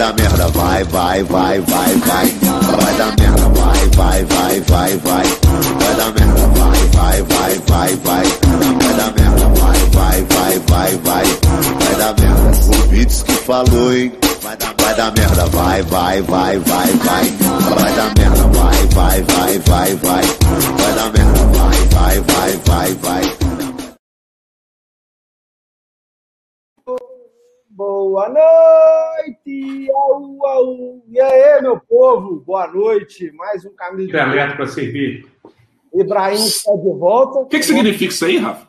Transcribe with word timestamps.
dar 0.00 0.14
merda, 0.14 0.48
vai, 0.48 0.82
vai, 0.84 1.22
vai, 1.24 1.60
vai, 1.60 1.94
vai. 1.94 2.26
Vai 2.80 2.94
dar 2.96 3.14
merda, 3.18 3.48
vai, 3.50 3.88
vai, 3.96 4.24
vai, 4.24 4.60
vai, 4.60 4.96
vai. 4.96 5.24
Vai 5.78 5.94
dar 5.94 6.12
merda, 6.14 6.46
vai, 6.46 6.86
vai, 6.88 7.22
vai, 7.22 7.58
vai, 7.68 7.96
vai. 7.96 8.24
Vai 8.80 8.94
dar 8.96 9.12
merda, 9.12 9.48
vai, 9.60 9.78
vai, 9.92 10.22
vai, 10.22 10.58
vai, 10.58 10.96
vai. 11.04 11.24
Vai 11.84 11.94
dar 11.96 12.14
merda. 12.18 12.78
O 12.78 12.88
Beats 12.88 13.22
que 13.24 13.32
falou, 13.32 13.94
hein? 13.94 14.12
Vai 14.42 14.56
dar, 14.96 15.12
merda, 15.12 15.46
vai, 15.48 15.82
vai, 15.82 16.22
vai, 16.22 16.58
vai, 16.60 16.86
vai. 16.86 17.24
Vai 17.78 17.92
dar 17.92 18.12
merda, 18.16 18.48
vai, 18.48 18.86
vai, 18.86 19.22
vai, 19.22 19.58
vai, 19.58 19.94
vai. 19.96 20.24
Vai 20.78 20.94
dar 20.94 21.12
merda, 21.12 21.44
vai, 21.58 21.88
vai, 21.90 22.20
vai, 22.20 22.60
vai, 22.64 22.94
vai. 23.02 23.49
Boa 27.80 28.28
noite! 28.28 29.90
Au, 29.90 30.46
au. 30.46 31.02
E 31.08 31.18
aí, 31.18 31.62
meu 31.62 31.80
povo? 31.80 32.40
Boa 32.46 32.66
noite. 32.66 33.32
Mais 33.32 33.64
um 33.64 33.70
caminho 33.70 34.10
de 34.10 34.18
alerta 34.18 34.54
para 34.54 34.66
servir. 34.66 35.26
Ibrahim 35.94 36.44
está 36.44 36.76
de 36.76 36.90
volta. 36.90 37.38
O 37.38 37.46
que, 37.46 37.58
que 37.58 37.64
significa 37.64 38.12
isso 38.12 38.26
aí, 38.26 38.36
Rafa? 38.36 38.68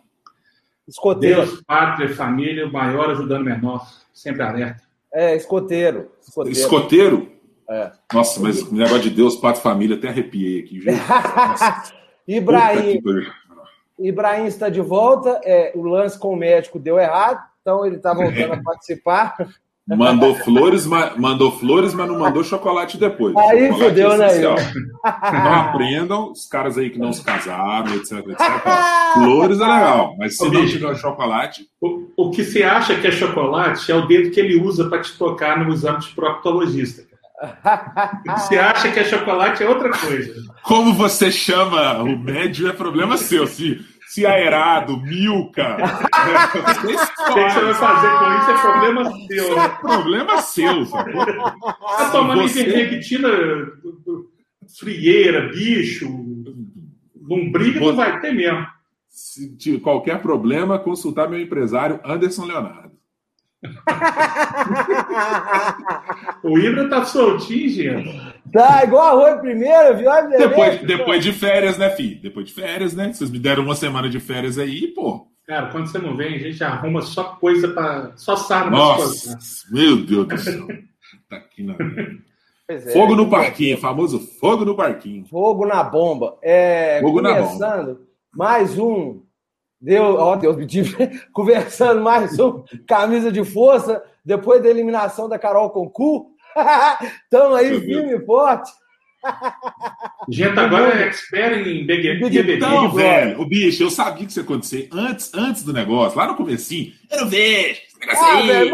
Escoteiro. 0.87 1.45
Deus, 1.45 1.61
pátria, 1.67 2.07
família, 2.15 2.65
o 2.65 2.71
maior 2.71 3.09
ajudando 3.09 3.41
o 3.41 3.43
menor. 3.43 3.85
Sempre 4.13 4.43
alerta. 4.43 4.81
É, 5.13 5.35
escoteiro. 5.35 6.09
Escoteiro? 6.25 6.57
escoteiro? 6.57 7.31
É. 7.70 7.91
Nossa, 8.13 8.39
mas 8.39 8.62
o 8.62 8.73
negócio 8.73 9.01
de 9.01 9.09
Deus, 9.09 9.35
pátria, 9.35 9.62
família, 9.62 9.98
até 9.98 10.07
arrepiei 10.07 10.62
aqui, 10.62 10.79
gente. 10.79 11.01
Ibrahim. 12.25 13.01
Ibrahim 13.99 14.45
está 14.45 14.70
de 14.70 14.79
volta. 14.79 15.41
É, 15.43 15.73
o 15.75 15.81
lance 15.81 16.17
com 16.17 16.29
o 16.29 16.37
médico 16.37 16.79
deu 16.79 16.98
errado. 16.98 17.50
Então 17.61 17.85
ele 17.85 17.97
está 17.97 18.13
voltando 18.13 18.53
a 18.53 18.61
participar. 18.63 19.35
Mandou 19.88 20.35
flores, 20.35 20.85
mas, 20.85 21.17
mandou 21.17 21.51
flores, 21.51 21.93
mas 21.93 22.07
não 22.07 22.17
mandou 22.17 22.43
chocolate 22.43 22.98
depois. 22.98 23.35
Aí 23.35 23.67
chocolate 23.67 23.90
fudeu, 23.90 24.17
né? 24.17 24.27
Não 24.41 25.54
aprendam, 25.54 26.32
os 26.32 26.45
caras 26.45 26.77
aí 26.77 26.89
que 26.89 26.99
não 26.99 27.12
se 27.12 27.23
casaram, 27.23 27.95
etc, 27.95 28.20
etc. 28.20 28.37
Flores 29.13 29.59
é 29.59 29.65
legal, 29.65 30.15
mas 30.17 30.37
se 30.37 30.49
não 30.49 30.65
tiver 30.65 30.95
chocolate. 30.95 31.67
O, 31.82 32.07
o 32.15 32.32
que 32.32 32.43
você 32.43 32.63
acha 32.63 32.95
que 32.95 33.07
é 33.07 33.12
chocolate 33.12 33.91
é 33.91 33.95
o 33.95 34.05
dedo 34.05 34.29
que 34.29 34.39
ele 34.39 34.62
usa 34.62 34.87
para 34.87 35.01
te 35.01 35.17
tocar 35.17 35.59
no 35.59 35.73
exame 35.73 35.99
de 35.99 36.09
proctologista. 36.09 37.04
O 37.41 38.34
que 38.35 38.39
você 38.39 38.57
acha 38.59 38.91
que 38.91 38.99
é 38.99 39.04
chocolate 39.04 39.63
é 39.63 39.67
outra 39.67 39.89
coisa. 39.89 40.35
Como 40.62 40.93
você 40.93 41.32
chama 41.32 42.04
o 42.04 42.17
médio 42.17 42.70
é 42.70 42.73
problema 42.73 43.17
seu. 43.17 43.48
Se 43.48 43.84
se 44.12 44.26
aerado, 44.26 44.98
milka. 44.98 45.77
o 45.79 45.84
que 46.81 46.91
você 46.91 47.62
vai 47.62 47.73
fazer 47.73 48.09
com 48.20 48.26
isso 48.40 48.51
é 48.51 48.57
problema 48.62 49.05
seu. 49.05 49.37
Isso 49.37 49.57
é 49.57 49.70
problema 49.70 50.41
seu, 50.41 50.85
sabe? 50.85 51.13
Tá 51.13 52.09
tomando 52.12 52.41
você... 52.41 52.62
ivermectina, 52.62 53.29
frieira, 54.77 55.48
bicho, 55.48 56.09
lombriga, 57.21 57.79
não 57.79 57.95
vai 57.95 58.20
ter 58.20 58.34
mesmo. 58.34 58.67
Se 59.07 59.55
tiver 59.55 59.79
qualquer 59.79 60.21
problema, 60.21 60.77
consultar 60.77 61.29
meu 61.29 61.39
empresário 61.39 62.01
Anderson 62.04 62.43
Leonardo. 62.43 62.91
o 66.44 66.57
Ibra 66.59 66.89
tá 66.89 67.06
soltinho, 67.06 67.69
gente. 67.69 68.31
Tá, 68.51 68.84
igual 68.84 69.06
arroz 69.06 69.41
primeiro, 69.41 69.97
viu? 69.97 70.09
Depois, 70.38 70.81
depois 70.81 71.23
de 71.23 71.34
férias, 71.34 71.78
né, 71.78 71.89
filho? 71.89 72.22
Depois 72.22 72.47
de 72.47 72.53
férias, 72.53 72.94
né? 72.94 73.11
Vocês 73.11 73.29
me 73.29 73.39
deram 73.39 73.63
uma 73.63 73.75
semana 73.75 74.09
de 74.09 74.19
férias 74.19 74.57
aí, 74.57 74.88
pô. 74.88 75.28
Cara, 75.45 75.69
quando 75.72 75.88
você 75.88 75.97
não 75.97 76.16
vem, 76.16 76.35
a 76.35 76.39
gente 76.39 76.63
arruma 76.63 77.01
só 77.01 77.35
coisa 77.35 77.67
para 77.69 78.13
Só 78.16 78.35
sarna 78.35 78.72
Nossa, 78.72 79.38
meu 79.69 79.97
Deus 80.06 80.28
do 80.28 80.38
céu. 80.38 80.67
tá 81.29 81.38
aqui 81.38 81.63
na. 81.63 81.75
É, 82.67 82.79
fogo 82.94 83.16
no 83.16 83.29
parquinho, 83.29 83.78
famoso 83.78 84.19
fogo 84.39 84.63
no 84.63 84.75
parquinho. 84.75 85.25
Fogo 85.25 85.66
na 85.66 85.83
bomba. 85.83 86.37
É, 86.41 86.99
fogo 87.01 87.21
começando, 87.21 87.59
na 87.59 87.83
bomba. 87.83 87.99
mais 88.33 88.77
um 88.77 89.21
Deu, 89.81 90.16
ó, 90.16 90.35
Deus 90.35 90.55
me 90.55 90.67
tive 90.67 90.95
conversando 91.33 92.01
mais 92.01 92.39
um 92.39 92.63
camisa 92.87 93.31
de 93.31 93.43
força 93.43 94.03
depois 94.23 94.61
da 94.61 94.69
eliminação 94.69 95.27
da 95.27 95.39
Carol 95.39 95.71
Concu. 95.71 96.30
Estamos 97.23 97.57
aí 97.57 97.79
firme 97.81 98.16
e 98.16 98.25
forte. 98.25 98.72
Gente, 100.29 100.59
agora 100.59 101.00
é 101.00 101.07
expert 101.07 101.67
em 101.67 101.85
BBB. 101.85 102.56
Então, 102.56 102.91
velho, 102.91 103.39
o 103.39 103.45
bicho, 103.45 103.84
eu 103.84 103.91
sabia 103.91 104.25
que 104.25 104.31
isso 104.31 104.39
ia 104.39 104.44
acontecer 104.44 104.90
antes, 104.91 105.31
antes 105.34 105.63
do 105.63 105.73
negócio, 105.73 106.17
lá 106.17 106.28
no 106.28 106.35
comecinho. 106.35 106.91
Eu 107.09 107.22
não 107.22 107.29
vejo 107.29 107.81
esse 107.88 108.00
negócio 108.00 108.23
ah, 108.23 108.35
aí. 108.38 108.47
Velho, 108.47 108.72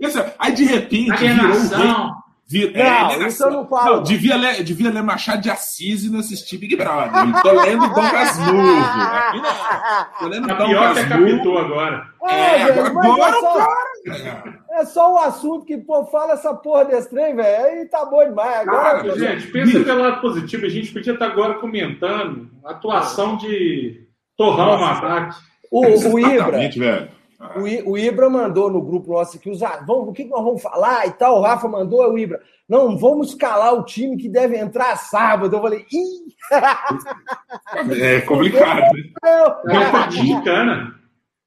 mas, 0.00 0.34
aí, 0.38 0.52
de 0.52 0.64
repente, 0.64 1.16
virou 1.16 1.56
um 1.56 2.20
Vir, 2.50 2.72
não, 2.72 2.82
é, 2.82 3.28
isso 3.28 3.44
eu 3.44 3.50
não 3.52 3.68
falo. 3.68 3.98
Não, 3.98 4.02
devia, 4.02 4.34
ler, 4.34 4.64
devia 4.64 4.90
ler 4.90 5.04
Machado 5.04 5.40
de 5.40 5.48
Assis 5.48 6.02
e 6.02 6.10
não 6.10 6.18
assistir 6.18 6.58
Big 6.58 6.74
Brother. 6.74 7.12
Eu 7.14 7.42
tô 7.42 7.52
lendo 7.52 7.88
Dom 7.94 8.10
Casmurro. 8.10 8.76
Aqui 8.76 9.40
não. 9.40 10.06
Tô 10.18 10.26
lendo 10.26 10.48
Dom 10.48 10.66
pior 10.66 10.94
que 10.96 11.06
captou 11.06 11.58
agora. 11.58 12.08
É, 12.28 12.34
é 12.34 12.62
agora, 12.64 12.88
agora 12.88 13.36
é, 13.36 13.40
só, 13.40 13.68
é 14.72 14.84
só 14.84 15.14
o 15.14 15.18
assunto 15.18 15.66
que 15.66 15.76
pô, 15.76 16.04
fala 16.06 16.32
essa 16.32 16.54
porra 16.54 16.84
desse 16.86 17.10
trem, 17.10 17.34
velho. 17.34 17.64
Aí 17.64 17.86
tá 17.86 18.04
bom 18.04 18.24
demais. 18.24 18.66
Agora, 18.66 19.02
Cara, 19.02 19.18
gente, 19.18 19.46
pensa 19.48 19.72
Bicho. 19.72 19.84
pelo 19.84 20.02
lado 20.02 20.20
positivo. 20.20 20.66
A 20.66 20.68
gente 20.68 20.92
podia 20.92 21.12
estar 21.12 21.26
agora 21.26 21.54
comentando 21.54 22.50
a 22.64 22.70
atuação 22.70 23.36
de 23.36 24.06
Torrão 24.36 24.78
no 24.78 24.84
ataque. 24.84 25.36
O, 25.70 25.84
o 25.84 26.18
Ibra. 26.18 26.50
velho. 26.50 27.08
O, 27.86 27.96
Ibra 27.96 28.28
mandou 28.28 28.70
no 28.70 28.82
grupo 28.82 29.12
nosso 29.12 29.38
aqui, 29.38 29.48
os, 29.48 29.60
vamos, 29.60 30.08
o 30.08 30.12
que 30.12 30.24
nós 30.24 30.44
vamos 30.44 30.60
falar 30.60 31.06
e 31.06 31.12
tal. 31.12 31.38
O 31.38 31.42
Rafa 31.42 31.66
mandou, 31.68 32.12
o 32.12 32.18
Ibra. 32.18 32.40
Não, 32.68 32.98
vamos 32.98 33.30
escalar 33.30 33.74
o 33.74 33.84
time 33.84 34.16
que 34.16 34.28
deve 34.28 34.58
entrar 34.58 34.96
sábado. 34.96 35.56
Eu 35.56 35.62
falei, 35.62 35.86
ih! 35.90 36.30
É 38.00 38.20
complicado, 38.22 38.80
né? 38.92 39.02
É 39.24 39.78
uma 39.78 40.42
cana. 40.42 40.99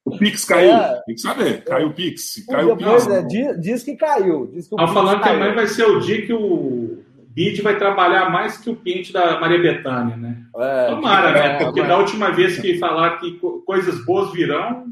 O 0.06 0.18
Pix 0.18 0.44
caiu. 0.44 0.74
É. 0.74 1.02
Tem 1.06 1.16
que 1.16 1.22
saber. 1.22 1.64
Caiu 1.64 1.88
o 1.88 1.94
Pix. 1.94 2.46
Caiu 2.46 2.74
o 2.74 2.78
Pix. 2.78 3.08
É, 3.08 3.22
diz, 3.22 3.62
diz, 3.62 3.84
que 3.84 3.96
caiu. 3.96 4.48
Diz 4.48 4.68
que 4.68 4.76
Estão 4.76 4.88
falando 4.94 5.22
caiu. 5.22 5.38
que 5.38 5.42
amanhã 5.42 5.56
vai 5.56 5.68
ser 5.68 5.86
o 5.86 6.00
dia 6.00 6.26
que 6.26 6.34
o 6.34 7.04
Bid 7.34 7.62
vai 7.64 7.78
trabalhar 7.78 8.30
mais 8.30 8.58
que 8.58 8.70
o 8.70 8.76
Pinte 8.76 9.12
da 9.12 9.40
Maria 9.40 9.60
Bethânia, 9.60 10.16
né? 10.16 10.38
É, 10.56 10.88
Tomara, 10.88 11.32
né? 11.32 11.66
Porque 11.66 11.82
da 11.82 11.98
última 11.98 12.32
vez 12.32 12.60
que 12.60 12.78
falar 12.78 13.18
que 13.18 13.40
coisas 13.66 14.06
boas 14.06 14.32
virão, 14.32 14.86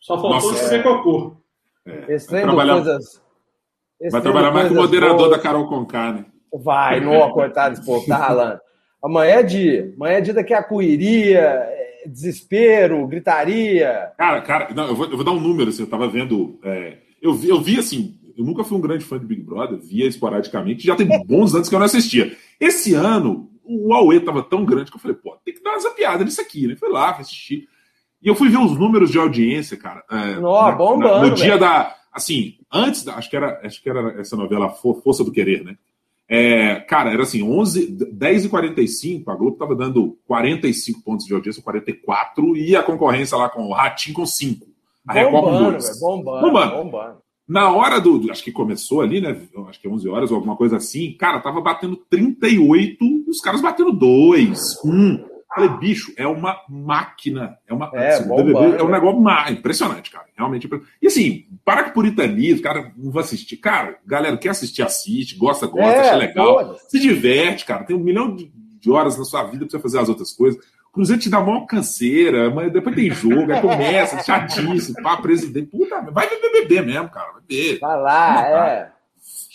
só 0.00 0.14
faltou 0.14 0.52
Nossa, 0.52 0.74
é. 0.74 0.82
cocô. 0.82 1.36
É. 1.86 2.14
Esse 2.14 2.28
trabalhar, 2.28 2.74
coisas. 2.74 3.20
vai 4.10 4.20
trabalhar 4.22 4.50
mais 4.52 4.68
com 4.68 4.74
o 4.74 4.76
moderador 4.78 5.18
boas. 5.18 5.30
da 5.32 5.38
Carol 5.38 5.68
Conká, 5.68 6.12
né? 6.12 6.24
Vai, 6.52 7.00
não, 7.00 7.30
cortar, 7.30 7.72
pô, 7.84 8.00
tá 8.06 8.16
ralando. 8.16 8.60
Amanhã 9.02 9.34
é 9.34 9.42
dia. 9.42 9.92
Amanhã 9.96 10.16
é 10.16 10.20
dia 10.20 10.34
daqui 10.34 10.54
a 10.54 10.62
cuiria, 10.62 11.40
é, 11.40 11.81
desespero, 12.06 13.06
gritaria. 13.06 14.12
Cara, 14.16 14.40
cara, 14.42 14.74
não, 14.74 14.88
eu, 14.88 14.94
vou, 14.94 15.06
eu 15.06 15.16
vou 15.16 15.24
dar 15.24 15.32
um 15.32 15.40
número, 15.40 15.70
assim, 15.70 15.82
eu 15.82 15.88
tava 15.88 16.08
vendo. 16.08 16.58
É, 16.62 16.98
eu, 17.20 17.34
vi, 17.34 17.48
eu 17.48 17.60
vi 17.60 17.78
assim, 17.78 18.18
eu 18.36 18.44
nunca 18.44 18.64
fui 18.64 18.76
um 18.76 18.80
grande 18.80 19.04
fã 19.04 19.18
de 19.18 19.26
Big 19.26 19.42
Brother, 19.42 19.78
via 19.78 20.06
esporadicamente, 20.06 20.86
já 20.86 20.96
tem 20.96 21.06
bons 21.26 21.54
anos 21.54 21.68
que 21.68 21.74
eu 21.74 21.78
não 21.78 21.86
assistia. 21.86 22.36
Esse 22.60 22.94
ano, 22.94 23.50
o 23.64 23.92
Aue 23.92 24.20
tava 24.20 24.42
tão 24.42 24.64
grande 24.64 24.90
que 24.90 24.96
eu 24.96 25.00
falei, 25.00 25.16
pô, 25.16 25.36
tem 25.44 25.54
que 25.54 25.62
dar 25.62 25.70
uma 25.70 25.80
zapiada 25.80 26.24
nisso 26.24 26.40
aqui, 26.40 26.66
né? 26.66 26.76
Fui 26.76 26.88
lá, 26.88 27.12
fui 27.14 27.22
assistir. 27.22 27.68
E 28.22 28.28
eu 28.28 28.34
fui 28.34 28.48
ver 28.48 28.58
os 28.58 28.78
números 28.78 29.10
de 29.10 29.18
audiência, 29.18 29.76
cara. 29.76 30.04
É, 30.10 30.34
Nó, 30.36 30.62
na, 30.62 30.72
bombando, 30.72 31.14
na, 31.14 31.26
no 31.28 31.34
dia 31.34 31.58
da. 31.58 31.96
Assim, 32.12 32.54
antes, 32.72 33.04
da, 33.04 33.14
acho 33.14 33.28
que, 33.28 33.36
era, 33.36 33.60
acho 33.64 33.82
que 33.82 33.88
era 33.88 34.20
essa 34.20 34.36
novela 34.36 34.68
Força 34.68 35.24
do 35.24 35.32
Querer, 35.32 35.64
né? 35.64 35.76
É, 36.34 36.76
cara, 36.76 37.12
era 37.12 37.24
assim, 37.24 37.42
11, 37.42 38.10
10 38.10 38.46
e 38.46 38.48
45, 38.48 39.30
a 39.30 39.34
Globo 39.34 39.58
tava 39.58 39.76
dando 39.76 40.16
45 40.26 41.02
pontos 41.02 41.26
de 41.26 41.34
audiência, 41.34 41.62
44, 41.62 42.56
e 42.56 42.74
a 42.74 42.82
concorrência 42.82 43.36
lá 43.36 43.50
com 43.50 43.64
o 43.66 43.72
Ratinho 43.74 44.16
com 44.16 44.24
5. 44.24 44.66
A 45.06 45.12
Record 45.12 45.44
com 45.44 45.72
2. 45.72 46.00
Bombando, 46.00 46.40
bombando. 46.40 46.76
bombando. 46.76 47.16
Na 47.46 47.70
hora 47.70 48.00
do. 48.00 48.30
Acho 48.30 48.42
que 48.42 48.50
começou 48.50 49.02
ali, 49.02 49.20
né? 49.20 49.42
Acho 49.68 49.78
que 49.78 49.86
11 49.86 50.08
horas 50.08 50.30
ou 50.30 50.36
alguma 50.36 50.56
coisa 50.56 50.78
assim. 50.78 51.14
Cara, 51.18 51.38
tava 51.38 51.60
batendo 51.60 51.96
38 52.08 53.04
e 53.04 53.28
os 53.28 53.40
caras 53.40 53.60
batendo 53.60 53.92
2, 53.92 54.82
1. 54.86 55.31
Falei, 55.54 55.68
bicho, 55.68 56.12
é 56.16 56.26
uma 56.26 56.56
máquina. 56.68 57.58
É, 57.66 57.74
uma, 57.74 57.90
é, 57.92 58.14
assim, 58.14 58.28
BBB 58.28 58.76
é 58.78 58.82
um 58.82 58.88
negócio 58.88 59.20
má, 59.20 59.50
impressionante, 59.50 60.10
cara. 60.10 60.24
Realmente 60.36 60.66
impressionante. 60.66 60.96
E 61.02 61.06
assim, 61.06 61.46
para 61.64 61.84
com 61.84 61.90
puritanismo, 61.90 62.62
cara, 62.62 62.90
não 62.96 63.12
vai 63.12 63.22
assistir. 63.22 63.58
Cara, 63.58 63.98
galera, 64.06 64.36
quer 64.38 64.48
assistir, 64.48 64.82
assiste, 64.82 65.36
gosta, 65.36 65.66
gosta, 65.66 65.90
é, 65.90 66.00
acha 66.00 66.16
legal. 66.16 66.76
Se 66.88 66.98
diverte, 66.98 67.66
cara. 67.66 67.84
Tem 67.84 67.94
um 67.94 68.00
milhão 68.00 68.34
de, 68.34 68.50
horas 68.90 69.18
na 69.18 69.24
sua 69.24 69.44
vida 69.44 69.66
pra 69.66 69.70
você 69.70 69.78
fazer 69.78 69.98
as 69.98 70.08
outras 70.08 70.32
coisas. 70.32 70.62
Cruzeiro 70.90 71.22
te 71.22 71.30
dá 71.30 71.40
maior 71.40 71.66
canseira, 71.66 72.50
mas 72.50 72.72
depois 72.72 72.94
tem 72.94 73.10
jogo, 73.10 73.50
aí 73.52 73.60
começa, 73.62 74.20
chatice, 74.24 74.92
pá, 75.02 75.16
presidente. 75.16 75.70
Puta, 75.70 76.00
vai 76.10 76.28
ver 76.28 76.40
BBB 76.40 76.82
mesmo, 76.82 77.08
cara. 77.08 77.32
Vai 77.32 77.42
ver. 77.48 77.78
Vai 77.78 77.98
lá, 77.98 78.48
é 78.48 78.92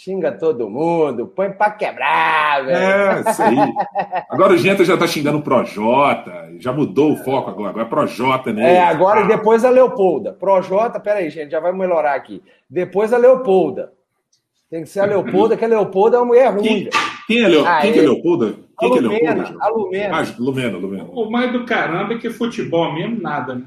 xinga 0.07 0.31
todo 0.31 0.69
mundo, 0.69 1.27
põe 1.27 1.51
pra 1.51 1.69
quebrar, 1.71 2.65
velho. 2.65 2.77
É, 2.77 3.29
isso 3.29 3.43
aí. 3.43 3.57
Agora 4.29 4.53
o 4.53 4.57
Genta 4.57 4.85
já 4.85 4.95
tá 4.95 5.05
xingando 5.05 5.39
o 5.39 5.41
Projota, 5.41 6.49
já 6.59 6.71
mudou 6.71 7.11
o 7.11 7.17
foco 7.17 7.49
agora, 7.49 7.71
agora 7.71 7.85
é 7.85 7.89
Projota, 7.89 8.53
né? 8.53 8.75
É, 8.75 8.83
agora 8.83 9.25
ah. 9.25 9.27
depois 9.27 9.65
a 9.65 9.69
Leopolda. 9.69 10.31
Projota, 10.31 10.97
peraí, 10.97 11.29
gente, 11.29 11.51
já 11.51 11.59
vai 11.59 11.73
melhorar 11.73 12.15
aqui. 12.15 12.41
Depois 12.69 13.11
a 13.11 13.17
Leopolda. 13.17 13.91
Tem 14.69 14.83
que 14.83 14.89
ser 14.89 15.01
a 15.01 15.05
Leopolda, 15.05 15.57
que 15.57 15.65
a 15.65 15.67
Leopolda 15.67 16.15
é 16.15 16.19
uma 16.19 16.25
mulher 16.25 16.53
ruim. 16.53 16.63
Quem, 16.63 16.89
quem, 17.27 17.43
é, 17.43 17.47
Leo, 17.47 17.65
ah, 17.65 17.81
quem 17.81 17.91
é, 17.91 17.97
é 17.97 18.01
Leopolda? 18.01 18.55
Quem 18.79 18.89
a 18.89 18.93
Lumena, 18.93 19.09
que 19.09 19.25
é 19.25 19.33
Leopolda? 19.33 19.57
A 19.59 19.69
Lumena. 19.69 20.17
Ah, 20.17 20.35
Lumena, 20.39 20.77
Lumena. 20.77 21.03
O 21.11 21.29
mais 21.29 21.51
do 21.51 21.65
caramba 21.65 22.13
é 22.13 22.17
que 22.17 22.29
futebol 22.29 22.93
mesmo, 22.93 23.21
nada, 23.21 23.55
né? 23.55 23.63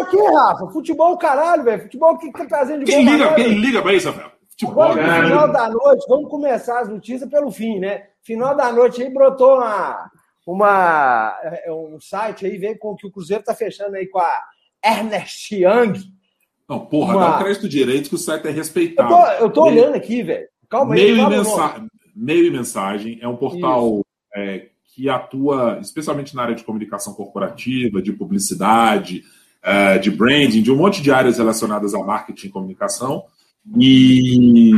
Pra 0.00 0.06
quê, 0.06 0.22
Rafa? 0.22 0.66
Futebol, 0.68 1.16
caralho, 1.16 1.64
velho. 1.64 1.82
Futebol, 1.82 2.14
o 2.14 2.18
que, 2.18 2.32
que 2.32 2.38
tá 2.38 2.46
trazendo 2.46 2.84
de 2.84 2.90
quem 2.90 3.04
liga, 3.04 3.34
Quem 3.34 3.54
liga 3.54 3.82
pra 3.82 3.94
isso, 3.94 4.08
Rafael? 4.08 4.32
Futebol, 4.50 4.82
Agora, 4.84 5.18
no 5.18 5.26
final 5.28 5.52
da 5.52 5.70
noite, 5.70 6.06
vamos 6.08 6.30
começar 6.30 6.80
as 6.80 6.88
notícias 6.88 7.28
pelo 7.28 7.50
fim, 7.50 7.78
né? 7.78 8.04
Final 8.22 8.56
da 8.56 8.72
noite 8.72 9.02
aí 9.02 9.12
brotou 9.12 9.56
uma, 9.56 10.10
uma, 10.46 11.38
é, 11.42 11.72
um 11.72 11.98
site 12.00 12.46
aí, 12.46 12.56
veio 12.56 12.78
com 12.78 12.94
que 12.94 13.06
o 13.06 13.10
Cruzeiro 13.10 13.42
tá 13.42 13.54
fechando 13.54 13.96
aí 13.96 14.06
com 14.06 14.20
a 14.20 14.42
Ernest 14.84 15.54
Young. 15.54 15.94
Não, 16.68 16.86
porra, 16.86 17.16
uma... 17.16 17.30
dá 17.30 17.36
o 17.36 17.38
crédito 17.40 17.68
direito 17.68 18.08
que 18.08 18.14
o 18.14 18.18
site 18.18 18.46
é 18.46 18.50
respeitado. 18.50 19.12
Eu 19.12 19.16
tô, 19.16 19.44
eu 19.44 19.50
tô 19.50 19.64
meio, 19.64 19.76
olhando 19.76 19.96
aqui, 19.96 20.22
velho. 20.22 20.48
Calma 20.70 20.94
aí. 20.94 21.02
Meio, 21.02 21.18
e 21.18 21.28
mensa... 21.28 21.86
meio 22.14 22.46
e 22.46 22.50
mensagem 22.50 23.18
é 23.20 23.28
um 23.28 23.36
portal 23.36 24.04
é, 24.34 24.66
que 24.94 25.08
atua 25.08 25.78
especialmente 25.80 26.34
na 26.36 26.42
área 26.42 26.54
de 26.54 26.64
comunicação 26.64 27.12
corporativa, 27.12 28.00
de 28.00 28.12
publicidade, 28.12 29.24
é, 29.64 29.98
de 29.98 30.10
branding, 30.10 30.62
de 30.62 30.70
um 30.70 30.76
monte 30.76 31.02
de 31.02 31.10
áreas 31.10 31.38
relacionadas 31.38 31.94
a 31.94 31.98
marketing 31.98 32.46
e 32.46 32.50
comunicação. 32.50 33.24
E 33.78 34.72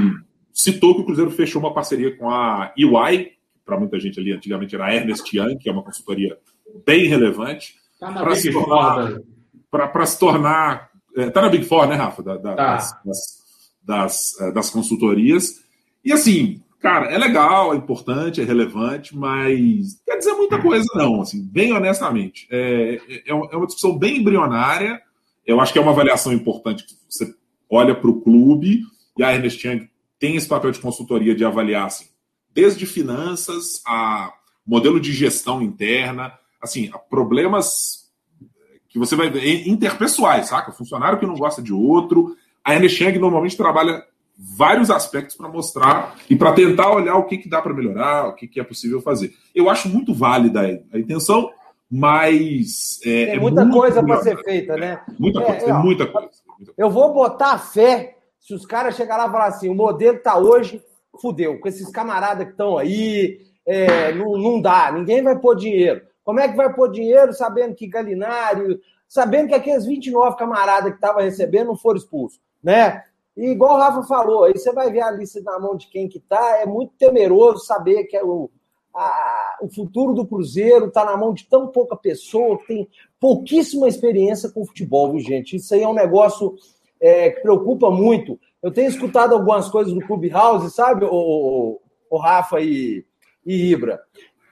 citou 0.52 0.94
que 0.94 1.00
o 1.00 1.04
Cruzeiro 1.04 1.30
fechou 1.30 1.60
uma 1.60 1.74
parceria 1.74 2.16
com 2.16 2.30
a 2.30 2.72
EY, 2.78 3.32
para 3.64 3.78
muita 3.78 3.98
gente 3.98 4.20
ali 4.20 4.32
antigamente 4.32 4.74
era 4.74 4.86
a 4.86 4.94
Ernest 4.94 5.36
Young, 5.36 5.58
que 5.58 5.68
é 5.68 5.72
uma 5.72 5.82
consultoria 5.82 6.38
bem 6.86 7.08
relevante, 7.08 7.74
tá 7.98 8.12
para 8.12 8.36
se, 8.36 8.52
tornar, 8.52 9.20
se 10.06 10.18
tornar 10.18 10.90
Está 11.16 11.40
na 11.40 11.48
Big 11.48 11.64
Four, 11.64 11.86
né, 11.86 11.94
Rafa? 11.94 12.22
Da, 12.22 12.36
da, 12.36 12.54
tá. 12.54 12.74
das, 12.74 12.92
das, 13.04 13.18
das, 13.82 14.40
é, 14.40 14.52
das, 14.52 14.70
consultorias. 14.70 15.62
E 16.04 16.12
assim, 16.12 16.62
cara, 16.86 17.06
é 17.06 17.18
legal, 17.18 17.74
é 17.74 17.76
importante, 17.76 18.40
é 18.40 18.44
relevante, 18.44 19.16
mas 19.16 20.00
quer 20.06 20.18
dizer 20.18 20.34
muita 20.34 20.62
coisa, 20.62 20.86
não. 20.94 21.20
Assim, 21.20 21.42
bem 21.42 21.72
honestamente. 21.72 22.46
É, 22.48 23.00
é, 23.08 23.22
é 23.26 23.34
uma 23.34 23.66
discussão 23.66 23.98
bem 23.98 24.18
embrionária. 24.18 25.02
Eu 25.44 25.60
acho 25.60 25.72
que 25.72 25.80
é 25.80 25.82
uma 25.82 25.90
avaliação 25.90 26.32
importante 26.32 26.84
você 27.10 27.34
olha 27.68 27.92
para 27.92 28.08
o 28.08 28.20
clube 28.20 28.82
e 29.18 29.24
a 29.24 29.34
Ernest 29.34 29.66
Young 29.66 29.88
tem 30.16 30.36
esse 30.36 30.46
papel 30.46 30.70
de 30.70 30.78
consultoria 30.78 31.34
de 31.34 31.44
avaliar 31.44 31.86
assim, 31.86 32.06
desde 32.54 32.86
finanças 32.86 33.82
a 33.84 34.32
modelo 34.64 35.00
de 35.00 35.12
gestão 35.12 35.60
interna, 35.60 36.32
assim, 36.62 36.90
problemas 37.10 38.10
que 38.88 38.98
você 38.98 39.16
vai 39.16 39.28
ver 39.28 39.68
interpessoais, 39.68 40.48
saca? 40.48 40.70
Funcionário 40.70 41.18
que 41.18 41.26
não 41.26 41.34
gosta 41.34 41.60
de 41.60 41.72
outro. 41.72 42.36
A 42.64 42.74
Ernest 42.74 43.02
Young 43.02 43.18
normalmente 43.18 43.56
trabalha 43.56 44.04
vários 44.36 44.90
aspectos 44.90 45.34
para 45.34 45.48
mostrar 45.48 46.16
e 46.28 46.36
para 46.36 46.52
tentar 46.52 46.92
olhar 46.92 47.16
o 47.16 47.24
que, 47.24 47.38
que 47.38 47.48
dá 47.48 47.62
para 47.62 47.72
melhorar, 47.72 48.28
o 48.28 48.34
que, 48.34 48.46
que 48.46 48.60
é 48.60 48.64
possível 48.64 49.00
fazer. 49.00 49.32
Eu 49.54 49.70
acho 49.70 49.88
muito 49.88 50.12
válida 50.12 50.60
a 50.92 50.98
intenção, 50.98 51.50
mas. 51.90 53.00
É, 53.04 53.26
Tem 53.26 53.36
é 53.36 53.40
muita 53.40 53.68
coisa 53.70 54.02
para 54.02 54.22
ser 54.22 54.36
feita, 54.42 54.76
né? 54.76 55.00
Muita 55.18 55.40
coisa, 55.40 55.66
é, 55.66 55.72
muita 55.72 56.06
coisa. 56.06 56.30
Eu 56.76 56.90
vou 56.90 57.12
botar 57.12 57.58
fé 57.58 58.16
se 58.38 58.54
os 58.54 58.66
caras 58.66 58.94
chegarem 58.94 59.24
lá 59.24 59.28
e 59.28 59.32
falar 59.32 59.46
assim: 59.46 59.68
o 59.68 59.74
modelo 59.74 60.18
tá 60.18 60.36
hoje, 60.36 60.82
fudeu, 61.20 61.58
com 61.58 61.68
esses 61.68 61.90
camaradas 61.90 62.44
que 62.44 62.52
estão 62.52 62.76
aí, 62.76 63.40
é, 63.66 64.12
não, 64.12 64.38
não 64.38 64.60
dá, 64.60 64.92
ninguém 64.92 65.22
vai 65.22 65.38
pôr 65.38 65.56
dinheiro. 65.56 66.02
Como 66.22 66.40
é 66.40 66.48
que 66.48 66.56
vai 66.56 66.72
pôr 66.72 66.90
dinheiro 66.90 67.32
sabendo 67.32 67.74
que 67.74 67.86
Galinário, 67.86 68.80
sabendo 69.08 69.48
que 69.48 69.54
aqueles 69.54 69.86
29 69.86 70.36
camaradas 70.36 70.90
que 70.90 70.96
estavam 70.96 71.22
recebendo 71.22 71.68
não 71.68 71.76
foram 71.76 71.98
expulsos, 71.98 72.40
né? 72.62 73.02
E 73.36 73.50
igual 73.50 73.76
o 73.76 73.78
Rafa 73.78 74.02
falou, 74.04 74.44
aí 74.44 74.56
você 74.56 74.72
vai 74.72 74.90
ver 74.90 75.02
a 75.02 75.10
lista 75.10 75.40
na 75.42 75.58
mão 75.58 75.76
de 75.76 75.88
quem 75.88 76.08
que 76.08 76.18
tá, 76.18 76.58
é 76.58 76.66
muito 76.66 76.94
temeroso 76.98 77.64
saber 77.64 78.04
que 78.04 78.16
é 78.16 78.24
o, 78.24 78.50
a, 78.94 79.58
o 79.60 79.68
futuro 79.68 80.14
do 80.14 80.26
Cruzeiro 80.26 80.86
está 80.86 81.04
na 81.04 81.16
mão 81.16 81.34
de 81.34 81.44
tão 81.46 81.68
pouca 81.68 81.94
pessoa, 81.94 82.58
que 82.58 82.66
tem 82.66 82.88
pouquíssima 83.20 83.86
experiência 83.86 84.50
com 84.50 84.64
futebol, 84.64 85.12
viu, 85.12 85.20
gente? 85.20 85.56
Isso 85.56 85.74
aí 85.74 85.82
é 85.82 85.88
um 85.88 85.94
negócio 85.94 86.56
é, 86.98 87.30
que 87.30 87.42
preocupa 87.42 87.90
muito. 87.90 88.40
Eu 88.62 88.72
tenho 88.72 88.88
escutado 88.88 89.34
algumas 89.34 89.68
coisas 89.68 89.92
do 89.92 90.00
Clubhouse, 90.00 90.74
sabe, 90.74 91.04
o, 91.04 91.10
o, 91.10 91.80
o 92.10 92.16
Rafa 92.16 92.60
e, 92.60 93.04
e 93.44 93.70
Ibra? 93.70 94.00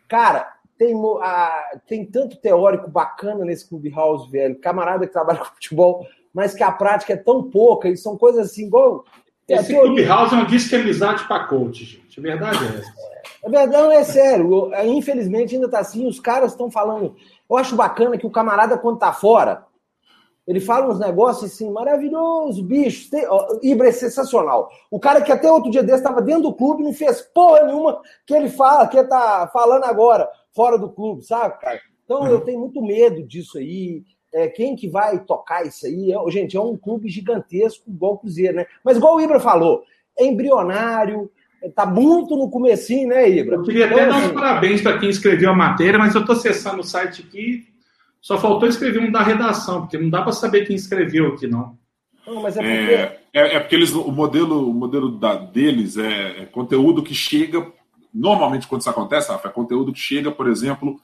Cara, 0.08 0.54
tem, 0.76 0.94
a, 1.22 1.80
tem 1.86 2.04
tanto 2.04 2.36
teórico 2.36 2.90
bacana 2.90 3.44
nesse 3.44 3.66
Clubhouse, 3.68 4.30
velho. 4.30 4.60
Camarada 4.60 5.06
que 5.06 5.12
trabalha 5.12 5.38
com 5.38 5.46
futebol, 5.46 6.06
mas 6.34 6.52
que 6.52 6.62
a 6.64 6.72
prática 6.72 7.12
é 7.12 7.16
tão 7.16 7.44
pouca, 7.44 7.88
e 7.88 7.96
são 7.96 8.18
coisas 8.18 8.50
assim, 8.50 8.66
igual. 8.66 9.04
Esse 9.46 9.74
Clubhouse 9.74 10.34
é 10.34 10.38
uma 10.38 10.80
amizade 10.82 11.28
para 11.28 11.46
coach, 11.46 11.84
gente. 11.84 12.18
A 12.18 12.22
verdade 12.22 12.64
é 12.64 12.78
essa. 12.78 12.92
É 13.44 13.50
verdade, 13.50 13.94
é 13.94 14.04
sério. 14.04 14.70
Infelizmente 14.84 15.54
ainda 15.54 15.68
tá 15.68 15.78
assim, 15.78 16.06
os 16.06 16.18
caras 16.18 16.52
estão 16.52 16.70
falando. 16.70 17.14
Eu 17.48 17.56
acho 17.56 17.76
bacana 17.76 18.16
que 18.16 18.26
o 18.26 18.30
camarada, 18.30 18.78
quando 18.78 18.98
tá 18.98 19.12
fora, 19.12 19.66
ele 20.46 20.60
fala 20.60 20.90
uns 20.90 20.98
negócios 20.98 21.52
assim, 21.52 21.70
maravilhoso, 21.70 22.64
bicho. 22.64 23.10
Tem... 23.10 23.24
Ibra 23.62 23.88
é 23.88 23.92
sensacional. 23.92 24.70
O 24.90 24.98
cara 24.98 25.20
que 25.20 25.30
até 25.30 25.52
outro 25.52 25.70
dia 25.70 25.82
desse 25.82 25.98
estava 25.98 26.22
dentro 26.22 26.44
do 26.44 26.54
clube, 26.54 26.82
não 26.82 26.94
fez 26.94 27.20
porra 27.20 27.64
nenhuma 27.64 28.00
que 28.26 28.34
ele 28.34 28.48
fala, 28.48 28.88
que 28.88 28.96
ele 28.96 29.08
tá 29.08 29.48
falando 29.52 29.84
agora 29.84 30.28
fora 30.54 30.78
do 30.78 30.90
clube, 30.90 31.22
sabe, 31.22 31.58
cara? 31.60 31.80
Então 32.04 32.26
eu 32.26 32.40
tenho 32.40 32.60
muito 32.60 32.80
medo 32.82 33.22
disso 33.22 33.58
aí. 33.58 34.04
É, 34.34 34.48
quem 34.48 34.74
que 34.74 34.88
vai 34.88 35.20
tocar 35.20 35.64
isso 35.64 35.86
aí? 35.86 36.12
É, 36.12 36.30
gente, 36.30 36.56
é 36.56 36.60
um 36.60 36.76
clube 36.76 37.08
gigantesco, 37.08 37.88
igual 37.88 38.14
o 38.14 38.18
Cruzeiro, 38.18 38.56
né? 38.56 38.66
Mas 38.84 38.96
igual 38.96 39.14
o 39.14 39.20
Ibra 39.20 39.38
falou, 39.38 39.84
é 40.18 40.26
embrionário, 40.26 41.30
tá 41.74 41.86
muito 41.86 42.36
no 42.36 42.50
comecinho, 42.50 43.08
né, 43.08 43.30
Ibra? 43.30 43.56
Eu 43.56 43.62
queria 43.62 43.86
até 43.86 43.94
então, 43.94 44.08
dar 44.08 44.16
uns 44.16 44.24
assim, 44.24 44.34
parabéns 44.34 44.82
para 44.82 44.98
quem 44.98 45.08
escreveu 45.08 45.50
a 45.50 45.54
matéria, 45.54 45.98
mas 45.98 46.14
eu 46.14 46.22
estou 46.22 46.34
acessando 46.34 46.80
o 46.80 46.84
site 46.84 47.24
aqui, 47.26 47.64
só 48.20 48.36
faltou 48.36 48.68
escrever 48.68 49.00
um 49.00 49.12
da 49.12 49.22
redação, 49.22 49.82
porque 49.82 49.98
não 49.98 50.10
dá 50.10 50.22
para 50.22 50.32
saber 50.32 50.66
quem 50.66 50.74
escreveu 50.74 51.28
aqui, 51.28 51.46
não. 51.46 51.78
Não, 52.26 52.42
mas 52.42 52.56
é 52.56 52.60
porque... 52.60 52.92
É, 52.92 53.20
é, 53.32 53.56
é 53.56 53.60
porque 53.60 53.76
eles, 53.76 53.92
o 53.92 54.10
modelo, 54.10 54.68
o 54.68 54.74
modelo 54.74 55.12
da, 55.12 55.36
deles 55.36 55.96
é, 55.96 56.42
é 56.42 56.46
conteúdo 56.46 57.04
que 57.04 57.14
chega 57.14 57.64
normalmente 58.12 58.66
quando 58.66 58.80
isso 58.80 58.90
acontece, 58.90 59.30
Rafa, 59.30 59.48
é 59.48 59.52
conteúdo 59.52 59.92
que 59.92 59.98
chega, 59.98 60.30
por 60.30 60.48
exemplo, 60.48 61.00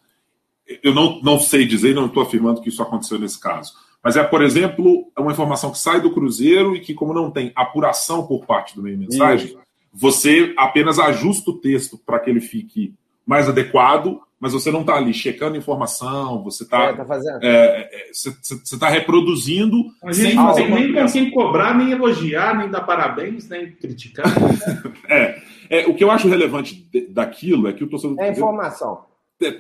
eu 0.82 0.94
não, 0.94 1.20
não 1.22 1.38
sei 1.38 1.67
dizer, 1.67 1.94
não 1.94 2.06
estou 2.06 2.22
afirmando 2.22 2.61
que 2.61 2.69
isso 2.69 2.82
aconteceu 2.82 3.19
nesse 3.19 3.40
caso, 3.40 3.72
mas 4.02 4.17
é, 4.17 4.22
por 4.22 4.43
exemplo, 4.43 5.11
é 5.17 5.20
uma 5.20 5.32
informação 5.32 5.70
que 5.70 5.78
sai 5.78 6.00
do 6.00 6.12
Cruzeiro 6.12 6.75
e 6.75 6.81
que, 6.81 6.94
como 6.94 7.12
não 7.12 7.31
tem 7.31 7.53
apuração 7.55 8.27
por 8.27 8.46
parte 8.46 8.74
do 8.74 8.82
meio 8.82 8.98
mensagem, 8.98 9.48
isso. 9.48 9.58
você 9.93 10.55
apenas 10.56 10.98
ajusta 10.98 11.50
o 11.50 11.58
texto 11.58 11.98
para 11.98 12.19
que 12.19 12.31
ele 12.31 12.41
fique 12.41 12.94
mais 13.27 13.48
adequado, 13.48 14.20
mas 14.41 14.55
você 14.55 14.72
não 14.72 14.81
está 14.81 14.94
ali 14.94 15.12
checando 15.12 15.58
informação, 15.58 16.43
você 16.43 16.65
está 16.65 16.84
é, 16.84 16.93
tá 16.94 17.05
fazendo. 17.05 17.44
É, 17.44 17.91
é, 17.93 18.10
você 18.10 18.55
está 18.74 18.89
reproduzindo. 18.89 19.84
A 20.03 20.12
gente 20.12 20.34
não 20.34 20.55
tem 20.55 20.70
nem 20.70 20.94
com 20.94 21.06
quem 21.06 21.31
cobrar, 21.31 21.77
nem 21.77 21.93
elogiar, 21.93 22.56
nem 22.56 22.70
dar 22.70 22.81
parabéns, 22.81 23.46
nem 23.50 23.70
criticar. 23.70 24.24
é, 25.10 25.43
é, 25.69 25.86
o 25.86 25.94
que 25.94 26.03
eu 26.03 26.10
acho 26.10 26.27
relevante 26.27 26.89
daquilo 27.10 27.69
é 27.69 27.74
que 27.74 27.84
o 27.84 27.86
torcedor. 27.86 28.19
É 28.19 28.31
informação. 28.31 29.09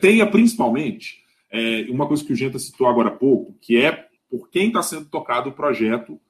Tenha 0.00 0.26
principalmente 0.26 1.20
é, 1.50 1.86
uma 1.88 2.06
coisa 2.06 2.24
que 2.24 2.32
o 2.32 2.36
Genta 2.36 2.58
citou 2.58 2.86
agora 2.86 3.08
há 3.08 3.12
pouco, 3.12 3.54
que 3.60 3.76
é 3.76 4.06
por 4.30 4.48
quem 4.48 4.68
está 4.68 4.82
sendo 4.82 5.06
tocado 5.06 5.50
o 5.50 5.52
projeto 5.52 6.20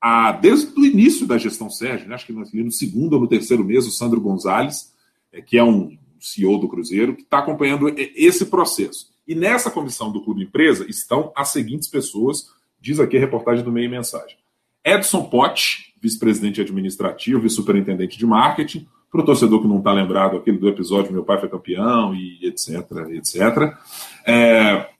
a, 0.00 0.32
desde 0.32 0.78
o 0.78 0.84
início 0.84 1.26
da 1.26 1.38
gestão 1.38 1.70
Sérgio, 1.70 2.08
né? 2.08 2.14
acho 2.14 2.26
que 2.26 2.32
no 2.32 2.70
segundo 2.70 3.14
ou 3.14 3.20
no 3.20 3.28
terceiro 3.28 3.64
mês, 3.64 3.86
o 3.86 3.90
Sandro 3.90 4.20
Gonzalez, 4.20 4.92
é, 5.32 5.40
que 5.40 5.56
é 5.56 5.64
um 5.64 5.96
CEO 6.20 6.58
do 6.58 6.68
Cruzeiro, 6.68 7.14
que 7.14 7.22
está 7.22 7.38
acompanhando 7.38 7.92
esse 7.96 8.46
processo. 8.46 9.10
E 9.26 9.34
nessa 9.34 9.70
comissão 9.70 10.10
do 10.10 10.22
Clube 10.22 10.42
Empresa 10.42 10.86
estão 10.88 11.32
as 11.36 11.48
seguintes 11.48 11.88
pessoas, 11.88 12.50
diz 12.80 13.00
aqui 13.00 13.16
a 13.16 13.20
reportagem 13.20 13.64
do 13.64 13.72
Meio 13.72 13.90
Mensagem. 13.90 14.36
Edson 14.84 15.24
Pote, 15.24 15.94
vice-presidente 16.00 16.60
administrativo 16.60 17.46
e 17.46 17.50
superintendente 17.50 18.16
de 18.16 18.26
marketing, 18.26 18.86
para 19.16 19.22
o 19.22 19.26
torcedor 19.26 19.62
que 19.62 19.68
não 19.68 19.78
está 19.78 19.92
lembrado 19.92 20.36
aquele 20.36 20.58
do 20.58 20.68
episódio 20.68 21.12
Meu 21.12 21.24
Pai 21.24 21.40
Foi 21.40 21.48
Campeão 21.48 22.14
e 22.14 22.46
etc, 22.46 22.90
etc. 23.14 23.74
É, 24.26 24.90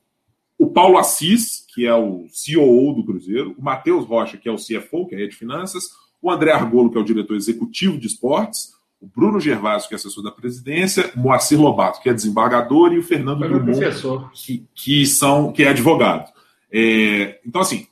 o 0.58 0.68
Paulo 0.68 0.96
Assis, 0.96 1.66
que 1.74 1.86
é 1.86 1.94
o 1.94 2.26
CEO 2.30 2.94
do 2.94 3.04
Cruzeiro, 3.04 3.54
o 3.58 3.62
Matheus 3.62 4.06
Rocha, 4.06 4.38
que 4.38 4.48
é 4.48 4.52
o 4.52 4.56
CFO, 4.56 5.06
que 5.06 5.14
é 5.14 5.22
a 5.22 5.28
de 5.28 5.36
finanças, 5.36 5.90
o 6.22 6.30
André 6.30 6.50
Argolo, 6.50 6.90
que 6.90 6.96
é 6.96 7.00
o 7.00 7.04
diretor 7.04 7.36
executivo 7.36 7.98
de 7.98 8.06
esportes, 8.06 8.72
o 8.98 9.06
Bruno 9.06 9.38
Gervásio, 9.38 9.86
que 9.86 9.94
é 9.94 9.96
assessor 9.96 10.24
da 10.24 10.30
presidência, 10.30 11.12
o 11.14 11.20
Moacir 11.20 11.60
Lobato, 11.60 12.00
que 12.00 12.08
é 12.08 12.14
desembargador, 12.14 12.94
e 12.94 12.98
o 12.98 13.02
Fernando 13.02 13.40
Drummond, 13.40 14.30
que, 14.32 14.64
que, 14.74 15.04
são, 15.04 15.52
que 15.52 15.62
é 15.62 15.68
advogado. 15.68 16.32
É, 16.72 17.38
então, 17.46 17.60
assim, 17.60 17.86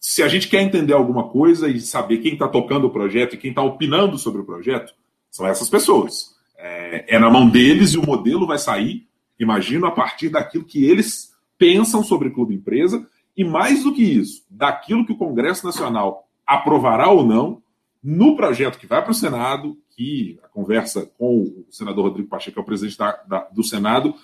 se 0.00 0.22
a 0.22 0.28
gente 0.28 0.48
quer 0.48 0.62
entender 0.62 0.94
alguma 0.94 1.28
coisa 1.28 1.68
e 1.68 1.80
saber 1.80 2.18
quem 2.18 2.32
está 2.32 2.48
tocando 2.48 2.86
o 2.86 2.90
projeto 2.90 3.34
e 3.34 3.38
quem 3.38 3.50
está 3.50 3.62
opinando 3.62 4.16
sobre 4.16 4.40
o 4.40 4.44
projeto, 4.44 4.94
são 5.36 5.46
essas 5.46 5.68
pessoas. 5.68 6.34
É, 6.56 7.16
é 7.16 7.18
na 7.18 7.30
mão 7.30 7.48
deles 7.48 7.92
e 7.92 7.98
o 7.98 8.06
modelo 8.06 8.46
vai 8.46 8.58
sair, 8.58 9.06
imagino, 9.38 9.86
a 9.86 9.90
partir 9.90 10.30
daquilo 10.30 10.64
que 10.64 10.84
eles 10.86 11.34
pensam 11.58 12.02
sobre 12.02 12.30
clube 12.30 12.54
empresa 12.54 13.06
e 13.36 13.44
mais 13.44 13.84
do 13.84 13.92
que 13.92 14.02
isso, 14.02 14.44
daquilo 14.50 15.04
que 15.04 15.12
o 15.12 15.18
Congresso 15.18 15.66
Nacional 15.66 16.26
aprovará 16.46 17.10
ou 17.10 17.24
não 17.24 17.62
no 18.02 18.36
projeto 18.36 18.78
que 18.78 18.86
vai 18.86 19.02
para 19.02 19.10
o 19.10 19.14
Senado, 19.14 19.76
que 19.90 20.38
a 20.42 20.48
conversa 20.48 21.10
com 21.18 21.42
o 21.42 21.66
senador 21.70 22.04
Rodrigo 22.04 22.28
Pacheco, 22.28 22.54
que 22.54 22.58
é 22.58 22.62
o 22.62 22.66
presidente 22.66 22.96
da, 22.96 23.12
da, 23.28 23.40
do 23.52 23.62
Senado, 23.62 24.14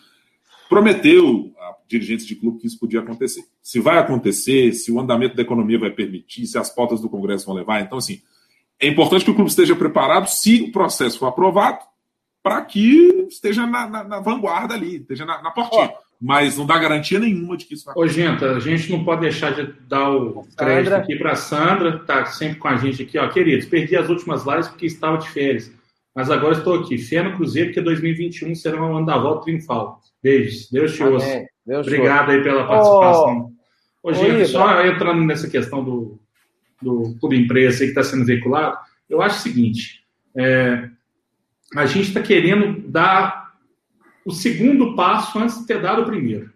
prometeu 0.68 1.52
a 1.58 1.74
dirigentes 1.88 2.26
de 2.26 2.36
clube 2.36 2.58
que 2.58 2.66
isso 2.66 2.78
podia 2.78 3.00
acontecer. 3.00 3.44
Se 3.60 3.80
vai 3.80 3.98
acontecer, 3.98 4.72
se 4.72 4.90
o 4.90 5.00
andamento 5.00 5.36
da 5.36 5.42
economia 5.42 5.78
vai 5.78 5.90
permitir, 5.90 6.46
se 6.46 6.56
as 6.56 6.70
pautas 6.70 7.00
do 7.00 7.10
Congresso 7.10 7.46
vão 7.46 7.54
levar. 7.54 7.80
Então, 7.80 7.98
assim, 7.98 8.22
é 8.82 8.88
importante 8.88 9.24
que 9.24 9.30
o 9.30 9.34
clube 9.34 9.48
esteja 9.48 9.76
preparado, 9.76 10.26
se 10.26 10.62
o 10.62 10.72
processo 10.72 11.18
for 11.18 11.26
aprovado, 11.26 11.78
para 12.42 12.60
que 12.62 13.26
esteja 13.28 13.64
na, 13.64 13.86
na, 13.86 14.02
na, 14.02 14.20
vanguarda 14.20 14.74
ali, 14.74 14.96
esteja 14.96 15.24
na, 15.24 15.40
na 15.40 15.52
portinha. 15.52 15.92
Oh. 15.96 16.02
Mas 16.20 16.58
não 16.58 16.66
dá 16.66 16.78
garantia 16.78 17.18
nenhuma 17.18 17.56
de 17.56 17.64
que 17.64 17.74
isso 17.74 17.84
vai 17.84 17.92
acontecer. 17.92 18.28
Ô, 18.28 18.30
gente, 18.30 18.44
a 18.44 18.58
gente 18.58 18.90
não 18.90 19.04
pode 19.04 19.20
deixar 19.20 19.52
de 19.52 19.72
dar 19.88 20.10
o 20.10 20.44
crédito 20.56 20.90
Sandra. 20.90 20.96
aqui 20.96 21.16
para 21.16 21.32
a 21.32 21.36
Sandra, 21.36 21.92
que 21.92 22.00
está 22.02 22.26
sempre 22.26 22.58
com 22.58 22.68
a 22.68 22.76
gente 22.76 23.02
aqui. 23.02 23.18
Ó, 23.18 23.28
queridos, 23.28 23.66
perdi 23.66 23.96
as 23.96 24.08
últimas 24.08 24.44
lives 24.44 24.68
porque 24.68 24.86
estava 24.86 25.18
de 25.18 25.28
férias. 25.28 25.72
Mas 26.14 26.30
agora 26.30 26.58
estou 26.58 26.74
aqui. 26.74 26.98
Fé 26.98 27.22
no 27.22 27.36
Cruzeiro, 27.36 27.72
que 27.72 27.80
2021 27.80 28.54
será 28.54 28.82
um 28.82 28.96
ano 28.96 29.06
da 29.06 29.18
volta 29.18 29.44
triunfal. 29.44 30.00
Beijos. 30.22 30.68
Deus 30.70 30.94
te 30.94 31.02
ouça. 31.02 31.44
Deus 31.66 31.86
Obrigado 31.86 32.30
aí 32.30 32.42
pela 32.42 32.66
participação. 32.66 33.52
Ô, 34.02 34.10
Ô 34.10 34.12
gente, 34.12 34.46
só 34.46 34.84
entrando 34.84 35.22
nessa 35.22 35.48
questão 35.48 35.82
do, 35.82 36.20
do 36.82 37.16
clube 37.20 37.36
empresa 37.36 37.78
que 37.78 37.86
está 37.86 38.02
sendo 38.02 38.24
veiculado, 38.24 38.76
eu 39.08 39.22
acho 39.22 39.38
o 39.38 39.42
seguinte: 39.42 40.04
é, 40.34 40.88
a 41.74 41.86
gente 41.86 42.08
está 42.08 42.20
querendo 42.20 42.88
dar 42.88 43.52
o 44.24 44.32
segundo 44.32 44.94
passo 44.94 45.38
antes 45.38 45.58
de 45.60 45.66
ter 45.66 45.80
dado 45.80 46.02
o 46.02 46.06
primeiro. 46.06 46.50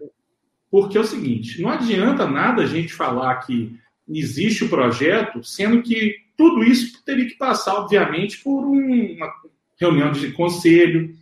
Porque 0.71 0.99
é 0.99 1.00
o 1.00 1.04
seguinte: 1.04 1.61
não 1.61 1.71
adianta 1.71 2.26
nada 2.26 2.62
a 2.62 2.66
gente 2.66 2.92
falar 2.92 3.37
que 3.37 3.75
existe 4.09 4.64
o 4.64 4.68
projeto, 4.68 5.42
sendo 5.42 5.83
que 5.83 6.16
tudo 6.37 6.62
isso 6.62 7.02
teria 7.04 7.26
que 7.26 7.37
passar, 7.37 7.75
obviamente, 7.75 8.38
por 8.42 8.64
uma 8.64 9.33
reunião 9.80 10.12
de 10.12 10.33
conselho. 10.33 11.14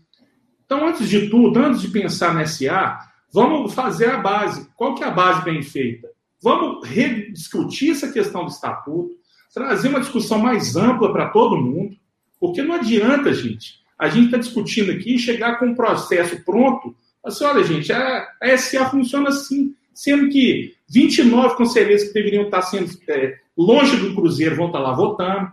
Então, 0.65 0.87
antes 0.87 1.09
de 1.09 1.29
tudo, 1.29 1.59
antes 1.61 1.83
de 1.83 1.89
pensar 1.89 2.35
na 2.35 2.47
SA, 2.47 2.99
vamos 3.33 3.75
fazer 3.75 4.11
a 4.11 4.19
base. 4.19 4.69
Qual 4.75 4.95
que 4.95 5.05
é 5.05 5.07
a 5.07 5.11
base 5.11 5.45
bem 5.45 5.63
feita? 5.63 6.09
Vamos 6.45 6.87
rediscutir 6.87 7.93
essa 7.93 8.13
questão 8.13 8.45
do 8.45 8.51
estatuto, 8.51 9.17
trazer 9.55 9.89
uma 9.89 10.01
discussão 10.01 10.39
mais 10.39 10.77
ampla 10.77 11.11
para 11.11 11.31
todo 11.31 11.57
mundo, 11.57 11.97
porque 12.39 12.61
não 12.61 12.75
adianta, 12.75 13.33
gente, 13.33 13.81
a 13.99 14.11
gente 14.11 14.27
está 14.27 14.37
discutindo 14.37 14.91
aqui 14.93 15.15
e 15.15 15.19
chegar 15.19 15.59
com 15.59 15.69
um 15.69 15.75
processo 15.75 16.45
pronto. 16.45 16.95
Assim, 17.25 17.45
olha, 17.45 17.65
gente, 17.65 17.91
a, 17.91 18.29
a 18.43 18.59
SA 18.59 18.91
funciona 18.91 19.31
assim, 19.31 19.75
sendo 19.95 20.29
que 20.29 20.75
29 20.87 21.57
conselheiros 21.57 22.05
que 22.05 22.13
deveriam 22.13 22.45
estar 22.45 22.61
sendo 22.61 22.91
é, 23.09 23.39
longe 23.57 23.97
do 23.97 24.15
Cruzeiro 24.15 24.57
vão 24.57 24.67
estar 24.67 24.81
lá 24.81 24.93
votando. 24.93 25.51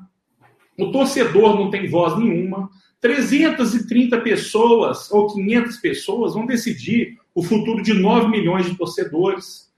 O 0.77 0.91
torcedor 0.91 1.55
não 1.55 1.69
tem 1.69 1.88
voz 1.88 2.19
nenhuma. 2.19 2.69
330 3.00 4.19
pessoas 4.19 5.10
ou 5.10 5.33
500 5.33 5.77
pessoas 5.77 6.33
vão 6.33 6.45
decidir 6.45 7.17
o 7.33 7.41
futuro 7.41 7.81
de 7.81 7.93
9 7.93 8.27
milhões 8.27 8.65
de 8.65 8.75
torcedores. 8.75 9.70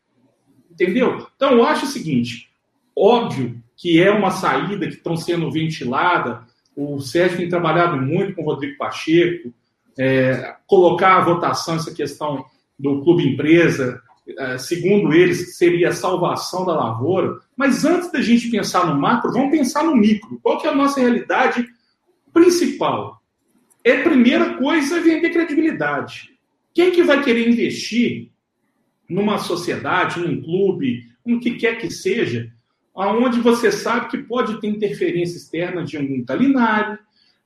Entendeu? 0.74 1.27
Então, 1.36 1.51
eu 1.51 1.63
acho 1.63 1.86
o 1.86 1.89
seguinte: 1.89 2.50
óbvio 2.96 3.62
que 3.77 4.01
é 4.01 4.12
uma 4.12 4.32
saída 4.32 4.88
que 4.88 4.96
estão 4.96 5.15
sendo 5.15 5.51
ventilada. 5.51 6.44
O 6.75 7.00
Sérgio 7.00 7.38
tem 7.38 7.50
trabalhado 7.50 7.98
muito 7.98 8.34
com 8.34 8.42
o 8.42 8.46
Rodrigo 8.46 8.77
Pacheco, 8.77 9.53
é, 9.98 10.56
colocar 10.65 11.18
a 11.18 11.24
votação 11.24 11.75
essa 11.75 11.94
questão 11.94 12.44
do 12.80 13.03
clube 13.03 13.27
empresa, 13.27 14.01
é, 14.27 14.58
segundo 14.58 15.13
eles, 15.13 15.58
seria 15.58 15.89
a 15.89 15.94
salvação 15.94 16.65
da 16.65 16.74
lavoura. 16.74 17.39
Mas 17.56 17.86
antes 17.86 18.12
da 18.12 18.22
gente 18.22 18.50
pensar 18.50 18.88
no 18.88 19.00
macro, 19.00 19.32
vamos 19.32 19.51
pensar 19.51 19.84
no 19.84 19.96
micro. 19.96 20.39
Qual 20.42 20.58
que 20.58 20.65
é 20.65 20.72
a 20.72 20.75
nossa 20.75 21.00
realidade 21.00 21.68
principal? 22.34 23.22
É 23.84 23.98
a 23.98 24.03
primeira 24.03 24.58
coisa 24.58 24.98
é 24.98 25.01
vender 25.01 25.30
credibilidade. 25.30 26.32
Quem 26.74 26.89
que 26.89 27.03
vai 27.03 27.22
querer 27.22 27.48
investir 27.48 28.32
numa 29.10 29.38
sociedade, 29.38 30.19
num 30.19 30.41
clube, 30.41 31.03
no 31.25 31.39
que 31.39 31.51
quer 31.51 31.77
que 31.77 31.89
seja, 31.89 32.51
aonde 32.95 33.39
você 33.39 33.72
sabe 33.72 34.10
que 34.10 34.17
pode 34.17 34.60
ter 34.60 34.67
interferência 34.67 35.38
externa 35.38 35.83
de 35.83 35.98
um 35.98 36.24
Talinari, 36.24 36.98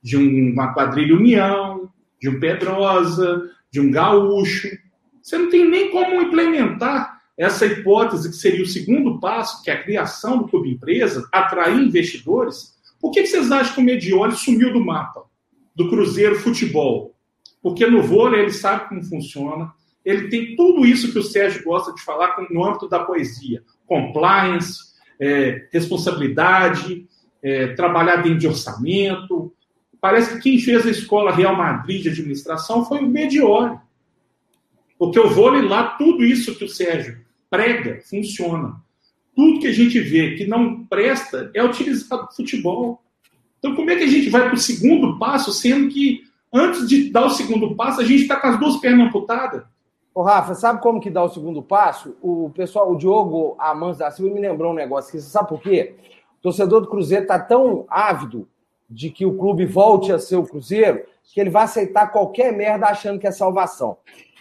de 0.02 0.16
uma 0.16 0.72
quadrilha 0.72 1.16
União, 1.16 1.90
de 2.20 2.28
um 2.28 2.38
Pedrosa, 2.38 3.50
de 3.70 3.80
um 3.80 3.90
Gaúcho. 3.90 4.68
Você 5.22 5.38
não 5.38 5.50
tem 5.50 5.68
nem 5.68 5.90
como 5.90 6.20
implementar 6.20 7.18
essa 7.36 7.66
hipótese 7.66 8.30
que 8.30 8.36
seria 8.36 8.64
o 8.64 8.66
segundo 8.66 9.20
passo, 9.20 9.62
que 9.62 9.70
é 9.70 9.74
a 9.74 9.82
criação 9.82 10.38
do 10.38 10.48
clube 10.48 10.72
empresa, 10.72 11.28
atrair 11.32 11.80
investidores. 11.80 12.76
Por 13.00 13.12
que, 13.12 13.24
vocês 13.24 13.50
acham 13.52 13.74
que 13.74 13.80
o 13.80 13.84
Medioli 13.84 14.34
sumiu 14.34 14.72
do 14.72 14.84
mapa 14.84 15.22
do 15.74 15.88
Cruzeiro 15.88 16.34
Futebol? 16.40 17.14
Porque 17.62 17.86
no 17.86 18.02
vôlei 18.02 18.40
ele 18.40 18.52
sabe 18.52 18.88
como 18.88 19.04
funciona, 19.04 19.72
ele 20.08 20.28
tem 20.28 20.56
tudo 20.56 20.86
isso 20.86 21.12
que 21.12 21.18
o 21.18 21.22
Sérgio 21.22 21.62
gosta 21.62 21.92
de 21.92 22.00
falar 22.00 22.34
no 22.50 22.64
âmbito 22.64 22.88
da 22.88 23.00
poesia: 23.00 23.62
compliance, 23.86 24.94
é, 25.20 25.68
responsabilidade, 25.70 27.06
é, 27.42 27.74
trabalhar 27.74 28.16
dentro 28.16 28.38
de 28.38 28.48
orçamento. 28.48 29.52
Parece 30.00 30.34
que 30.34 30.40
quem 30.40 30.58
fez 30.58 30.86
a 30.86 30.90
escola 30.90 31.30
Real 31.30 31.54
Madrid 31.54 32.02
de 32.02 32.08
administração 32.08 32.86
foi 32.86 33.00
o 33.00 33.06
Medioli. 33.06 33.76
Porque 34.98 35.20
o 35.20 35.28
vôlei 35.28 35.60
lá, 35.62 35.90
tudo 35.98 36.24
isso 36.24 36.56
que 36.56 36.64
o 36.64 36.68
Sérgio 36.68 37.18
prega, 37.50 38.00
funciona. 38.08 38.76
Tudo 39.36 39.60
que 39.60 39.66
a 39.66 39.72
gente 39.72 40.00
vê 40.00 40.36
que 40.36 40.46
não 40.46 40.86
presta 40.86 41.50
é 41.52 41.62
utilizado 41.62 42.22
no 42.22 42.32
futebol. 42.32 43.04
Então, 43.58 43.74
como 43.74 43.90
é 43.90 43.96
que 43.96 44.04
a 44.04 44.08
gente 44.08 44.30
vai 44.30 44.46
para 44.46 44.54
o 44.54 44.58
segundo 44.58 45.18
passo, 45.18 45.52
sendo 45.52 45.90
que 45.90 46.22
antes 46.50 46.88
de 46.88 47.10
dar 47.10 47.26
o 47.26 47.30
segundo 47.30 47.76
passo, 47.76 48.00
a 48.00 48.04
gente 48.04 48.22
está 48.22 48.36
com 48.36 48.46
as 48.46 48.58
duas 48.58 48.78
pernas 48.78 49.08
amputadas? 49.08 49.64
Ô, 50.18 50.22
Rafa, 50.22 50.52
sabe 50.56 50.82
como 50.82 51.00
que 51.00 51.10
dá 51.10 51.22
o 51.22 51.28
segundo 51.28 51.62
passo? 51.62 52.16
O 52.20 52.50
pessoal, 52.50 52.90
o 52.90 52.96
Diogo 52.96 53.54
Amans 53.56 53.98
da 53.98 54.10
Silva 54.10 54.34
me 54.34 54.40
lembrou 54.40 54.72
um 54.72 54.74
negócio 54.74 55.12
que 55.12 55.20
você 55.20 55.30
sabe 55.30 55.48
por 55.48 55.60
quê? 55.62 55.94
O 56.40 56.42
torcedor 56.42 56.80
do 56.80 56.88
Cruzeiro 56.88 57.22
está 57.22 57.38
tão 57.38 57.86
ávido 57.88 58.48
de 58.90 59.10
que 59.10 59.24
o 59.24 59.38
clube 59.38 59.64
volte 59.64 60.10
a 60.10 60.18
ser 60.18 60.34
o 60.34 60.42
Cruzeiro 60.42 61.04
que 61.32 61.40
ele 61.40 61.50
vai 61.50 61.62
aceitar 61.62 62.10
qualquer 62.10 62.52
merda 62.52 62.86
achando 62.86 63.20
que 63.20 63.28
é 63.28 63.30
salvação. 63.30 63.98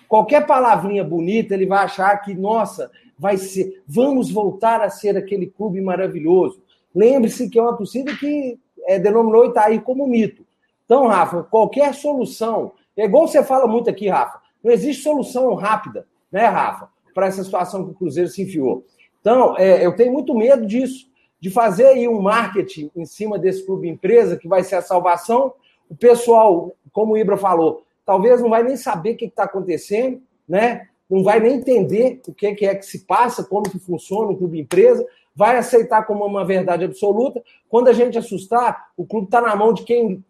Qualquer 0.08 0.48
palavrinha 0.48 1.04
bonita, 1.04 1.54
ele 1.54 1.68
vai 1.68 1.86
achar 1.86 2.18
que, 2.24 2.34
nossa, 2.34 2.90
vai 3.16 3.38
ser, 3.38 3.84
vamos 3.88 4.32
voltar 4.32 4.82
a 4.82 4.90
ser 4.90 5.16
aquele 5.16 5.46
clube 5.46 5.80
maravilhoso. 5.80 6.60
Lembre-se 6.96 7.52
que 7.52 7.60
é 7.60 7.62
uma 7.62 7.78
torcida 7.78 8.16
que 8.16 8.60
é, 8.88 8.98
denominou 8.98 9.46
Itaí 9.46 9.80
como 9.80 10.08
mito. 10.08 10.44
Então, 10.86 11.06
Rafa, 11.06 11.44
qualquer 11.44 11.94
solução, 11.94 12.72
é 12.98 13.06
igual 13.06 13.28
você 13.28 13.44
fala 13.44 13.68
muito 13.68 13.92
aqui, 13.92 14.10
Rafa, 14.10 14.47
não 14.64 14.72
existe 14.72 15.04
solução 15.04 15.54
rápida, 15.56 16.08
né, 16.32 16.46
Rafa, 16.46 16.90
para 17.14 17.28
essa 17.28 17.44
situação 17.44 17.86
que 17.86 17.92
o 17.92 17.96
Cruzeiro 17.96 18.30
se 18.30 18.42
enfiou. 18.42 18.86
Então, 19.22 19.58
é, 19.58 19.86
eu 19.86 19.96
tenho 19.96 20.14
muito 20.14 20.36
medo 20.36 20.66
disso, 20.66 21.08
de 21.40 21.50
fazer 21.50 21.88
aí 21.88 22.08
um 22.08 22.22
marketing 22.22 22.90
em 22.96 23.06
cima 23.06 23.38
desse 23.38 23.66
clube 23.66 23.88
empresa 23.88 24.38
que 24.38 24.48
vai 24.48 24.64
ser 24.64 24.76
a 24.76 24.82
salvação. 24.82 25.54
O 25.90 25.96
pessoal, 25.96 26.76
como 26.92 27.14
o 27.14 27.18
Ibra 27.18 27.38
falou, 27.38 27.84
talvez 28.06 28.42
não 28.42 28.50
vai 28.50 28.64
nem 28.64 28.76
saber 28.76 29.14
o 29.14 29.18
que 29.18 29.26
está 29.26 29.44
acontecendo, 29.44 30.22
né? 30.48 30.88
Não 31.10 31.24
vai 31.24 31.40
nem 31.40 31.56
entender 31.56 32.22
o 32.28 32.34
que 32.34 32.48
é 32.48 32.76
que 32.76 32.86
se 32.86 33.00
passa, 33.06 33.44
como 33.44 33.70
que 33.70 33.80
funciona 33.80 34.32
o 34.32 34.38
clube 34.38 34.60
empresa, 34.60 35.06
vai 35.36 35.58
aceitar 35.58 36.04
como 36.04 36.26
uma 36.26 36.44
verdade 36.44 36.84
absoluta. 36.84 37.42
Quando 37.70 37.88
a 37.88 37.94
gente 37.94 38.18
assustar, 38.18 38.88
o 38.98 39.06
clube 39.06 39.28
está 39.28 39.40
na 39.40 39.56
mão 39.56 39.72
de 39.72 39.84
quem. 39.84 40.24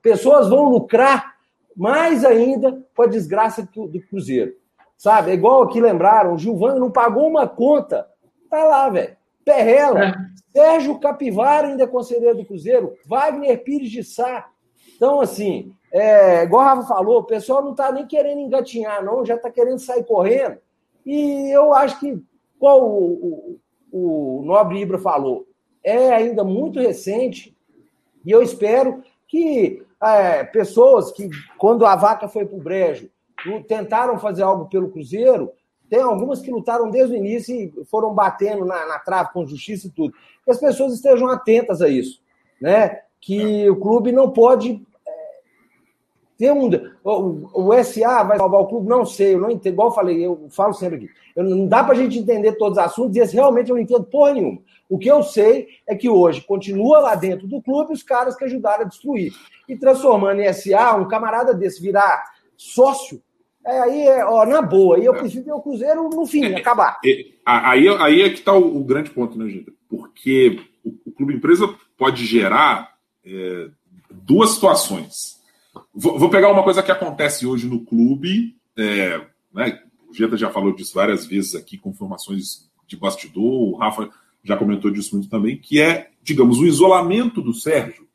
Pessoas 0.00 0.48
vão 0.48 0.68
lucrar 0.70 1.36
mais 1.80 2.26
ainda 2.26 2.84
com 2.94 3.02
a 3.04 3.06
desgraça 3.06 3.62
do 3.62 4.00
Cruzeiro. 4.02 4.52
Sabe? 4.98 5.30
É 5.30 5.34
igual 5.34 5.62
aqui 5.62 5.80
lembraram, 5.80 6.34
o 6.34 6.38
Gilvan 6.38 6.74
não 6.74 6.90
pagou 6.90 7.26
uma 7.26 7.48
conta. 7.48 8.06
Tá 8.50 8.62
lá, 8.64 8.90
velho. 8.90 9.16
Perrela. 9.42 10.04
É. 10.04 10.14
Sérgio 10.52 11.00
Capivara 11.00 11.68
ainda 11.68 11.84
é 11.84 11.86
conselheiro 11.86 12.36
do 12.36 12.44
Cruzeiro. 12.44 12.92
Wagner 13.06 13.64
Pires 13.64 13.90
de 13.90 14.04
Sá. 14.04 14.50
Então, 14.94 15.22
assim, 15.22 15.72
é, 15.90 16.42
igual 16.42 16.60
a 16.60 16.74
Rafa 16.74 16.88
falou, 16.88 17.20
o 17.20 17.24
pessoal 17.24 17.62
não 17.62 17.70
está 17.70 17.90
nem 17.90 18.06
querendo 18.06 18.42
engatinhar, 18.42 19.02
não, 19.02 19.24
já 19.24 19.36
está 19.36 19.50
querendo 19.50 19.78
sair 19.78 20.04
correndo. 20.04 20.58
E 21.06 21.50
eu 21.50 21.72
acho 21.72 21.98
que, 21.98 22.22
qual 22.58 22.86
o, 22.86 23.58
o, 23.90 24.38
o 24.40 24.42
Nobre 24.44 24.82
Ibra 24.82 24.98
falou, 24.98 25.46
é 25.82 26.12
ainda 26.12 26.44
muito 26.44 26.78
recente, 26.78 27.56
e 28.22 28.30
eu 28.30 28.42
espero 28.42 29.02
que 29.30 29.80
é, 30.02 30.42
pessoas 30.42 31.12
que, 31.12 31.30
quando 31.56 31.86
a 31.86 31.94
vaca 31.94 32.26
foi 32.28 32.44
para 32.44 32.56
o 32.56 32.62
brejo, 32.62 33.08
tentaram 33.68 34.18
fazer 34.18 34.42
algo 34.42 34.68
pelo 34.68 34.90
Cruzeiro, 34.90 35.52
tem 35.88 36.00
algumas 36.00 36.40
que 36.40 36.50
lutaram 36.50 36.90
desde 36.90 37.14
o 37.14 37.16
início 37.16 37.54
e 37.54 37.84
foram 37.84 38.12
batendo 38.12 38.64
na, 38.64 38.86
na 38.86 38.98
trave 38.98 39.32
com 39.32 39.46
justiça 39.46 39.86
e 39.86 39.90
tudo. 39.90 40.12
Que 40.44 40.50
as 40.50 40.58
pessoas 40.58 40.94
estejam 40.94 41.28
atentas 41.28 41.80
a 41.80 41.88
isso, 41.88 42.20
né? 42.60 43.00
Que 43.20 43.70
o 43.70 43.76
clube 43.76 44.10
não 44.10 44.30
pode 44.30 44.84
Tem 46.40 46.50
um, 46.50 46.70
o, 47.04 47.68
o, 47.68 47.84
SA 47.84 48.22
vai 48.22 48.38
salvar 48.38 48.62
o 48.62 48.66
clube? 48.66 48.88
Não 48.88 49.04
sei, 49.04 49.34
eu 49.34 49.40
não 49.40 49.50
entendo. 49.50 49.74
Igual 49.74 49.88
eu 49.88 49.94
falei, 49.94 50.24
eu 50.24 50.48
falo 50.48 50.72
sempre 50.72 50.96
aqui. 50.96 51.10
Eu, 51.36 51.44
não 51.44 51.66
dá 51.66 51.84
para 51.84 51.92
a 51.92 51.96
gente 51.96 52.18
entender 52.18 52.52
todos 52.52 52.78
os 52.78 52.84
assuntos 52.84 53.14
e 53.14 53.20
esse 53.20 53.34
realmente 53.34 53.68
eu 53.68 53.76
não 53.76 53.82
entendo 53.82 54.04
porra 54.04 54.32
nenhuma. 54.32 54.62
O 54.88 54.98
que 54.98 55.06
eu 55.06 55.22
sei 55.22 55.68
é 55.86 55.94
que 55.94 56.08
hoje 56.08 56.40
continua 56.40 56.98
lá 56.98 57.14
dentro 57.14 57.46
do 57.46 57.60
clube 57.60 57.92
os 57.92 58.02
caras 58.02 58.34
que 58.36 58.44
ajudaram 58.44 58.86
a 58.86 58.88
destruir. 58.88 59.34
E 59.68 59.76
transformando 59.76 60.40
em 60.40 60.50
SA, 60.50 60.96
um 60.96 61.06
camarada 61.06 61.52
desse 61.52 61.82
virar 61.82 62.24
sócio, 62.56 63.20
é, 63.66 63.78
aí, 63.78 64.08
é, 64.08 64.24
ó, 64.24 64.46
na 64.46 64.62
boa, 64.62 64.96
aí 64.96 65.04
eu 65.04 65.12
prefiro 65.12 65.44
ver 65.44 65.52
o 65.52 65.60
Cruzeiro 65.60 66.08
no 66.08 66.24
fim, 66.24 66.46
é, 66.46 66.56
acabar. 66.56 66.98
É, 67.04 67.26
aí, 67.44 67.86
aí 67.86 68.22
é 68.22 68.30
que 68.30 68.36
está 68.38 68.54
o, 68.54 68.78
o, 68.78 68.82
grande 68.82 69.10
ponto, 69.10 69.38
né, 69.38 69.46
gente? 69.46 69.70
Porque 69.90 70.58
o, 70.82 70.94
o 71.04 71.12
clube 71.12 71.34
empresa 71.34 71.68
pode 71.98 72.24
gerar 72.24 72.94
é, 73.26 73.68
duas 74.10 74.52
situações. 74.52 75.39
Vou, 75.92 76.18
vou, 76.18 76.30
pegar 76.30 76.50
uma 76.50 76.62
coisa 76.62 76.82
que 76.82 76.90
acontece 76.90 77.46
hoje 77.46 77.68
no 77.68 77.84
clube, 77.84 78.56
é, 78.76 79.20
né, 79.52 79.80
o 80.08 80.14
Geta 80.14 80.36
já 80.36 80.50
falou 80.50 80.74
disso 80.74 80.94
várias 80.94 81.26
vezes 81.26 81.54
aqui, 81.54 81.76
com 81.76 81.90
informações 81.90 82.70
de 82.86 82.96
bastidor, 82.96 83.44
o 83.44 83.76
Rafa 83.76 84.08
já 84.42 84.56
comentou 84.56 84.90
disso 84.90 85.14
muito 85.16 85.28
também, 85.28 85.56
que 85.56 85.80
é, 85.80 86.10
digamos, 86.22 86.58
o 86.58 86.66
isolamento 86.66 87.42
do 87.42 87.52
Sérgio 87.52 88.08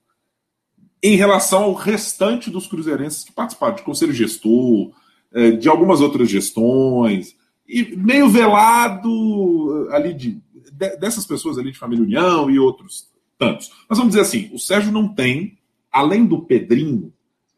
em 1.04 1.16
relação 1.16 1.64
ao 1.64 1.74
restante 1.74 2.50
dos 2.50 2.66
cruzeirenses 2.68 3.24
que 3.24 3.32
participaram 3.32 3.76
de 3.76 3.84
conselho 3.84 4.14
gestor, 4.14 4.92
é, 5.34 5.52
de 5.52 5.70
algumas 5.70 6.02
outras 6.02 6.30
gestões, 6.30 7.36
e 7.68 7.96
meio 7.96 8.30
velado 8.30 9.88
ali 9.92 10.14
de, 10.14 10.42
dessas 11.00 11.26
pessoas 11.26 11.58
ali 11.58 11.72
de 11.72 11.78
Família 11.78 12.04
União 12.04 12.50
e 12.50 12.58
outros 12.58 13.10
tantos. 13.38 13.72
Mas 13.88 13.98
vamos 13.98 14.14
dizer 14.14 14.22
assim, 14.22 14.50
o 14.54 14.60
Sérgio 14.60 14.92
não 14.92 15.08
tem, 15.08 15.58
além 15.92 16.26
do 16.26 16.42
Pedrinho, 16.42 17.14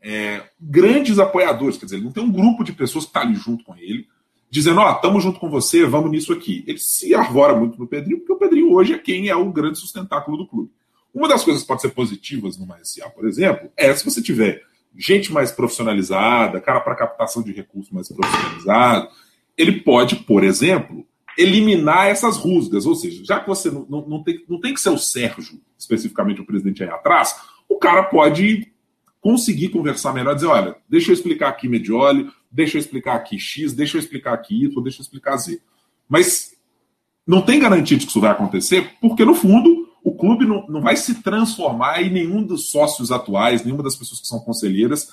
é, 0.09 0.41
grandes 0.57 1.19
apoiadores, 1.19 1.75
quer 1.75 1.83
dizer, 1.83 1.97
ele 1.97 2.05
não 2.05 2.13
tem 2.13 2.23
um 2.23 2.31
grupo 2.31 2.63
de 2.63 2.71
pessoas 2.71 3.03
que 3.03 3.09
está 3.09 3.19
ali 3.19 3.35
junto 3.35 3.65
com 3.65 3.75
ele, 3.75 4.07
dizendo, 4.49 4.79
ó, 4.79 4.89
oh, 4.89 4.95
estamos 4.95 5.21
junto 5.21 5.37
com 5.37 5.49
você, 5.49 5.85
vamos 5.85 6.09
nisso 6.09 6.31
aqui. 6.31 6.63
Ele 6.65 6.77
se 6.77 7.13
arvora 7.13 7.53
muito 7.53 7.77
no 7.77 7.85
Pedrinho, 7.85 8.19
porque 8.19 8.31
o 8.31 8.37
Pedrinho 8.37 8.71
hoje 8.71 8.93
é 8.93 8.97
quem 8.97 9.27
é 9.27 9.35
o 9.35 9.51
grande 9.51 9.77
sustentáculo 9.77 10.37
do 10.37 10.47
clube. 10.47 10.71
Uma 11.13 11.27
das 11.27 11.43
coisas 11.43 11.61
que 11.61 11.67
pode 11.67 11.81
ser 11.81 11.89
positivas 11.89 12.57
no 12.57 12.65
SA, 12.83 13.09
por 13.09 13.27
exemplo, 13.27 13.69
é 13.75 13.93
se 13.93 14.05
você 14.05 14.21
tiver 14.21 14.63
gente 14.95 15.33
mais 15.33 15.51
profissionalizada, 15.51 16.61
cara 16.61 16.79
para 16.79 16.95
captação 16.95 17.43
de 17.43 17.51
recursos 17.51 17.91
mais 17.91 18.07
profissionalizado, 18.07 19.09
ele 19.57 19.81
pode, 19.81 20.15
por 20.15 20.41
exemplo, 20.41 21.05
eliminar 21.37 22.07
essas 22.07 22.37
rusgas. 22.37 22.85
Ou 22.85 22.95
seja, 22.95 23.25
já 23.25 23.41
que 23.41 23.47
você 23.49 23.69
não, 23.69 23.85
não, 23.89 24.07
não, 24.07 24.23
tem, 24.23 24.41
não 24.47 24.61
tem 24.61 24.73
que 24.73 24.79
ser 24.79 24.89
o 24.89 24.97
Sérgio, 24.97 25.59
especificamente 25.77 26.39
o 26.39 26.45
presidente 26.45 26.81
aí 26.81 26.89
atrás, 26.89 27.35
o 27.67 27.77
cara 27.77 28.03
pode 28.03 28.71
conseguir 29.21 29.69
conversar 29.69 30.13
melhor, 30.13 30.35
dizer, 30.35 30.47
olha, 30.47 30.75
deixa 30.89 31.11
eu 31.11 31.13
explicar 31.13 31.49
aqui 31.49 31.67
Medioli, 31.67 32.29
deixa 32.51 32.77
eu 32.77 32.79
explicar 32.79 33.15
aqui 33.15 33.37
X, 33.39 33.73
deixa 33.73 33.97
eu 33.97 33.99
explicar 33.99 34.33
aqui 34.33 34.65
Y, 34.65 34.83
deixa 34.83 34.99
eu 34.99 35.03
explicar 35.03 35.37
Z. 35.37 35.59
Mas 36.07 36.55
não 37.25 37.41
tem 37.41 37.59
garantia 37.59 37.97
de 37.97 38.05
que 38.05 38.11
isso 38.11 38.21
vai 38.21 38.31
acontecer, 38.31 38.93
porque 39.01 39.25
no 39.25 39.35
fundo 39.35 39.87
o 40.03 40.15
clube 40.15 40.45
não, 40.45 40.65
não 40.67 40.81
vai 40.81 40.95
se 40.95 41.21
transformar 41.21 42.01
em 42.01 42.09
nenhum 42.09 42.41
dos 42.41 42.69
sócios 42.69 43.11
atuais, 43.11 43.63
nenhuma 43.63 43.83
das 43.83 43.95
pessoas 43.95 44.21
que 44.21 44.27
são 44.27 44.39
conselheiras, 44.39 45.09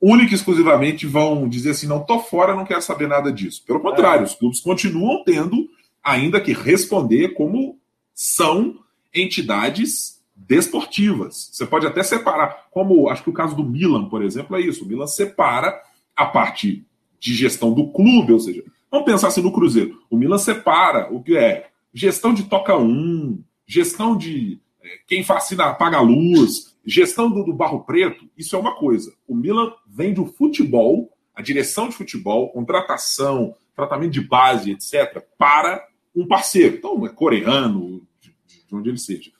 única 0.00 0.32
e 0.32 0.34
exclusivamente 0.34 1.06
vão 1.06 1.46
dizer 1.48 1.70
assim: 1.70 1.86
não 1.86 2.00
tô 2.00 2.18
fora, 2.18 2.56
não 2.56 2.64
quero 2.64 2.80
saber 2.80 3.06
nada 3.06 3.30
disso. 3.30 3.62
Pelo 3.66 3.80
contrário, 3.80 4.22
é. 4.22 4.24
os 4.24 4.34
clubes 4.34 4.60
continuam 4.60 5.22
tendo 5.24 5.68
ainda 6.02 6.40
que 6.40 6.52
responder 6.52 7.34
como 7.34 7.78
são 8.14 8.78
entidades 9.14 10.21
desportivas. 10.46 11.50
Você 11.52 11.66
pode 11.66 11.86
até 11.86 12.02
separar, 12.02 12.66
como 12.70 13.08
acho 13.08 13.22
que 13.22 13.30
o 13.30 13.34
caso 13.34 13.54
do 13.54 13.64
Milan, 13.64 14.08
por 14.08 14.22
exemplo, 14.22 14.56
é 14.56 14.60
isso. 14.60 14.84
O 14.84 14.88
Milan 14.88 15.06
separa 15.06 15.80
a 16.16 16.26
parte 16.26 16.84
de 17.18 17.34
gestão 17.34 17.72
do 17.72 17.88
clube, 17.92 18.32
ou 18.32 18.40
seja, 18.40 18.64
vamos 18.90 19.06
pensar 19.06 19.28
assim 19.28 19.42
no 19.42 19.52
Cruzeiro. 19.52 20.02
O 20.10 20.16
Milan 20.16 20.38
separa 20.38 21.08
o 21.12 21.22
que 21.22 21.36
é 21.36 21.68
gestão 21.94 22.34
de 22.34 22.44
toca 22.44 22.76
um, 22.76 23.42
gestão 23.66 24.16
de 24.16 24.60
é, 24.82 24.88
quem 25.06 25.22
fascina 25.22 25.72
paga 25.74 25.98
a 25.98 26.02
luz, 26.02 26.74
gestão 26.84 27.30
do, 27.30 27.44
do, 27.44 27.52
barro 27.52 27.84
preto, 27.84 28.28
isso 28.36 28.56
é 28.56 28.58
uma 28.58 28.74
coisa. 28.74 29.14
O 29.26 29.34
Milan 29.34 29.72
vende 29.86 30.20
o 30.20 30.26
futebol, 30.26 31.10
a 31.34 31.42
direção 31.42 31.88
de 31.88 31.94
futebol, 31.94 32.50
contratação, 32.50 33.54
tratamento 33.74 34.12
de 34.12 34.20
base, 34.20 34.72
etc., 34.72 35.22
para 35.38 35.86
um 36.14 36.26
parceiro. 36.26 36.76
Então, 36.76 37.06
é 37.06 37.08
coreano, 37.08 38.02
de, 38.20 38.34
de 38.66 38.74
onde 38.74 38.88
ele 38.88 38.98
seja. 38.98 39.30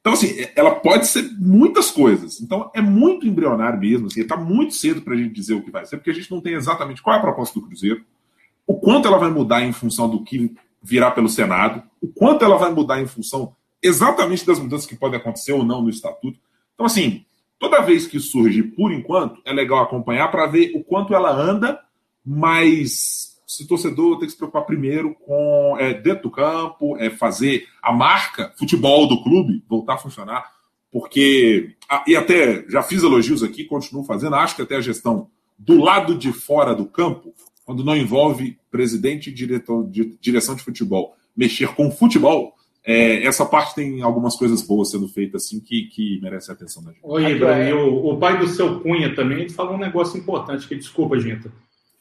Então, 0.00 0.14
assim, 0.14 0.28
ela 0.56 0.74
pode 0.76 1.06
ser 1.06 1.30
muitas 1.38 1.90
coisas. 1.90 2.40
Então, 2.40 2.70
é 2.74 2.80
muito 2.80 3.26
embrionário 3.26 3.78
mesmo. 3.78 4.06
Assim, 4.06 4.22
está 4.22 4.36
muito 4.36 4.74
cedo 4.74 5.02
para 5.02 5.14
a 5.14 5.16
gente 5.16 5.34
dizer 5.34 5.54
o 5.54 5.62
que 5.62 5.70
vai 5.70 5.84
ser, 5.84 5.96
porque 5.96 6.10
a 6.10 6.14
gente 6.14 6.30
não 6.30 6.40
tem 6.40 6.54
exatamente 6.54 7.02
qual 7.02 7.14
é 7.14 7.18
a 7.18 7.22
proposta 7.22 7.58
do 7.58 7.66
Cruzeiro, 7.66 8.04
o 8.66 8.74
quanto 8.74 9.06
ela 9.06 9.18
vai 9.18 9.30
mudar 9.30 9.62
em 9.62 9.72
função 9.72 10.08
do 10.08 10.24
que 10.24 10.54
virá 10.82 11.10
pelo 11.10 11.28
Senado, 11.28 11.82
o 12.00 12.08
quanto 12.08 12.44
ela 12.44 12.56
vai 12.56 12.72
mudar 12.72 13.00
em 13.00 13.06
função 13.06 13.54
exatamente 13.82 14.46
das 14.46 14.58
mudanças 14.58 14.86
que 14.86 14.96
podem 14.96 15.20
acontecer 15.20 15.52
ou 15.52 15.64
não 15.64 15.82
no 15.82 15.90
Estatuto. 15.90 16.38
Então, 16.74 16.86
assim, 16.86 17.24
toda 17.58 17.82
vez 17.82 18.06
que 18.06 18.18
surge, 18.18 18.62
por 18.62 18.92
enquanto, 18.92 19.42
é 19.44 19.52
legal 19.52 19.82
acompanhar 19.82 20.30
para 20.30 20.46
ver 20.46 20.72
o 20.74 20.82
quanto 20.82 21.14
ela 21.14 21.30
anda, 21.30 21.78
mas 22.24 23.29
se 23.50 23.64
o 23.64 23.66
torcedor 23.66 24.16
tem 24.18 24.26
que 24.26 24.30
se 24.30 24.36
preocupar 24.36 24.64
primeiro 24.64 25.12
com 25.26 25.76
é, 25.76 25.92
dentro 25.92 26.24
do 26.24 26.30
campo, 26.30 26.96
é 26.98 27.10
fazer 27.10 27.66
a 27.82 27.92
marca 27.92 28.52
futebol 28.56 29.08
do 29.08 29.24
clube 29.24 29.64
voltar 29.68 29.94
a 29.94 29.98
funcionar, 29.98 30.52
porque 30.92 31.74
e 32.06 32.14
até 32.14 32.64
já 32.68 32.80
fiz 32.80 33.02
elogios 33.02 33.42
aqui, 33.42 33.64
continuo 33.64 34.04
fazendo, 34.04 34.36
acho 34.36 34.54
que 34.54 34.62
até 34.62 34.76
a 34.76 34.80
gestão 34.80 35.28
do 35.58 35.82
lado 35.82 36.14
de 36.14 36.32
fora 36.32 36.76
do 36.76 36.86
campo, 36.86 37.34
quando 37.64 37.82
não 37.82 37.96
envolve 37.96 38.56
presidente 38.70 39.30
e 39.30 39.34
diretor 39.34 39.84
de 39.90 40.16
direção 40.20 40.54
de 40.54 40.62
futebol, 40.62 41.16
mexer 41.36 41.74
com 41.74 41.90
futebol, 41.90 42.54
é, 42.84 43.26
essa 43.26 43.44
parte 43.44 43.74
tem 43.74 44.00
algumas 44.00 44.36
coisas 44.36 44.62
boas 44.62 44.92
sendo 44.92 45.08
feitas 45.08 45.44
assim 45.44 45.58
que, 45.58 45.86
que 45.88 46.20
merece 46.22 46.52
a 46.52 46.54
atenção 46.54 46.84
da 46.84 46.92
gente. 46.92 47.00
Oi, 47.02 47.32
Ibra, 47.32 47.68
e 47.68 47.72
o, 47.72 48.12
o, 48.12 48.16
pai 48.16 48.38
do 48.38 48.46
seu 48.46 48.80
Cunha 48.80 49.12
também 49.12 49.48
falou 49.48 49.74
um 49.74 49.78
negócio 49.78 50.16
importante, 50.16 50.68
que 50.68 50.76
desculpa, 50.76 51.18
gente. 51.18 51.50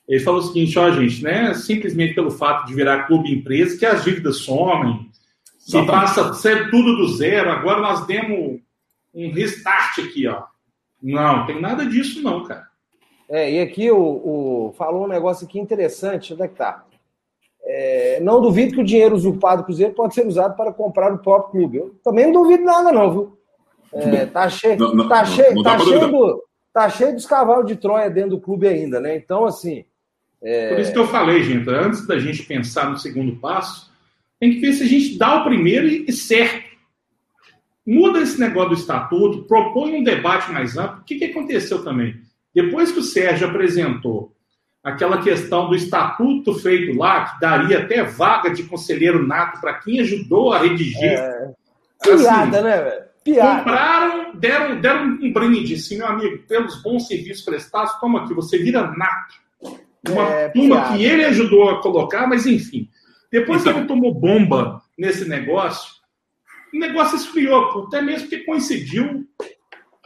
Ele 0.09 0.19
falou 0.19 0.39
o 0.39 0.43
seguinte, 0.43 0.77
ó, 0.79 0.89
gente, 0.89 1.23
né? 1.23 1.53
Simplesmente 1.53 2.15
pelo 2.15 2.31
fato 2.31 2.65
de 2.65 2.73
virar 2.73 3.05
clube 3.05 3.31
empresa, 3.31 3.77
que 3.77 3.85
as 3.85 4.03
dívidas 4.03 4.37
somem, 4.37 5.07
que 5.63 5.85
passa 5.85 6.33
ser 6.33 6.71
tudo 6.71 6.97
do 6.97 7.07
zero. 7.09 7.51
Agora 7.51 7.79
nós 7.79 8.07
demos 8.07 8.59
um 9.13 9.31
restart 9.31 9.99
aqui, 9.99 10.27
ó. 10.27 10.45
Não, 11.01 11.45
tem 11.45 11.61
nada 11.61 11.85
disso, 11.85 12.23
não, 12.23 12.43
cara. 12.43 12.67
É, 13.29 13.51
e 13.51 13.61
aqui 13.61 13.91
o, 13.91 13.99
o 13.99 14.73
falou 14.75 15.05
um 15.05 15.07
negócio 15.07 15.45
aqui 15.45 15.59
interessante, 15.59 16.33
onde 16.33 16.41
é 16.41 16.47
que 16.47 16.55
tá? 16.55 16.83
É, 17.63 18.19
não 18.19 18.41
duvido 18.41 18.73
que 18.73 18.81
o 18.81 18.85
dinheiro 18.85 19.15
usurpado 19.15 19.61
do 19.61 19.65
Cruzeiro 19.65 19.93
pode 19.93 20.15
ser 20.15 20.25
usado 20.25 20.55
para 20.55 20.73
comprar 20.73 21.13
o 21.13 21.19
próprio 21.19 21.51
clube. 21.51 21.77
Eu 21.77 21.95
também 22.03 22.25
não 22.25 22.41
duvido 22.41 22.63
nada, 22.63 22.91
não, 22.91 23.11
viu? 23.11 23.37
É, 23.93 24.25
tá 24.27 24.49
cheio, 24.49 24.79
não, 24.79 24.95
não, 24.95 25.07
tá 25.07 25.23
cheio, 25.23 25.53
não, 25.53 25.61
tá 25.61 25.77
cheio, 25.77 26.07
do, 26.07 26.43
tá 26.73 26.89
cheio 26.89 27.13
dos 27.13 27.27
cavalos 27.27 27.67
de 27.67 27.75
Troia 27.75 28.09
dentro 28.09 28.31
do 28.31 28.41
clube 28.41 28.67
ainda, 28.67 28.99
né? 28.99 29.15
Então, 29.15 29.45
assim, 29.45 29.85
é... 30.41 30.69
Por 30.69 30.79
isso 30.79 30.91
que 30.91 30.99
eu 30.99 31.07
falei, 31.07 31.43
gente, 31.43 31.69
antes 31.69 32.05
da 32.05 32.17
gente 32.17 32.43
pensar 32.43 32.89
no 32.89 32.97
segundo 32.97 33.35
passo, 33.37 33.91
tem 34.39 34.53
que 34.53 34.59
ver 34.59 34.73
se 34.73 34.83
a 34.83 34.87
gente 34.87 35.17
dá 35.17 35.41
o 35.41 35.43
primeiro 35.43 35.87
e, 35.87 36.11
certo. 36.13 36.69
Muda 37.85 38.21
esse 38.21 38.39
negócio 38.39 38.69
do 38.69 38.75
estatuto, 38.75 39.43
propõe 39.43 39.95
um 39.95 40.03
debate 40.03 40.51
mais 40.51 40.77
amplo. 40.77 41.01
O 41.01 41.03
que, 41.03 41.15
que 41.15 41.25
aconteceu 41.25 41.83
também? 41.83 42.15
Depois 42.53 42.91
que 42.91 42.99
o 42.99 43.03
Sérgio 43.03 43.47
apresentou 43.47 44.33
aquela 44.83 45.21
questão 45.21 45.67
do 45.67 45.75
estatuto 45.75 46.53
feito 46.53 46.97
lá, 46.97 47.25
que 47.25 47.41
daria 47.41 47.79
até 47.79 48.03
vaga 48.03 48.49
de 48.51 48.63
conselheiro 48.63 49.27
nato 49.27 49.59
para 49.59 49.73
quem 49.73 49.99
ajudou 49.99 50.53
a 50.53 50.59
redigir. 50.59 51.03
É... 51.03 51.51
Piada, 52.01 52.57
assim, 52.57 52.63
né, 52.63 52.81
velho? 52.81 53.03
Piada. 53.23 53.57
Compraram, 53.57 54.35
deram, 54.35 54.79
deram 54.79 55.03
um 55.21 55.33
brinde, 55.33 55.73
assim, 55.73 55.97
meu 55.97 56.07
amigo, 56.07 56.37
pelos 56.47 56.81
bons 56.81 57.07
serviços 57.07 57.43
prestados, 57.43 57.99
toma 57.99 58.23
aqui, 58.23 58.33
você 58.33 58.57
vira 58.57 58.87
nato 58.95 59.48
uma 60.07 60.29
é, 60.29 60.49
turma 60.49 60.93
que 60.93 61.03
ele 61.03 61.25
ajudou 61.25 61.69
a 61.69 61.81
colocar, 61.81 62.27
mas 62.27 62.45
enfim. 62.45 62.89
Depois 63.31 63.61
então... 63.61 63.73
que 63.73 63.79
ele 63.79 63.87
tomou 63.87 64.13
bomba 64.13 64.81
nesse 64.97 65.27
negócio, 65.27 65.99
o 66.73 66.77
negócio 66.77 67.17
esfriou, 67.17 67.85
até 67.87 68.01
mesmo 68.01 68.29
que 68.29 68.39
coincidiu 68.39 69.25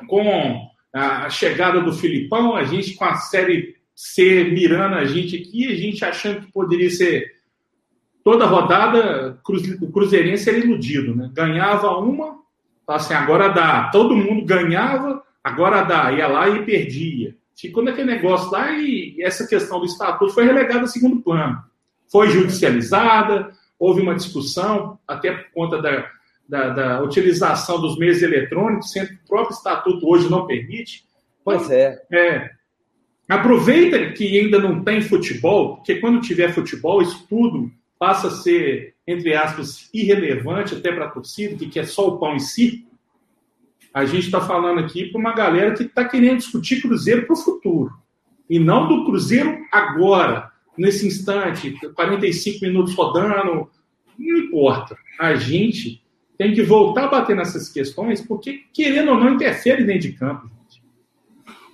com 0.07 0.69
a 0.93 1.29
chegada 1.29 1.81
do 1.81 1.93
Filipão, 1.93 2.55
a 2.55 2.63
gente 2.63 2.95
com 2.95 3.05
a 3.05 3.15
série 3.15 3.75
C 3.95 4.45
mirando 4.45 4.95
a 4.95 5.05
gente 5.05 5.37
aqui, 5.37 5.67
a 5.67 5.75
gente 5.75 6.03
achando 6.03 6.41
que 6.41 6.51
poderia 6.51 6.89
ser 6.89 7.31
toda 8.23 8.45
rodada, 8.45 9.39
o 9.81 9.91
Cruzeirense 9.91 10.49
era 10.49 10.59
iludido, 10.59 11.15
né? 11.15 11.29
Ganhava 11.33 11.97
uma, 11.97 12.39
assim, 12.87 13.13
agora 13.13 13.49
dá. 13.49 13.89
Todo 13.91 14.15
mundo 14.15 14.45
ganhava, 14.45 15.21
agora 15.43 15.83
dá. 15.83 16.11
Ia 16.11 16.27
lá 16.27 16.49
e 16.49 16.63
perdia. 16.63 17.35
Ficou 17.55 17.83
naquele 17.83 18.11
negócio 18.11 18.51
lá 18.51 18.71
e 18.71 19.15
essa 19.21 19.47
questão 19.47 19.79
do 19.79 19.85
estatuto 19.85 20.33
foi 20.33 20.45
relegada 20.45 20.83
a 20.83 20.87
segundo 20.87 21.21
plano. 21.21 21.63
Foi 22.11 22.29
judicializada, 22.29 23.51
houve 23.79 24.01
uma 24.01 24.15
discussão, 24.15 24.99
até 25.07 25.31
por 25.31 25.51
conta 25.53 25.81
da, 25.81 26.09
da, 26.47 26.69
da 26.69 27.01
utilização 27.01 27.79
dos 27.79 27.97
meios 27.97 28.21
eletrônicos, 28.21 28.91
sendo 28.91 29.09
que 29.09 29.15
o 29.15 29.27
próprio 29.27 29.55
estatuto 29.55 30.07
hoje 30.07 30.29
não 30.29 30.45
permite. 30.45 31.05
Pois 31.43 31.69
é. 31.69 32.01
é 32.11 32.51
Aproveita 33.27 34.11
que 34.11 34.37
ainda 34.37 34.59
não 34.59 34.83
tem 34.83 35.01
futebol, 35.01 35.77
porque 35.77 35.95
quando 35.95 36.21
tiver 36.21 36.53
futebol, 36.53 37.01
isso 37.01 37.25
tudo 37.29 37.71
passa 37.97 38.27
a 38.27 38.31
ser, 38.31 38.95
entre 39.07 39.33
aspas, 39.33 39.89
irrelevante 39.93 40.75
até 40.75 40.91
para 40.91 41.05
a 41.05 41.09
torcida, 41.09 41.55
que 41.55 41.69
quer 41.69 41.85
só 41.85 42.09
o 42.09 42.17
pão 42.17 42.35
em 42.35 42.39
si. 42.39 42.85
A 43.93 44.05
gente 44.05 44.25
está 44.25 44.41
falando 44.41 44.79
aqui 44.79 45.05
para 45.05 45.19
uma 45.19 45.33
galera 45.33 45.73
que 45.73 45.83
está 45.83 46.03
querendo 46.03 46.37
discutir 46.37 46.81
Cruzeiro 46.81 47.25
para 47.25 47.33
o 47.33 47.37
futuro. 47.37 47.91
E 48.49 48.57
não 48.57 48.87
do 48.87 49.05
Cruzeiro 49.05 49.57
agora, 49.71 50.51
nesse 50.77 51.05
instante, 51.05 51.75
45 51.93 52.65
minutos 52.65 52.95
rodando. 52.95 53.69
Não 54.17 54.37
importa. 54.39 54.97
A 55.19 55.35
gente 55.35 56.03
tem 56.37 56.53
que 56.53 56.63
voltar 56.63 57.05
a 57.05 57.09
bater 57.09 57.35
nessas 57.35 57.69
questões, 57.69 58.19
porque, 58.21 58.63
querendo 58.73 59.11
ou 59.11 59.19
não, 59.19 59.33
interfere 59.33 59.83
dentro 59.83 60.09
de 60.09 60.13
campo. 60.13 60.49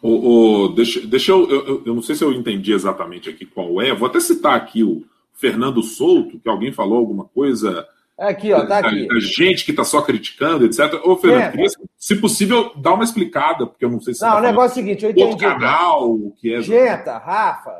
O, 0.01 0.63
o, 0.63 0.67
deixa, 0.69 1.05
deixa 1.05 1.31
eu, 1.31 1.49
eu, 1.49 1.83
eu, 1.85 1.95
não 1.95 2.01
sei 2.01 2.15
se 2.15 2.23
eu 2.23 2.31
entendi 2.31 2.71
exatamente 2.71 3.29
aqui 3.29 3.45
qual 3.45 3.81
é. 3.81 3.93
Vou 3.93 4.07
até 4.07 4.19
citar 4.19 4.55
aqui 4.55 4.83
o 4.83 5.03
Fernando 5.33 5.81
Souto, 5.81 6.39
que 6.39 6.49
alguém 6.49 6.71
falou 6.71 6.97
alguma 6.97 7.25
coisa. 7.25 7.85
É 8.19 8.27
aqui, 8.27 8.51
ó, 8.51 8.65
tá 8.65 8.79
aqui. 8.79 9.07
A, 9.09 9.19
gente 9.19 9.63
que 9.63 9.71
está 9.71 9.83
só 9.83 10.01
criticando, 10.01 10.65
etc. 10.65 10.93
Ô, 11.05 11.15
Fernando, 11.15 11.51
queria, 11.51 11.67
se 11.97 12.15
possível, 12.19 12.71
dar 12.75 12.93
uma 12.93 13.03
explicada, 13.03 13.65
porque 13.65 13.85
eu 13.85 13.89
não 13.89 14.01
sei 14.01 14.13
se. 14.13 14.21
Não, 14.21 14.31
tá 14.31 14.37
o 14.37 14.41
negócio 14.41 14.79
é 14.79 14.81
o 14.81 14.85
seguinte, 14.85 15.05
eu 15.05 15.11
entendi. 15.11 15.33
O 15.33 15.37
canal, 15.37 16.11
o 16.11 16.33
que 16.37 16.53
é. 16.53 16.61
Genta, 16.61 17.17
Rafa, 17.17 17.71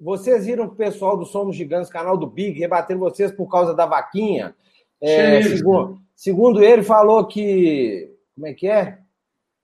vocês 0.00 0.46
viram 0.46 0.64
o 0.64 0.74
pessoal 0.74 1.16
do 1.16 1.24
Somos 1.24 1.54
Gigantes, 1.54 1.90
canal 1.90 2.16
do 2.16 2.26
Big, 2.26 2.58
rebatendo 2.58 3.00
vocês 3.00 3.30
por 3.30 3.48
causa 3.48 3.72
da 3.72 3.86
vaquinha. 3.86 4.54
É, 5.00 5.42
segundo, 5.42 5.98
segundo 6.16 6.62
ele, 6.62 6.82
falou 6.82 7.24
que. 7.26 8.10
Como 8.34 8.48
é 8.48 8.52
que 8.52 8.66
é? 8.66 8.98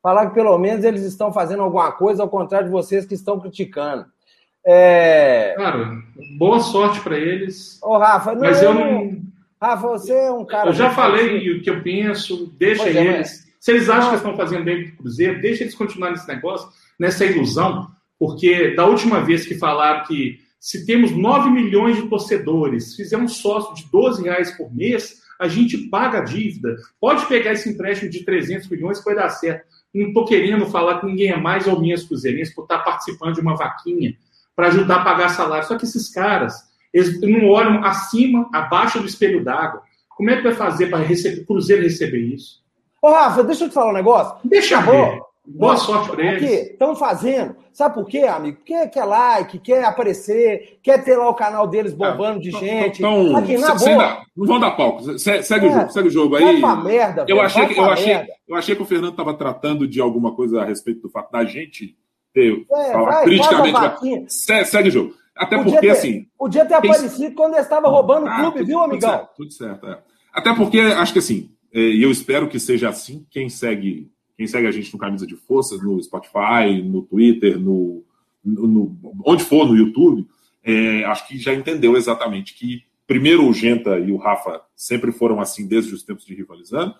falar 0.02 0.28
que 0.28 0.34
pelo 0.34 0.56
menos 0.58 0.84
eles 0.84 1.02
estão 1.02 1.32
fazendo 1.32 1.62
alguma 1.62 1.92
coisa, 1.92 2.22
ao 2.22 2.28
contrário 2.28 2.66
de 2.66 2.72
vocês 2.72 3.06
que 3.06 3.14
estão 3.14 3.38
criticando. 3.38 4.06
É... 4.64 5.54
Cara, 5.56 5.90
boa 6.38 6.60
sorte 6.60 7.00
para 7.00 7.16
eles. 7.16 7.78
Ô, 7.82 7.96
Rafa, 7.96 8.34
não, 8.34 8.40
mas 8.40 8.62
eu 8.62 8.74
não. 8.74 9.20
Rafa, 9.60 9.88
você 9.88 10.12
é 10.12 10.30
um 10.30 10.44
cara. 10.44 10.70
Eu 10.70 10.72
já 10.72 10.90
falei 10.90 11.50
o 11.50 11.62
que 11.62 11.68
eu 11.68 11.82
penso, 11.82 12.52
deixa 12.56 12.82
pois 12.84 12.96
é, 12.96 13.06
eles. 13.06 13.30
É, 13.30 13.50
Se 13.60 13.70
eles 13.72 13.88
acham 13.90 14.04
não. 14.04 14.10
que 14.10 14.16
estão 14.16 14.36
fazendo 14.36 14.64
bem 14.64 14.84
do 14.84 14.96
Cruzeiro, 14.96 15.40
deixa 15.40 15.62
eles 15.62 15.74
continuarem 15.74 16.16
nesse 16.16 16.28
negócio, 16.28 16.68
nessa 16.98 17.26
ilusão, 17.26 17.90
porque 18.18 18.74
da 18.74 18.86
última 18.86 19.20
vez 19.20 19.46
que 19.46 19.58
falaram 19.58 20.04
que 20.06 20.38
se 20.58 20.86
temos 20.86 21.10
9 21.10 21.50
milhões 21.50 21.96
de 21.96 22.08
torcedores, 22.08 22.94
fizer 22.94 23.16
um 23.16 23.28
sócio 23.28 23.74
de 23.74 23.90
12 23.90 24.22
reais 24.22 24.50
por 24.56 24.74
mês, 24.74 25.20
a 25.38 25.48
gente 25.48 25.76
paga 25.88 26.18
a 26.18 26.24
dívida. 26.24 26.76
Pode 27.00 27.24
pegar 27.26 27.52
esse 27.52 27.70
empréstimo 27.70 28.10
de 28.10 28.24
300 28.24 28.68
milhões 28.68 28.98
que 28.98 29.04
vai 29.06 29.14
dar 29.14 29.30
certo. 29.30 29.66
Não 29.94 30.08
estou 30.08 30.26
querendo 30.26 30.66
falar 30.66 31.00
que 31.00 31.06
ninguém 31.06 31.30
é 31.30 31.36
mais 31.36 31.66
ou 31.66 31.80
menos 31.80 32.04
cruzeirense 32.04 32.54
por 32.54 32.62
estar 32.62 32.78
participando 32.80 33.34
de 33.34 33.40
uma 33.40 33.56
vaquinha 33.56 34.14
para 34.54 34.68
ajudar 34.68 34.96
a 34.96 35.04
pagar 35.04 35.30
salário. 35.30 35.66
Só 35.66 35.78
que 35.78 35.84
esses 35.84 36.10
caras, 36.10 36.62
eles 36.92 37.20
não 37.20 37.48
olham 37.48 37.84
acima, 37.84 38.48
abaixo 38.52 39.00
do 39.00 39.06
espelho 39.06 39.44
d'água. 39.44 39.82
Como 40.08 40.30
é 40.30 40.36
que 40.36 40.42
vai 40.42 40.54
fazer 40.54 40.88
para 40.88 41.02
o 41.02 41.46
Cruzeiro 41.46 41.82
receber 41.82 42.20
isso? 42.20 42.60
Ô, 43.00 43.10
Rafa, 43.10 43.42
deixa 43.42 43.64
eu 43.64 43.68
te 43.68 43.74
falar 43.74 43.90
um 43.90 43.94
negócio. 43.94 44.36
Deixa 44.44 44.74
eu 44.74 44.82
ver. 44.82 45.20
Boa 45.46 45.76
sorte 45.76 46.10
para 46.10 46.22
eles. 46.22 46.70
Estão 46.70 46.94
fazendo. 46.94 47.56
Sabe 47.72 47.94
por 47.94 48.06
quê, 48.06 48.20
amigo? 48.20 48.58
Porque 48.58 48.88
quer 48.88 49.04
like, 49.04 49.58
quer 49.58 49.84
aparecer, 49.84 50.78
quer 50.82 51.02
ter 51.02 51.16
lá 51.16 51.28
o 51.28 51.34
canal 51.34 51.66
deles 51.66 51.94
bombando 51.94 52.38
é, 52.38 52.42
de 52.42 52.50
gente. 52.50 52.98
Então, 52.98 53.36
Aqui, 53.36 53.56
na 53.56 53.74
boa. 53.74 54.22
não 54.36 54.46
vão 54.46 54.60
dar 54.60 54.72
palco. 54.72 55.18
Segue, 55.18 55.66
é, 55.66 55.68
o 55.68 55.72
jogo, 55.72 55.90
segue 55.90 56.08
o 56.08 56.10
jogo 56.10 56.36
aí. 56.36 56.44
Vai 56.44 56.60
pra 56.60 56.76
merda, 56.76 57.24
eu, 57.26 57.40
achei 57.40 57.66
que, 57.66 57.78
eu, 57.78 57.84
achei, 57.84 58.26
eu 58.46 58.56
achei 58.56 58.76
que 58.76 58.82
o 58.82 58.86
Fernando 58.86 59.12
estava 59.12 59.34
tratando 59.34 59.88
de 59.88 60.00
alguma 60.00 60.34
coisa 60.34 60.60
a 60.60 60.64
respeito 60.64 61.00
do 61.00 61.10
fato 61.10 61.32
da 61.32 61.44
gente 61.44 61.96
ter. 62.34 62.64
É, 62.70 62.92
falar 62.92 63.22
criticamente. 63.22 64.32
Segue 64.32 64.88
o 64.88 64.92
jogo. 64.92 65.14
Até 65.36 65.56
podia 65.56 65.72
porque, 65.72 65.86
ter, 65.86 65.92
assim. 65.92 66.26
Podia 66.38 66.66
ter 66.66 66.74
aparecido 66.74 67.34
quando 67.34 67.54
ele 67.54 67.62
estava 67.62 67.88
roubando 67.88 68.26
ah, 68.26 68.32
o 68.32 68.40
clube, 68.40 68.58
tudo, 68.58 68.66
viu, 68.66 68.80
amigão? 68.80 69.10
Tudo 69.10 69.18
certo, 69.18 69.36
tudo 69.36 69.52
certo 69.52 69.86
é. 69.86 70.02
Até 70.32 70.54
porque, 70.54 70.78
acho 70.80 71.12
que 71.12 71.18
assim, 71.18 71.50
é, 71.72 71.80
e 71.80 72.02
eu 72.02 72.10
espero 72.10 72.48
que 72.48 72.58
seja 72.58 72.88
assim, 72.88 73.26
quem 73.30 73.48
segue 73.48 74.10
quem 74.36 74.46
segue 74.46 74.66
a 74.66 74.70
gente 74.70 74.90
no 74.90 74.98
Camisa 74.98 75.26
de 75.26 75.36
Força, 75.36 75.76
no 75.76 76.02
Spotify, 76.02 76.82
no 76.82 77.02
Twitter, 77.02 77.60
no, 77.60 78.02
no, 78.42 78.66
no 78.66 79.14
onde 79.26 79.44
for, 79.44 79.68
no 79.68 79.76
YouTube, 79.76 80.26
é, 80.64 81.04
acho 81.04 81.28
que 81.28 81.36
já 81.36 81.52
entendeu 81.52 81.94
exatamente 81.94 82.54
que 82.54 82.84
primeiro 83.06 83.46
o 83.46 83.52
Genta 83.52 83.98
e 83.98 84.10
o 84.10 84.16
Rafa 84.16 84.62
sempre 84.74 85.12
foram 85.12 85.40
assim 85.40 85.66
desde 85.66 85.92
os 85.92 86.02
tempos 86.02 86.24
de 86.24 86.34
rivalizando, 86.34 86.94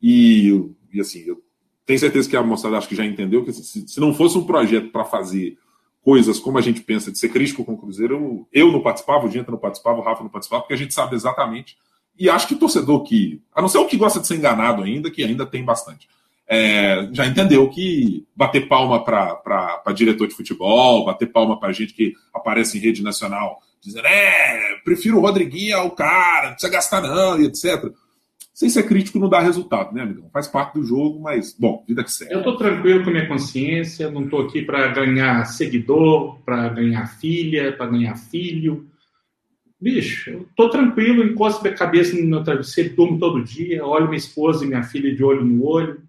e, 0.00 0.70
e 0.90 0.98
assim, 0.98 1.24
eu 1.26 1.42
tenho 1.84 1.98
certeza 1.98 2.30
que 2.30 2.36
a 2.36 2.42
moçada 2.42 2.78
acho 2.78 2.88
que 2.88 2.96
já 2.96 3.04
entendeu 3.04 3.44
que 3.44 3.52
se, 3.52 3.86
se 3.86 4.00
não 4.00 4.14
fosse 4.14 4.38
um 4.38 4.46
projeto 4.46 4.90
para 4.90 5.04
fazer 5.04 5.58
coisas 6.06 6.38
como 6.38 6.56
a 6.56 6.60
gente 6.62 6.80
pensa, 6.82 7.10
de 7.10 7.18
ser 7.18 7.30
crítico 7.30 7.64
com 7.64 7.72
o 7.72 7.76
Cruzeiro, 7.76 8.14
eu, 8.14 8.48
eu 8.52 8.72
não 8.72 8.80
participava, 8.80 9.26
o 9.26 9.30
Genta 9.30 9.50
não 9.50 9.58
participava, 9.58 9.98
o 9.98 10.02
Rafa 10.02 10.22
não 10.22 10.30
participava, 10.30 10.62
porque 10.62 10.74
a 10.74 10.78
gente 10.78 10.94
sabe 10.94 11.16
exatamente. 11.16 11.76
E 12.16 12.30
acho 12.30 12.46
que 12.46 12.54
o 12.54 12.58
torcedor 12.58 13.02
que, 13.02 13.42
a 13.52 13.60
não 13.60 13.68
ser 13.68 13.78
o 13.78 13.86
que 13.88 13.96
gosta 13.96 14.20
de 14.20 14.26
ser 14.28 14.36
enganado 14.36 14.84
ainda, 14.84 15.10
que 15.10 15.24
ainda 15.24 15.44
tem 15.44 15.64
bastante 15.64 16.08
é, 16.48 17.08
já 17.12 17.26
entendeu 17.26 17.68
que 17.68 18.24
bater 18.34 18.68
palma 18.68 19.02
para 19.02 19.92
diretor 19.94 20.28
de 20.28 20.34
futebol, 20.34 21.04
bater 21.04 21.26
palma 21.26 21.58
para 21.58 21.72
gente 21.72 21.92
que 21.92 22.14
aparece 22.32 22.78
em 22.78 22.80
rede 22.80 23.02
nacional, 23.02 23.60
dizendo, 23.80 24.06
é, 24.06 24.76
prefiro 24.84 25.18
o 25.18 25.20
Rodriguinho 25.20 25.76
ao 25.76 25.90
cara, 25.90 26.46
não 26.46 26.52
precisa 26.52 26.72
gastar 26.72 27.02
não, 27.02 27.40
e 27.40 27.46
etc. 27.46 27.92
Sem 28.56 28.70
ser 28.70 28.84
crítico 28.84 29.18
não 29.18 29.28
dá 29.28 29.38
resultado, 29.38 29.94
né, 29.94 30.00
amigão? 30.00 30.30
Faz 30.32 30.48
parte 30.48 30.76
do 30.76 30.82
jogo, 30.82 31.20
mas, 31.20 31.54
bom, 31.58 31.84
vida 31.86 32.02
que 32.02 32.10
segue. 32.10 32.32
Eu 32.32 32.42
tô 32.42 32.56
tranquilo 32.56 33.04
com 33.04 33.10
a 33.10 33.12
minha 33.12 33.28
consciência, 33.28 34.10
não 34.10 34.26
tô 34.30 34.38
aqui 34.38 34.62
para 34.62 34.88
ganhar 34.88 35.44
seguidor, 35.44 36.38
para 36.40 36.70
ganhar 36.70 37.06
filha, 37.06 37.76
para 37.76 37.90
ganhar 37.90 38.16
filho. 38.16 38.88
Bicho, 39.78 40.30
eu 40.30 40.48
tô 40.56 40.70
tranquilo, 40.70 41.22
encosto 41.22 41.68
a 41.68 41.74
cabeça 41.74 42.16
no 42.16 42.26
meu 42.26 42.42
travesseiro, 42.42 42.96
durmo 42.96 43.18
todo 43.18 43.44
dia, 43.44 43.84
olho 43.84 44.06
minha 44.06 44.16
esposa 44.16 44.64
e 44.64 44.68
minha 44.68 44.82
filha 44.82 45.14
de 45.14 45.22
olho 45.22 45.44
no 45.44 45.62
olho 45.62 46.00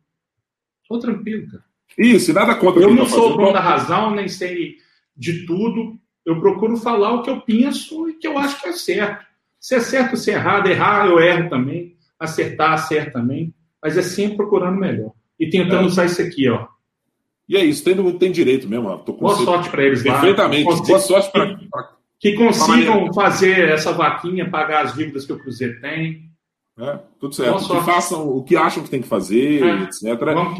Tô 0.87 0.99
tranquilo, 0.99 1.51
cara. 1.51 1.63
Isso, 1.97 2.31
nada 2.31 2.55
contra. 2.55 2.81
Eu 2.81 2.93
não 2.93 3.03
tá 3.03 3.09
sou 3.09 3.33
o 3.33 3.35
dono 3.35 3.51
da 3.51 3.59
razão, 3.59 4.15
nem 4.15 4.29
sei 4.29 4.77
de 5.17 5.45
tudo. 5.45 5.99
Eu 6.25 6.39
procuro 6.39 6.77
falar 6.77 7.13
o 7.13 7.23
que 7.23 7.29
eu 7.29 7.41
penso 7.41 8.09
e 8.09 8.13
que 8.13 8.25
eu 8.25 8.37
acho 8.37 8.61
que 8.61 8.69
é 8.69 8.71
certo. 8.71 9.25
Se 9.59 9.75
é 9.75 9.81
certo, 9.81 10.15
se 10.15 10.31
é 10.31 10.35
errado, 10.35 10.67
errar, 10.67 11.07
eu 11.07 11.19
erro 11.19 11.49
também. 11.49 11.96
Acertar, 12.19 12.73
acerto 12.73 13.13
também. 13.13 13.53
Mas 13.81 13.97
é 13.97 14.01
sempre 14.01 14.37
procurando 14.37 14.79
melhor. 14.79 15.11
E 15.39 15.49
tentando 15.49 15.83
é. 15.83 15.85
usar 15.85 16.05
isso 16.05 16.21
aqui, 16.21 16.49
ó. 16.49 16.67
E 17.47 17.55
é 17.55 17.63
isso, 17.63 17.83
tem, 17.83 18.17
tem 18.17 18.31
direito 18.31 18.67
mesmo. 18.67 18.97
Tô 18.99 19.13
Boa 19.13 19.35
sorte 19.35 19.69
para 19.69 19.83
eles 19.83 20.03
lá. 20.03 20.13
Perfeitamente. 20.13 20.65
Boa 20.65 20.99
sorte 20.99 21.31
para. 21.31 21.57
Que 22.19 22.33
consigam 22.33 23.13
fazer 23.13 23.69
essa 23.69 23.93
vaquinha, 23.93 24.49
pagar 24.49 24.85
as 24.85 24.95
dívidas 24.95 25.25
que 25.25 25.33
o 25.33 25.39
Cruzeiro 25.39 25.79
tem. 25.79 26.27
É, 26.79 26.99
tudo 27.19 27.33
certo. 27.33 27.67
que 27.67 27.85
façam 27.85 28.27
o 28.27 28.43
que 28.43 28.55
acham 28.55 28.83
que 28.83 28.89
tem 28.89 29.01
que 29.01 29.07
fazer, 29.07 29.63
é. 29.63 29.83
etc. 29.83 30.03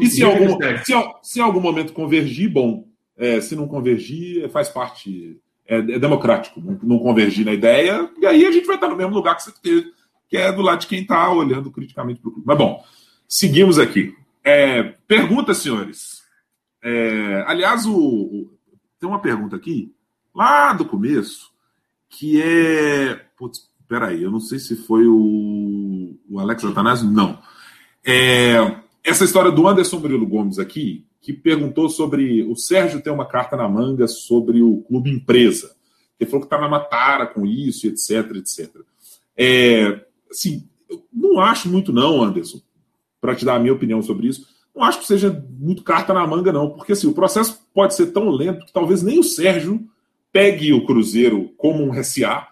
E 0.00 0.06
se, 0.06 0.24
algum, 0.24 0.58
se, 0.84 0.92
se 1.22 1.38
em 1.38 1.42
algum 1.42 1.60
momento 1.60 1.92
convergir, 1.92 2.50
bom. 2.50 2.86
É, 3.16 3.40
se 3.40 3.56
não 3.56 3.66
convergir, 3.66 4.48
faz 4.50 4.68
parte. 4.68 5.40
É, 5.66 5.76
é 5.76 5.98
democrático 5.98 6.60
não, 6.60 6.78
não, 6.82 6.98
convergir 6.98 7.44
na 7.44 7.52
ideia, 7.52 8.08
e 8.18 8.24
aí 8.24 8.46
a 8.46 8.50
gente 8.50 8.66
vai 8.66 8.76
estar 8.76 8.88
no 8.88 8.96
mesmo 8.96 9.12
lugar 9.12 9.36
que 9.36 9.42
você 9.42 9.52
teve, 9.62 9.92
que 10.28 10.36
é 10.36 10.52
do 10.52 10.62
lado 10.62 10.80
de 10.80 10.86
quem 10.86 11.00
está 11.00 11.30
olhando 11.30 11.70
criticamente 11.70 12.20
para 12.20 12.28
o 12.28 12.32
clube. 12.32 12.46
Mas 12.46 12.58
bom, 12.58 12.84
seguimos 13.26 13.78
aqui. 13.78 14.14
É, 14.44 14.82
pergunta, 15.06 15.54
senhores. 15.54 16.22
É, 16.82 17.44
aliás, 17.46 17.86
o, 17.86 17.96
o, 17.96 18.50
tem 19.00 19.08
uma 19.08 19.20
pergunta 19.20 19.56
aqui, 19.56 19.92
lá 20.34 20.72
do 20.72 20.84
começo, 20.84 21.50
que 22.08 22.40
é. 22.40 23.14
Putz, 23.36 23.68
peraí, 23.88 24.22
eu 24.22 24.30
não 24.30 24.40
sei 24.40 24.58
se 24.58 24.76
foi 24.76 25.06
o, 25.06 26.16
o 26.28 26.38
Alex 26.38 26.64
Atanásio, 26.64 27.10
não. 27.10 27.38
É, 28.04 28.76
essa 29.04 29.24
história 29.24 29.50
do 29.50 29.66
Anderson 29.66 29.98
Murilo 29.98 30.26
Gomes 30.26 30.58
aqui, 30.58 31.06
que 31.20 31.32
perguntou 31.32 31.88
sobre 31.88 32.42
o 32.44 32.56
Sérgio 32.56 33.02
ter 33.02 33.10
uma 33.10 33.26
carta 33.26 33.56
na 33.56 33.68
manga 33.68 34.06
sobre 34.06 34.62
o 34.62 34.82
clube 34.82 35.10
empresa. 35.10 35.74
Ele 36.18 36.28
falou 36.28 36.46
que 36.46 36.46
está 36.46 36.60
na 36.60 36.68
matara 36.68 37.26
com 37.26 37.46
isso, 37.46 37.86
etc, 37.86 38.36
etc. 38.36 38.70
É, 39.36 40.04
assim, 40.30 40.68
não 41.12 41.40
acho 41.40 41.68
muito 41.68 41.92
não, 41.92 42.22
Anderson, 42.22 42.60
para 43.20 43.34
te 43.34 43.44
dar 43.44 43.56
a 43.56 43.58
minha 43.58 43.72
opinião 43.72 44.02
sobre 44.02 44.28
isso. 44.28 44.46
Não 44.74 44.84
acho 44.84 45.00
que 45.00 45.06
seja 45.06 45.44
muito 45.58 45.82
carta 45.82 46.14
na 46.14 46.26
manga, 46.26 46.52
não, 46.52 46.70
porque 46.70 46.92
assim, 46.92 47.06
o 47.06 47.14
processo 47.14 47.60
pode 47.74 47.94
ser 47.94 48.12
tão 48.12 48.30
lento 48.30 48.66
que 48.66 48.72
talvez 48.72 49.02
nem 49.02 49.18
o 49.18 49.24
Sérgio 49.24 49.88
pegue 50.32 50.72
o 50.72 50.86
Cruzeiro 50.86 51.50
como 51.56 51.82
um 51.82 51.92
RSA, 51.92 52.46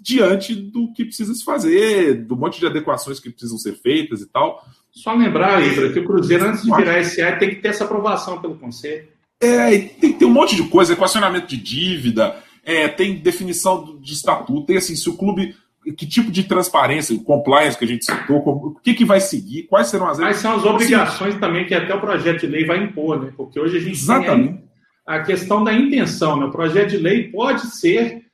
diante 0.00 0.54
do 0.54 0.92
que 0.92 1.04
precisa 1.04 1.34
se 1.34 1.44
fazer, 1.44 2.24
do 2.24 2.36
monte 2.36 2.58
de 2.58 2.66
adequações 2.66 3.20
que 3.20 3.28
precisam 3.28 3.58
ser 3.58 3.74
feitas 3.74 4.22
e 4.22 4.26
tal. 4.26 4.64
Só 4.90 5.12
lembrar, 5.12 5.62
Ibra, 5.62 5.92
que 5.92 6.00
o 6.00 6.04
Cruzeiro, 6.04 6.46
antes 6.46 6.62
de 6.62 6.74
virar 6.74 7.04
SA, 7.04 7.36
tem 7.36 7.50
que 7.50 7.56
ter 7.56 7.68
essa 7.68 7.84
aprovação 7.84 8.40
pelo 8.40 8.56
Conselho. 8.56 9.06
É, 9.40 9.70
tem 9.78 10.12
que 10.12 10.18
ter 10.18 10.24
um 10.24 10.32
monte 10.32 10.56
de 10.56 10.64
coisa, 10.64 10.92
equacionamento 10.92 11.46
de 11.46 11.56
dívida, 11.56 12.42
é, 12.64 12.88
tem 12.88 13.16
definição 13.16 13.98
de 14.00 14.12
estatuto, 14.12 14.66
tem 14.66 14.76
assim, 14.76 14.96
se 14.96 15.08
o 15.08 15.16
clube. 15.16 15.54
Que 15.96 16.06
tipo 16.06 16.30
de 16.30 16.44
transparência, 16.44 17.18
compliance 17.24 17.78
que 17.78 17.84
a 17.84 17.88
gente 17.88 18.04
citou, 18.04 18.38
o 18.38 18.74
que, 18.82 18.92
que 18.92 19.04
vai 19.04 19.18
seguir, 19.18 19.62
quais 19.62 19.86
serão 19.86 20.08
as. 20.08 20.18
Quais 20.18 20.36
são 20.36 20.56
as 20.56 20.64
obrigações 20.64 21.30
assim, 21.30 21.40
também 21.40 21.66
que 21.66 21.74
até 21.74 21.94
o 21.94 22.00
projeto 22.00 22.40
de 22.40 22.46
lei 22.46 22.66
vai 22.66 22.82
impor, 22.82 23.20
né? 23.20 23.32
Porque 23.34 23.58
hoje 23.58 23.78
a 23.78 23.80
gente 23.80 23.92
exatamente. 23.92 24.58
tem 24.58 24.70
a 25.06 25.22
questão 25.22 25.64
da 25.64 25.72
intenção. 25.72 26.38
Né? 26.38 26.46
O 26.46 26.50
projeto 26.50 26.90
de 26.90 26.98
lei 26.98 27.30
pode 27.30 27.62
ser 27.66 28.26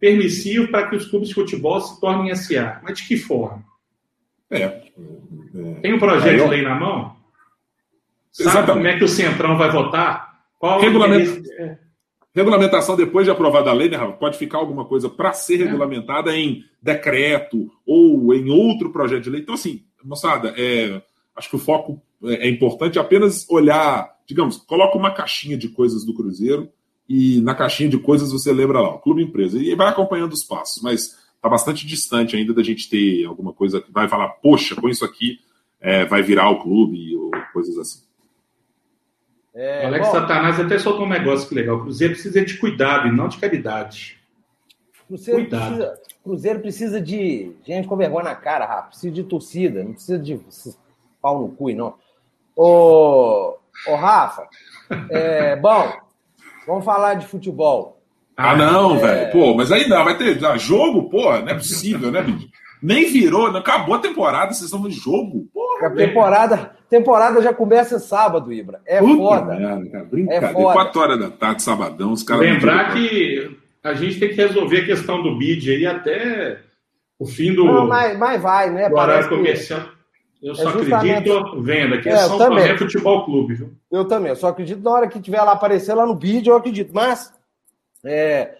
permissivo 0.00 0.68
para 0.68 0.88
que 0.88 0.96
os 0.96 1.06
clubes 1.06 1.28
de 1.28 1.34
futebol 1.34 1.80
se 1.80 2.00
tornem 2.00 2.34
SA. 2.34 2.80
Mas 2.82 2.98
de 2.98 3.06
que 3.06 3.16
forma? 3.16 3.62
É. 4.50 4.62
é. 4.62 4.82
Tem 5.82 5.92
um 5.92 5.98
projeto 5.98 6.42
de 6.42 6.48
lei 6.48 6.62
na 6.62 6.74
mão? 6.74 7.16
Sabe 8.32 8.50
Exatamente. 8.50 8.72
como 8.72 8.86
é 8.88 8.98
que 8.98 9.04
o 9.04 9.08
Centrão 9.08 9.56
vai 9.56 9.70
votar? 9.70 10.40
Qual 10.58 10.80
Regulamento... 10.80 11.42
é? 11.58 11.78
Regulamentação, 12.34 12.96
depois 12.96 13.24
de 13.24 13.30
aprovada 13.30 13.70
a 13.70 13.72
lei, 13.72 13.88
né, 13.88 13.96
Rafa, 13.96 14.14
pode 14.14 14.36
ficar 14.36 14.58
alguma 14.58 14.84
coisa 14.84 15.08
para 15.08 15.32
ser 15.32 15.60
é. 15.60 15.64
regulamentada 15.64 16.36
em 16.36 16.64
decreto 16.82 17.70
ou 17.86 18.34
em 18.34 18.50
outro 18.50 18.90
projeto 18.90 19.22
de 19.22 19.30
lei. 19.30 19.40
Então, 19.40 19.54
assim, 19.54 19.84
moçada, 20.02 20.52
é, 20.56 21.00
acho 21.36 21.48
que 21.48 21.56
o 21.56 21.60
foco 21.60 22.02
é, 22.24 22.48
é 22.48 22.50
importante 22.50 22.98
apenas 22.98 23.46
olhar, 23.48 24.10
digamos, 24.26 24.56
coloca 24.56 24.98
uma 24.98 25.12
caixinha 25.12 25.56
de 25.56 25.68
coisas 25.68 26.04
do 26.04 26.12
Cruzeiro 26.12 26.68
e 27.08 27.40
na 27.40 27.54
caixinha 27.54 27.88
de 27.88 27.98
coisas 27.98 28.32
você 28.32 28.52
lembra 28.52 28.80
lá, 28.80 28.94
o 28.94 28.98
Clube 28.98 29.22
Empresa, 29.22 29.56
e 29.56 29.74
vai 29.76 29.88
acompanhando 29.88 30.32
os 30.32 30.42
passos, 30.42 30.82
mas 30.82 31.16
está 31.36 31.48
bastante 31.48 31.86
distante 31.86 32.34
ainda 32.34 32.52
da 32.52 32.62
gente 32.62 32.88
ter 32.88 33.26
alguma 33.26 33.52
coisa 33.52 33.80
que 33.80 33.92
vai 33.92 34.08
falar, 34.08 34.28
poxa, 34.42 34.74
com 34.74 34.88
isso 34.88 35.04
aqui 35.04 35.38
é, 35.80 36.04
vai 36.04 36.22
virar 36.22 36.50
o 36.50 36.60
clube 36.60 37.14
ou 37.16 37.30
coisas 37.52 37.78
assim. 37.78 38.00
É, 39.54 39.86
Alex 39.86 40.08
bom, 40.08 40.12
Satanás 40.12 40.58
até 40.58 40.78
soltou 40.78 41.06
um 41.06 41.08
negócio 41.08 41.48
que 41.48 41.54
legal. 41.54 41.76
O 41.76 41.82
Cruzeiro 41.82 42.14
precisa 42.14 42.44
de 42.44 42.58
cuidado 42.58 43.06
e 43.06 43.12
não 43.12 43.28
de 43.28 43.38
caridade. 43.38 44.18
Cruzeiro 45.06 45.40
cuidado. 45.42 45.76
Precisa, 45.76 46.02
Cruzeiro 46.24 46.60
precisa 46.60 47.00
de 47.00 47.52
gente 47.64 47.86
com 47.86 47.96
vergonha 47.96 48.24
na 48.24 48.34
cara, 48.34 48.66
Rafa. 48.66 48.88
Precisa 48.88 49.14
de 49.14 49.22
torcida, 49.22 49.84
não 49.84 49.92
precisa 49.92 50.18
de 50.18 50.40
pau 51.22 51.40
no 51.40 51.48
cu, 51.48 51.72
não. 51.72 51.94
Ô, 52.56 53.56
ô 53.86 53.94
Rafa, 53.94 54.48
é, 55.10 55.54
bom, 55.56 55.92
vamos 56.66 56.84
falar 56.84 57.14
de 57.14 57.26
futebol. 57.26 58.00
Ah, 58.36 58.56
não, 58.56 58.96
é... 58.96 58.98
velho. 58.98 59.32
Pô, 59.32 59.54
mas 59.54 59.70
aí 59.70 59.88
não, 59.88 60.04
vai 60.04 60.16
ter 60.18 60.38
jogo, 60.58 61.08
porra, 61.08 61.40
não 61.40 61.48
é 61.48 61.54
possível, 61.54 62.10
né, 62.10 62.22
bicho? 62.22 62.48
Nem 62.84 63.10
virou, 63.10 63.50
não 63.50 63.60
acabou 63.60 63.94
a 63.94 63.98
temporada, 63.98 64.52
vocês 64.52 64.66
estão 64.66 64.78
no 64.78 64.90
jogo. 64.90 65.48
Porra, 65.54 65.86
a 65.86 65.90
temporada, 65.90 66.76
temporada 66.90 67.40
já 67.40 67.54
começa 67.54 67.98
sábado, 67.98 68.52
Ibra. 68.52 68.82
É 68.84 68.98
Puta 68.98 69.16
foda. 69.16 69.54
Merda, 69.54 69.90
cara. 69.90 70.04
Brincadeira. 70.04 70.46
É 70.46 70.52
foda. 70.52 70.72
4 70.74 71.00
horas 71.00 71.18
da 71.18 71.30
tarde, 71.30 71.62
sabadão, 71.62 72.12
os 72.12 72.22
caras. 72.22 72.42
Lembrar 72.42 72.92
que 72.92 73.56
a 73.82 73.94
gente 73.94 74.20
tem 74.20 74.28
que 74.28 74.34
resolver 74.34 74.80
a 74.80 74.84
questão 74.84 75.22
do 75.22 75.38
bid 75.38 75.70
aí 75.70 75.86
até 75.86 76.60
o 77.18 77.24
fim 77.24 77.54
do. 77.54 77.64
Não, 77.64 77.86
mas, 77.86 78.18
mas 78.18 78.42
vai, 78.42 78.68
né? 78.68 78.90
Do 78.90 78.96
horário 78.96 79.30
comercial. 79.30 79.80
Eu 80.42 80.52
é 80.52 80.54
só 80.54 80.70
justamente... 80.72 81.30
acredito 81.30 81.62
vendo 81.62 81.94
aqui 81.94 82.10
é, 82.10 82.12
é 82.12 82.16
São 82.18 82.36
Tomé 82.36 82.76
Futebol 82.76 83.24
Clube, 83.24 83.54
viu? 83.54 83.72
Eu 83.90 84.04
também, 84.04 84.28
eu 84.28 84.36
só 84.36 84.48
acredito 84.48 84.82
na 84.82 84.90
hora 84.90 85.08
que 85.08 85.22
tiver 85.22 85.42
lá 85.42 85.52
aparecer 85.52 85.94
lá 85.94 86.04
no 86.04 86.14
bid, 86.14 86.46
eu 86.46 86.56
acredito. 86.56 86.90
Mas 86.92 87.32
é, 88.04 88.56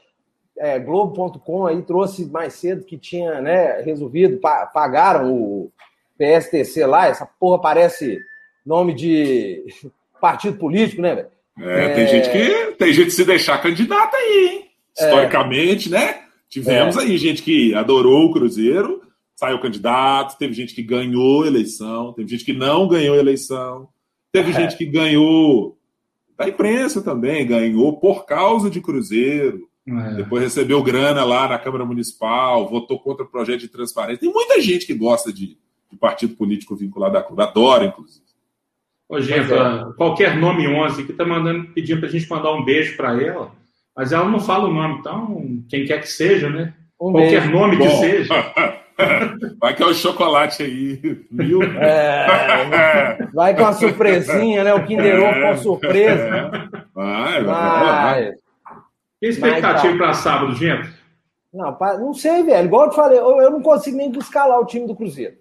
é, 0.58 0.78
Globo.com 0.78 1.66
aí 1.66 1.82
trouxe 1.82 2.26
mais 2.26 2.54
cedo 2.54 2.84
que 2.84 2.96
tinha 2.96 3.40
né, 3.40 3.80
resolvido, 3.82 4.40
pagaram 4.72 5.32
o 5.32 5.72
PSTC 6.18 6.86
lá, 6.86 7.08
essa 7.08 7.26
porra 7.26 7.60
parece 7.60 8.18
nome 8.64 8.94
de 8.94 9.64
partido 10.20 10.56
político, 10.56 11.02
né, 11.02 11.14
velho? 11.14 11.28
É, 11.60 11.84
é, 11.84 11.94
tem 11.94 12.06
gente 12.08 12.30
que 12.30 12.72
tem 12.76 12.92
gente 12.92 13.06
que 13.06 13.12
se 13.12 13.24
deixar 13.24 13.62
candidata 13.62 14.16
aí, 14.16 14.48
hein? 14.48 14.70
É. 14.98 15.04
Historicamente, 15.04 15.90
né? 15.90 16.22
Tivemos 16.48 16.96
é. 16.96 17.00
aí 17.00 17.16
gente 17.16 17.42
que 17.42 17.74
adorou 17.74 18.26
o 18.26 18.32
Cruzeiro, 18.32 19.02
saiu 19.36 19.60
candidato, 19.60 20.38
teve 20.38 20.52
gente 20.52 20.74
que 20.74 20.82
ganhou 20.82 21.46
eleição, 21.46 22.12
teve 22.12 22.28
gente 22.28 22.44
que 22.44 22.52
não 22.52 22.88
ganhou 22.88 23.16
eleição, 23.16 23.88
teve 24.32 24.50
é. 24.50 24.54
gente 24.54 24.76
que 24.76 24.86
ganhou 24.86 25.76
da 26.36 26.48
imprensa 26.48 27.00
também, 27.00 27.46
ganhou 27.46 27.96
por 27.98 28.24
causa 28.24 28.68
de 28.68 28.80
Cruzeiro. 28.80 29.68
É. 29.86 30.14
Depois 30.14 30.42
recebeu 30.42 30.82
grana 30.82 31.24
lá 31.24 31.48
na 31.48 31.58
Câmara 31.58 31.84
Municipal, 31.84 32.68
votou 32.68 32.98
contra 32.98 33.24
o 33.24 33.28
projeto 33.28 33.60
de 33.60 33.68
transparência. 33.68 34.20
Tem 34.20 34.32
muita 34.32 34.60
gente 34.60 34.86
que 34.86 34.94
gosta 34.94 35.32
de, 35.32 35.58
de 35.90 35.96
partido 35.98 36.34
político 36.34 36.74
vinculado 36.74 37.18
à 37.18 37.22
clube, 37.22 37.42
adora, 37.42 37.84
inclusive. 37.84 38.24
Ô, 39.08 39.20
gente, 39.20 39.52
é. 39.52 39.92
qualquer 39.96 40.36
nome 40.36 40.66
11 40.66 41.04
que 41.04 41.12
está 41.12 41.24
mandando, 41.24 41.68
pedindo 41.74 42.00
para 42.00 42.08
a 42.08 42.12
gente 42.12 42.28
mandar 42.30 42.52
um 42.52 42.64
beijo 42.64 42.96
para 42.96 43.22
ela, 43.22 43.52
mas 43.94 44.12
ela 44.12 44.28
não 44.28 44.40
fala 44.40 44.68
o 44.68 44.72
nome, 44.72 44.98
então, 44.98 45.62
quem 45.68 45.84
quer 45.84 46.00
que 46.00 46.08
seja, 46.08 46.48
né? 46.48 46.72
Um 46.98 47.12
qualquer 47.12 47.42
beijo. 47.42 47.50
nome 47.50 47.76
Bom. 47.76 47.84
que 47.84 47.96
seja. 47.96 48.34
Vai 49.60 49.74
que 49.74 49.82
é 49.82 49.86
o 49.86 49.92
chocolate 49.92 50.62
aí, 50.62 51.00
viu? 51.28 51.60
É, 51.62 53.28
vai 53.34 53.56
com 53.56 53.64
a 53.66 53.72
surpresinha, 53.72 54.62
né? 54.62 54.72
O 54.72 54.86
Kinder 54.86 55.20
Ovo 55.20 55.40
com 55.40 55.56
surpresa. 55.56 56.70
Vai, 56.94 57.42
vai. 57.42 57.44
vai. 57.44 58.32
Que 59.24 59.30
expectativa 59.30 59.96
para 59.96 60.12
sábado, 60.12 60.54
gente? 60.54 60.92
Não, 61.50 61.74
não 61.98 62.12
sei, 62.12 62.42
velho. 62.42 62.66
Igual 62.66 62.84
eu 62.84 62.90
te 62.90 62.96
falei, 62.96 63.18
eu, 63.18 63.40
eu 63.40 63.50
não 63.50 63.62
consigo 63.62 63.96
nem 63.96 64.12
escalar 64.18 64.60
o 64.60 64.66
time 64.66 64.86
do 64.86 64.94
Cruzeiro. 64.94 65.36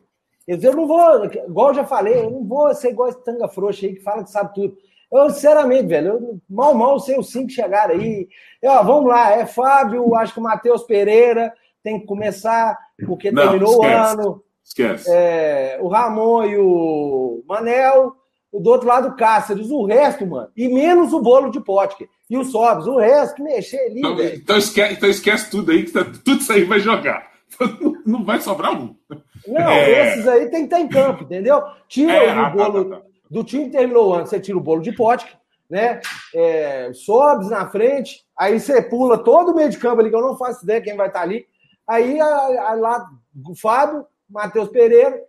Eu 0.47 0.73
não 0.73 0.87
vou, 0.87 1.25
igual 1.25 1.69
eu 1.69 1.73
já 1.73 1.83
falei, 1.83 2.15
eu 2.15 2.29
não 2.29 2.45
vou 2.45 2.73
ser 2.73 2.91
igual 2.91 3.09
esse 3.09 3.21
tanga 3.25 3.45
frouxa 3.49 3.85
aí 3.85 3.95
que 3.95 4.01
fala 4.01 4.23
que 4.23 4.31
sabe 4.31 4.53
tudo. 4.53 4.77
Eu, 5.11 5.29
sinceramente, 5.29 5.87
velho, 5.87 6.07
eu 6.07 6.39
mal, 6.49 6.73
mal 6.73 6.97
sei 6.97 7.19
os 7.19 7.29
cinco 7.29 7.51
chegaram 7.51 7.95
aí. 7.95 8.29
Eu, 8.61 8.71
ó, 8.71 8.83
vamos 8.83 9.09
lá, 9.09 9.33
é 9.33 9.45
Fábio, 9.45 10.15
acho 10.15 10.33
que 10.33 10.39
o 10.39 10.43
Matheus 10.43 10.83
Pereira 10.83 11.53
tem 11.83 11.99
que 11.99 12.05
começar, 12.05 12.77
porque 13.05 13.31
não, 13.31 13.43
terminou 13.43 13.83
esquece, 13.83 13.93
o 13.93 14.21
ano. 14.21 14.43
Esquece. 14.63 15.11
É, 15.11 15.77
o 15.81 15.89
Ramon 15.89 16.45
e 16.45 16.57
o 16.57 17.43
Manel, 17.45 18.15
do 18.59 18.69
outro 18.69 18.87
lado 18.87 19.09
o 19.09 19.15
Cáceres, 19.15 19.69
o 19.71 19.85
resto, 19.85 20.25
mano, 20.25 20.49
e 20.55 20.67
menos 20.67 21.11
o 21.11 21.21
bolo 21.21 21.49
de 21.49 21.59
pote 21.59 22.07
e 22.29 22.37
o 22.37 22.43
Sobs, 22.43 22.87
o 22.87 22.97
resto 22.97 23.35
que 23.35 23.43
mexer 23.43 23.79
ali. 23.79 23.99
Então, 23.99 24.21
então, 24.21 24.57
esquece, 24.57 24.93
então 24.93 25.09
esquece 25.09 25.49
tudo 25.49 25.71
aí, 25.71 25.83
que 25.83 25.91
tá, 25.91 26.03
tudo 26.03 26.41
isso 26.41 26.51
aí 26.51 26.63
vai 26.63 26.79
jogar. 26.79 27.31
Não 28.05 28.23
vai 28.23 28.41
sobrar 28.41 28.73
um. 28.73 28.95
Não, 29.47 29.69
é... 29.69 30.13
esses 30.13 30.27
aí 30.27 30.49
tem 30.49 30.61
que 30.61 30.75
estar 30.75 30.79
em 30.79 30.87
campo, 30.87 31.23
entendeu? 31.23 31.61
Tira 31.87 32.13
é, 32.13 32.27
o 32.27 32.39
ah, 32.39 32.43
tá, 32.43 32.49
bolo 32.49 32.85
tá, 32.85 32.95
tá, 32.95 33.01
tá. 33.01 33.07
do 33.29 33.43
time 33.43 33.65
que 33.65 33.71
terminou 33.71 34.13
antes, 34.13 34.29
você 34.29 34.39
tira 34.39 34.57
o 34.57 34.61
bolo 34.61 34.81
de 34.81 34.91
pote, 34.91 35.25
né? 35.69 35.99
É, 36.33 36.91
Sobs 36.93 37.49
na 37.49 37.67
frente, 37.69 38.23
aí 38.37 38.59
você 38.59 38.81
pula 38.81 39.17
todo 39.17 39.51
o 39.51 39.55
meio 39.55 39.69
de 39.69 39.77
campo 39.77 39.99
ali, 39.99 40.09
que 40.09 40.15
eu 40.15 40.21
não 40.21 40.37
faço 40.37 40.63
ideia 40.63 40.81
quem 40.81 40.95
vai 40.95 41.07
estar 41.07 41.21
ali. 41.21 41.45
Aí 41.87 42.19
a, 42.19 42.25
a, 42.25 42.73
lá, 42.73 43.05
o 43.47 43.55
Fábio, 43.55 44.05
Matheus 44.29 44.69
Pereira, 44.69 45.19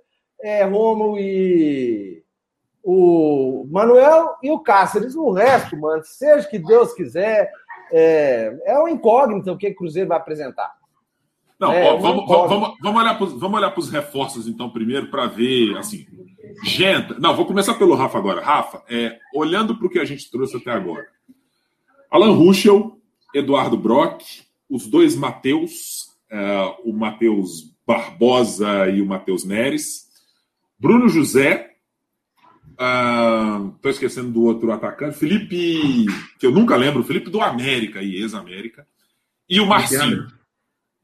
é, 0.41 0.65
Romulo 0.65 1.19
e 1.19 2.24
o 2.85 3.67
Manuel 3.71 4.37
e 4.43 4.51
o 4.51 4.59
Cáceres. 4.59 5.17
O 5.17 5.33
resto, 5.33 5.77
mano, 5.77 6.03
seja 6.05 6.47
que 6.47 6.59
Deus 6.59 6.93
quiser, 6.93 7.51
é, 7.91 8.55
é 8.67 8.79
uma 8.79 8.91
incógnita 8.91 9.51
o 9.51 9.57
que 9.57 9.69
o 9.69 9.75
Cruzeiro 9.75 10.11
vai 10.11 10.19
apresentar. 10.19 10.71
Não, 11.59 11.73
é, 11.73 11.91
ó, 11.91 11.97
vamos, 11.97 12.27
vamos, 12.27 12.75
vamos, 12.83 13.01
olhar 13.01 13.17
pros, 13.17 13.33
vamos 13.33 13.59
olhar 13.59 13.71
para 13.71 13.81
os 13.81 13.89
reforços, 13.89 14.47
então, 14.47 14.69
primeiro, 14.69 15.09
para 15.11 15.27
ver, 15.27 15.77
assim, 15.79 16.05
gente... 16.65 17.19
Não, 17.19 17.35
vou 17.35 17.47
começar 17.47 17.75
pelo 17.75 17.95
Rafa 17.95 18.19
agora. 18.19 18.43
Rafa, 18.43 18.83
é, 18.91 19.19
olhando 19.35 19.77
para 19.77 19.87
o 19.87 19.91
que 19.91 19.99
a 19.99 20.05
gente 20.05 20.31
trouxe 20.31 20.57
até 20.57 20.71
agora. 20.71 21.07
Alan 22.11 22.33
Ruschel, 22.33 22.99
Eduardo 23.35 23.79
Brock, 23.79 24.23
os 24.69 24.87
dois 24.87 25.17
Mateus, 25.17 26.11
é, 26.31 26.77
o 26.85 26.93
Matheus 26.93 27.73
Barbosa 27.87 28.89
e 28.89 29.01
o 29.01 29.07
Matheus 29.07 29.45
Neres, 29.45 30.05
Bruno 30.79 31.09
José, 31.09 31.74
Estou 32.75 33.91
uh, 33.91 33.91
esquecendo 33.91 34.33
do 34.33 34.43
outro 34.43 34.73
atacante. 34.73 35.17
Felipe, 35.17 36.07
que 36.39 36.47
eu 36.47 36.51
nunca 36.51 36.77
lembro, 36.77 37.05
Felipe 37.05 37.31
do 37.31 37.41
América 37.41 38.03
e 38.03 38.17
ex-América. 38.17 38.87
E 39.49 39.61
o 39.61 39.67
Marcinho. 39.67 40.27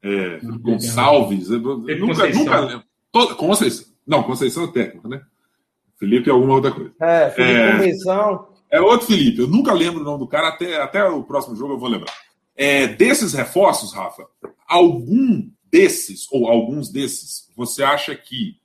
É, 0.03 0.39
Gonçalves. 0.59 1.49
nunca, 1.49 2.29
nunca 2.29 2.59
lembro. 2.59 2.83
Todo, 3.11 3.35
Conceição. 3.35 3.87
Não, 4.05 4.23
Conceição 4.23 4.65
é 4.65 4.71
técnico, 4.71 5.07
né? 5.07 5.21
Felipe 5.97 6.29
é 6.29 6.33
alguma 6.33 6.55
outra 6.55 6.71
coisa. 6.71 6.91
É, 6.99 7.29
Felipe 7.29 7.53
é, 7.53 7.71
Conceição. 7.73 8.47
É 8.69 8.81
outro 8.81 9.07
Felipe. 9.07 9.41
Eu 9.41 9.47
nunca 9.47 9.73
lembro 9.73 10.01
o 10.01 10.03
nome 10.03 10.19
do 10.19 10.27
cara, 10.27 10.49
até, 10.49 10.81
até 10.81 11.03
o 11.03 11.23
próximo 11.23 11.55
jogo 11.55 11.73
eu 11.73 11.79
vou 11.79 11.89
lembrar. 11.89 12.13
É, 12.55 12.87
desses 12.87 13.33
reforços, 13.33 13.93
Rafa, 13.93 14.25
algum 14.67 15.49
desses, 15.71 16.27
ou 16.31 16.47
alguns 16.47 16.89
desses, 16.89 17.49
você 17.55 17.83
acha 17.83 18.15
que 18.15 18.60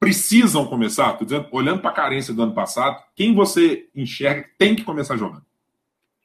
precisam 0.00 0.66
começar? 0.66 1.12
Tô 1.12 1.24
dizendo, 1.24 1.46
olhando 1.52 1.80
para 1.80 1.90
a 1.90 1.94
carência 1.94 2.32
do 2.32 2.42
ano 2.42 2.54
passado, 2.54 3.00
quem 3.14 3.34
você 3.34 3.86
enxerga 3.94 4.44
que 4.44 4.58
tem 4.58 4.74
que 4.74 4.82
começar 4.82 5.16
jogando? 5.16 5.44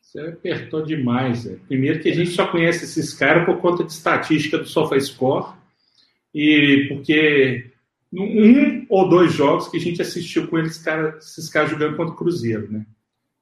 Você 0.01 0.19
apertou 0.21 0.81
demais. 0.81 1.43
Né? 1.43 1.57
Primeiro 1.67 1.99
que 1.99 2.09
a 2.09 2.15
gente 2.15 2.31
só 2.31 2.47
conhece 2.47 2.85
esses 2.85 3.13
caras 3.13 3.45
por 3.45 3.57
conta 3.57 3.83
de 3.83 3.91
estatística 3.91 4.57
do 4.57 4.65
SofaScore 4.65 5.53
e 6.33 6.85
porque 6.88 7.69
um 8.13 8.85
ou 8.88 9.09
dois 9.09 9.33
jogos 9.33 9.67
que 9.67 9.75
a 9.75 9.79
gente 9.79 10.01
assistiu 10.01 10.47
com 10.47 10.57
eles, 10.57 10.77
cara, 10.77 11.17
esses 11.17 11.49
caras 11.49 11.69
jogando 11.69 11.97
contra 11.97 12.13
o 12.13 12.17
Cruzeiro, 12.17 12.71
né? 12.71 12.85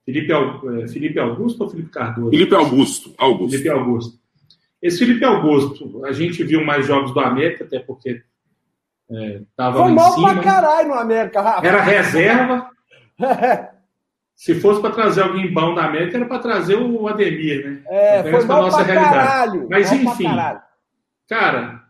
Felipe, 0.04 0.34
é, 0.34 0.88
Felipe 0.88 1.20
Augusto 1.20 1.64
ou 1.64 1.70
Felipe 1.70 1.90
Cardoso? 1.90 2.32
Felipe 2.32 2.56
Augusto. 2.56 3.14
Augusto. 3.18 3.52
Felipe 3.52 3.70
Augusto. 3.70 4.20
Esse 4.82 4.98
Felipe 5.00 5.24
Augusto, 5.24 6.04
a 6.04 6.12
gente 6.12 6.44
viu 6.44 6.66
mais 6.66 6.88
jogos 6.88 7.14
do 7.14 7.20
América, 7.20 7.64
até 7.64 7.80
porque 7.80 8.22
é, 9.12 9.42
tava 9.56 9.84
Foi 9.84 9.92
mal 9.92 10.16
pra 10.16 10.42
caralho 10.42 10.88
no 10.90 10.94
América, 10.96 11.42
Rafa. 11.42 11.68
Era 11.68 11.82
reserva. 11.82 12.70
Se 14.36 14.56
fosse 14.56 14.82
para 14.82 14.92
trazer 14.92 15.22
alguém 15.22 15.54
bom 15.54 15.76
da 15.76 15.86
América, 15.86 16.18
era 16.18 16.26
para 16.26 16.40
trazer 16.40 16.76
o 16.76 17.08
Ademir, 17.08 17.66
né? 17.66 17.84
É, 17.86 18.24
foi 18.24 18.44
mal 18.46 18.64
nossa 18.64 18.82
realidade. 18.82 19.14
Caralho, 19.14 19.68
Mas 19.70 19.92
enfim, 19.92 20.28
cara, 21.30 21.84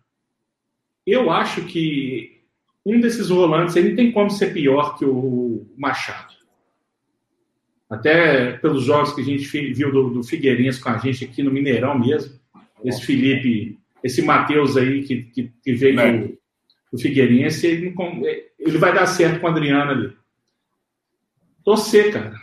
eu 1.08 1.32
acho 1.32 1.64
que 1.64 2.44
um 2.86 3.00
desses 3.00 3.30
volantes 3.30 3.76
aí 3.78 3.90
não 3.90 3.96
tem 3.96 4.12
como 4.12 4.30
ser 4.30 4.54
pior 4.54 4.98
que 4.98 5.06
o 5.06 5.66
Machado. 5.78 6.34
Até 7.90 8.54
pelos 8.58 8.84
jogos 8.84 9.14
que 9.14 9.22
a 9.22 9.24
gente 9.24 9.46
viu 9.74 9.92
do, 9.92 10.10
do 10.10 10.24
Figueirense 10.24 10.82
com 10.82 10.90
a 10.90 10.98
gente 10.98 11.24
aqui 11.24 11.42
no 11.42 11.52
Mineirão 11.52 11.98
mesmo. 11.98 12.38
Esse 12.84 13.06
Felipe, 13.06 13.80
esse 14.04 14.22
Matheus 14.22 14.76
aí 14.76 15.04
que, 15.04 15.24
que, 15.24 15.54
que 15.64 15.74
veio 15.74 16.38
do, 16.94 17.00
Figueirense, 17.00 17.66
ele, 17.66 17.94
ele 18.60 18.78
vai 18.78 18.94
dar 18.94 19.08
certo 19.08 19.42
com 19.42 19.48
o 19.48 19.50
Adriano 19.50 19.92
ali. 19.92 20.14
Torcer, 21.66 22.14
cara. 22.14 22.34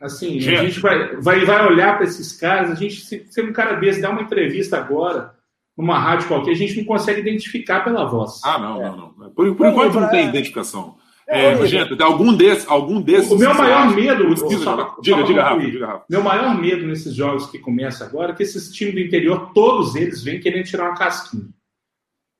Assim, 0.00 0.38
a 0.38 0.62
gente 0.62 0.80
vai, 0.80 1.16
vai, 1.16 1.44
vai 1.44 1.66
olhar 1.66 1.96
para 1.96 2.06
esses 2.06 2.32
caras, 2.32 2.70
a 2.70 2.74
gente, 2.74 3.02
se, 3.02 3.26
se 3.28 3.42
um 3.42 3.52
cara 3.52 3.74
desse 3.74 4.00
dá 4.00 4.08
uma 4.08 4.22
entrevista 4.22 4.78
agora, 4.78 5.34
numa 5.76 5.98
rádio 5.98 6.28
qualquer, 6.28 6.52
a 6.52 6.54
gente 6.54 6.78
não 6.78 6.84
consegue 6.84 7.20
identificar 7.20 7.84
pela 7.84 8.06
voz. 8.06 8.40
Ah, 8.42 8.58
não, 8.58 8.80
é. 8.80 8.84
não, 8.88 9.14
não. 9.18 9.30
Por, 9.30 9.54
por 9.54 9.66
enquanto 9.66 10.00
não 10.00 10.08
tem 10.08 10.28
identificação. 10.28 10.96
É, 11.28 11.52
é 11.52 11.66
gente, 11.66 12.02
algum 12.02 12.34
desses, 12.34 12.66
algum 12.68 13.00
desses. 13.00 13.30
O 13.30 13.38
meu 13.38 13.54
maior 13.54 13.94
medo. 13.94 14.36
Só, 14.36 14.96
diga, 15.00 15.22
diga, 15.22 15.44
rápido, 15.44 15.70
diga 15.70 15.86
rápido. 15.86 16.04
Meu 16.10 16.24
maior 16.24 16.58
medo 16.58 16.86
nesses 16.86 17.14
jogos 17.14 17.46
que 17.46 17.58
começam 17.58 18.06
agora 18.06 18.32
é 18.32 18.34
que 18.34 18.42
esses 18.42 18.72
times 18.72 18.94
do 18.94 19.00
interior, 19.00 19.52
todos 19.52 19.94
eles 19.94 20.24
vêm 20.24 20.40
querendo 20.40 20.64
tirar 20.64 20.88
uma 20.88 20.96
casquinha. 20.96 21.48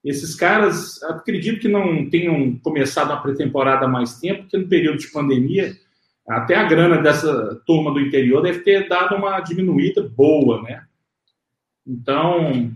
Esses 0.04 0.34
caras, 0.34 1.02
acredito 1.02 1.60
que 1.60 1.68
não 1.68 2.08
tenham 2.08 2.58
começado 2.62 3.12
a 3.12 3.18
pré-temporada 3.18 3.84
há 3.84 3.88
mais 3.88 4.18
tempo, 4.18 4.42
porque 4.42 4.56
no 4.56 4.68
período 4.68 4.98
de 4.98 5.10
pandemia, 5.10 5.76
até 6.26 6.54
a 6.54 6.64
grana 6.64 7.02
dessa 7.02 7.60
turma 7.66 7.92
do 7.92 8.00
interior 8.00 8.42
deve 8.42 8.60
ter 8.60 8.88
dado 8.88 9.16
uma 9.16 9.40
diminuída 9.40 10.02
boa, 10.02 10.62
né? 10.62 10.84
Então, 11.86 12.72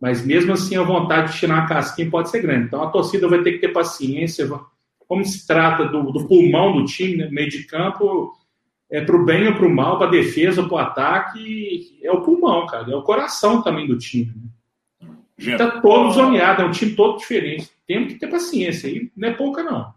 mas 0.00 0.24
mesmo 0.24 0.52
assim 0.52 0.76
a 0.76 0.82
vontade 0.82 1.32
de 1.32 1.38
tirar 1.38 1.54
uma 1.54 1.68
casquinha 1.68 2.10
pode 2.10 2.30
ser 2.30 2.42
grande. 2.42 2.66
Então 2.66 2.82
a 2.82 2.90
torcida 2.90 3.28
vai 3.28 3.42
ter 3.42 3.52
que 3.52 3.58
ter 3.58 3.68
paciência 3.68 4.48
como 5.06 5.24
se 5.24 5.46
trata 5.46 5.86
do, 5.86 6.12
do 6.12 6.26
pulmão 6.26 6.72
do 6.76 6.84
time, 6.84 7.16
né? 7.16 7.28
meio 7.30 7.48
de 7.48 7.64
campo, 7.64 8.36
é 8.90 9.00
para 9.00 9.16
o 9.16 9.24
bem 9.24 9.48
ou 9.48 9.54
o 9.54 9.74
mal, 9.74 9.96
para 9.96 10.08
a 10.08 10.10
defesa 10.10 10.60
ou 10.60 10.68
para 10.68 10.76
o 10.76 10.78
ataque, 10.78 11.98
é 12.02 12.12
o 12.12 12.20
pulmão, 12.20 12.66
cara, 12.66 12.90
é 12.90 12.96
o 12.96 13.02
coração 13.02 13.62
também 13.62 13.86
do 13.86 13.98
time. 13.98 14.32
Né? 14.36 14.50
Está 15.38 15.80
todo 15.80 16.10
zoneado, 16.10 16.62
é 16.62 16.64
um 16.64 16.70
time 16.70 16.94
todo 16.94 17.18
diferente. 17.18 17.70
Temos 17.86 18.12
que 18.12 18.18
ter 18.18 18.26
paciência, 18.26 18.88
aí 18.88 19.10
não 19.16 19.28
é 19.28 19.32
pouca, 19.32 19.62
não. 19.62 19.94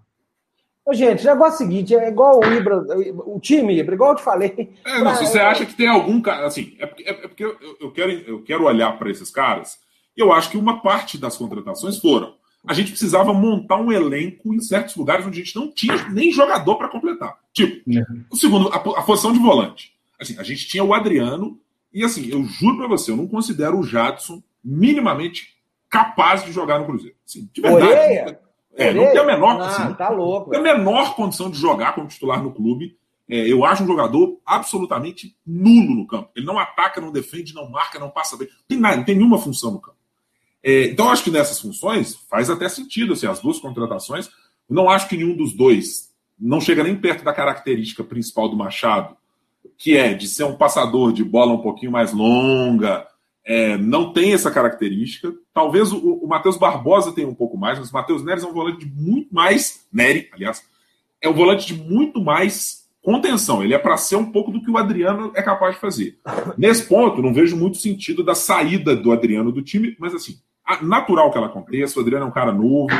Ô, 0.85 0.93
gente, 0.93 1.23
o 1.23 1.29
negócio 1.29 1.53
é 1.53 1.55
o 1.55 1.69
seguinte, 1.69 1.95
é 1.95 2.09
igual 2.09 2.39
o 2.39 2.45
Ibra, 2.45 2.77
o 3.25 3.39
time 3.39 3.77
Ibra, 3.77 3.95
igual 3.95 4.11
eu 4.11 4.17
te 4.17 4.23
falei. 4.23 4.73
É, 4.85 5.03
não, 5.03 5.15
se 5.15 5.25
você 5.25 5.39
acha 5.39 5.65
que 5.65 5.75
tem 5.75 5.87
algum 5.87 6.21
cara, 6.21 6.47
assim, 6.47 6.75
é 6.79 6.85
porque, 6.85 7.03
é 7.03 7.13
porque 7.13 7.45
eu, 7.45 7.57
eu, 7.79 7.91
quero, 7.91 8.11
eu 8.11 8.43
quero 8.43 8.63
olhar 8.63 8.97
para 8.97 9.09
esses 9.09 9.29
caras, 9.29 9.79
e 10.15 10.21
eu 10.21 10.31
acho 10.31 10.49
que 10.49 10.57
uma 10.57 10.81
parte 10.81 11.17
das 11.17 11.37
contratações 11.37 11.97
foram 11.97 12.33
a 12.65 12.73
gente 12.73 12.91
precisava 12.91 13.33
montar 13.33 13.77
um 13.77 13.91
elenco 13.91 14.53
em 14.53 14.61
certos 14.61 14.95
lugares 14.95 15.25
onde 15.25 15.41
a 15.41 15.43
gente 15.43 15.55
não 15.55 15.71
tinha 15.71 16.07
nem 16.09 16.31
jogador 16.31 16.75
para 16.75 16.89
completar. 16.89 17.37
Tipo, 17.51 17.89
é. 17.89 18.03
o 18.29 18.35
segundo, 18.35 18.69
a, 18.69 18.75
a, 18.75 19.03
posição 19.03 19.33
de 19.33 19.39
volante. 19.39 19.93
Assim, 20.19 20.37
a 20.37 20.43
gente 20.43 20.67
tinha 20.67 20.83
o 20.83 20.93
Adriano, 20.93 21.59
e 21.91 22.03
assim, 22.03 22.29
eu 22.29 22.43
juro 22.43 22.77
para 22.77 22.87
você, 22.87 23.11
eu 23.11 23.17
não 23.17 23.27
considero 23.27 23.79
o 23.79 23.83
Jadson 23.83 24.41
minimamente 24.63 25.55
capaz 25.89 26.43
de 26.43 26.51
jogar 26.51 26.79
no 26.79 26.85
Cruzeiro. 26.85 27.15
Assim, 27.27 27.49
de 27.53 27.61
verdade. 27.61 27.85
Oreia. 27.85 28.39
É, 28.73 28.93
não 28.93 29.11
tem 29.11 29.17
a 29.17 29.25
menor, 29.25 29.61
ah, 29.61 29.67
assim, 29.67 29.93
tá 29.95 30.09
louco, 30.09 30.49
tem 30.49 30.59
a 30.59 30.63
menor 30.63 31.13
condição 31.15 31.49
de 31.49 31.59
jogar 31.59 31.93
como 31.93 32.07
titular 32.07 32.41
no 32.41 32.53
clube. 32.53 32.97
É, 33.29 33.51
eu 33.51 33.65
acho 33.65 33.83
um 33.83 33.87
jogador 33.87 34.39
absolutamente 34.45 35.35
nulo 35.45 35.95
no 35.95 36.07
campo. 36.07 36.29
Ele 36.35 36.45
não 36.45 36.57
ataca, 36.57 37.01
não 37.01 37.11
defende, 37.11 37.53
não 37.53 37.69
marca, 37.69 37.99
não 37.99 38.09
passa 38.09 38.37
bem. 38.37 38.47
Não 38.47 38.65
tem 38.67 38.79
nada, 38.79 38.97
não 38.97 39.03
tem 39.03 39.15
nenhuma 39.15 39.37
função 39.37 39.71
no 39.71 39.81
campo. 39.81 39.97
É, 40.63 40.85
então, 40.85 41.09
acho 41.09 41.23
que 41.23 41.31
nessas 41.31 41.59
funções 41.59 42.15
faz 42.29 42.49
até 42.49 42.69
sentido 42.69 43.13
assim, 43.13 43.27
as 43.27 43.39
duas 43.39 43.59
contratações. 43.59 44.29
não 44.69 44.89
acho 44.89 45.07
que 45.07 45.17
nenhum 45.17 45.35
dos 45.35 45.53
dois 45.53 46.11
não 46.39 46.59
chega 46.59 46.83
nem 46.83 46.95
perto 46.95 47.23
da 47.23 47.33
característica 47.33 48.03
principal 48.03 48.49
do 48.49 48.57
Machado, 48.57 49.15
que 49.77 49.95
é 49.95 50.13
de 50.13 50.27
ser 50.27 50.43
um 50.43 50.55
passador 50.55 51.13
de 51.13 51.23
bola 51.23 51.53
um 51.53 51.61
pouquinho 51.61 51.91
mais 51.91 52.11
longa. 52.11 53.07
É, 53.45 53.77
não 53.77 54.13
tem 54.13 54.33
essa 54.33 54.51
característica. 54.51 55.33
Talvez 55.53 55.91
o, 55.91 55.97
o 55.97 56.27
Matheus 56.27 56.57
Barbosa 56.57 57.11
tenha 57.11 57.27
um 57.27 57.33
pouco 57.33 57.57
mais, 57.57 57.79
mas 57.79 57.89
o 57.89 57.93
Matheus 57.93 58.23
Neres 58.23 58.43
é 58.43 58.47
um 58.47 58.53
volante 58.53 58.85
de 58.85 58.91
muito 58.91 59.33
mais. 59.33 59.85
Nery, 59.91 60.29
aliás, 60.31 60.63
é 61.21 61.27
um 61.27 61.33
volante 61.33 61.73
de 61.73 61.81
muito 61.81 62.21
mais 62.21 62.81
contenção. 63.01 63.63
Ele 63.63 63.73
é 63.73 63.79
para 63.79 63.97
ser 63.97 64.15
um 64.15 64.31
pouco 64.31 64.51
do 64.51 64.61
que 64.61 64.69
o 64.69 64.77
Adriano 64.77 65.31
é 65.35 65.41
capaz 65.41 65.75
de 65.75 65.81
fazer. 65.81 66.19
Nesse 66.57 66.87
ponto, 66.87 67.21
não 67.21 67.33
vejo 67.33 67.55
muito 67.57 67.77
sentido 67.77 68.23
da 68.23 68.35
saída 68.35 68.95
do 68.95 69.11
Adriano 69.11 69.51
do 69.51 69.61
time, 69.61 69.95
mas 69.99 70.13
assim, 70.13 70.37
natural 70.81 71.31
que 71.31 71.37
ela 71.37 71.47
aconteça. 71.47 71.97
O 71.99 72.01
Adriano 72.01 72.25
é 72.25 72.27
um 72.27 72.33
cara 72.33 72.51
novo, 72.51 72.93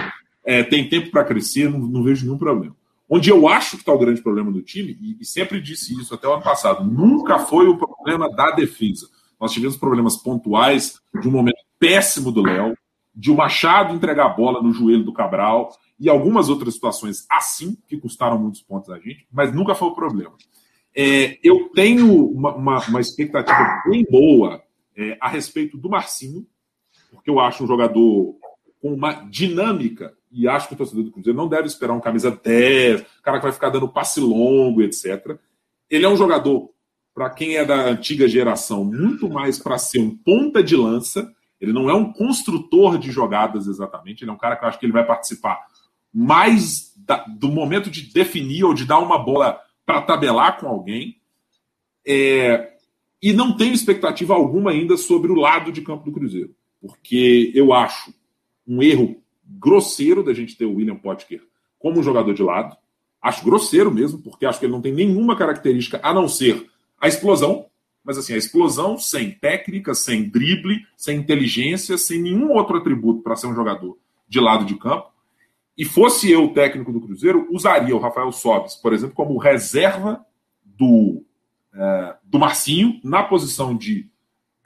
é, 0.44 0.64
tem 0.64 0.90
tempo 0.90 1.12
para 1.12 1.24
crescer, 1.24 1.70
não, 1.70 1.80
não, 1.80 2.04
vejo 2.04 2.26
nenhum 2.26 2.38
problema. 2.38 2.76
Onde 3.08 3.30
eu 3.30 3.48
acho 3.48 3.72
que 3.72 3.84
está 3.84 3.94
o 3.94 4.00
grande 4.00 4.22
problema 4.22 4.52
do 4.52 4.62
time, 4.62 4.98
e, 5.00 5.18
e, 5.22 5.26
sempre 5.26 5.62
disse 5.62 6.00
isso 6.00 6.14
até 6.14 6.28
o 6.28 6.34
ano 6.34 6.44
passado, 6.44 6.84
nunca 6.84 7.40
foi 7.40 7.68
o 7.68 7.78
problema 7.78 8.30
da 8.34 8.52
defesa. 8.52 9.08
Nós 9.42 9.52
tivemos 9.52 9.76
problemas 9.76 10.16
pontuais 10.16 11.02
de 11.20 11.28
um 11.28 11.32
momento 11.32 11.58
péssimo 11.80 12.32
do 12.32 12.44
Léo, 12.44 12.76
de 13.14 13.32
o 13.32 13.36
Machado 13.36 13.96
entregar 13.96 14.28
a 14.28 14.30
bola 14.30 14.62
no 14.62 14.72
joelho 14.72 15.04
do 15.04 15.12
Cabral 15.12 15.76
e 16.00 16.08
algumas 16.08 16.48
outras 16.48 16.76
situações 16.76 17.26
assim, 17.30 17.76
que 17.88 17.98
custaram 17.98 18.38
muitos 18.38 18.62
pontos 18.62 18.92
a 18.92 19.00
gente, 19.00 19.28
mas 19.32 19.52
nunca 19.54 19.74
foi 19.74 19.88
o 19.88 19.96
problema. 19.96 20.34
É, 20.96 21.40
eu 21.44 21.70
tenho 21.70 22.28
uma, 22.28 22.54
uma, 22.56 22.88
uma, 22.88 23.02
expectativa 23.02 23.82
bem 23.90 24.06
boa 24.10 24.62
é, 24.96 25.18
a 25.20 25.28
respeito 25.28 25.78
do 25.78 25.90
Marcinho, 25.90 26.46
porque 27.10 27.30
eu 27.30 27.40
acho 27.40 27.64
um 27.64 27.68
jogador 27.68 28.36
com 28.82 28.94
uma 28.94 29.14
dinâmica, 29.30 30.14
e 30.32 30.48
acho 30.48 30.68
que 30.68 30.74
o 30.74 30.78
torcedor 30.78 31.04
do 31.04 31.12
Cruzeiro 31.12 31.38
não 31.38 31.48
deve 31.48 31.68
esperar 31.68 31.94
um 31.94 32.02
camisa 32.02 32.32
10, 32.32 33.06
cara 33.24 33.38
que 33.38 33.44
vai 33.44 33.52
ficar 33.52 33.70
dando 33.70 33.88
passe 33.88 34.20
longo, 34.20 34.82
etc. 34.82 35.38
Ele 35.90 36.06
é 36.06 36.10
um 36.10 36.16
jogador, 36.16 36.71
para 37.14 37.30
quem 37.30 37.56
é 37.56 37.66
da 37.66 37.90
antiga 37.90 38.28
geração, 38.28 38.86
muito 38.86 39.30
mais 39.30 39.60
para 39.60 39.78
ser 39.78 40.00
um 40.00 40.16
ponta 40.16 40.64
de 40.64 40.76
lança. 40.76 41.32
Ele 41.60 41.74
não 41.74 41.90
é 41.90 41.94
um 41.94 42.12
construtor 42.12 42.98
de 42.98 43.12
jogadas 43.12 43.68
exatamente, 43.68 44.24
ele 44.24 44.32
é 44.32 44.34
um 44.34 44.38
cara 44.38 44.56
que 44.56 44.64
eu 44.64 44.70
acho 44.70 44.80
que 44.80 44.86
ele 44.86 44.94
vai 44.94 45.06
participar 45.06 45.60
mais 46.14 46.94
da, 46.98 47.24
do 47.26 47.50
momento 47.50 47.90
de 47.90 48.12
definir 48.14 48.64
ou 48.64 48.74
de 48.74 48.86
dar 48.86 49.00
uma 49.00 49.18
bola 49.18 49.60
para 49.86 50.02
tabelar 50.02 50.60
com 50.60 50.68
alguém. 50.68 51.18
É, 52.06 52.72
e 53.22 53.32
não 53.32 53.56
tenho 53.56 53.74
expectativa 53.74 54.34
alguma 54.34 54.72
ainda 54.72 54.98
sobre 54.98 55.32
o 55.32 55.36
lado 55.36 55.72
de 55.72 55.82
campo 55.82 56.04
do 56.04 56.12
Cruzeiro 56.12 56.56
porque 56.82 57.52
eu 57.54 57.72
acho 57.72 58.14
um 58.68 58.82
erro 58.82 59.22
grosseiro 59.46 60.24
da 60.24 60.34
gente 60.34 60.58
ter 60.58 60.66
o 60.66 60.76
William 60.76 60.96
Potker 60.96 61.44
como 61.78 62.00
um 62.00 62.04
jogador 62.04 62.34
de 62.34 62.42
lado. 62.42 62.76
Acho 63.22 63.46
grosseiro 63.46 63.92
mesmo, 63.92 64.20
porque 64.20 64.46
acho 64.46 64.60
que 64.60 64.66
ele 64.66 64.74
não 64.74 64.82
tem 64.82 64.92
nenhuma 64.92 65.36
característica 65.36 66.00
a 66.02 66.12
não 66.12 66.28
ser 66.28 66.68
a 67.02 67.08
explosão. 67.08 67.66
Mas 68.04 68.18
assim, 68.18 68.34
a 68.34 68.38
explosão 68.38 68.98
sem 68.98 69.32
técnica, 69.32 69.94
sem 69.94 70.28
drible, 70.28 70.86
sem 70.98 71.18
inteligência, 71.18 71.98
sem 71.98 72.20
nenhum 72.20 72.52
outro 72.52 72.78
atributo 72.78 73.22
para 73.22 73.36
ser 73.36 73.48
um 73.48 73.56
jogador 73.56 73.98
de 74.28 74.40
lado 74.40 74.66
de 74.66 74.76
campo. 74.76 75.12
E 75.78 75.86
fosse 75.86 76.32
eu 76.32 76.46
o 76.46 76.54
técnico 76.54 76.92
do 76.92 77.02
Cruzeiro, 77.02 77.48
usaria 77.52 77.96
o 77.96 78.00
Rafael 78.00 78.32
Sobis, 78.32 78.76
por 78.76 78.94
exemplo, 78.94 79.16
como 79.16 79.38
reserva 79.38 80.26
do, 80.64 81.24
é, 81.74 82.16
do 82.24 82.40
Marcinho 82.40 83.00
na 83.04 83.24
posição 83.24 83.76
de 83.76 84.10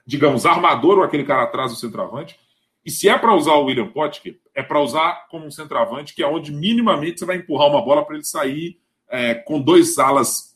digamos, 0.05 0.45
armador 0.45 0.99
ou 0.99 1.03
aquele 1.03 1.23
cara 1.23 1.43
atrás 1.43 1.71
do 1.71 1.77
centroavante. 1.77 2.39
E 2.85 2.91
se 2.91 3.09
é 3.09 3.17
para 3.17 3.33
usar 3.33 3.53
o 3.53 3.65
William 3.65 3.87
Potker, 3.87 4.39
é 4.53 4.61
para 4.61 4.79
usar 4.79 5.27
como 5.29 5.45
um 5.45 5.51
centroavante, 5.51 6.13
que 6.13 6.21
é 6.21 6.27
onde 6.27 6.51
minimamente 6.51 7.19
você 7.19 7.25
vai 7.25 7.37
empurrar 7.37 7.67
uma 7.67 7.81
bola 7.81 8.05
para 8.05 8.15
ele 8.15 8.23
sair 8.23 8.79
é, 9.09 9.33
com 9.33 9.59
dois 9.59 9.97
alas 9.97 10.54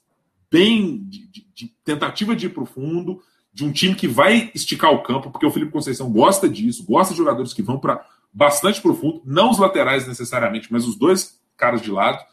bem 0.51 1.03
de, 1.03 1.27
de, 1.27 1.47
de 1.53 1.67
tentativa 1.83 2.35
de 2.35 2.47
ir 2.47 2.49
para 2.49 2.63
o 2.63 2.65
fundo, 2.65 3.21
de 3.53 3.65
um 3.65 3.71
time 3.71 3.95
que 3.95 4.07
vai 4.07 4.51
esticar 4.53 4.91
o 4.91 5.03
campo, 5.03 5.31
porque 5.31 5.45
o 5.45 5.51
Felipe 5.51 5.71
Conceição 5.71 6.11
gosta 6.11 6.47
disso, 6.47 6.85
gosta 6.85 7.13
de 7.13 7.17
jogadores 7.17 7.53
que 7.53 7.61
vão 7.61 7.79
para 7.79 8.05
bastante 8.31 8.81
profundo, 8.81 9.21
não 9.25 9.49
os 9.49 9.57
laterais 9.57 10.07
necessariamente, 10.07 10.71
mas 10.71 10.87
os 10.87 10.95
dois 10.95 11.39
caras 11.57 11.81
de 11.81 11.91
lado 11.91 12.23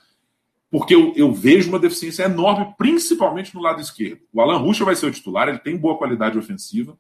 porque 0.70 0.94
eu, 0.94 1.12
eu, 1.16 1.32
vejo 1.32 1.68
uma 1.68 1.78
deficiência 1.78 2.24
enorme, 2.24 2.74
principalmente 2.76 3.54
no 3.54 3.60
lado 3.60 3.80
esquerdo. 3.80 4.20
O 4.32 4.40
Alan 4.40 4.58
Ruxa 4.58 4.84
vai 4.84 4.96
ser 4.96 5.06
o 5.06 5.10
titular, 5.10 5.48
ele 5.48 5.58
tem 5.58 5.76
boa 5.76 5.96
qualidade 5.96 6.36
ofensiva, 6.36 6.98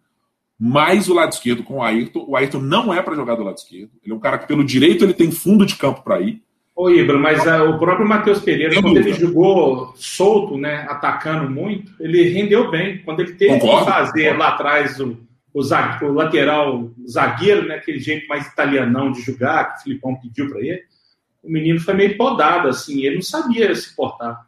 mas 0.58 1.08
o 1.08 1.14
lado 1.14 1.32
esquerdo 1.32 1.62
com 1.62 1.76
o 1.76 1.82
Ayrton, 1.82 2.24
o 2.28 2.36
Ayrton 2.36 2.60
não 2.60 2.94
é 2.94 3.02
para 3.02 3.14
jogar 3.14 3.34
do 3.34 3.42
lado 3.42 3.58
esquerdo. 3.58 3.90
Ele 4.02 4.12
é 4.12 4.16
um 4.16 4.20
cara 4.20 4.38
que, 4.38 4.46
pelo 4.46 4.64
direito, 4.64 5.04
ele 5.04 5.12
tem 5.12 5.30
fundo 5.30 5.66
de 5.66 5.76
campo 5.76 6.02
para 6.02 6.20
ir. 6.20 6.42
Ô, 6.76 6.90
Ibra, 6.90 7.18
mas 7.18 7.42
uh, 7.46 7.70
o 7.70 7.78
próprio 7.78 8.06
Matheus 8.06 8.38
Pereira, 8.40 8.74
quando 8.74 8.92
dúvida. 8.92 9.08
ele 9.08 9.18
jogou 9.18 9.94
solto, 9.96 10.58
né, 10.58 10.86
atacando 10.90 11.48
muito, 11.48 11.90
ele 11.98 12.28
rendeu 12.28 12.70
bem. 12.70 12.98
Quando 12.98 13.20
ele 13.20 13.32
teve 13.32 13.58
concordo, 13.58 13.86
que 13.86 13.92
fazer 13.92 14.22
concordo. 14.24 14.38
lá 14.38 14.48
atrás 14.48 15.00
o, 15.00 15.18
o, 15.54 15.60
o, 15.62 16.12
lateral 16.12 16.90
zagueiro, 17.08 17.66
né, 17.66 17.76
aquele 17.76 17.98
jeito 17.98 18.28
mais 18.28 18.46
italianão 18.46 19.10
de 19.10 19.22
jogar, 19.22 19.72
que 19.72 19.78
o 19.78 19.82
Filipão 19.84 20.16
pediu 20.16 20.50
para 20.50 20.60
ele, 20.60 20.82
o 21.42 21.50
menino 21.50 21.80
foi 21.80 21.94
meio 21.94 22.14
podado, 22.14 22.68
assim, 22.68 23.06
ele 23.06 23.14
não 23.14 23.22
sabia 23.22 23.74
se 23.74 23.96
portar. 23.96 24.46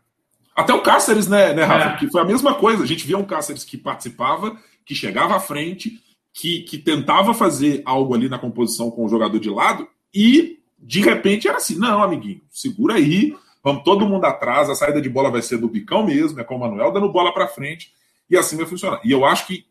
Até 0.54 0.74
o 0.74 0.82
Cáceres, 0.82 1.28
né, 1.28 1.54
né 1.54 1.64
Rafa? 1.64 1.94
É. 1.94 1.96
Que 1.96 2.10
foi 2.10 2.20
a 2.20 2.26
mesma 2.26 2.52
coisa. 2.52 2.82
A 2.82 2.86
gente 2.86 3.06
via 3.06 3.16
um 3.16 3.24
Cáceres 3.24 3.64
que 3.64 3.78
participava, 3.78 4.54
que 4.84 4.94
chegava 4.94 5.34
à 5.34 5.40
frente, 5.40 5.98
que, 6.34 6.60
que 6.60 6.76
tentava 6.76 7.32
fazer 7.32 7.80
algo 7.86 8.14
ali 8.14 8.28
na 8.28 8.38
composição 8.38 8.90
com 8.90 9.06
o 9.06 9.08
jogador 9.08 9.38
de 9.38 9.48
lado, 9.48 9.88
e 10.12 10.57
de 10.78 11.00
repente 11.00 11.48
era 11.48 11.58
assim: 11.58 11.76
não, 11.76 12.02
amiguinho, 12.02 12.40
segura 12.50 12.94
aí, 12.94 13.36
vamos 13.62 13.82
todo 13.82 14.06
mundo 14.06 14.24
atrás, 14.24 14.70
a 14.70 14.74
saída 14.74 15.00
de 15.00 15.08
bola 15.08 15.30
vai 15.30 15.42
ser 15.42 15.58
do 15.58 15.68
bicão 15.68 16.04
mesmo, 16.04 16.40
é 16.40 16.44
com 16.44 16.56
o 16.56 16.60
Manuel 16.60 16.92
dando 16.92 17.10
bola 17.10 17.32
para 17.32 17.48
frente, 17.48 17.92
e 18.30 18.36
assim 18.36 18.56
vai 18.56 18.66
funcionar. 18.66 19.00
E 19.04 19.10
eu 19.10 19.24
acho 19.24 19.46
que 19.46 19.66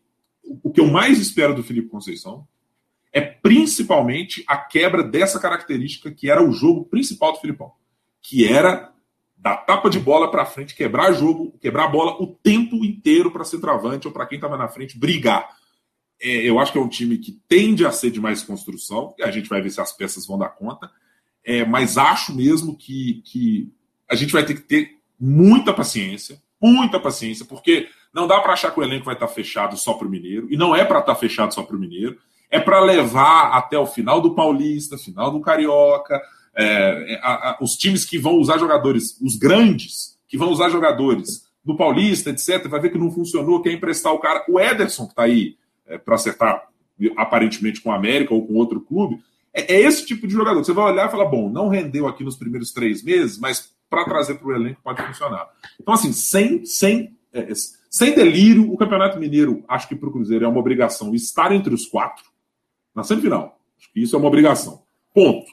o 0.62 0.70
que 0.70 0.80
eu 0.80 0.86
mais 0.86 1.18
espero 1.18 1.54
do 1.54 1.62
Felipe 1.62 1.88
Conceição 1.88 2.46
é 3.12 3.20
principalmente 3.20 4.44
a 4.46 4.56
quebra 4.56 5.02
dessa 5.02 5.40
característica 5.40 6.10
que 6.10 6.30
era 6.30 6.42
o 6.42 6.52
jogo 6.52 6.84
principal 6.84 7.32
do 7.32 7.40
Filipão, 7.40 7.72
que 8.20 8.46
era 8.46 8.92
dar 9.36 9.56
tapa 9.58 9.88
de 9.88 10.00
bola 10.00 10.30
para 10.30 10.44
frente, 10.44 10.74
quebrar 10.74 11.12
jogo, 11.12 11.56
quebrar 11.60 11.84
a 11.84 11.88
bola 11.88 12.20
o 12.20 12.26
tempo 12.26 12.84
inteiro 12.84 13.30
para 13.30 13.44
ser 13.44 13.60
travante 13.60 14.06
ou 14.06 14.12
para 14.12 14.26
quem 14.26 14.36
estava 14.36 14.56
na 14.56 14.68
frente 14.68 14.98
brigar. 14.98 15.48
É, 16.20 16.48
eu 16.48 16.58
acho 16.58 16.72
que 16.72 16.78
é 16.78 16.80
um 16.80 16.88
time 16.88 17.18
que 17.18 17.38
tende 17.48 17.86
a 17.86 17.92
ser 17.92 18.10
de 18.10 18.20
mais 18.20 18.42
construção, 18.42 19.14
a 19.22 19.30
gente 19.30 19.48
vai 19.48 19.62
ver 19.62 19.70
se 19.70 19.80
as 19.80 19.92
peças 19.92 20.26
vão 20.26 20.38
dar 20.38 20.48
conta, 20.48 20.90
é, 21.44 21.64
mas 21.64 21.96
acho 21.96 22.34
mesmo 22.34 22.76
que, 22.76 23.22
que 23.24 23.72
a 24.08 24.14
gente 24.14 24.32
vai 24.32 24.44
ter 24.44 24.54
que 24.54 24.62
ter 24.62 24.98
muita 25.18 25.72
paciência, 25.72 26.40
muita 26.60 26.98
paciência, 26.98 27.44
porque 27.44 27.88
não 28.12 28.26
dá 28.26 28.40
para 28.40 28.52
achar 28.52 28.72
que 28.72 28.80
o 28.80 28.82
elenco 28.82 29.04
vai 29.04 29.14
estar 29.14 29.28
tá 29.28 29.32
fechado 29.32 29.76
só 29.76 29.94
para 29.94 30.08
o 30.08 30.10
Mineiro, 30.10 30.48
e 30.50 30.56
não 30.56 30.74
é 30.74 30.84
para 30.84 30.98
estar 30.98 31.14
tá 31.14 31.20
fechado 31.20 31.54
só 31.54 31.62
para 31.62 31.76
o 31.76 31.78
Mineiro, 31.78 32.18
é 32.50 32.58
para 32.58 32.80
levar 32.80 33.52
até 33.52 33.78
o 33.78 33.86
final 33.86 34.20
do 34.20 34.34
Paulista, 34.34 34.98
final 34.98 35.30
do 35.30 35.40
Carioca, 35.40 36.20
é, 36.54 37.14
é, 37.14 37.20
a, 37.22 37.50
a, 37.50 37.58
os 37.60 37.76
times 37.76 38.04
que 38.04 38.18
vão 38.18 38.36
usar 38.36 38.58
jogadores, 38.58 39.18
os 39.20 39.36
grandes, 39.36 40.18
que 40.26 40.36
vão 40.36 40.50
usar 40.50 40.70
jogadores 40.70 41.46
no 41.64 41.76
Paulista, 41.76 42.30
etc., 42.30 42.66
vai 42.66 42.80
ver 42.80 42.90
que 42.90 42.98
não 42.98 43.10
funcionou, 43.10 43.62
quer 43.62 43.72
emprestar 43.72 44.12
o 44.12 44.18
cara. 44.18 44.44
O 44.48 44.58
Ederson, 44.58 45.04
que 45.04 45.12
está 45.12 45.22
aí 45.24 45.56
é, 45.88 45.98
para 45.98 46.14
acertar 46.14 46.68
aparentemente 47.16 47.80
com 47.80 47.92
a 47.92 47.96
América 47.96 48.34
ou 48.34 48.46
com 48.46 48.54
outro 48.54 48.80
clube, 48.80 49.22
é, 49.54 49.74
é, 49.74 49.80
esse 49.80 50.04
tipo 50.04 50.26
de 50.26 50.34
jogador. 50.34 50.64
Você 50.64 50.72
vai 50.72 50.92
olhar 50.92 51.08
e 51.08 51.10
falar: 51.10 51.26
bom, 51.26 51.48
não 51.48 51.68
rendeu 51.68 52.06
aqui 52.06 52.22
nos 52.22 52.36
primeiros 52.36 52.72
três 52.72 53.02
meses, 53.02 53.38
mas 53.38 53.72
para 53.88 54.04
trazer 54.04 54.34
para 54.34 54.48
o 54.48 54.54
elenco 54.54 54.80
pode 54.82 55.02
funcionar. 55.02 55.48
Então, 55.80 55.94
assim, 55.94 56.12
sem, 56.12 56.64
sem, 56.64 57.16
é, 57.32 57.48
sem 57.90 58.14
delírio, 58.14 58.70
o 58.70 58.76
Campeonato 58.76 59.18
Mineiro, 59.18 59.64
acho 59.66 59.88
que 59.88 59.96
para 59.96 60.08
o 60.08 60.12
Cruzeiro 60.12 60.44
é 60.44 60.48
uma 60.48 60.60
obrigação 60.60 61.14
estar 61.14 61.52
entre 61.52 61.74
os 61.74 61.86
quatro 61.86 62.24
na 62.94 63.02
semifinal. 63.02 63.58
Acho 63.78 63.92
que 63.92 64.00
isso 64.00 64.14
é 64.14 64.18
uma 64.18 64.28
obrigação. 64.28 64.82
Ponto. 65.14 65.46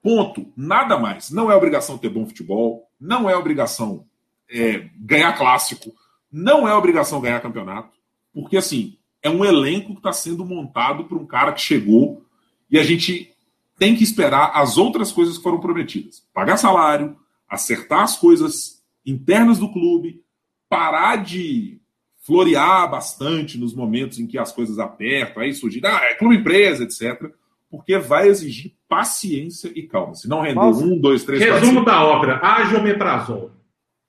Ponto. 0.00 0.52
Nada 0.56 0.98
mais. 0.98 1.30
Não 1.30 1.50
é 1.50 1.56
obrigação 1.56 1.98
ter 1.98 2.08
bom 2.08 2.26
futebol, 2.26 2.88
não 3.00 3.28
é 3.28 3.36
obrigação 3.36 4.06
é, 4.50 4.88
ganhar 4.96 5.32
clássico, 5.32 5.92
não 6.30 6.68
é 6.68 6.74
obrigação 6.74 7.20
ganhar 7.20 7.40
campeonato, 7.40 7.96
porque 8.32 8.56
assim 8.56 8.96
é 9.22 9.30
um 9.30 9.44
elenco 9.44 9.92
que 9.92 9.98
está 9.98 10.12
sendo 10.12 10.44
montado 10.44 11.04
por 11.04 11.16
um 11.16 11.26
cara 11.26 11.52
que 11.52 11.60
chegou 11.60 12.24
e 12.70 12.78
a 12.78 12.82
gente 12.82 13.32
tem 13.78 13.94
que 13.94 14.04
esperar 14.04 14.52
as 14.54 14.76
outras 14.76 15.12
coisas 15.12 15.36
que 15.36 15.42
foram 15.42 15.60
prometidas: 15.60 16.26
pagar 16.32 16.56
salário, 16.56 17.16
acertar 17.48 18.02
as 18.02 18.16
coisas 18.16 18.82
internas 19.04 19.58
do 19.58 19.72
clube, 19.72 20.22
parar 20.68 21.16
de 21.16 21.80
florear 22.24 22.90
bastante 22.90 23.58
nos 23.58 23.74
momentos 23.74 24.18
em 24.18 24.26
que 24.26 24.38
as 24.38 24.52
coisas 24.52 24.78
apertam, 24.78 25.42
aí 25.42 25.52
surgir, 25.52 25.84
ah, 25.84 26.00
é 26.04 26.14
clube 26.14 26.36
empresa, 26.36 26.84
etc 26.84 27.32
porque 27.72 27.96
vai 27.96 28.28
exigir 28.28 28.74
paciência 28.86 29.72
e 29.74 29.84
calma. 29.84 30.14
Se 30.14 30.28
não 30.28 30.42
render 30.42 30.56
Nossa. 30.56 30.84
um, 30.84 30.98
dois, 30.98 31.24
três, 31.24 31.42
Resumo 31.42 31.82
quatro, 31.82 31.84
da 31.86 32.04
obra: 32.04 32.38
haja 32.42 32.76
omeprazol. 32.76 33.50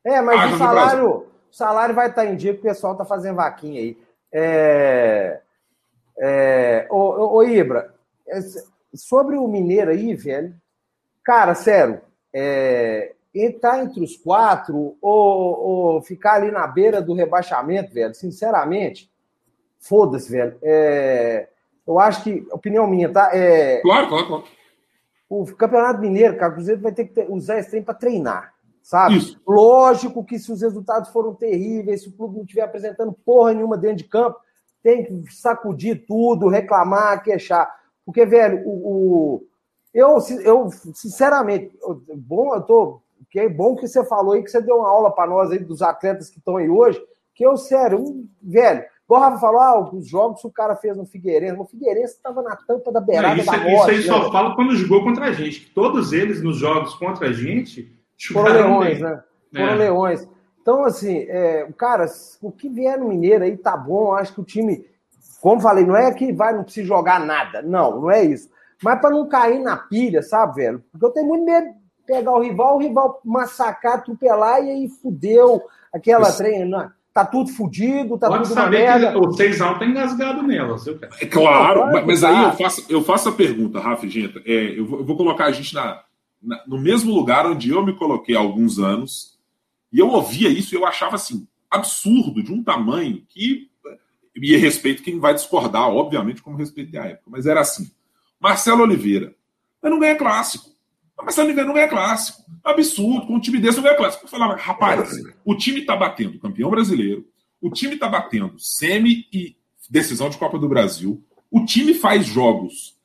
É, 0.05 0.22
mas 0.22 0.53
o 0.53 0.57
salário, 0.57 1.09
o 1.09 1.26
salário 1.49 1.95
vai 1.95 2.09
estar 2.09 2.26
em 2.26 2.36
dia, 2.36 2.53
porque 2.53 2.68
o 2.68 2.72
pessoal 2.72 2.91
está 2.91 3.05
fazendo 3.05 3.38
vaquinha 3.38 3.80
aí. 3.80 3.97
É, 4.34 5.39
é, 6.17 6.88
ô, 6.89 6.97
ô, 6.97 7.36
ô, 7.36 7.43
Ibra, 7.43 7.93
é, 8.27 8.39
sobre 8.95 9.38
o 9.38 9.47
Mineiro 9.47 9.91
aí, 9.91 10.15
velho, 10.15 10.55
cara, 11.23 11.53
sério, 11.53 12.01
é, 12.34 13.13
entrar 13.34 13.84
entre 13.84 14.03
os 14.03 14.17
quatro 14.17 14.97
ou, 15.01 15.59
ou, 15.91 16.01
ficar 16.01 16.36
ali 16.36 16.51
na 16.51 16.65
beira 16.65 17.01
do 17.01 17.13
rebaixamento, 17.13 17.93
velho, 17.93 18.13
sinceramente, 18.15 19.09
foda-se, 19.79 20.31
velho. 20.31 20.57
É, 20.63 21.47
eu 21.86 21.99
acho 21.99 22.23
que, 22.23 22.47
opinião 22.51 22.88
minha, 22.88 23.11
tá? 23.11 23.29
É, 23.34 23.81
claro, 23.81 24.07
claro, 24.07 24.27
claro. 24.27 24.43
O 25.29 25.45
Campeonato 25.55 25.99
Mineiro, 25.99 26.38
cara, 26.38 26.51
o 26.51 26.55
Cruzeiro 26.55 26.81
vai 26.81 26.91
ter 26.91 27.05
que 27.05 27.13
ter, 27.13 27.29
usar 27.29 27.57
esse 27.57 27.69
trem 27.69 27.84
para 27.84 27.93
treinar, 27.93 28.52
sabe? 28.84 29.17
Isso. 29.17 29.41
Lógico 29.47 30.23
que 30.23 30.38
se 30.38 30.51
os 30.51 30.61
resultados 30.61 31.09
foram 31.09 31.34
terríveis, 31.34 32.03
se 32.03 32.09
o 32.09 32.11
clube 32.11 32.36
não 32.36 32.43
estiver 32.43 32.63
apresentando 32.63 33.13
porra 33.25 33.53
nenhuma 33.53 33.77
dentro 33.77 33.97
de 33.97 34.03
campo, 34.03 34.38
tem 34.84 35.05
que 35.05 35.34
sacudir 35.34 36.05
tudo, 36.05 36.49
reclamar, 36.49 37.23
queixar. 37.23 37.73
Porque, 38.05 38.25
velho, 38.25 38.61
o, 38.67 38.71
o 38.71 39.47
eu, 39.93 40.17
eu, 40.43 40.69
sinceramente, 40.93 41.75
bom, 42.15 42.53
eu 42.53 42.61
tô. 42.61 42.99
Que 43.31 43.39
é 43.39 43.49
bom 43.49 43.75
que 43.75 43.88
você 43.88 44.03
falou 44.05 44.34
aí, 44.34 44.43
que 44.43 44.51
você 44.51 44.61
deu 44.61 44.75
uma 44.75 44.89
aula 44.89 45.09
para 45.09 45.27
nós 45.27 45.49
aí 45.49 45.57
dos 45.57 45.81
atletas 45.81 46.29
que 46.29 46.38
estão 46.38 46.57
aí 46.57 46.69
hoje. 46.69 47.01
Que 47.34 47.43
eu, 47.43 47.57
sério, 47.57 47.97
um, 47.97 48.27
velho, 48.41 48.84
o 49.07 49.17
Rafa 49.17 49.39
falou, 49.39 49.61
ah, 49.61 49.89
os 49.91 50.07
jogos 50.07 50.41
que 50.41 50.47
o 50.47 50.51
cara 50.51 50.75
fez 50.75 50.97
no 50.97 51.05
Figueirense. 51.05 51.59
O 51.59 51.65
Figueirense 51.65 52.13
estava 52.13 52.41
na 52.41 52.55
tampa 52.55 52.91
da 52.91 52.99
beirada 52.99 53.41
isso, 53.41 53.51
da 53.51 53.57
morte. 53.57 53.73
Isso 53.73 53.89
aí 53.89 54.01
só 54.03 54.25
né? 54.25 54.31
fala 54.31 54.55
quando 54.55 54.75
jogou 54.75 55.03
contra 55.03 55.25
a 55.25 55.31
gente. 55.31 55.71
Todos 55.73 56.13
eles 56.13 56.43
nos 56.43 56.57
jogos 56.57 56.93
contra 56.95 57.29
a 57.29 57.31
gente 57.31 58.02
foram 58.32 58.53
leões, 58.53 58.99
bem. 58.99 59.03
né? 59.03 59.24
Foram 59.51 59.74
é. 59.74 59.76
leões. 59.76 60.28
Então, 60.61 60.86
assim, 60.86 61.26
é, 61.28 61.68
cara, 61.78 62.05
o 62.41 62.51
que 62.51 62.70
vier 62.70 62.97
no 62.97 63.09
Mineiro 63.09 63.43
aí 63.43 63.57
tá 63.57 63.76
bom. 63.76 64.14
Acho 64.14 64.34
que 64.34 64.41
o 64.41 64.45
time, 64.45 64.86
como 65.41 65.61
falei, 65.61 65.86
não 65.86 65.95
é 65.95 66.11
que 66.14 66.32
vai 66.32 66.53
não 66.53 66.64
precisa 66.64 66.88
jogar 66.88 67.20
nada. 67.20 67.61
Não, 67.61 68.01
não 68.01 68.11
é 68.11 68.24
isso. 68.24 68.49
Mas 68.82 68.99
para 68.99 69.11
não 69.11 69.28
cair 69.28 69.59
na 69.59 69.78
pilha, 69.78 70.22
sabe, 70.22 70.55
velho? 70.55 70.84
Porque 70.91 71.05
eu 71.05 71.11
tenho 71.11 71.28
muito 71.28 71.45
medo 71.45 71.68
de 71.68 71.74
pegar 72.05 72.32
o 72.32 72.41
rival, 72.41 72.76
o 72.76 72.80
rival 72.80 73.22
massacrar, 73.24 73.95
atropelar 73.95 74.64
e 74.64 74.70
aí 74.70 74.89
fudeu 74.89 75.61
aquela 75.93 76.32
treina 76.32 76.93
tá 77.14 77.24
tudo 77.24 77.51
fudido, 77.51 78.18
tá 78.18 78.28
Pode 78.28 78.43
tudo 78.43 78.55
saber 78.55 78.80
merda. 78.80 79.11
que 79.11 79.18
o 79.18 79.30
6x1 79.30 79.80
tá 79.80 79.86
engasgado 79.86 80.41
nelas, 80.41 80.84
viu, 80.84 80.97
cara? 80.97 81.14
É 81.22 81.26
claro, 81.28 81.86
mas, 81.91 82.05
mas 82.05 82.24
aí 82.24 82.43
eu 82.43 82.51
faço, 82.53 82.86
eu 82.89 83.03
faço 83.03 83.30
a 83.30 83.32
pergunta, 83.32 83.80
Rafa 83.80 84.07
Genta. 84.07 84.41
É, 84.45 84.80
eu, 84.80 84.86
vou, 84.86 84.99
eu, 84.99 85.05
vou, 85.05 85.16
colocar 85.16 85.45
a 85.45 85.51
gente 85.51 85.76
na, 85.76 86.01
no 86.67 86.77
mesmo 86.77 87.13
lugar 87.13 87.45
onde 87.45 87.69
eu 87.69 87.85
me 87.85 87.95
coloquei 87.95 88.35
há 88.35 88.39
alguns 88.39 88.79
anos, 88.79 89.39
e 89.91 89.99
eu 89.99 90.09
ouvia 90.09 90.49
isso 90.49 90.73
e 90.73 90.77
eu 90.77 90.85
achava 90.85 91.15
assim, 91.15 91.47
absurdo, 91.69 92.43
de 92.43 92.51
um 92.51 92.63
tamanho 92.63 93.23
que. 93.29 93.69
E 94.35 94.57
respeito 94.57 95.03
quem 95.03 95.19
vai 95.19 95.33
discordar, 95.33 95.87
obviamente, 95.89 96.41
como 96.41 96.57
respeitei 96.57 96.99
a 96.99 97.05
época, 97.05 97.29
mas 97.29 97.45
era 97.45 97.61
assim. 97.61 97.91
Marcelo 98.39 98.81
Oliveira, 98.81 99.35
mas 99.81 99.91
não 99.91 99.99
ganha 99.99 100.15
clássico. 100.15 100.71
Marcelo 101.15 101.47
Oliveira 101.47 101.67
não 101.67 101.75
ganha 101.75 101.87
clássico. 101.87 102.43
Absurdo, 102.63 103.27
com 103.27 103.35
um 103.35 103.39
time 103.39 103.59
desse 103.59 103.77
não 103.77 103.83
ganha 103.83 103.95
clássico. 103.95 104.25
Eu 104.25 104.29
falava, 104.29 104.55
rapaz, 104.55 105.11
o 105.45 105.55
time 105.55 105.81
está 105.81 105.95
batendo 105.95 106.39
campeão 106.39 106.71
brasileiro, 106.71 107.27
o 107.61 107.69
time 107.69 107.93
está 107.93 108.09
batendo 108.09 108.57
semi 108.57 109.27
e 109.31 109.55
decisão 109.89 110.29
de 110.29 110.37
Copa 110.37 110.57
do 110.57 110.67
Brasil, 110.67 111.23
o 111.51 111.63
time 111.63 111.93
faz 111.93 112.25
jogos 112.25 112.97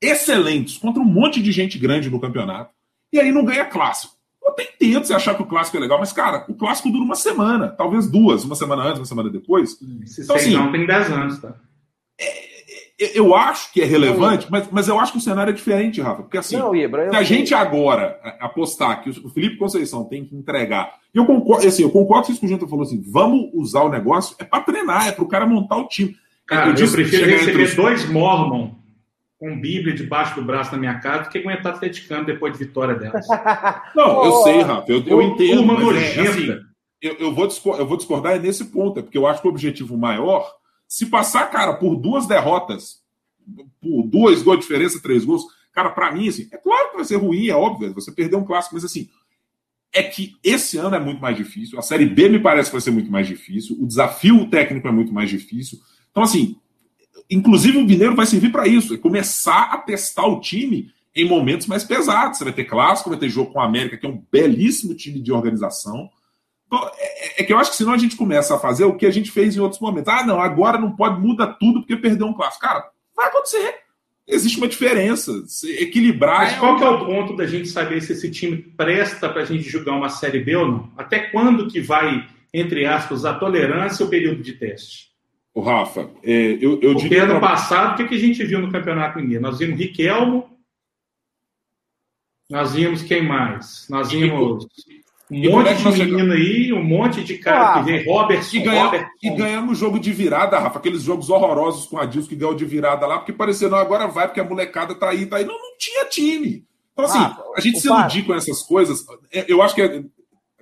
excelentes 0.00 0.78
contra 0.78 1.02
um 1.02 1.06
monte 1.06 1.42
de 1.42 1.50
gente 1.50 1.78
grande 1.78 2.08
no 2.08 2.20
campeonato, 2.20 2.72
e 3.12 3.20
aí 3.20 3.32
não 3.32 3.44
ganha 3.44 3.64
clássico. 3.64 4.14
Eu 4.42 4.50
até 4.50 4.62
entendo 4.62 5.04
você 5.04 5.14
achar 5.14 5.34
que 5.34 5.42
o 5.42 5.46
clássico 5.46 5.76
é 5.76 5.80
legal, 5.80 5.98
mas, 5.98 6.12
cara, 6.12 6.44
o 6.48 6.54
clássico 6.54 6.90
dura 6.90 7.04
uma 7.04 7.16
semana, 7.16 7.68
talvez 7.68 8.08
duas, 8.08 8.44
uma 8.44 8.54
semana 8.54 8.82
antes, 8.82 9.00
uma 9.00 9.06
semana 9.06 9.28
depois. 9.28 9.76
Esse 10.04 10.22
então, 10.22 10.36
assim, 10.36 10.54
não 10.54 10.70
tem 10.70 10.86
10 10.86 11.10
anos, 11.10 11.38
tá? 11.40 11.54
É, 12.18 12.46
eu 12.98 13.34
acho 13.34 13.72
que 13.72 13.82
é 13.82 13.84
relevante, 13.84 14.46
mas, 14.48 14.68
mas 14.70 14.88
eu 14.88 14.98
acho 14.98 15.12
que 15.12 15.18
o 15.18 15.20
cenário 15.20 15.50
é 15.50 15.54
diferente, 15.54 16.00
Rafa. 16.00 16.22
Porque 16.22 16.38
assim, 16.38 16.56
não, 16.56 16.74
Ibra, 16.74 17.10
se 17.10 17.16
a 17.16 17.22
gente 17.22 17.54
agora 17.54 18.18
apostar 18.40 19.02
que 19.02 19.10
o 19.10 19.28
Felipe 19.28 19.58
Conceição 19.58 20.04
tem 20.04 20.24
que 20.24 20.34
entregar. 20.34 20.94
Eu 21.12 21.26
concordo, 21.26 21.66
assim, 21.66 21.82
eu 21.82 21.90
concordo 21.90 22.26
com 22.26 22.32
isso 22.32 22.40
que 22.40 22.46
o 22.46 22.48
Gento 22.48 22.66
falou 22.66 22.84
assim: 22.84 23.02
vamos 23.06 23.50
usar 23.52 23.82
o 23.82 23.90
negócio, 23.90 24.34
é 24.38 24.44
para 24.44 24.62
treinar, 24.62 25.08
é 25.08 25.12
para 25.12 25.24
o 25.24 25.28
cara 25.28 25.46
montar 25.46 25.76
o 25.76 25.88
time. 25.88 26.16
Cara, 26.46 26.70
eu, 26.70 26.86
eu 26.86 26.92
prefiro 26.92 27.26
receber 27.26 27.64
os... 27.64 27.74
dois 27.74 28.08
Mormon 28.08 28.70
com 29.38 29.60
Bíblia 29.60 29.94
debaixo 29.94 30.34
do 30.34 30.44
braço 30.44 30.72
na 30.72 30.78
minha 30.78 30.98
casa 30.98 31.24
do 31.24 31.28
que 31.28 31.38
aguentar 31.38 31.74
atleticano 31.74 32.24
depois 32.24 32.52
de 32.52 32.64
vitória 32.64 32.94
delas. 32.94 33.26
não, 33.94 34.24
eu 34.24 34.32
sei, 34.42 34.62
Rafa, 34.62 34.90
eu, 34.90 35.04
eu 35.06 35.22
entendo. 35.22 35.62
Uma 35.62 35.74
mas 35.74 36.16
é, 36.16 36.20
assim, 36.20 36.60
eu, 37.02 37.14
eu, 37.14 37.34
vou 37.34 37.46
discordar, 37.46 37.80
eu 37.80 37.86
vou 37.86 37.96
discordar 37.96 38.40
nesse 38.40 38.64
ponto, 38.66 38.98
é 38.98 39.02
porque 39.02 39.18
eu 39.18 39.26
acho 39.26 39.42
que 39.42 39.48
o 39.48 39.50
objetivo 39.50 39.96
maior 39.96 40.50
se 40.88 41.06
passar, 41.06 41.50
cara, 41.50 41.74
por 41.74 41.96
duas 41.96 42.26
derrotas, 42.26 43.02
por 43.80 44.02
duas 44.04 44.42
gols 44.42 44.58
de 44.58 44.62
diferença, 44.62 45.02
três 45.02 45.24
gols, 45.24 45.44
cara, 45.72 45.90
para 45.90 46.12
mim, 46.12 46.28
assim, 46.28 46.48
é 46.52 46.56
claro 46.56 46.90
que 46.90 46.96
vai 46.96 47.04
ser 47.04 47.16
ruim, 47.16 47.48
é 47.48 47.54
óbvio, 47.54 47.92
você 47.92 48.10
perdeu 48.12 48.38
um 48.38 48.44
clássico, 48.44 48.74
mas 48.74 48.84
assim, 48.84 49.08
é 49.92 50.02
que 50.02 50.36
esse 50.42 50.78
ano 50.78 50.96
é 50.96 51.00
muito 51.00 51.20
mais 51.20 51.36
difícil, 51.36 51.78
a 51.78 51.82
Série 51.82 52.06
B 52.06 52.28
me 52.28 52.38
parece 52.38 52.70
que 52.70 52.74
vai 52.74 52.80
ser 52.80 52.90
muito 52.90 53.10
mais 53.10 53.26
difícil, 53.26 53.76
o 53.80 53.86
desafio 53.86 54.48
técnico 54.48 54.88
é 54.88 54.92
muito 54.92 55.12
mais 55.12 55.28
difícil. 55.28 55.78
Então, 56.10 56.22
assim, 56.22 56.56
inclusive 57.30 57.78
o 57.78 57.84
Mineiro 57.84 58.14
vai 58.14 58.26
servir 58.26 58.50
para 58.50 58.66
isso, 58.66 58.94
é 58.94 58.98
começar 58.98 59.70
a 59.72 59.78
testar 59.78 60.26
o 60.26 60.40
time 60.40 60.90
em 61.14 61.24
momentos 61.24 61.66
mais 61.66 61.82
pesados. 61.82 62.38
Você 62.38 62.44
vai 62.44 62.52
ter 62.52 62.64
clássico, 62.64 63.10
vai 63.10 63.18
ter 63.18 63.28
jogo 63.28 63.52
com 63.52 63.60
a 63.60 63.64
América, 63.64 63.96
que 63.96 64.06
é 64.06 64.08
um 64.08 64.22
belíssimo 64.30 64.94
time 64.94 65.20
de 65.20 65.32
organização. 65.32 66.10
Então, 66.66 66.90
é, 66.98 67.42
é, 67.42 67.44
que 67.44 67.52
eu 67.52 67.58
acho 67.58 67.70
que 67.70 67.76
senão 67.76 67.92
a 67.92 67.98
gente 67.98 68.16
começa 68.16 68.54
a 68.54 68.58
fazer 68.58 68.84
o 68.84 68.96
que 68.96 69.06
a 69.06 69.10
gente 69.10 69.30
fez 69.30 69.56
em 69.56 69.60
outros 69.60 69.80
momentos. 69.80 70.12
Ah, 70.12 70.26
não, 70.26 70.40
agora 70.40 70.78
não 70.78 70.94
pode, 70.94 71.20
muda 71.20 71.46
tudo 71.46 71.80
porque 71.80 71.96
perdeu 71.96 72.26
um 72.26 72.34
clássico. 72.34 72.66
Cara, 72.66 72.90
vai 73.16 73.28
acontecer. 73.28 73.86
Existe 74.26 74.58
uma 74.58 74.66
diferença. 74.66 75.32
Equilibrar. 75.78 76.40
Mas 76.40 76.54
é 76.54 76.58
qual 76.58 76.78
é, 76.78 76.82
é 76.82 76.88
o 76.88 77.06
ponto 77.06 77.36
da 77.36 77.46
gente 77.46 77.68
saber 77.68 78.00
se 78.02 78.12
esse 78.12 78.30
time 78.30 78.56
presta 78.56 79.28
para 79.28 79.42
a 79.42 79.44
gente 79.44 79.62
jogar 79.62 79.92
uma 79.92 80.08
Série 80.08 80.40
B 80.40 80.56
ou 80.56 80.68
não? 80.68 80.92
Até 80.96 81.20
quando 81.30 81.68
que 81.68 81.80
vai, 81.80 82.26
entre 82.52 82.84
aspas, 82.84 83.24
a 83.24 83.34
tolerância 83.34 84.02
ou 84.02 84.08
o 84.08 84.10
período 84.10 84.42
de 84.42 84.54
teste? 84.54 85.15
O 85.56 85.62
Rafa, 85.62 86.10
é, 86.22 86.58
eu, 86.60 86.78
eu 86.82 86.92
Porque 86.92 87.08
diria. 87.08 87.22
ano 87.22 87.40
passado, 87.40 87.94
o 87.94 87.96
que, 87.96 88.08
que 88.08 88.14
a 88.14 88.18
gente 88.18 88.44
viu 88.44 88.60
no 88.60 88.70
Campeonato 88.70 89.18
Mineiro? 89.18 89.42
Nós 89.42 89.58
vimos 89.58 89.78
Riquelmo, 89.78 90.50
nós 92.50 92.74
vimos 92.74 93.00
quem 93.00 93.26
mais? 93.26 93.86
Nós 93.88 94.10
vimos 94.10 94.66
um 95.30 95.34
e 95.34 95.48
monte 95.48 95.74
de 95.74 96.04
menino 96.04 96.34
aí, 96.34 96.72
um 96.74 96.84
monte 96.84 97.24
de 97.24 97.38
cara 97.38 97.70
ah, 97.70 97.78
que 97.78 97.90
vem, 97.90 98.04
Robert 98.04 98.46
e, 98.52 98.60
ganha, 98.60 99.10
e 99.22 99.30
ganhamos 99.30 99.78
jogo 99.78 99.98
de 99.98 100.12
virada, 100.12 100.58
Rafa, 100.58 100.78
aqueles 100.78 101.00
jogos 101.00 101.30
horrorosos 101.30 101.86
com 101.86 101.98
a 101.98 102.04
Dilson 102.04 102.28
que 102.28 102.36
ganhou 102.36 102.54
de 102.54 102.66
virada 102.66 103.06
lá, 103.06 103.16
porque 103.16 103.32
parecia, 103.32 103.70
não, 103.70 103.78
agora 103.78 104.06
vai, 104.06 104.28
porque 104.28 104.40
a 104.40 104.44
molecada 104.44 104.94
tá 104.94 105.08
aí, 105.08 105.24
tá 105.24 105.38
aí. 105.38 105.46
Não, 105.46 105.54
não 105.54 105.78
tinha 105.78 106.04
time. 106.04 106.66
Então, 106.92 107.06
assim, 107.06 107.18
ah, 107.18 107.42
a 107.56 107.60
gente 107.62 107.80
se 107.80 107.88
iludir 107.88 108.26
com 108.26 108.34
essas 108.34 108.60
coisas, 108.60 109.06
é, 109.32 109.46
eu 109.48 109.62
acho 109.62 109.74
que 109.74 109.80
é 109.80 110.04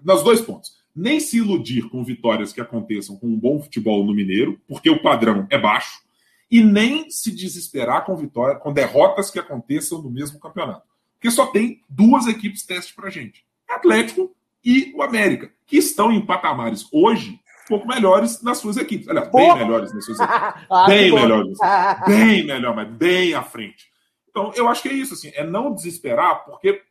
nos 0.04 0.22
dois 0.22 0.40
pontos. 0.40 0.83
Nem 0.94 1.18
se 1.18 1.38
iludir 1.38 1.88
com 1.88 2.04
vitórias 2.04 2.52
que 2.52 2.60
aconteçam 2.60 3.16
com 3.16 3.26
um 3.26 3.38
bom 3.38 3.60
futebol 3.60 4.04
no 4.04 4.14
Mineiro, 4.14 4.60
porque 4.68 4.88
o 4.88 5.02
padrão 5.02 5.46
é 5.50 5.58
baixo, 5.58 6.02
e 6.50 6.62
nem 6.62 7.10
se 7.10 7.34
desesperar 7.34 8.04
com 8.04 8.14
vitória, 8.16 8.56
com 8.56 8.72
derrotas 8.72 9.30
que 9.30 9.38
aconteçam 9.38 10.00
no 10.00 10.10
mesmo 10.10 10.38
campeonato. 10.38 10.86
Porque 11.14 11.30
só 11.30 11.46
tem 11.46 11.80
duas 11.88 12.26
equipes 12.26 12.64
teste 12.64 12.94
pra 12.94 13.10
gente. 13.10 13.44
Atlético 13.68 14.34
e 14.64 14.92
o 14.94 15.02
América, 15.02 15.50
que 15.66 15.76
estão 15.76 16.12
em 16.12 16.24
patamares 16.24 16.86
hoje 16.92 17.40
um 17.64 17.68
pouco 17.68 17.88
melhores 17.88 18.42
nas 18.42 18.58
suas 18.58 18.76
equipes. 18.76 19.08
Aliás, 19.08 19.30
bem 19.32 19.54
melhores 19.54 19.92
nas 19.94 20.04
suas 20.04 20.20
equipes. 20.20 20.66
ah, 20.70 20.86
bem 20.86 21.12
melhores. 21.12 21.58
bem 22.06 22.46
melhor, 22.46 22.76
mas 22.76 22.88
bem 22.90 23.34
à 23.34 23.42
frente. 23.42 23.90
Então, 24.28 24.52
eu 24.54 24.68
acho 24.68 24.82
que 24.82 24.88
é 24.88 24.92
isso, 24.92 25.14
assim, 25.14 25.30
é 25.34 25.44
não 25.44 25.74
desesperar, 25.74 26.44
porque 26.44 26.82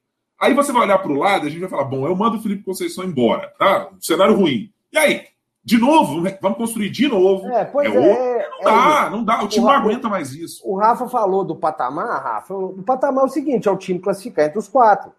aí 0.43 0.53
você 0.53 0.71
vai 0.71 0.83
olhar 0.83 0.97
para 0.97 1.11
o 1.11 1.17
lado 1.17 1.45
e 1.45 1.47
a 1.47 1.51
gente 1.51 1.61
vai 1.61 1.69
falar, 1.69 1.85
bom, 1.85 2.05
eu 2.05 2.15
mando 2.15 2.37
o 2.37 2.41
Felipe 2.41 2.63
Conceição 2.63 3.03
embora, 3.03 3.53
tá? 3.57 3.89
Um 3.93 4.01
cenário 4.01 4.35
ruim. 4.35 4.71
E 4.91 4.97
aí? 4.97 5.21
De 5.65 5.77
novo, 5.77 6.29
vamos 6.41 6.57
construir 6.57 6.89
de 6.89 7.07
novo. 7.07 7.47
É, 7.47 7.63
pois 7.63 7.95
é. 7.95 7.97
é 7.97 8.49
não 8.49 8.63
dá, 8.63 9.05
é, 9.05 9.09
não 9.09 9.23
dá. 9.23 9.43
O 9.43 9.47
time 9.47 9.65
o 9.65 9.69
não 9.69 9.73
aguenta 9.73 10.09
mais 10.09 10.33
isso. 10.33 10.61
O 10.65 10.75
Rafa 10.75 11.07
falou 11.07 11.45
do 11.45 11.55
patamar, 11.55 12.21
Rafa. 12.21 12.53
O 12.53 12.83
patamar 12.83 13.23
é 13.23 13.27
o 13.27 13.29
seguinte: 13.29 13.69
é 13.69 13.71
o 13.71 13.77
time 13.77 13.97
classificar 13.97 14.45
entre 14.45 14.59
os 14.59 14.67
quatro. 14.67 15.13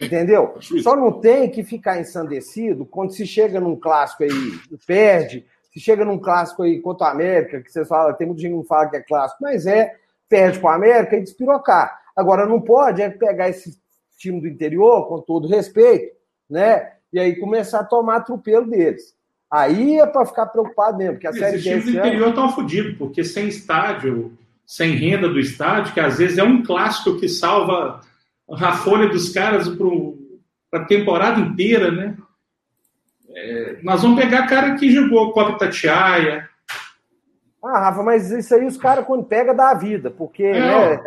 Entendeu? 0.00 0.56
Só 0.82 0.96
não 0.96 1.12
tem 1.12 1.48
que 1.48 1.62
ficar 1.62 2.00
ensandecido 2.00 2.84
quando 2.84 3.12
se 3.12 3.24
chega 3.24 3.60
num 3.60 3.76
clássico 3.76 4.24
aí 4.24 4.30
e 4.30 4.76
perde, 4.84 5.46
se 5.72 5.78
chega 5.78 6.04
num 6.04 6.18
clássico 6.18 6.64
aí 6.64 6.80
contra 6.80 7.06
o 7.06 7.10
América, 7.10 7.62
que 7.62 7.70
você 7.70 7.84
fala, 7.84 8.12
tem 8.12 8.26
muita 8.26 8.42
gente 8.42 8.50
que 8.50 8.56
não 8.56 8.64
fala 8.64 8.88
que 8.88 8.96
é 8.96 9.00
clássico, 9.00 9.44
mas 9.44 9.64
é, 9.64 9.94
perde 10.28 10.58
com 10.58 10.66
o 10.66 10.70
América 10.70 11.16
e 11.16 11.22
despirocar. 11.22 12.00
Agora, 12.16 12.46
não 12.46 12.60
pode 12.60 13.00
é 13.00 13.08
pegar 13.10 13.48
esse 13.48 13.78
time 14.24 14.40
do 14.40 14.48
interior, 14.48 15.06
com 15.06 15.20
todo 15.20 15.48
respeito, 15.48 16.16
né? 16.48 16.92
E 17.12 17.18
aí 17.18 17.36
começar 17.36 17.80
a 17.80 17.84
tomar 17.84 18.16
atropelo 18.16 18.68
deles. 18.68 19.14
Aí 19.50 20.00
é 20.00 20.06
para 20.06 20.26
ficar 20.26 20.46
preocupado 20.46 20.98
mesmo, 20.98 21.14
porque 21.14 21.28
a 21.28 21.32
Série 21.32 21.52
B. 21.52 21.56
Os 21.58 21.62
times 21.62 21.84
do 21.84 21.90
interior 21.90 22.28
estão 22.30 22.50
fodidos, 22.50 22.98
porque 22.98 23.22
sem 23.22 23.46
estádio, 23.46 24.36
sem 24.66 24.92
renda 24.92 25.28
do 25.28 25.38
estádio, 25.38 25.92
que 25.92 26.00
às 26.00 26.18
vezes 26.18 26.38
é 26.38 26.42
um 26.42 26.62
clássico 26.62 27.18
que 27.20 27.28
salva 27.28 28.00
a 28.48 28.72
folha 28.72 29.08
dos 29.08 29.30
caras 29.30 29.68
para 30.70 30.82
a 30.82 30.86
temporada 30.86 31.40
inteira, 31.40 31.90
né? 31.90 32.16
É, 33.36 33.78
nós 33.82 34.02
vamos 34.02 34.20
pegar 34.20 34.46
cara 34.46 34.74
que 34.74 34.90
jogou 34.90 35.32
Copa 35.32 35.58
Tatiaia. 35.58 36.48
Ah, 37.62 37.78
Rafa, 37.78 38.02
mas 38.02 38.30
isso 38.30 38.54
aí 38.54 38.66
os 38.66 38.76
caras, 38.76 39.06
quando 39.06 39.24
pega, 39.24 39.54
dá 39.54 39.70
a 39.70 39.74
vida, 39.74 40.10
porque 40.10 40.44
é, 40.44 40.96
né, 40.96 41.00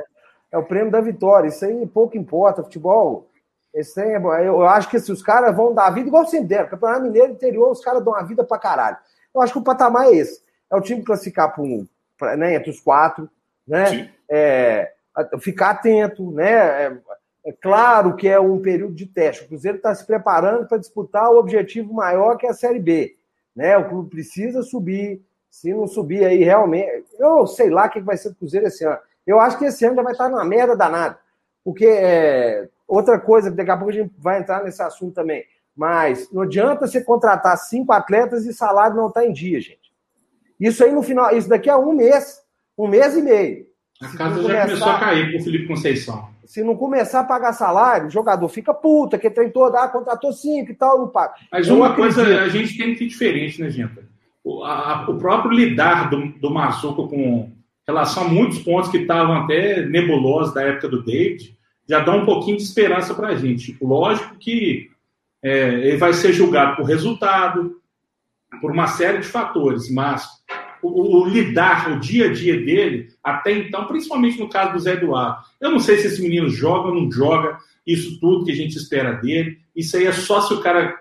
é 0.52 0.58
o 0.58 0.64
prêmio 0.64 0.92
da 0.92 1.02
vitória. 1.02 1.48
Isso 1.48 1.66
aí 1.66 1.86
pouco 1.88 2.18
importa. 2.18 2.64
Futebol, 2.64 3.30
esse 3.74 4.00
aí, 4.00 4.12
é 4.12 4.48
eu 4.48 4.68
acho 4.68 4.90
que 4.90 5.00
se 5.00 5.12
os 5.12 5.22
caras 5.22 5.56
vão 5.56 5.74
dar 5.74 5.88
a 5.88 5.92
vida, 5.92 6.08
igual 6.08 6.26
sempre 6.26 6.48
deram. 6.48 6.70
Campeonato 6.70 7.04
Mineiro 7.04 7.34
interior, 7.34 7.72
os 7.72 7.82
caras 7.82 8.04
dão 8.04 8.16
a 8.16 8.24
vida 8.24 8.44
pra 8.44 8.58
caralho. 8.58 8.98
Eu 9.34 9.42
acho 9.42 9.54
que 9.54 9.60
o 9.60 9.64
patamar 9.64 10.08
é 10.08 10.16
esse. 10.16 10.42
É 10.72 10.76
o 10.76 10.82
time 10.82 11.04
classificar 11.04 11.54
para 11.54 11.64
um, 11.64 11.88
pra, 12.18 12.36
né, 12.36 12.56
entre 12.56 12.72
os 12.72 12.80
quatro, 12.80 13.30
né? 13.68 14.12
É, 14.30 14.94
ficar 15.40 15.72
atento, 15.72 16.32
né? 16.32 16.52
É, 16.52 16.98
é 17.46 17.52
claro 17.54 18.16
que 18.16 18.28
é 18.28 18.40
um 18.40 18.62
período 18.62 18.94
de 18.94 19.06
teste. 19.06 19.46
O 19.46 19.48
Cruzeiro 19.48 19.78
está 19.78 19.94
se 19.96 20.06
preparando 20.06 20.68
para 20.68 20.78
disputar 20.78 21.32
o 21.32 21.38
objetivo 21.38 21.94
maior 21.94 22.36
que 22.36 22.46
é 22.46 22.50
a 22.50 22.54
Série 22.54 22.80
B. 22.80 23.16
Né? 23.56 23.78
O 23.78 23.88
clube 23.88 24.10
precisa 24.10 24.62
subir. 24.62 25.22
Se 25.50 25.74
não 25.74 25.88
subir 25.88 26.26
aí 26.26 26.44
realmente. 26.44 27.06
Eu 27.18 27.48
sei 27.48 27.70
lá 27.70 27.86
o 27.86 27.90
que 27.90 28.02
vai 28.02 28.18
ser 28.18 28.30
o 28.30 28.36
Cruzeiro 28.36 28.68
esse 28.68 28.84
ano. 28.84 29.00
Eu 29.28 29.42
acho 29.42 29.60
que 29.60 29.66
esse 29.66 29.86
ano 29.86 29.98
já 29.98 30.02
vai 30.02 30.14
estar 30.14 30.30
numa 30.30 30.46
merda 30.46 30.76
danada. 30.76 31.20
Porque 31.64 31.86
é, 31.86 32.70
outra 32.88 33.20
coisa, 33.20 33.52
daqui 33.52 33.70
a 33.70 33.76
pouco 33.76 33.92
a 33.92 33.96
gente 33.96 34.14
vai 34.18 34.40
entrar 34.40 34.64
nesse 34.64 34.82
assunto 34.82 35.14
também. 35.14 35.44
Mas 35.76 36.32
não 36.32 36.44
adianta 36.44 36.88
você 36.88 37.04
contratar 37.04 37.58
cinco 37.58 37.92
atletas 37.92 38.46
e 38.46 38.54
salário 38.54 38.96
não 38.96 39.10
está 39.10 39.26
em 39.26 39.34
dia, 39.34 39.60
gente. 39.60 39.92
Isso 40.58 40.84
aí 40.84 40.92
no 40.92 41.04
final, 41.04 41.36
isso 41.36 41.50
daqui 41.50 41.70
a 41.70 41.78
um 41.78 41.94
mês, 41.94 42.40
um 42.78 42.88
mês 42.88 43.16
e 43.16 43.22
meio. 43.22 43.68
A 44.02 44.18
casa 44.18 44.42
já 44.42 44.62
começou 44.62 44.90
a 44.90 45.00
cair 45.00 45.32
com 45.32 45.40
o 45.40 45.44
Felipe 45.44 45.68
Conceição. 45.68 46.30
Se 46.46 46.64
não 46.64 46.78
começar 46.78 47.20
a 47.20 47.26
pagar 47.26 47.52
salário, 47.52 48.08
o 48.08 48.12
jogador 48.12 48.48
fica 48.48 48.74
puta, 48.74 49.18
que 49.18 49.30
treinou, 49.30 49.66
ah, 49.66 49.90
contratou 49.90 50.32
cinco 50.32 50.72
e 50.72 50.76
tal, 50.76 51.00
não 51.00 51.10
paga. 51.10 51.34
Mas 51.52 51.68
uma 51.68 51.94
coisa 51.94 52.22
a 52.22 52.48
gente 52.48 52.78
tem 52.78 52.94
que 52.94 52.98
ser 52.98 53.08
diferente, 53.08 53.62
né, 53.62 53.70
gente? 53.70 54.00
O, 54.44 54.64
a, 54.64 55.06
o 55.10 55.18
próprio 55.18 55.52
lidar 55.52 56.10
do, 56.10 56.28
do 56.40 56.50
Mazuco 56.50 57.10
com 57.10 57.52
relação 57.88 58.26
a 58.26 58.28
muitos 58.28 58.60
pontos 58.60 58.92
que 58.92 58.98
estavam 58.98 59.34
até 59.34 59.86
nebulosos 59.86 60.54
da 60.54 60.62
época 60.62 60.90
do 60.90 61.04
David, 61.04 61.56
já 61.88 62.00
dá 62.02 62.14
um 62.14 62.26
pouquinho 62.26 62.58
de 62.58 62.64
esperança 62.64 63.14
para 63.14 63.30
a 63.30 63.36
gente. 63.36 63.78
Lógico 63.82 64.36
que 64.38 64.90
é, 65.42 65.88
ele 65.88 65.98
vai 65.98 66.14
ser 66.14 66.34
julgado 66.34 66.76
por 66.76 66.86
resultado, 66.86 67.78
por 68.60 68.72
uma 68.72 68.88
série 68.88 69.20
de 69.20 69.28
fatores, 69.28 69.90
mas 69.90 70.28
o, 70.82 71.22
o, 71.22 71.26
lidar, 71.26 71.92
o 71.92 72.00
dia 72.00 72.26
a 72.26 72.34
dia 72.34 72.58
dele, 72.60 73.08
até 73.24 73.54
então, 73.54 73.86
principalmente 73.86 74.38
no 74.38 74.50
caso 74.50 74.74
do 74.74 74.80
Zé 74.80 74.94
Eduardo. 74.94 75.44
Eu 75.62 75.72
não 75.72 75.80
sei 75.80 75.98
se 75.98 76.08
esse 76.08 76.22
menino 76.22 76.50
joga 76.50 76.90
ou 76.90 76.96
não 76.96 77.10
joga, 77.10 77.58
isso 77.86 78.20
tudo 78.20 78.44
que 78.44 78.52
a 78.52 78.56
gente 78.56 78.76
espera 78.78 79.14
dele. 79.14 79.60
Isso 79.74 79.96
aí 79.96 80.06
é 80.06 80.12
só 80.12 80.42
se 80.42 80.54
o 80.54 80.60
cara 80.60 81.00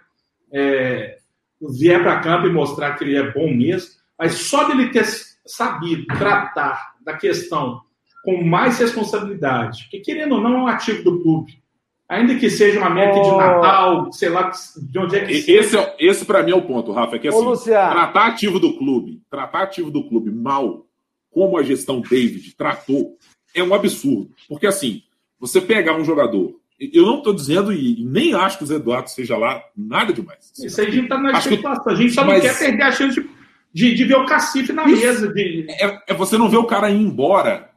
é, 0.52 1.18
vier 1.60 2.00
para 2.00 2.20
campo 2.20 2.46
e 2.46 2.52
mostrar 2.52 2.94
que 2.94 3.02
ele 3.02 3.16
é 3.16 3.32
bom 3.32 3.52
mesmo. 3.52 3.90
Mas 4.16 4.34
só 4.34 4.64
dele 4.64 4.90
ter 4.90 5.04
sabido 5.46 6.06
tratar 6.06 6.94
da 7.00 7.16
questão 7.16 7.80
com 8.24 8.42
mais 8.42 8.78
responsabilidade, 8.78 9.84
porque 9.84 10.00
querendo 10.00 10.34
ou 10.34 10.40
não 10.40 10.54
é 10.54 10.58
um 10.62 10.66
ativo 10.66 11.02
do 11.04 11.22
clube. 11.22 11.62
Ainda 12.08 12.36
que 12.36 12.48
seja 12.48 12.78
uma 12.78 12.90
meta 12.90 13.18
oh. 13.18 13.22
de 13.22 13.36
Natal, 13.36 14.12
sei 14.12 14.28
lá 14.28 14.52
de 14.76 14.98
onde 14.98 15.16
é 15.16 15.24
que 15.24 15.42
seja. 15.42 15.60
Esse, 15.60 15.76
é, 15.76 15.96
esse 15.98 16.24
para 16.24 16.42
mim 16.42 16.52
é 16.52 16.54
o 16.54 16.62
ponto, 16.62 16.92
Rafa, 16.92 17.16
é 17.16 17.18
que 17.18 17.26
assim, 17.26 17.64
tratar 17.64 18.26
ativo 18.26 18.60
do 18.60 18.76
clube, 18.78 19.20
tratar 19.28 19.62
ativo 19.62 19.90
do 19.90 20.08
clube 20.08 20.30
mal, 20.30 20.86
como 21.30 21.58
a 21.58 21.64
gestão 21.64 22.00
David 22.00 22.54
tratou, 22.56 23.16
é 23.54 23.62
um 23.62 23.74
absurdo. 23.74 24.30
Porque 24.48 24.66
assim, 24.66 25.02
você 25.38 25.60
pegar 25.60 25.96
um 25.96 26.04
jogador, 26.04 26.54
eu 26.78 27.04
não 27.04 27.18
estou 27.18 27.34
dizendo 27.34 27.72
e 27.72 28.04
nem 28.04 28.34
acho 28.34 28.58
que 28.58 28.64
o 28.64 28.66
Zé 28.66 28.76
Eduardo 28.76 29.10
seja 29.10 29.36
lá 29.36 29.62
nada 29.76 30.12
demais. 30.12 30.52
Isso 30.58 30.80
aí 30.80 30.86
a 30.86 30.90
gente 30.90 31.04
está 31.04 31.18
na 31.18 31.32
especulação. 31.38 31.92
A 31.92 31.96
gente 31.96 32.12
só 32.12 32.24
não 32.24 32.40
quer 32.40 32.58
perder 32.58 32.82
a 32.82 32.92
chance 32.92 33.20
de, 33.20 33.28
de, 33.76 33.94
de 33.94 34.04
ver 34.06 34.16
o 34.16 34.24
cacife 34.24 34.72
na 34.72 34.86
Isso 34.86 35.02
mesa. 35.02 35.32
De... 35.34 35.66
É, 35.68 36.02
é 36.08 36.14
você 36.14 36.38
não 36.38 36.48
ver 36.48 36.56
o 36.56 36.64
cara 36.64 36.88
ir 36.88 36.98
embora 36.98 37.70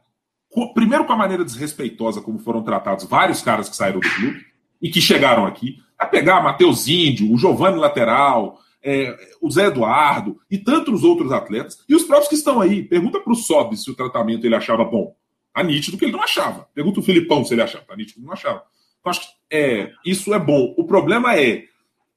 primeiro 0.72 1.04
com 1.04 1.12
a 1.12 1.16
maneira 1.16 1.44
desrespeitosa 1.44 2.22
como 2.22 2.38
foram 2.38 2.62
tratados 2.62 3.04
vários 3.04 3.42
caras 3.42 3.68
que 3.68 3.76
saíram 3.76 4.00
do 4.00 4.08
clube 4.08 4.46
e 4.80 4.88
que 4.88 4.98
chegaram 4.98 5.44
aqui, 5.44 5.76
a 5.98 6.06
pegar 6.06 6.42
Matheus 6.42 6.88
Índio, 6.88 7.30
o 7.30 7.36
Giovanni 7.36 7.78
Lateral, 7.78 8.58
é, 8.82 9.14
o 9.42 9.50
Zé 9.50 9.66
Eduardo 9.66 10.40
e 10.50 10.56
tantos 10.56 11.04
outros 11.04 11.30
atletas, 11.32 11.84
e 11.86 11.94
os 11.94 12.04
próprios 12.04 12.30
que 12.30 12.34
estão 12.34 12.62
aí. 12.62 12.82
Pergunta 12.82 13.20
para 13.20 13.32
o 13.34 13.36
Sob 13.36 13.76
se 13.76 13.90
o 13.90 13.94
tratamento 13.94 14.46
ele 14.46 14.56
achava 14.56 14.82
bom. 14.82 15.14
Tá 15.52 15.62
nítido 15.62 15.98
que 15.98 16.06
ele 16.06 16.12
não 16.12 16.22
achava. 16.22 16.66
Pergunta 16.74 17.00
o 17.00 17.02
Filipão 17.02 17.44
se 17.44 17.52
ele 17.52 17.60
achava. 17.60 17.84
Tá 17.84 17.94
nítido 17.94 18.14
que 18.14 18.20
ele 18.20 18.26
não 18.26 18.32
achava. 18.32 18.62
Então, 19.00 19.10
acho 19.10 19.20
que 19.20 19.26
é, 19.50 19.92
isso 20.06 20.32
é 20.32 20.38
bom. 20.38 20.74
O 20.78 20.86
problema 20.86 21.38
é 21.38 21.64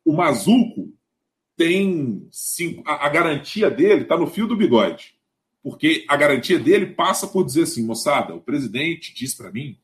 o 0.05 0.13
Mazuco 0.13 0.87
tem 1.55 2.27
cinco, 2.31 2.83
a, 2.85 3.05
a 3.05 3.09
garantia 3.09 3.69
dele 3.69 4.01
está 4.01 4.17
no 4.17 4.27
fio 4.27 4.47
do 4.47 4.55
bigode 4.55 5.13
porque 5.63 6.03
a 6.09 6.17
garantia 6.17 6.59
dele 6.59 6.87
passa 6.87 7.25
por 7.25 7.45
dizer 7.45 7.63
assim, 7.63 7.85
moçada, 7.85 8.35
o 8.35 8.41
presidente 8.41 9.15
diz 9.15 9.33
para 9.33 9.49
mim 9.49 9.77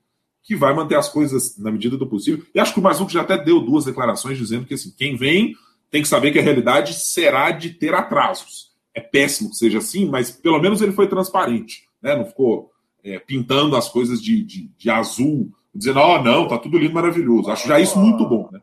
que 0.44 0.56
vai 0.56 0.74
manter 0.74 0.96
as 0.96 1.08
coisas 1.08 1.58
na 1.58 1.72
medida 1.72 1.96
do 1.96 2.08
possível. 2.08 2.46
E 2.54 2.60
acho 2.60 2.74
que 2.74 2.80
o 2.80 2.84
Mazuco 2.84 3.12
já 3.12 3.22
até 3.22 3.38
deu 3.38 3.62
duas 3.62 3.86
declarações 3.86 4.38
dizendo 4.38 4.66
que 4.66 4.74
assim, 4.74 4.94
quem 4.98 5.16
vem 5.16 5.56
tem 5.90 6.02
que 6.02 6.08
saber 6.08 6.32
que 6.32 6.40
a 6.40 6.44
realidade 6.44 6.94
será 6.94 7.52
de 7.52 7.70
ter 7.70 7.94
atrasos. 7.94 8.72
É 8.94 9.00
péssimo 9.00 9.50
que 9.50 9.56
seja 9.56 9.78
assim, 9.78 10.10
mas 10.10 10.32
pelo 10.32 10.60
menos 10.60 10.82
ele 10.82 10.92
foi 10.92 11.08
transparente, 11.08 11.84
né? 12.02 12.16
Não 12.16 12.26
ficou 12.26 12.72
é, 13.04 13.20
pintando 13.20 13.76
as 13.76 13.88
coisas 13.88 14.22
de, 14.22 14.44
de, 14.44 14.70
de 14.78 14.90
azul, 14.90 15.52
dizendo, 15.74 16.00
ó, 16.00 16.18
oh, 16.18 16.24
não, 16.24 16.48
tá 16.48 16.58
tudo 16.58 16.78
lindo, 16.78 16.94
maravilhoso. 16.94 17.52
Acho 17.52 17.68
já 17.68 17.80
isso 17.80 17.98
muito 17.98 18.28
bom, 18.28 18.50
né? 18.52 18.60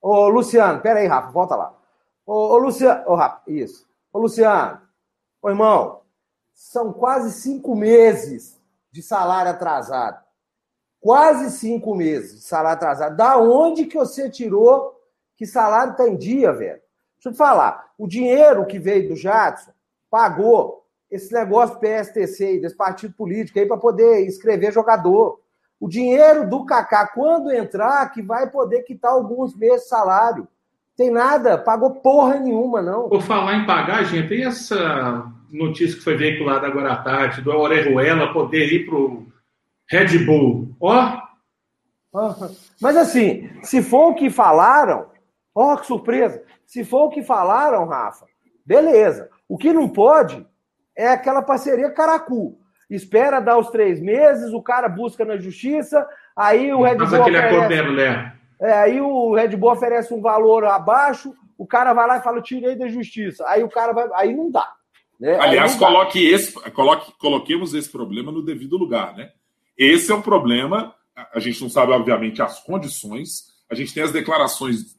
Ô, 0.00 0.28
Luciano, 0.28 0.80
pera 0.80 1.00
aí, 1.00 1.06
Rafa, 1.06 1.32
volta 1.32 1.56
lá. 1.56 1.75
Ô, 2.26 2.54
ô 2.54 2.58
Luciano, 2.58 3.04
ô, 3.06 3.16
isso. 3.46 3.88
Ô, 4.12 4.18
Luciano, 4.18 4.80
ô, 5.40 5.48
irmão, 5.48 6.02
são 6.52 6.92
quase 6.92 7.32
cinco 7.40 7.76
meses 7.76 8.60
de 8.90 9.00
salário 9.00 9.52
atrasado. 9.52 10.24
Quase 11.00 11.56
cinco 11.56 11.94
meses 11.94 12.40
de 12.40 12.46
salário 12.46 12.78
atrasado. 12.78 13.16
Da 13.16 13.38
onde 13.38 13.86
que 13.86 13.96
você 13.96 14.28
tirou 14.28 15.00
que 15.36 15.46
salário 15.46 15.92
está 15.92 16.08
em 16.08 16.16
dia, 16.16 16.52
velho? 16.52 16.80
Deixa 17.14 17.28
eu 17.28 17.32
te 17.32 17.36
falar. 17.36 17.92
O 17.96 18.08
dinheiro 18.08 18.66
que 18.66 18.78
veio 18.78 19.10
do 19.10 19.16
Jadson 19.16 19.70
pagou 20.10 20.84
esse 21.10 21.32
negócio 21.32 21.78
PSTC, 21.78 22.58
desse 22.58 22.74
partido 22.74 23.14
político 23.14 23.58
aí, 23.58 23.66
para 23.66 23.76
poder 23.76 24.26
inscrever 24.26 24.72
jogador. 24.72 25.40
O 25.78 25.88
dinheiro 25.88 26.48
do 26.48 26.64
Kaká, 26.64 27.06
quando 27.08 27.52
entrar, 27.52 28.10
que 28.10 28.22
vai 28.22 28.50
poder 28.50 28.82
quitar 28.82 29.12
alguns 29.12 29.54
meses 29.54 29.82
de 29.82 29.88
salário. 29.88 30.48
Tem 30.96 31.10
nada, 31.10 31.58
pagou 31.58 31.96
porra 31.96 32.38
nenhuma, 32.38 32.80
não. 32.80 33.08
Por 33.08 33.20
falar 33.20 33.56
em 33.56 33.66
pagar, 33.66 34.04
gente, 34.04 34.32
e 34.32 34.42
essa 34.42 35.26
notícia 35.52 35.96
que 35.96 36.02
foi 36.02 36.16
veiculada 36.16 36.66
agora 36.66 36.92
à 36.92 36.96
tarde, 36.96 37.42
do 37.42 37.50
Orejuela 37.50 38.32
poder 38.32 38.72
ir 38.72 38.86
pro 38.86 39.26
Red 39.88 40.18
Bull? 40.24 40.74
Ó. 40.80 41.22
Mas 42.80 42.96
assim, 42.96 43.50
se 43.62 43.82
for 43.82 44.12
o 44.12 44.14
que 44.14 44.30
falaram, 44.30 45.06
ó, 45.54 45.76
que 45.76 45.86
surpresa. 45.86 46.42
Se 46.64 46.82
for 46.82 47.04
o 47.04 47.10
que 47.10 47.22
falaram, 47.22 47.86
Rafa, 47.86 48.24
beleza. 48.64 49.28
O 49.46 49.58
que 49.58 49.72
não 49.72 49.88
pode 49.88 50.46
é 50.96 51.08
aquela 51.08 51.42
parceria 51.42 51.90
caracu. 51.90 52.58
Espera 52.88 53.40
dar 53.40 53.58
os 53.58 53.68
três 53.68 54.00
meses, 54.00 54.52
o 54.52 54.62
cara 54.62 54.88
busca 54.88 55.24
na 55.24 55.36
justiça, 55.36 56.08
aí 56.34 56.72
o 56.72 56.82
Red 56.82 56.96
Bull. 56.96 57.20
Aquele 57.20 57.38
oferece, 57.38 57.90
né? 57.90 58.35
É, 58.60 58.72
aí 58.72 59.00
o 59.00 59.34
Red 59.34 59.56
Bull 59.56 59.72
oferece 59.72 60.12
um 60.12 60.20
valor 60.20 60.64
abaixo, 60.64 61.34
o 61.58 61.66
cara 61.66 61.92
vai 61.92 62.06
lá 62.06 62.18
e 62.18 62.22
fala, 62.22 62.42
tirei 62.42 62.74
da 62.76 62.88
justiça. 62.88 63.44
Aí 63.48 63.62
o 63.62 63.68
cara 63.68 63.92
vai. 63.92 64.08
Aí 64.14 64.34
não 64.34 64.50
dá. 64.50 64.72
Né? 65.18 65.38
Aliás, 65.40 65.72
não 65.72 65.78
coloque 65.78 66.30
dá. 66.30 66.36
esse, 66.36 66.52
coloque, 66.70 67.12
coloquemos 67.18 67.74
esse 67.74 67.90
problema 67.90 68.30
no 68.30 68.42
devido 68.42 68.76
lugar, 68.76 69.14
né? 69.16 69.30
Esse 69.76 70.12
é 70.12 70.14
um 70.14 70.22
problema. 70.22 70.94
A 71.34 71.38
gente 71.38 71.62
não 71.62 71.70
sabe, 71.70 71.92
obviamente, 71.92 72.42
as 72.42 72.62
condições. 72.62 73.54
A 73.70 73.74
gente 73.74 73.92
tem 73.92 74.02
as 74.02 74.12
declarações 74.12 74.96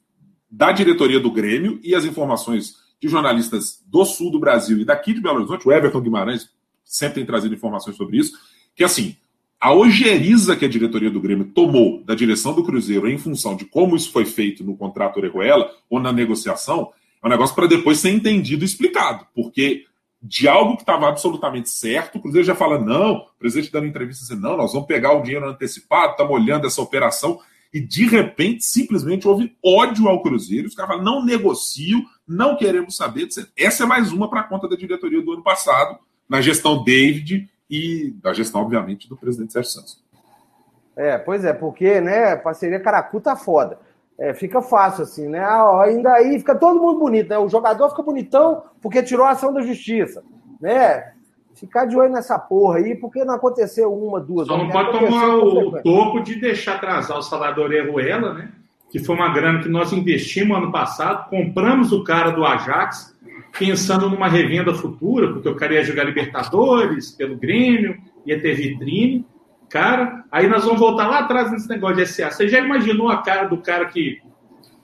da 0.50 0.72
diretoria 0.72 1.20
do 1.20 1.30
Grêmio 1.30 1.78
e 1.82 1.94
as 1.94 2.04
informações 2.04 2.74
de 3.00 3.08
jornalistas 3.08 3.82
do 3.86 4.04
sul 4.04 4.30
do 4.30 4.40
Brasil 4.40 4.78
e 4.78 4.84
daqui 4.84 5.12
de 5.12 5.20
Belo 5.20 5.36
Horizonte, 5.36 5.68
o 5.68 5.72
Everton 5.72 6.00
Guimarães 6.00 6.50
sempre 6.84 7.16
tem 7.16 7.26
trazido 7.26 7.54
informações 7.54 7.96
sobre 7.96 8.18
isso, 8.18 8.32
que 8.74 8.82
assim, 8.82 9.16
a 9.60 9.72
ojeriza 9.72 10.56
que 10.56 10.64
a 10.64 10.68
diretoria 10.68 11.10
do 11.10 11.20
Grêmio 11.20 11.46
tomou 11.46 12.02
da 12.04 12.14
direção 12.14 12.54
do 12.54 12.64
Cruzeiro 12.64 13.08
em 13.08 13.18
função 13.18 13.56
de 13.56 13.64
como 13.64 13.96
isso 13.96 14.12
foi 14.12 14.24
feito 14.24 14.62
no 14.62 14.76
contrato 14.76 15.16
Orejuela 15.16 15.70
ou 15.90 15.98
na 15.98 16.12
negociação, 16.12 16.92
é 17.22 17.26
um 17.26 17.30
negócio 17.30 17.54
para 17.54 17.66
depois 17.66 17.98
ser 17.98 18.10
entendido 18.10 18.64
e 18.64 18.66
explicado, 18.66 19.26
porque 19.34 19.86
de 20.22 20.48
algo 20.48 20.76
que 20.76 20.82
estava 20.82 21.08
absolutamente 21.08 21.70
certo, 21.70 22.18
o 22.18 22.20
Cruzeiro 22.20 22.46
já 22.46 22.54
fala, 22.54 22.78
não, 22.78 23.14
o 23.14 23.38
presidente 23.38 23.72
dando 23.72 23.86
entrevista 23.86 24.22
dizendo, 24.22 24.42
não, 24.42 24.56
nós 24.56 24.72
vamos 24.72 24.86
pegar 24.86 25.12
o 25.12 25.22
dinheiro 25.22 25.48
antecipado, 25.48 26.12
estamos 26.12 26.32
olhando 26.32 26.66
essa 26.66 26.82
operação, 26.82 27.40
e 27.72 27.80
de 27.80 28.06
repente, 28.06 28.64
simplesmente 28.64 29.28
houve 29.28 29.54
ódio 29.64 30.08
ao 30.08 30.22
Cruzeiro, 30.22 30.66
os 30.66 30.74
caras 30.74 30.96
falam, 30.96 31.04
não 31.04 31.24
negocio, 31.24 32.02
não 32.26 32.56
queremos 32.56 32.96
saber. 32.96 33.28
Essa 33.56 33.84
é 33.84 33.86
mais 33.86 34.10
uma 34.10 34.28
para 34.28 34.40
a 34.40 34.44
conta 34.44 34.68
da 34.68 34.74
diretoria 34.74 35.22
do 35.22 35.32
ano 35.32 35.42
passado, 35.42 35.98
na 36.28 36.40
gestão 36.40 36.82
David 36.82 37.48
e 37.70 38.14
da 38.22 38.32
gestão, 38.32 38.62
obviamente, 38.62 39.08
do 39.08 39.16
presidente 39.16 39.52
Sérgio 39.52 39.70
Santos. 39.70 40.02
É, 40.96 41.16
pois 41.16 41.44
é, 41.44 41.52
porque, 41.52 42.00
né, 42.00 42.34
parceria 42.36 42.80
Caracu 42.80 43.20
tá 43.20 43.36
foda. 43.36 43.78
É, 44.18 44.34
fica 44.34 44.60
fácil 44.60 45.04
assim, 45.04 45.28
né? 45.28 45.38
Ah, 45.38 45.82
ainda 45.84 46.12
aí 46.12 46.38
fica 46.40 46.56
todo 46.56 46.80
mundo 46.80 46.98
bonito, 46.98 47.28
né? 47.28 47.38
O 47.38 47.48
jogador 47.48 47.88
fica 47.90 48.02
bonitão 48.02 48.64
porque 48.82 49.00
tirou 49.00 49.24
a 49.24 49.30
ação 49.30 49.54
da 49.54 49.60
justiça, 49.60 50.24
né? 50.60 51.12
Ficar 51.54 51.84
de 51.84 51.96
olho 51.96 52.12
nessa 52.12 52.36
porra 52.36 52.78
aí, 52.78 52.96
porque 52.96 53.24
não 53.24 53.34
aconteceu 53.34 53.94
uma, 53.94 54.20
duas. 54.20 54.48
Só 54.48 54.58
não 54.58 54.68
pode 54.68 54.90
tomar 54.90 55.36
o 55.36 55.80
topo 55.82 56.20
de 56.20 56.34
deixar 56.34 56.76
atrasar 56.76 57.16
o 57.16 57.22
salário 57.22 57.54
do 57.54 57.62
Orejuela, 57.62 58.34
né? 58.34 58.50
Que 58.90 58.98
foi 58.98 59.14
uma 59.14 59.32
grana 59.32 59.62
que 59.62 59.68
nós 59.68 59.92
investimos 59.92 60.56
ano 60.56 60.72
passado, 60.72 61.30
compramos 61.30 61.92
o 61.92 62.02
cara 62.02 62.30
do 62.30 62.44
Ajax, 62.44 63.16
pensando 63.58 64.08
numa 64.08 64.28
revenda 64.28 64.72
futura, 64.74 65.32
porque 65.32 65.48
eu 65.48 65.56
queria 65.56 65.82
jogar 65.82 66.04
Libertadores 66.04 67.10
pelo 67.10 67.36
Grêmio, 67.36 67.96
ia 68.24 68.40
ter 68.40 68.54
vitrine. 68.54 69.26
Cara, 69.68 70.24
aí 70.30 70.46
nós 70.46 70.64
vamos 70.64 70.78
voltar 70.78 71.06
lá 71.06 71.20
atrás 71.20 71.50
nesse 71.50 71.68
negócio 71.68 71.96
de 71.96 72.06
SA. 72.06 72.30
Você 72.30 72.48
já 72.48 72.60
imaginou 72.60 73.08
a 73.08 73.22
cara 73.22 73.48
do 73.48 73.58
cara 73.58 73.86
que 73.86 74.20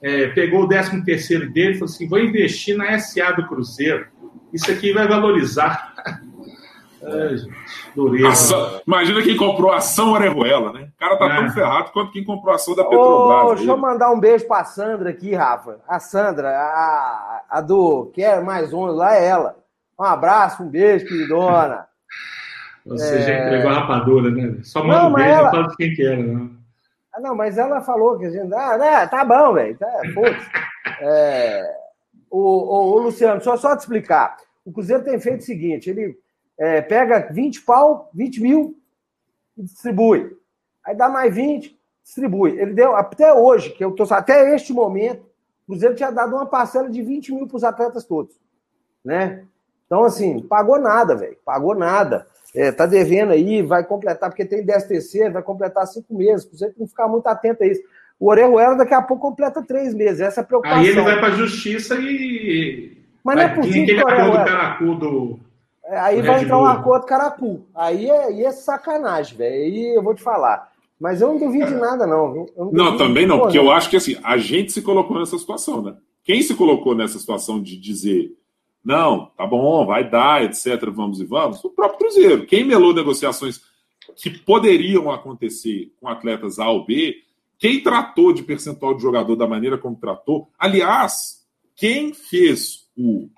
é, 0.03 0.27
pegou 0.29 0.65
o 0.65 0.69
13 0.69 1.03
terceiro 1.05 1.51
dele 1.51 1.71
e 1.71 1.75
falou 1.75 1.87
assim: 1.87 2.09
vou 2.09 2.19
investir 2.19 2.77
na 2.77 2.99
SA 2.99 3.33
do 3.33 3.47
Cruzeiro. 3.47 4.07
Isso 4.53 4.71
aqui 4.71 4.93
vai 4.93 5.09
valorizar. 5.09 5.95
É, 7.07 7.37
gente, 7.37 8.27
ação, 8.27 8.81
imagina 8.87 9.23
quem 9.23 9.37
comprou 9.37 9.73
a 9.73 9.77
ação 9.77 10.13
Orejuela, 10.13 10.73
né? 10.73 10.89
O 10.95 10.99
cara 10.99 11.17
tá 11.17 11.27
é. 11.27 11.37
tão 11.37 11.51
ferrado 11.51 11.91
quanto 11.93 12.13
quem 12.13 12.25
comprou 12.25 12.53
a 12.53 12.57
ação 12.57 12.75
da 12.75 12.85
Petrobras. 12.85 13.51
Ô, 13.51 13.55
deixa 13.55 13.71
eu 13.71 13.77
mandar 13.77 14.11
um 14.11 14.21
beijo 14.21 14.47
pra 14.47 14.65
Sandra 14.65 15.11
aqui, 15.11 15.35
Rafa. 15.35 15.81
A 15.87 16.01
Sandra, 16.01 16.51
a, 16.51 17.43
a 17.49 17.61
do 17.61 18.11
Quer 18.15 18.43
Mais 18.43 18.73
Um, 18.73 18.87
lá 18.87 19.17
é 19.17 19.27
ela. 19.27 19.57
Um 19.99 20.05
abraço, 20.05 20.63
um 20.63 20.69
beijo, 20.69 21.07
queridona. 21.07 21.87
Você 22.87 23.17
é... 23.17 23.23
já 23.23 23.47
entregou 23.47 23.71
a 23.71 23.81
rapadura, 23.81 24.31
né? 24.31 24.59
Só 24.63 24.83
manda 24.83 25.03
não, 25.03 25.11
um 25.11 25.15
beijo, 25.15 25.31
ela... 25.31 25.45
não 25.45 25.51
fala 25.51 25.69
de 25.69 25.77
quem 25.77 25.95
que 25.95 26.07
era, 26.07 26.17
não. 26.17 26.51
Ah, 27.15 27.21
não, 27.21 27.35
mas 27.37 27.57
ela 27.57 27.81
falou 27.81 28.19
que 28.19 28.27
a 28.27 28.31
gente. 28.31 28.53
Ah, 28.53 28.77
né, 28.77 29.07
tá 29.07 29.25
bom, 29.25 29.53
velho. 29.55 29.79
Tá, 29.79 29.87
é... 31.01 31.63
o, 32.29 32.41
o, 32.41 32.95
o, 32.95 32.99
Luciano, 32.99 33.41
só, 33.41 33.57
só 33.57 33.77
te 33.77 33.81
explicar. 33.81 34.37
O 34.65 34.73
Cruzeiro 34.73 35.05
tem 35.05 35.21
feito 35.21 35.41
o 35.41 35.45
seguinte: 35.45 35.89
ele 35.89 36.19
é, 36.59 36.81
pega 36.81 37.29
20 37.33 37.63
pau, 37.63 38.11
20 38.15 38.41
mil 38.41 38.79
e 39.57 39.63
distribui. 39.63 40.37
Aí 40.85 40.95
dá 40.95 41.09
mais 41.09 41.35
20, 41.35 41.79
distribui. 42.03 42.59
Ele 42.59 42.73
deu, 42.75 42.95
até 42.95 43.33
hoje, 43.33 43.71
que 43.71 43.85
eu 43.85 43.93
tô 43.93 44.05
até 44.13 44.55
este 44.55 44.73
momento, 44.73 45.23
o 45.63 45.73
Cruzeiro 45.73 45.95
tinha 45.95 46.11
dado 46.11 46.35
uma 46.35 46.47
parcela 46.47 46.91
de 46.91 47.03
20 47.03 47.33
mil 47.33 47.47
para 47.47 47.57
os 47.57 47.65
atletas 47.65 48.05
todos. 48.05 48.35
Né? 49.05 49.45
Então, 49.87 50.05
assim, 50.05 50.43
pagou 50.43 50.79
nada, 50.79 51.15
velho. 51.15 51.37
Pagou 51.45 51.75
nada. 51.75 52.27
É, 52.55 52.71
tá 52.71 52.87
devendo 52.87 53.33
aí, 53.33 53.63
vai 53.63 53.85
completar, 53.85 54.31
porque 54.31 54.45
tem 54.45 54.65
10 54.65 54.85
terceiros, 54.85 55.33
vai 55.33 55.43
completar 55.43 55.87
cinco 55.87 56.15
meses. 56.15 56.49
Você 56.53 56.67
tem 56.71 56.85
que 56.85 56.91
ficar 56.91 57.09
muito 57.09 57.27
atento 57.27 57.65
a 57.65 57.67
isso. 57.67 57.83
O 58.19 58.31
Orejuela 58.31 58.77
daqui 58.77 58.95
a 58.95 59.03
pouco 59.03 59.23
completa 59.23 59.63
três 59.63 59.93
meses. 59.93 60.21
Essa 60.21 60.41
é 60.41 60.43
a 60.43 60.47
preocupação. 60.47 60.81
Aí 60.81 60.89
ele 60.89 61.01
vai 61.01 61.19
para 61.19 61.29
a 61.29 61.37
justiça 61.37 61.97
e. 61.99 62.97
Mas 63.25 63.37
não 63.37 63.43
é 63.43 63.49
possível. 63.55 64.07
Aquele 64.07 64.39
acordo 64.39 64.95
do. 64.95 65.41
É, 65.87 65.99
aí 65.99 66.23
vai 66.23 66.43
entrar 66.43 66.59
um 66.59 66.65
acordo 66.65 67.07
caracu. 67.07 67.67
Aí 67.75 68.09
é, 68.09 68.25
aí 68.25 68.45
é 68.45 68.53
sacanagem, 68.53 69.37
velho. 69.37 69.55
Aí 69.55 69.97
eu 69.97 70.03
vou 70.03 70.15
te 70.15 70.23
falar. 70.23 70.73
Mas 70.99 71.21
eu 71.21 71.29
não 71.29 71.39
duvido 71.39 71.67
de 71.67 71.75
nada, 71.75 72.07
não. 72.07 72.47
não, 72.57 72.71
não 72.73 72.97
também 72.97 73.27
não, 73.27 73.41
porque 73.41 73.59
eu 73.59 73.71
acho 73.71 73.91
que 73.91 73.97
assim, 73.97 74.17
a 74.23 74.39
gente 74.39 74.73
se 74.73 74.81
colocou 74.81 75.19
nessa 75.19 75.37
situação, 75.37 75.83
né? 75.83 75.97
Quem 76.23 76.41
se 76.41 76.55
colocou 76.55 76.95
nessa 76.95 77.19
situação 77.19 77.61
de 77.63 77.77
dizer 77.77 78.33
não, 78.85 79.31
tá 79.37 79.47
bom, 79.47 79.87
vai 79.87 80.09
dar, 80.09 80.45
etc. 80.45 80.91
Vamos 80.91 81.19
e 81.19 81.25
vamos. 81.25 81.65
O 81.65 81.71
próprio 81.71 82.01
Cruzeiro. 82.01 82.47
Quem 82.47 82.65
melou 82.65 82.93
negociações 82.93 83.63
que 84.17 84.31
poderiam 84.31 85.11
acontecer 85.11 85.91
com 85.99 86.07
atletas 86.07 86.59
A 86.59 86.69
ou 86.69 86.85
B, 86.85 87.17
quem 87.59 87.83
tratou 87.83 88.33
de 88.33 88.43
percentual 88.43 88.95
de 88.95 89.03
jogador 89.03 89.37
da 89.37 89.47
maneira 89.47 89.79
como 89.79 89.97
tratou. 89.97 90.51
Aliás, 90.59 91.43
quem 91.75 92.13
fez 92.13 92.87
o 92.95 93.29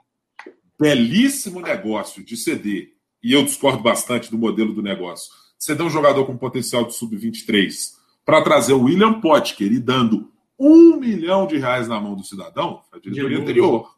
belíssimo 0.79 1.61
negócio 1.61 2.25
de 2.25 2.37
ceder, 2.37 2.93
e 3.23 3.33
eu 3.33 3.45
discordo 3.45 3.83
bastante 3.83 4.31
do 4.31 4.39
modelo 4.39 4.73
do 4.73 4.83
negócio, 4.83 5.33
ceder 5.59 5.85
um 5.85 5.91
jogador 5.91 6.25
com 6.27 6.37
potencial 6.37 6.85
de 6.85 6.95
sub-23 6.95 7.95
para 8.25 8.43
trazer 8.43 8.73
o 8.73 8.83
William 8.83 9.21
Potker 9.21 9.73
e 9.73 9.79
dando 9.79 10.31
um 10.59 10.97
milhão 10.97 11.47
de 11.47 11.59
reais 11.59 11.87
na 11.89 12.01
mão 12.01 12.15
do 12.15 12.25
cidadão, 12.25 12.83
a 12.93 12.99
diretoria 12.99 13.39
anterior 13.39 13.95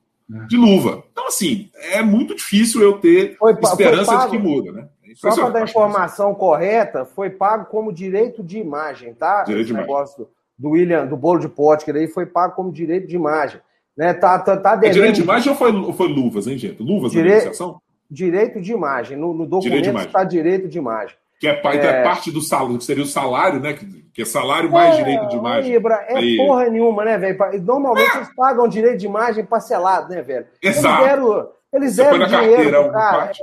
de 0.46 0.56
luva. 0.56 1.04
Então, 1.10 1.28
assim, 1.28 1.70
é 1.74 2.02
muito 2.02 2.34
difícil 2.34 2.82
eu 2.82 2.98
ter 2.98 3.36
foi, 3.38 3.52
esperança 3.52 4.12
pago, 4.12 4.30
de 4.30 4.36
que 4.36 4.42
muda, 4.42 4.72
né? 4.72 4.88
É 5.04 5.14
só 5.14 5.34
para 5.34 5.48
dar 5.50 5.60
a 5.60 5.64
informação 5.64 6.34
correta, 6.34 7.04
foi 7.04 7.30
pago 7.30 7.66
como 7.66 7.92
direito 7.92 8.42
de 8.42 8.58
imagem, 8.58 9.14
tá? 9.14 9.42
Direito 9.44 9.66
Esse 9.66 9.74
de 9.74 9.80
negócio 9.80 10.16
imagem. 10.16 10.34
do 10.58 10.70
William, 10.70 11.06
do 11.06 11.16
bolo 11.16 11.40
de 11.40 11.48
pote, 11.48 11.84
que 11.84 11.90
aí 11.90 12.08
foi 12.08 12.26
pago 12.26 12.54
como 12.54 12.70
direito 12.70 13.06
de 13.06 13.16
imagem. 13.16 13.60
Né? 13.98 14.14
Tá, 14.14 14.38
tá, 14.38 14.56
tá 14.56 14.76
devendo... 14.76 14.90
É 14.90 14.94
direito 14.94 15.14
de 15.16 15.22
imagem 15.22 15.50
ou 15.50 15.58
foi, 15.58 15.72
ou 15.72 15.92
foi 15.92 16.06
luvas, 16.06 16.46
hein, 16.46 16.56
gente? 16.56 16.80
Luvas 16.80 17.10
Dire... 17.10 17.24
na 17.24 17.34
negociação? 17.34 17.80
Direito 18.08 18.60
de 18.60 18.72
imagem. 18.72 19.16
No, 19.18 19.34
no 19.34 19.44
documento 19.44 19.98
está 19.98 20.22
direito 20.22 20.68
de 20.68 20.78
imagem. 20.78 21.16
Que 21.40 21.48
é, 21.48 21.60
é... 21.64 21.76
é, 21.76 22.02
parte 22.04 22.30
do 22.30 22.40
salário, 22.40 22.78
que 22.78 22.84
seria 22.84 23.02
o 23.02 23.06
salário, 23.06 23.58
né? 23.60 23.76
Que 24.14 24.22
é 24.22 24.24
salário 24.24 24.70
mais 24.70 24.94
é, 24.94 24.98
direito 24.98 25.28
de 25.28 25.36
imagem. 25.36 25.74
Ibra, 25.74 25.96
é 26.08 26.16
Aí... 26.16 26.36
porra 26.36 26.68
nenhuma, 26.68 27.04
né, 27.04 27.18
velho? 27.18 27.36
Normalmente 27.64 28.16
eles 28.16 28.34
pagam 28.36 28.68
direito 28.68 28.98
de 28.98 29.06
imagem 29.06 29.44
parcelado, 29.44 30.14
né, 30.14 30.22
velho? 30.22 30.46
Exato. 30.62 31.02
Eles 31.02 31.08
deram, 31.08 31.48
eles 31.72 31.96
deram 31.96 32.30
carteira 32.30 32.90
cara. 32.90 33.18
Parte. 33.18 33.42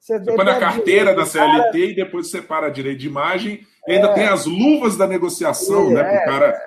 Você, 0.00 0.18
você 0.18 0.32
põe 0.34 0.44
na 0.44 0.58
carteira 0.58 1.14
da 1.14 1.24
CLT 1.24 1.70
cara... 1.70 1.78
e 1.78 1.94
depois 1.94 2.28
separa 2.28 2.70
direito 2.70 2.98
de 2.98 3.06
imagem. 3.06 3.60
E 3.86 3.92
ainda 3.92 4.08
é. 4.08 4.14
tem 4.14 4.26
as 4.26 4.46
luvas 4.46 4.96
da 4.96 5.06
negociação, 5.06 5.90
né? 5.90 6.02
Pro 6.02 6.12
é, 6.12 6.24
cara. 6.24 6.62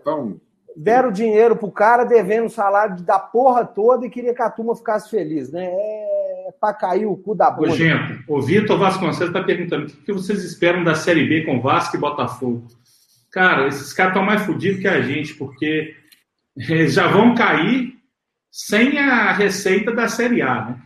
Então. 0.00 0.40
Deram 0.76 1.12
dinheiro 1.12 1.56
pro 1.56 1.70
cara 1.70 2.04
devendo 2.04 2.46
o 2.46 2.50
salário 2.50 3.02
da 3.02 3.18
porra 3.18 3.64
toda 3.64 4.06
e 4.06 4.10
queria 4.10 4.34
que 4.34 4.42
a 4.42 4.50
turma 4.50 4.74
ficasse 4.74 5.10
feliz, 5.10 5.50
né? 5.50 5.66
É 5.66 6.52
pra 6.60 6.74
cair 6.74 7.06
o 7.06 7.16
cu 7.16 7.34
da 7.34 7.50
bunda. 7.50 7.68
Ô, 7.68 7.74
gente, 7.74 8.24
o 8.28 8.40
Vitor 8.40 8.78
Vasconcelos 8.78 9.32
tá 9.32 9.42
perguntando 9.42 9.86
o 9.86 9.90
que 9.90 10.12
vocês 10.12 10.44
esperam 10.44 10.84
da 10.84 10.94
Série 10.94 11.26
B 11.26 11.44
com 11.44 11.60
Vasco 11.60 11.96
e 11.96 12.00
Botafogo? 12.00 12.66
Cara, 13.30 13.66
esses 13.66 13.92
caras 13.92 14.12
estão 14.12 14.24
mais 14.24 14.42
fodidos 14.42 14.80
que 14.80 14.88
a 14.88 15.00
gente, 15.00 15.34
porque 15.34 15.94
eles 16.56 16.94
já 16.94 17.08
vão 17.08 17.34
cair 17.34 17.94
sem 18.50 18.98
a 18.98 19.32
receita 19.32 19.92
da 19.92 20.06
Série 20.08 20.42
A, 20.42 20.66
né? 20.66 20.80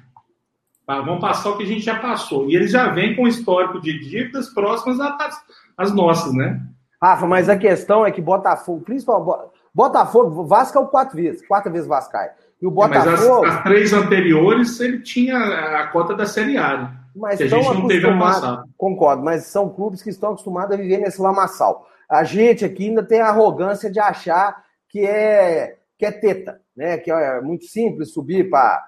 Vão 1.04 1.18
passar 1.18 1.50
o 1.50 1.58
que 1.58 1.64
a 1.64 1.66
gente 1.66 1.82
já 1.82 1.98
passou. 1.98 2.48
E 2.48 2.56
eles 2.56 2.70
já 2.70 2.88
vêm 2.88 3.14
com 3.14 3.28
histórico 3.28 3.78
de 3.78 3.98
dívidas 3.98 4.48
próximas 4.48 4.98
às, 4.98 5.36
às 5.76 5.94
nossas, 5.94 6.32
né? 6.32 6.62
Rafa, 7.00 7.26
mas 7.26 7.48
a 7.50 7.58
questão 7.58 8.06
é 8.06 8.10
que 8.10 8.22
Botafogo, 8.22 8.80
principalmente 8.80 9.57
Botafogo, 9.74 10.44
Vasco 10.44 10.78
é 10.78 10.80
o 10.80 10.86
quatro 10.86 11.16
vezes, 11.16 11.46
quatro 11.46 11.70
vezes 11.70 11.86
Vascai. 11.86 12.30
E 12.60 12.66
o 12.66 12.70
Botafogo. 12.70 13.08
É, 13.44 13.48
mas 13.48 13.50
as, 13.50 13.56
as, 13.56 13.62
três 13.62 13.92
anteriores 13.92 14.80
ele 14.80 15.00
tinha 15.00 15.38
a 15.38 15.86
cota 15.88 16.14
da 16.14 16.26
Série 16.26 16.56
A. 16.56 16.78
Né? 16.78 16.98
Mas 17.14 17.38
que 17.38 17.44
a 17.44 17.48
gente 17.48 17.74
não 17.74 17.86
teve 17.86 18.06
ano 18.06 18.64
Concordo, 18.76 19.22
mas 19.22 19.44
são 19.44 19.68
clubes 19.68 20.02
que 20.02 20.10
estão 20.10 20.30
acostumados 20.30 20.74
a 20.74 20.76
viver 20.80 20.98
nesse 20.98 21.20
lamaçal. 21.20 21.86
A 22.08 22.24
gente 22.24 22.64
aqui 22.64 22.88
ainda 22.88 23.02
tem 23.02 23.20
a 23.20 23.28
arrogância 23.28 23.90
de 23.90 24.00
achar 24.00 24.64
que 24.88 25.04
é 25.04 25.76
que 25.98 26.06
é 26.06 26.12
teta, 26.12 26.60
né? 26.76 26.96
Que 26.96 27.10
é 27.10 27.40
muito 27.40 27.64
simples 27.66 28.12
subir 28.12 28.48
para 28.48 28.86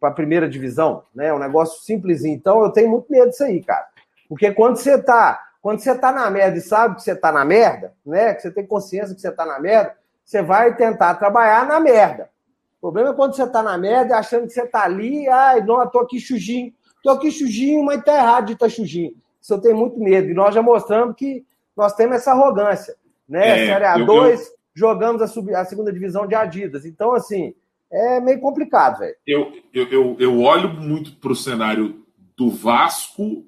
a 0.00 0.10
primeira 0.10 0.48
divisão, 0.48 1.02
né? 1.14 1.26
É 1.26 1.34
um 1.34 1.38
negócio 1.38 1.82
simplesinho. 1.82 2.34
Então 2.34 2.62
eu 2.62 2.70
tenho 2.70 2.88
muito 2.88 3.10
medo 3.10 3.30
disso 3.30 3.44
aí, 3.44 3.62
cara. 3.62 3.84
Porque 4.28 4.52
quando 4.52 4.76
você 4.76 4.96
tá, 4.96 5.40
quando 5.60 5.80
você 5.80 5.94
tá 5.96 6.12
na 6.12 6.30
merda 6.30 6.56
e 6.56 6.62
sabe 6.62 6.94
que 6.94 7.02
você 7.02 7.16
tá 7.16 7.32
na 7.32 7.44
merda, 7.44 7.92
né? 8.06 8.32
Que 8.34 8.42
você 8.42 8.50
tem 8.50 8.64
consciência 8.64 9.14
que 9.14 9.20
você 9.20 9.32
tá 9.32 9.44
na 9.44 9.58
merda, 9.58 9.94
você 10.24 10.42
vai 10.42 10.74
tentar 10.76 11.14
trabalhar 11.14 11.66
na 11.66 11.80
merda. 11.80 12.30
O 12.78 12.80
problema 12.82 13.10
é 13.10 13.14
quando 13.14 13.36
você 13.36 13.44
está 13.44 13.62
na 13.62 13.78
merda, 13.78 14.16
achando 14.16 14.46
que 14.46 14.52
você 14.52 14.62
está 14.62 14.84
ali, 14.84 15.28
ai, 15.28 15.60
não, 15.60 15.80
eu 15.80 15.88
tô 15.88 16.00
aqui 16.00 16.18
chujinho, 16.18 16.72
tô 17.02 17.10
aqui 17.10 17.30
chujinho, 17.30 17.84
mas 17.84 18.02
tá 18.02 18.16
errado 18.16 18.46
de 18.46 18.52
estar 18.54 18.66
tá 18.66 18.70
chujinho. 18.70 19.14
Isso 19.40 19.54
eu 19.54 19.60
tenho 19.60 19.76
muito 19.76 19.98
medo. 19.98 20.30
E 20.30 20.34
nós 20.34 20.54
já 20.54 20.62
mostramos 20.62 21.16
que 21.16 21.44
nós 21.76 21.94
temos 21.94 22.16
essa 22.16 22.32
arrogância. 22.32 22.94
Né? 23.28 23.64
É, 23.64 23.66
Série 23.66 23.84
A2, 23.84 24.30
eu... 24.32 24.38
jogamos 24.74 25.22
a, 25.22 25.26
sub, 25.26 25.54
a 25.54 25.64
segunda 25.64 25.92
divisão 25.92 26.26
de 26.26 26.34
Adidas. 26.34 26.84
Então, 26.84 27.14
assim, 27.14 27.54
é 27.90 28.20
meio 28.20 28.40
complicado, 28.40 29.00
velho. 29.00 29.14
Eu, 29.26 29.52
eu, 29.72 29.86
eu, 29.88 30.16
eu, 30.18 30.40
olho 30.40 30.68
muito 30.70 31.16
para 31.16 31.32
o 31.32 31.36
cenário 31.36 32.04
do 32.36 32.50
Vasco, 32.50 33.44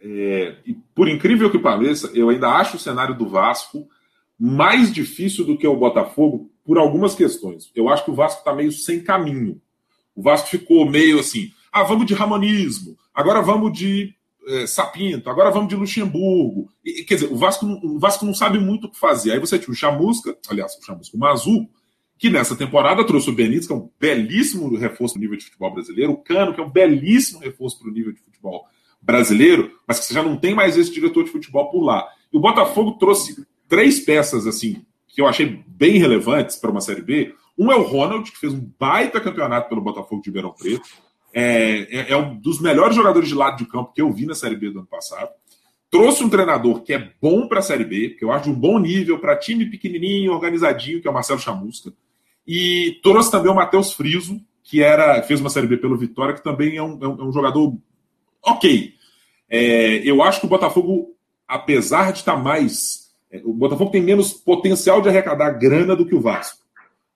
é, 0.00 0.56
e 0.66 0.74
por 0.94 1.08
incrível 1.08 1.50
que 1.50 1.58
pareça, 1.58 2.10
eu 2.14 2.28
ainda 2.28 2.48
acho 2.48 2.76
o 2.76 2.80
cenário 2.80 3.14
do 3.14 3.28
Vasco 3.28 3.88
mais 4.38 4.92
difícil 4.92 5.44
do 5.44 5.56
que 5.56 5.66
o 5.66 5.76
Botafogo 5.76 6.50
por 6.64 6.78
algumas 6.78 7.14
questões. 7.14 7.70
Eu 7.74 7.88
acho 7.88 8.04
que 8.04 8.10
o 8.10 8.14
Vasco 8.14 8.40
está 8.40 8.54
meio 8.54 8.72
sem 8.72 9.02
caminho. 9.02 9.60
O 10.14 10.22
Vasco 10.22 10.48
ficou 10.48 10.88
meio 10.88 11.20
assim: 11.20 11.50
ah, 11.72 11.82
vamos 11.82 12.06
de 12.06 12.14
Ramonismo, 12.14 12.96
agora 13.14 13.40
vamos 13.40 13.76
de 13.76 14.14
é, 14.46 14.66
Sapinto, 14.66 15.28
agora 15.28 15.50
vamos 15.50 15.68
de 15.68 15.76
Luxemburgo. 15.76 16.68
E, 16.84 17.04
quer 17.04 17.16
dizer, 17.16 17.32
o 17.32 17.36
Vasco, 17.36 17.66
o 17.66 17.98
Vasco 17.98 18.24
não 18.24 18.34
sabe 18.34 18.58
muito 18.58 18.86
o 18.86 18.90
que 18.90 18.98
fazer. 18.98 19.32
Aí 19.32 19.40
você 19.40 19.58
tinha 19.58 19.72
o 19.72 19.76
Chamusca, 19.76 20.36
aliás, 20.48 20.76
o 20.76 20.84
Chamusca, 20.84 21.16
o 21.16 21.20
Mazu, 21.20 21.68
que 22.18 22.30
nessa 22.30 22.56
temporada 22.56 23.04
trouxe 23.04 23.28
o 23.28 23.34
Benítez, 23.34 23.66
que 23.66 23.72
é 23.72 23.76
um 23.76 23.90
belíssimo 23.98 24.74
reforço 24.76 25.14
para 25.14 25.18
o 25.18 25.22
nível 25.22 25.36
de 25.36 25.44
futebol 25.44 25.74
brasileiro, 25.74 26.12
o 26.12 26.16
Cano, 26.16 26.54
que 26.54 26.60
é 26.60 26.64
um 26.64 26.70
belíssimo 26.70 27.40
reforço 27.40 27.78
para 27.78 27.90
o 27.90 27.92
nível 27.92 28.12
de 28.12 28.20
futebol 28.20 28.64
brasileiro, 29.02 29.78
mas 29.86 29.98
que 29.98 30.06
você 30.06 30.14
já 30.14 30.22
não 30.22 30.36
tem 30.36 30.54
mais 30.54 30.76
esse 30.76 30.92
diretor 30.92 31.24
de 31.24 31.30
futebol 31.30 31.70
por 31.70 31.82
lá. 31.82 32.08
E 32.32 32.36
o 32.36 32.40
Botafogo 32.40 32.92
trouxe 32.92 33.46
três 33.68 34.00
peças 34.00 34.46
assim 34.46 34.84
que 35.16 35.22
eu 35.22 35.26
achei 35.26 35.64
bem 35.66 35.98
relevantes 35.98 36.56
para 36.56 36.70
uma 36.70 36.80
Série 36.82 37.00
B. 37.00 37.34
Um 37.58 37.72
é 37.72 37.74
o 37.74 37.82
Ronald, 37.82 38.30
que 38.30 38.38
fez 38.38 38.52
um 38.52 38.70
baita 38.78 39.18
campeonato 39.18 39.66
pelo 39.66 39.80
Botafogo 39.80 40.20
de 40.20 40.28
Ribeirão 40.28 40.52
Preto. 40.52 40.86
É, 41.32 41.78
é, 41.90 42.12
é, 42.12 42.16
um 42.18 42.36
dos 42.36 42.60
melhores 42.60 42.94
jogadores 42.94 43.26
de 43.26 43.34
lado 43.34 43.56
de 43.56 43.64
campo 43.64 43.94
que 43.94 44.02
eu 44.02 44.12
vi 44.12 44.26
na 44.26 44.34
Série 44.34 44.56
B 44.56 44.70
do 44.70 44.80
ano 44.80 44.86
passado. 44.86 45.30
Trouxe 45.90 46.22
um 46.22 46.28
treinador 46.28 46.82
que 46.82 46.92
é 46.92 47.12
bom 47.20 47.48
para 47.48 47.60
a 47.60 47.62
Série 47.62 47.84
B, 47.84 48.10
que 48.10 48.24
eu 48.24 48.30
acho 48.30 48.50
um 48.50 48.54
bom 48.54 48.78
nível 48.78 49.18
para 49.18 49.36
time 49.36 49.64
pequenininho, 49.70 50.32
organizadinho, 50.32 51.00
que 51.00 51.08
é 51.08 51.10
o 51.10 51.14
Marcelo 51.14 51.40
Chamusca. 51.40 51.94
E 52.46 53.00
trouxe 53.02 53.30
também 53.30 53.50
o 53.50 53.54
Matheus 53.54 53.94
Friso, 53.94 54.38
que 54.62 54.82
era 54.82 55.22
fez 55.22 55.40
uma 55.40 55.48
Série 55.48 55.66
B 55.66 55.78
pelo 55.78 55.96
Vitória, 55.96 56.34
que 56.34 56.44
também 56.44 56.76
é 56.76 56.82
um, 56.82 56.98
é 57.02 57.08
um, 57.08 57.20
é 57.20 57.24
um 57.24 57.32
jogador 57.32 57.74
ok. 58.42 58.92
É, 59.48 60.02
eu 60.04 60.22
acho 60.22 60.40
que 60.40 60.46
o 60.46 60.50
Botafogo, 60.50 61.16
apesar 61.48 62.12
de 62.12 62.18
estar 62.18 62.36
mais 62.36 63.05
é, 63.05 63.05
o 63.44 63.52
Botafogo 63.52 63.90
tem 63.90 64.02
menos 64.02 64.32
potencial 64.32 65.02
de 65.02 65.08
arrecadar 65.08 65.50
grana 65.50 65.96
do 65.96 66.06
que 66.06 66.14
o 66.14 66.20
Vasco. 66.20 66.64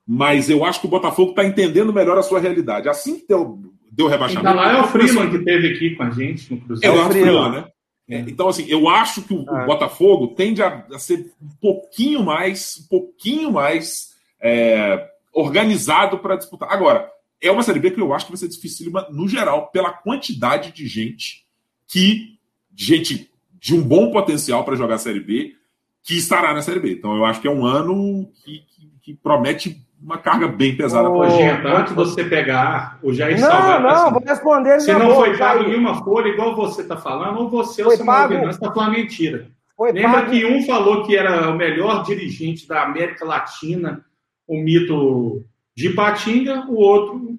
Mas 0.07 0.51
eu 0.51 0.65
acho 0.65 0.81
que 0.81 0.87
o 0.87 0.91
Botafogo 0.91 1.31
está 1.31 1.45
entendendo 1.45 1.93
melhor 1.93 2.19
a 2.19 2.23
sua 2.23 2.41
realidade. 2.41 2.89
Assim 2.89 3.19
que 3.19 3.29
deu, 3.29 3.61
deu 3.91 4.09
rebaixamento. 4.09 4.49
Então, 4.49 4.57
lá 4.57 4.79
é 4.79 4.81
o 4.81 4.89
Freeman 4.89 5.31
que 5.31 5.39
teve 5.45 5.69
aqui 5.69 5.95
com 5.95 6.03
a 6.03 6.11
gente 6.11 6.53
no 6.53 6.61
Cruzeiro. 6.61 6.97
É 6.97 7.01
o 7.01 7.11
Freeman, 7.11 7.53
né? 7.53 7.65
É, 8.09 8.19
então, 8.21 8.49
assim, 8.49 8.67
eu 8.69 8.89
acho 8.89 9.23
que 9.23 9.33
o, 9.33 9.45
o 9.45 9.57
ah. 9.57 9.67
Botafogo 9.67 10.35
tende 10.35 10.61
a, 10.61 10.85
a, 10.93 10.99
ser 10.99 11.33
um 11.41 11.49
pouquinho 11.61 12.25
mais, 12.25 12.77
um 12.83 12.89
pouquinho 12.89 13.53
mais 13.53 14.09
é, 14.43 15.09
organizado 15.33 16.19
para 16.19 16.35
disputar. 16.35 16.73
Agora, 16.73 17.09
é 17.41 17.51
uma 17.53 17.63
Série 17.63 17.79
B 17.79 17.93
que 17.93 18.01
eu 18.01 18.13
acho 18.13 18.27
que 18.27 18.33
vai 18.33 18.39
ser 18.39 18.49
dificílima 18.49 19.07
no 19.11 19.29
geral, 19.29 19.69
pela 19.69 19.93
quantidade 19.93 20.73
de 20.73 20.89
gente 20.89 21.47
que, 21.87 22.37
gente 22.75 23.31
de 23.61 23.75
um 23.75 23.83
bom 23.83 24.11
potencial 24.11 24.65
para 24.65 24.75
jogar 24.75 24.97
a 24.97 24.99
Série 24.99 25.21
B, 25.21 25.55
que 26.03 26.16
estará 26.16 26.55
na 26.55 26.62
Série 26.62 26.80
B. 26.80 26.92
Então 26.92 27.16
eu 27.16 27.24
acho 27.24 27.40
que 27.40 27.48
é 27.48 27.51
um 27.51 27.64
ano 27.64 28.30
que, 28.44 28.64
que, 28.68 28.92
que 29.03 29.14
promete 29.14 29.86
uma 30.03 30.16
carga 30.16 30.48
bem 30.48 30.76
pesada 30.76 31.11
para 31.11 31.26
a 31.26 31.30
gente. 31.30 31.66
Antes 31.66 31.90
de 31.90 31.94
você 31.94 32.24
pegar 32.24 32.98
o 33.03 33.12
Jair 33.12 33.38
não, 33.38 33.48
Salgado. 33.48 33.82
Não, 33.82 33.90
assim, 33.90 34.12
vou 34.12 34.22
responder 34.24 34.80
Se 34.80 34.92
não 34.94 35.14
foi 35.14 35.36
pago 35.36 35.64
nenhuma 35.64 36.03
folha, 36.03 36.28
igual 36.28 36.57
você 36.57 36.82
está 36.82 36.96
falando, 36.96 37.38
ou 37.38 37.51
você 37.51 37.82
ou 37.82 37.90
seu 37.90 38.05
Você 38.05 38.48
está 38.51 38.72
falando 38.72 38.92
mentira. 38.92 39.51
Foi 39.76 39.92
Lembra 39.92 40.22
pago. 40.22 40.30
que 40.30 40.44
um 40.44 40.62
falou 40.64 41.05
que 41.05 41.16
era 41.16 41.51
o 41.51 41.57
melhor 41.57 42.03
dirigente 42.05 42.66
da 42.66 42.82
América 42.82 43.24
Latina, 43.24 44.05
o 44.46 44.57
mito 44.57 45.44
de 45.76 45.90
Patinga, 45.90 46.66
o 46.68 46.76
outro. 46.76 47.38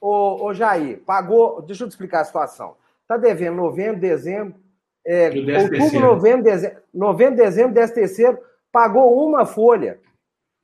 Ô, 0.00 0.46
ô 0.46 0.54
Jair, 0.54 1.00
pagou. 1.06 1.62
Deixa 1.62 1.84
eu 1.84 1.88
te 1.88 1.92
explicar 1.92 2.20
a 2.20 2.24
situação. 2.24 2.76
Está 3.02 3.16
devendo 3.16 3.56
novembro, 3.56 4.00
dezembro, 4.00 4.54
é, 5.06 5.28
outubro, 5.28 6.00
novembro, 6.00 6.42
dezembro, 6.42 6.82
novembro, 6.92 7.36
dezembro, 7.36 7.72
décimo 7.72 7.94
terceiro, 7.94 8.38
pagou 8.72 9.24
uma 9.24 9.46
folha. 9.46 10.00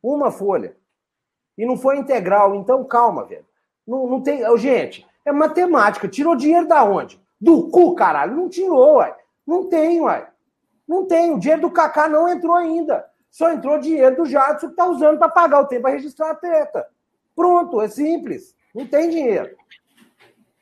Uma 0.03 0.33
folha. 0.33 0.77
E 1.57 1.65
não 1.65 1.77
foi 1.77 1.97
integral. 1.99 2.57
Então, 2.57 2.85
calma, 2.85 3.25
velho. 3.25 3.47
Não, 3.87 4.09
não 4.09 4.21
tem. 4.21 4.45
Gente, 4.59 5.07
é 5.25 5.31
matemática. 5.31 6.09
Tirou 6.09 6.35
dinheiro 6.35 6.67
da 6.67 6.83
onde? 6.83 7.21
Do 7.41 7.71
cu, 7.71 7.95
caralho. 7.95 8.35
Não 8.35 8.49
tirou, 8.49 8.97
uai. 8.97 9.15
Não 9.47 9.69
tem, 9.69 10.01
uai. 10.01 10.27
Não 10.89 11.07
tem. 11.07 11.33
O 11.33 11.39
dinheiro 11.39 11.63
do 11.63 11.71
Kaká 11.71 12.09
não 12.09 12.29
entrou 12.29 12.57
ainda. 12.57 13.07
Só 13.31 13.53
entrou 13.53 13.79
dinheiro 13.79 14.17
do 14.17 14.27
Jadson 14.27 14.71
que 14.71 14.77
tá 14.77 14.87
usando 14.87 15.19
para 15.19 15.29
pagar 15.29 15.61
o 15.61 15.67
tempo 15.67 15.83
para 15.83 15.93
registrar 15.93 16.33
a 16.33 16.35
treta. 16.35 16.87
Pronto, 17.35 17.81
é 17.81 17.89
simples. 17.89 18.57
Não 18.75 18.87
tem 18.87 19.09
dinheiro. 19.09 19.57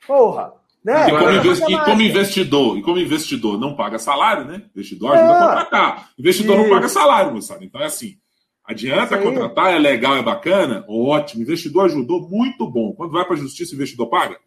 Porra. 0.05 0.60
Né? 0.83 1.09
E, 1.09 1.11
como 1.11 1.31
investi 1.31 1.71
e, 1.71 1.85
como 1.85 2.01
investidor, 2.01 2.77
e 2.77 2.81
como 2.81 2.99
investidor 2.99 3.59
não 3.59 3.75
paga 3.75 3.99
salário, 3.99 4.45
né? 4.45 4.63
Investidor 4.75 5.13
ajuda 5.13 5.31
é. 5.31 5.35
a 5.35 5.47
contratar. 5.47 6.09
Investidor 6.17 6.55
Isso. 6.55 6.63
não 6.63 6.75
paga 6.75 6.89
salário, 6.89 7.33
moçada. 7.33 7.63
Então 7.63 7.81
é 7.81 7.85
assim. 7.85 8.17
Adianta 8.65 9.17
contratar, 9.17 9.73
é 9.73 9.79
legal, 9.79 10.15
é 10.15 10.23
bacana, 10.23 10.85
ótimo. 10.87 11.43
Investidor 11.43 11.85
ajudou, 11.85 12.29
muito 12.29 12.69
bom. 12.69 12.93
Quando 12.93 13.11
vai 13.11 13.25
para 13.25 13.33
a 13.33 13.39
justiça, 13.39 13.73
o 13.73 13.75
investidor 13.75 14.07
paga? 14.07 14.37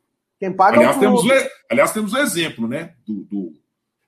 Quem 0.40 0.52
paga 0.52 0.78
aliás, 0.78 0.96
é 0.96 0.98
o 0.98 1.00
temos, 1.00 1.24
aliás, 1.70 1.92
temos 1.92 2.12
o 2.12 2.16
um 2.16 2.20
exemplo, 2.20 2.66
né? 2.66 2.94
Do, 3.06 3.24
do, 3.24 3.52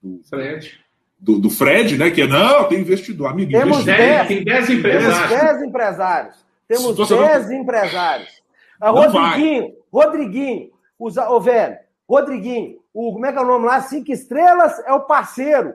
do 0.03 0.20
Fred. 0.29 0.81
Do, 1.18 1.39
do, 1.39 1.51
Fred, 1.51 1.99
né? 1.99 2.11
Que 2.11 2.22
é, 2.22 2.27
não, 2.27 2.64
tem 2.64 2.81
investidor, 2.81 3.29
amigo. 3.29 3.51
Temos 3.51 3.85
10 3.85 4.29
tem 4.29 4.45
10 4.45 4.70
empresários. 4.70 5.31
10 5.31 5.62
empresários. 5.62 6.47
Temos 6.68 7.09
10 7.09 7.51
empresários. 7.51 8.43
A 8.81 8.91
Rodriguinho, 8.91 9.72
Rodriguinho, 9.93 10.70
usa, 10.99 11.29
ô 11.31 11.41
velho, 11.41 11.77
Rodriguinho, 12.09 12.78
o, 12.94 13.12
como 13.12 13.26
é 13.26 13.32
que 13.32 13.38
é 13.38 13.42
o 13.42 13.46
nome 13.46 13.66
lá? 13.66 13.80
Cinco 13.82 14.12
Estrelas 14.12 14.78
é 14.86 14.92
o 14.92 15.00
parceiro. 15.00 15.74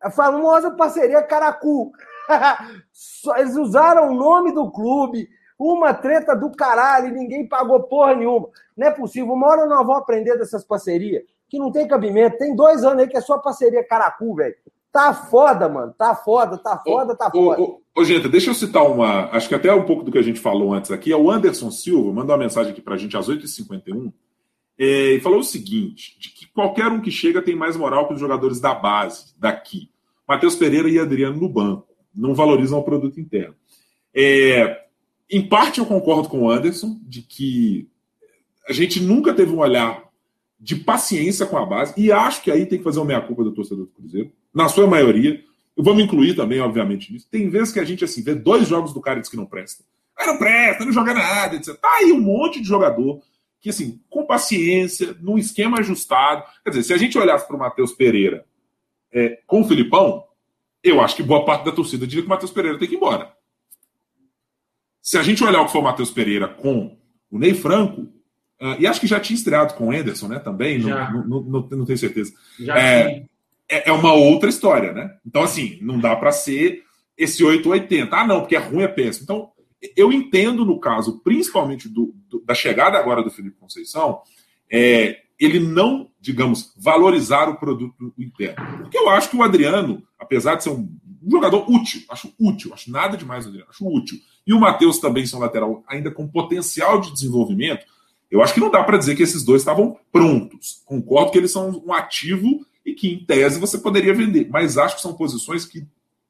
A 0.00 0.10
famosa 0.10 0.70
parceria 0.70 1.22
Caracu. 1.22 1.92
Eles 3.36 3.56
usaram 3.56 4.10
o 4.10 4.14
nome 4.14 4.52
do 4.54 4.70
clube, 4.70 5.28
uma 5.58 5.92
treta 5.92 6.34
do 6.34 6.50
caralho 6.52 7.08
e 7.08 7.12
ninguém 7.12 7.46
pagou 7.46 7.82
porra 7.82 8.14
nenhuma. 8.14 8.48
Não 8.76 8.86
é 8.86 8.90
possível. 8.90 9.34
Uma 9.34 9.48
hora 9.48 9.66
nós 9.66 9.86
vamos 9.86 10.02
aprender 10.02 10.38
dessas 10.38 10.64
parcerias, 10.64 11.24
que 11.48 11.58
não 11.58 11.72
tem 11.72 11.88
cabimento. 11.88 12.38
Tem 12.38 12.54
dois 12.54 12.84
anos 12.84 13.02
aí 13.02 13.08
que 13.08 13.16
é 13.16 13.20
só 13.20 13.36
parceria 13.38 13.86
Caracu, 13.86 14.36
velho. 14.36 14.54
Tá 14.92 15.12
foda, 15.12 15.68
mano. 15.68 15.94
Tá 15.96 16.14
foda, 16.14 16.56
tá 16.56 16.78
foda, 16.78 17.14
tá 17.14 17.30
foda. 17.30 17.60
Ô, 17.60 17.64
ô, 17.64 18.00
ô, 18.00 18.04
gente, 18.04 18.28
deixa 18.28 18.50
eu 18.50 18.54
citar 18.54 18.84
uma. 18.84 19.28
Acho 19.30 19.48
que 19.48 19.54
até 19.54 19.72
um 19.72 19.84
pouco 19.84 20.04
do 20.04 20.10
que 20.10 20.18
a 20.18 20.22
gente 20.22 20.40
falou 20.40 20.72
antes 20.72 20.90
aqui. 20.90 21.12
É 21.12 21.16
o 21.16 21.30
Anderson 21.30 21.70
Silva, 21.70 22.12
mandou 22.12 22.34
uma 22.34 22.42
mensagem 22.42 22.72
aqui 22.72 22.80
pra 22.80 22.96
gente 22.96 23.16
às 23.16 23.28
8h51 23.28 24.12
é, 24.82 25.16
e 25.16 25.20
falou 25.20 25.40
o 25.40 25.44
seguinte: 25.44 26.16
de 26.18 26.30
que 26.30 26.46
qualquer 26.46 26.86
um 26.88 27.02
que 27.02 27.10
chega 27.10 27.42
tem 27.42 27.54
mais 27.54 27.76
moral 27.76 28.08
que 28.08 28.14
os 28.14 28.20
jogadores 28.20 28.58
da 28.60 28.74
base, 28.74 29.34
daqui. 29.38 29.90
Matheus 30.26 30.56
Pereira 30.56 30.88
e 30.88 30.98
Adriano 30.98 31.38
no 31.38 31.48
banco. 31.48 31.86
Não 32.14 32.34
valorizam 32.34 32.78
o 32.78 32.82
produto 32.82 33.20
interno. 33.20 33.54
É, 34.14 34.84
em 35.30 35.46
parte 35.46 35.80
eu 35.80 35.86
concordo 35.86 36.28
com 36.28 36.42
o 36.42 36.50
Anderson 36.50 36.98
de 37.02 37.20
que 37.20 37.88
a 38.66 38.72
gente 38.72 39.00
nunca 39.00 39.34
teve 39.34 39.52
um 39.52 39.58
olhar 39.58 40.08
de 40.58 40.76
paciência 40.76 41.46
com 41.46 41.58
a 41.58 41.64
base, 41.64 41.94
e 41.96 42.12
acho 42.12 42.42
que 42.42 42.50
aí 42.50 42.66
tem 42.66 42.78
que 42.78 42.84
fazer 42.84 42.98
uma 43.00 43.06
meia-culpa 43.06 43.44
do 43.44 43.52
torcedor 43.52 43.86
do 43.86 43.92
Cruzeiro, 43.92 44.30
na 44.52 44.68
sua 44.68 44.86
maioria. 44.86 45.42
Eu 45.76 45.82
vou 45.82 45.94
me 45.94 46.02
incluir 46.02 46.34
também, 46.34 46.60
obviamente, 46.60 47.12
nisso. 47.12 47.26
Tem 47.30 47.48
vezes 47.48 47.72
que 47.72 47.80
a 47.80 47.84
gente 47.84 48.04
assim, 48.04 48.22
vê 48.22 48.34
dois 48.34 48.68
jogos 48.68 48.92
do 48.92 49.00
cara 49.00 49.18
e 49.18 49.22
diz 49.22 49.30
que 49.30 49.36
não 49.36 49.46
presta. 49.46 49.84
Não 50.18 50.36
presta, 50.36 50.84
não 50.84 50.92
joga 50.92 51.14
nada, 51.14 51.56
etc. 51.56 51.74
Tá 51.76 51.88
aí 51.96 52.12
um 52.12 52.20
monte 52.20 52.60
de 52.60 52.68
jogador 52.68 53.20
que, 53.60 53.70
assim, 53.70 54.00
com 54.08 54.24
paciência, 54.24 55.16
num 55.20 55.36
esquema 55.36 55.78
ajustado. 55.78 56.44
Quer 56.64 56.70
dizer, 56.70 56.82
se 56.82 56.92
a 56.94 56.96
gente 56.96 57.18
olhasse 57.18 57.46
para 57.46 57.56
o 57.56 57.58
Matheus 57.58 57.92
Pereira 57.92 58.44
é, 59.12 59.38
com 59.46 59.60
o 59.60 59.64
Filipão, 59.68 60.24
eu 60.82 61.00
acho 61.00 61.16
que 61.16 61.22
boa 61.22 61.44
parte 61.44 61.64
da 61.64 61.72
torcida 61.72 62.06
diria 62.06 62.22
que 62.22 62.26
o 62.26 62.30
Matheus 62.30 62.52
Pereira 62.52 62.78
tem 62.78 62.88
que 62.88 62.94
ir 62.94 62.96
embora. 62.96 63.32
Se 65.02 65.18
a 65.18 65.22
gente 65.22 65.44
olhar 65.44 65.60
o 65.60 65.66
que 65.66 65.72
foi 65.72 65.80
o 65.80 65.84
Matheus 65.84 66.10
Pereira 66.10 66.48
com 66.48 66.96
o 67.30 67.38
Ney 67.38 67.54
Franco, 67.54 68.02
uh, 68.60 68.76
e 68.78 68.86
acho 68.86 69.00
que 69.00 69.06
já 69.06 69.20
tinha 69.20 69.36
estreado 69.36 69.74
com 69.74 69.88
o 69.88 69.92
Anderson, 69.92 70.28
né? 70.28 70.38
Também, 70.38 70.78
não, 70.78 71.12
não, 71.12 71.42
não, 71.42 71.68
não, 71.70 71.84
tenho 71.84 71.98
certeza. 71.98 72.32
É, 72.74 73.24
é, 73.68 73.88
é, 73.88 73.92
uma 73.92 74.12
outra 74.12 74.48
história, 74.48 74.92
né? 74.92 75.16
Então, 75.26 75.42
assim, 75.42 75.78
não 75.82 75.98
dá 75.98 76.16
para 76.16 76.32
ser 76.32 76.82
esse 77.16 77.44
880. 77.44 78.14
Ah, 78.14 78.26
não, 78.26 78.40
porque 78.40 78.56
é 78.56 78.58
ruim, 78.58 78.82
é 78.82 78.88
péssimo. 78.88 79.24
Então, 79.24 79.52
eu 79.96 80.12
entendo 80.12 80.64
no 80.64 80.78
caso, 80.78 81.20
principalmente 81.20 81.88
do, 81.88 82.14
do, 82.28 82.40
da 82.40 82.54
chegada 82.54 82.98
agora 82.98 83.22
do 83.22 83.30
Felipe 83.30 83.56
Conceição, 83.58 84.20
é, 84.70 85.22
ele 85.38 85.58
não, 85.58 86.10
digamos, 86.20 86.72
valorizar 86.76 87.48
o 87.48 87.56
produto 87.56 88.12
interno. 88.18 88.78
Porque 88.82 88.98
eu 88.98 89.08
acho 89.08 89.30
que 89.30 89.36
o 89.36 89.42
Adriano, 89.42 90.02
apesar 90.18 90.56
de 90.56 90.64
ser 90.64 90.70
um, 90.70 90.86
jogador 91.26 91.70
útil, 91.70 92.02
acho 92.10 92.32
útil, 92.38 92.72
acho 92.74 92.90
nada 92.90 93.16
demais 93.16 93.46
o 93.46 93.48
Adriano, 93.48 93.70
acho 93.70 93.86
útil. 93.86 94.18
E 94.46 94.52
o 94.52 94.60
Matheus 94.60 94.98
também 94.98 95.24
são 95.24 95.40
lateral 95.40 95.82
ainda 95.88 96.10
com 96.10 96.28
potencial 96.28 97.00
de 97.00 97.12
desenvolvimento. 97.12 97.86
Eu 98.30 98.42
acho 98.42 98.54
que 98.54 98.60
não 98.60 98.70
dá 98.70 98.82
para 98.84 98.98
dizer 98.98 99.16
que 99.16 99.22
esses 99.22 99.42
dois 99.42 99.62
estavam 99.62 99.98
prontos. 100.12 100.82
Concordo 100.84 101.32
que 101.32 101.38
eles 101.38 101.50
são 101.50 101.82
um 101.84 101.92
ativo 101.92 102.64
e 102.84 102.92
que, 102.92 103.08
em 103.12 103.24
tese, 103.24 103.58
você 103.58 103.78
poderia 103.78 104.14
vender. 104.14 104.48
Mas 104.50 104.78
acho 104.78 104.96
que 104.96 105.02
são 105.02 105.14
posições 105.14 105.64
que 105.64 105.86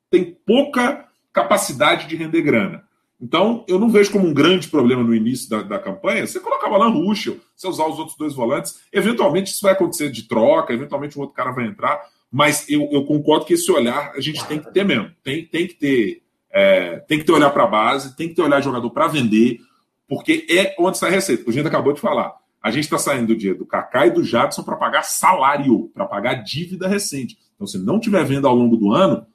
têm 0.09 0.37
pouca 0.47 1.09
capacidade 1.33 2.09
de 2.09 2.17
render 2.17 2.43
grana. 2.43 2.85
Então, 3.21 3.64
eu 3.68 3.79
não 3.79 3.91
vejo 3.91 4.11
como 4.11 4.27
um 4.27 4.33
grande 4.33 4.68
problema 4.68 5.03
no 5.03 5.14
início 5.14 5.51
da, 5.51 5.62
da 5.62 5.79
campanha 5.79 6.27
você 6.27 6.41
colocar 6.41 6.68
lá 6.68 6.89
no 6.89 7.05
Ruschel, 7.05 7.37
você 7.55 7.68
usar 7.68 7.87
os 7.87 7.99
outros 7.99 8.16
dois 8.16 8.35
volantes. 8.35 8.81
Eventualmente, 8.93 9.51
isso 9.51 9.62
vai 9.62 9.73
acontecer 9.73 10.11
de 10.11 10.23
troca, 10.23 10.73
eventualmente 10.73 11.18
um 11.18 11.23
outro 11.23 11.37
cara 11.37 11.51
vai 11.51 11.66
entrar. 11.66 12.01
Mas 12.33 12.68
eu, 12.68 12.89
eu 12.93 13.05
concordo 13.05 13.45
que 13.45 13.55
esse 13.55 13.71
olhar 13.71 14.12
a 14.14 14.21
gente 14.21 14.45
tem 14.47 14.59
que 14.59 14.73
ter 14.73 14.85
mesmo. 14.85 15.11
Tem, 15.23 15.45
tem 15.45 15.66
que 15.66 15.75
ter. 15.75 16.23
É, 16.53 16.97
tem 17.01 17.18
que 17.18 17.25
ter 17.25 17.33
olhar 17.33 17.51
para 17.51 17.64
a 17.64 17.66
base, 17.66 18.16
tem 18.16 18.29
que 18.29 18.35
ter 18.35 18.43
olhar 18.43 18.61
jogador 18.61 18.91
para 18.91 19.07
vender, 19.07 19.61
porque 20.09 20.47
é 20.51 20.75
onde 20.79 20.99
sai 20.99 21.11
a 21.11 21.12
receita. 21.12 21.49
O 21.49 21.53
gente 21.53 21.68
acabou 21.68 21.93
de 21.93 22.01
falar. 22.01 22.35
A 22.62 22.71
gente 22.71 22.85
está 22.85 22.99
saindo 22.99 23.29
do 23.29 23.37
dia 23.37 23.55
do 23.55 23.66
Kaká 23.66 24.07
e 24.07 24.11
do 24.11 24.23
Jadson 24.23 24.62
para 24.62 24.77
pagar 24.77 25.03
salário, 25.03 25.91
para 25.95 26.07
pagar 26.07 26.35
dívida 26.35 26.89
recente. 26.89 27.39
Então, 27.55 27.66
se 27.66 27.79
não 27.79 28.01
tiver 28.01 28.25
venda 28.25 28.49
ao 28.49 28.55
longo 28.55 28.77
do 28.77 28.93
ano, 28.93 29.27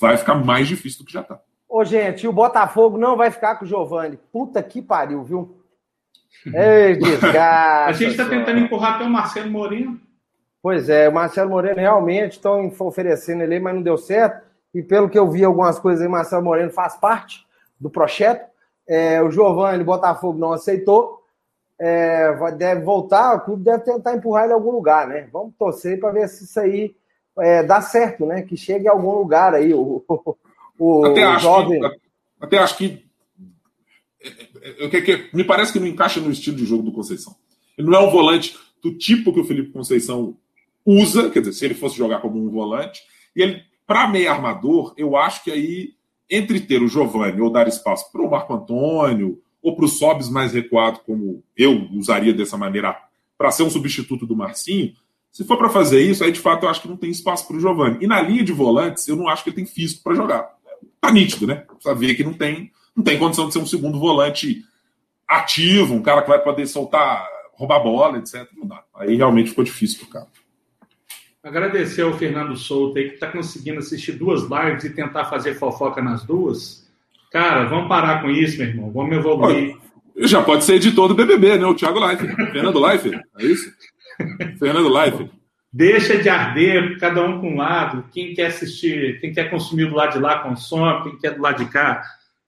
vai 0.00 0.16
ficar 0.16 0.34
mais 0.34 0.66
difícil 0.66 1.00
do 1.00 1.04
que 1.04 1.12
já 1.12 1.20
está. 1.20 1.40
Ô, 1.74 1.86
gente, 1.86 2.28
o 2.28 2.32
Botafogo 2.34 2.98
não 2.98 3.16
vai 3.16 3.30
ficar 3.30 3.56
com 3.56 3.64
o 3.64 3.66
Giovani. 3.66 4.18
Puta 4.30 4.62
que 4.62 4.82
pariu, 4.82 5.24
viu? 5.24 5.56
Ei, 6.54 6.96
desgraça. 6.96 7.88
A 7.88 7.92
gente 7.92 8.10
está 8.10 8.28
tentando 8.28 8.58
empurrar 8.58 8.96
até 8.96 9.04
o 9.04 9.08
Marcelo 9.08 9.50
Moreno. 9.50 9.98
Pois 10.62 10.90
é, 10.90 11.08
o 11.08 11.14
Marcelo 11.14 11.48
Moreno 11.48 11.80
realmente 11.80 12.32
estão 12.32 12.70
oferecendo 12.80 13.42
ele, 13.42 13.58
mas 13.58 13.74
não 13.74 13.80
deu 13.80 13.96
certo. 13.96 14.46
E 14.74 14.82
pelo 14.82 15.08
que 15.08 15.18
eu 15.18 15.30
vi 15.30 15.42
algumas 15.42 15.78
coisas 15.78 16.02
aí, 16.02 16.08
Marcelo 16.10 16.44
Moreno 16.44 16.70
faz 16.70 16.94
parte 16.96 17.46
do 17.80 17.88
projeto. 17.88 18.46
É, 18.86 19.22
o 19.22 19.30
Giovani, 19.30 19.82
Botafogo, 19.82 20.38
não 20.38 20.52
aceitou. 20.52 21.22
É, 21.80 22.34
deve 22.54 22.82
voltar, 22.82 23.34
o 23.34 23.40
clube 23.40 23.64
deve 23.64 23.82
tentar 23.82 24.12
empurrar 24.12 24.44
ele 24.44 24.52
em 24.52 24.56
algum 24.56 24.72
lugar, 24.72 25.08
né? 25.08 25.26
Vamos 25.32 25.54
torcer 25.58 25.98
para 25.98 26.12
ver 26.12 26.28
se 26.28 26.44
isso 26.44 26.60
aí 26.60 26.94
é, 27.38 27.62
dá 27.62 27.80
certo, 27.80 28.26
né? 28.26 28.42
Que 28.42 28.58
chegue 28.58 28.86
a 28.86 28.92
algum 28.92 29.12
lugar 29.12 29.54
aí. 29.54 29.72
O, 29.72 30.04
o 30.82 31.06
até 31.06 31.22
acho 31.22 31.44
jovem. 31.44 31.80
Que, 31.80 32.00
até 32.40 32.58
acho 32.58 32.76
que, 32.76 33.04
é, 34.20 34.86
é, 34.86 35.00
que, 35.00 35.28
me 35.32 35.44
parece 35.44 35.72
que 35.72 35.78
não 35.78 35.86
encaixa 35.86 36.20
no 36.20 36.30
estilo 36.30 36.56
de 36.56 36.64
jogo 36.64 36.82
do 36.82 36.92
Conceição. 36.92 37.36
Ele 37.78 37.88
não 37.88 37.98
é 37.98 38.00
um 38.00 38.10
volante 38.10 38.56
do 38.82 38.92
tipo 38.96 39.32
que 39.32 39.40
o 39.40 39.44
Felipe 39.44 39.70
Conceição 39.70 40.36
usa, 40.84 41.30
quer 41.30 41.38
dizer, 41.38 41.52
se 41.52 41.64
ele 41.64 41.74
fosse 41.74 41.96
jogar 41.96 42.20
como 42.20 42.44
um 42.44 42.50
volante, 42.50 43.00
e 43.36 43.42
ele, 43.42 43.62
para 43.86 44.08
meio 44.08 44.28
armador, 44.28 44.92
eu 44.96 45.16
acho 45.16 45.44
que 45.44 45.52
aí, 45.52 45.94
entre 46.28 46.58
ter 46.58 46.82
o 46.82 46.88
Giovanni 46.88 47.40
ou 47.40 47.50
dar 47.50 47.68
espaço 47.68 48.10
para 48.10 48.22
o 48.22 48.30
Marco 48.30 48.52
Antônio, 48.52 49.40
ou 49.62 49.76
para 49.76 49.84
o 49.84 49.88
Sobes 49.88 50.28
mais 50.28 50.52
recuado, 50.52 51.00
como 51.06 51.44
eu 51.56 51.88
usaria 51.92 52.34
dessa 52.34 52.56
maneira, 52.56 53.00
para 53.38 53.52
ser 53.52 53.62
um 53.62 53.70
substituto 53.70 54.26
do 54.26 54.34
Marcinho, 54.34 54.94
se 55.30 55.44
for 55.44 55.56
para 55.56 55.70
fazer 55.70 56.02
isso, 56.02 56.24
aí 56.24 56.32
de 56.32 56.40
fato 56.40 56.64
eu 56.64 56.68
acho 56.68 56.82
que 56.82 56.88
não 56.88 56.96
tem 56.96 57.10
espaço 57.10 57.46
para 57.46 57.56
o 57.56 57.60
Giovanni. 57.60 57.98
E 58.00 58.06
na 58.06 58.20
linha 58.20 58.42
de 58.42 58.52
volantes, 58.52 59.06
eu 59.06 59.16
não 59.16 59.28
acho 59.28 59.44
que 59.44 59.50
ele 59.50 59.56
tem 59.56 59.66
físico 59.66 60.02
para 60.02 60.14
jogar 60.14 60.61
tá 61.02 61.10
nítido, 61.10 61.48
né? 61.48 61.64
Ver 61.96 62.14
que 62.14 62.22
não 62.22 62.32
tem, 62.32 62.70
não 62.96 63.02
tem 63.02 63.18
condição 63.18 63.48
de 63.48 63.52
ser 63.52 63.58
um 63.58 63.66
segundo 63.66 63.98
volante 63.98 64.64
ativo, 65.28 65.94
um 65.94 66.02
cara 66.02 66.22
que 66.22 66.28
vai 66.28 66.40
poder 66.40 66.66
soltar, 66.66 67.26
roubar 67.52 67.82
bola, 67.82 68.18
etc. 68.18 68.46
Não 68.56 68.66
dá. 68.66 68.84
Aí 68.94 69.16
realmente 69.16 69.50
ficou 69.50 69.64
difícil 69.64 69.98
pro 69.98 70.08
cara. 70.08 70.28
Agradecer 71.42 72.02
ao 72.02 72.16
Fernando 72.16 72.56
Souto 72.56 72.98
aí 72.98 73.08
que 73.08 73.14
está 73.14 73.26
conseguindo 73.26 73.80
assistir 73.80 74.12
duas 74.12 74.42
lives 74.42 74.84
e 74.84 74.90
tentar 74.90 75.24
fazer 75.24 75.54
fofoca 75.54 76.00
nas 76.00 76.22
duas. 76.24 76.88
Cara, 77.32 77.64
vamos 77.64 77.88
parar 77.88 78.22
com 78.22 78.30
isso, 78.30 78.58
meu 78.58 78.68
irmão. 78.68 78.92
Vamos 78.92 79.16
evoluir. 79.16 79.76
Olha, 80.16 80.28
já 80.28 80.40
pode 80.40 80.64
ser 80.64 80.74
editor 80.74 81.08
do 81.08 81.16
BBB, 81.16 81.58
né? 81.58 81.66
O 81.66 81.74
Thiago 81.74 81.98
Life. 82.06 82.24
Fernando 82.52 82.86
Life, 82.86 83.10
é 83.38 83.44
isso? 83.44 83.72
Fernando 84.60 84.88
Life. 84.88 85.41
Deixa 85.72 86.18
de 86.18 86.28
arder, 86.28 86.98
cada 86.98 87.24
um 87.24 87.40
com 87.40 87.52
um 87.52 87.56
lado. 87.56 88.04
Quem 88.12 88.34
quer 88.34 88.46
assistir, 88.46 89.18
quem 89.20 89.32
quer 89.32 89.48
consumir 89.48 89.86
do 89.88 89.94
lado 89.94 90.12
de 90.12 90.18
lá, 90.18 90.40
consome. 90.40 91.04
Quem 91.04 91.18
quer 91.18 91.34
do 91.34 91.42
lado 91.42 91.64
de 91.64 91.70
cá, 91.70 92.02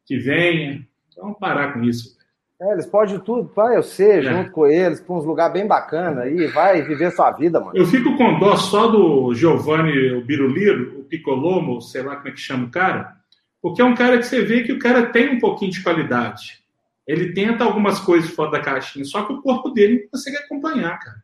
que 0.05 0.19
venha. 0.19 0.87
Então, 1.09 1.25
vamos 1.25 1.39
parar 1.39 1.73
com 1.73 1.83
isso. 1.83 2.15
É, 2.61 2.73
eles 2.73 2.87
podem 2.87 3.19
tudo, 3.19 3.51
vai 3.55 3.77
eu 3.77 3.83
ser, 3.83 4.25
é. 4.25 4.33
junto 4.33 4.51
com 4.53 4.67
eles, 4.67 5.01
para 5.01 5.15
uns 5.17 5.25
lugares 5.25 5.53
bem 5.53 5.67
bacana 5.67 6.23
aí, 6.23 6.47
vai 6.47 6.83
viver 6.83 7.11
sua 7.11 7.33
vida, 7.33 7.59
mano. 7.59 7.77
Eu 7.77 7.85
fico 7.85 8.17
com 8.17 8.39
dó 8.39 8.57
só 8.57 8.87
do 8.87 9.35
Giovanni 9.35 10.13
o 10.13 10.25
Biruliro, 10.25 11.01
o 11.01 11.05
Picolomo, 11.05 11.81
sei 11.81 12.03
lá 12.03 12.17
como 12.17 12.29
é 12.29 12.31
que 12.31 12.41
chama 12.41 12.67
o 12.67 12.71
cara, 12.71 13.17
porque 13.61 13.83
é 13.83 13.85
um 13.85 13.95
cara 13.95 14.19
que 14.19 14.27
você 14.27 14.43
vê 14.43 14.63
que 14.63 14.73
o 14.73 14.79
cara 14.79 15.07
tem 15.07 15.31
um 15.31 15.41
pouquinho 15.41 15.73
de 15.73 15.83
qualidade. 15.83 16.63
Ele 17.07 17.33
tenta 17.33 17.65
algumas 17.65 17.99
coisas 17.99 18.31
fora 18.31 18.53
da 18.53 18.61
caixinha, 18.61 19.05
só 19.05 19.25
que 19.25 19.33
o 19.33 19.43
corpo 19.43 19.71
dele 19.71 20.03
não 20.03 20.11
consegue 20.11 20.37
acompanhar, 20.37 20.99
cara. 21.01 21.24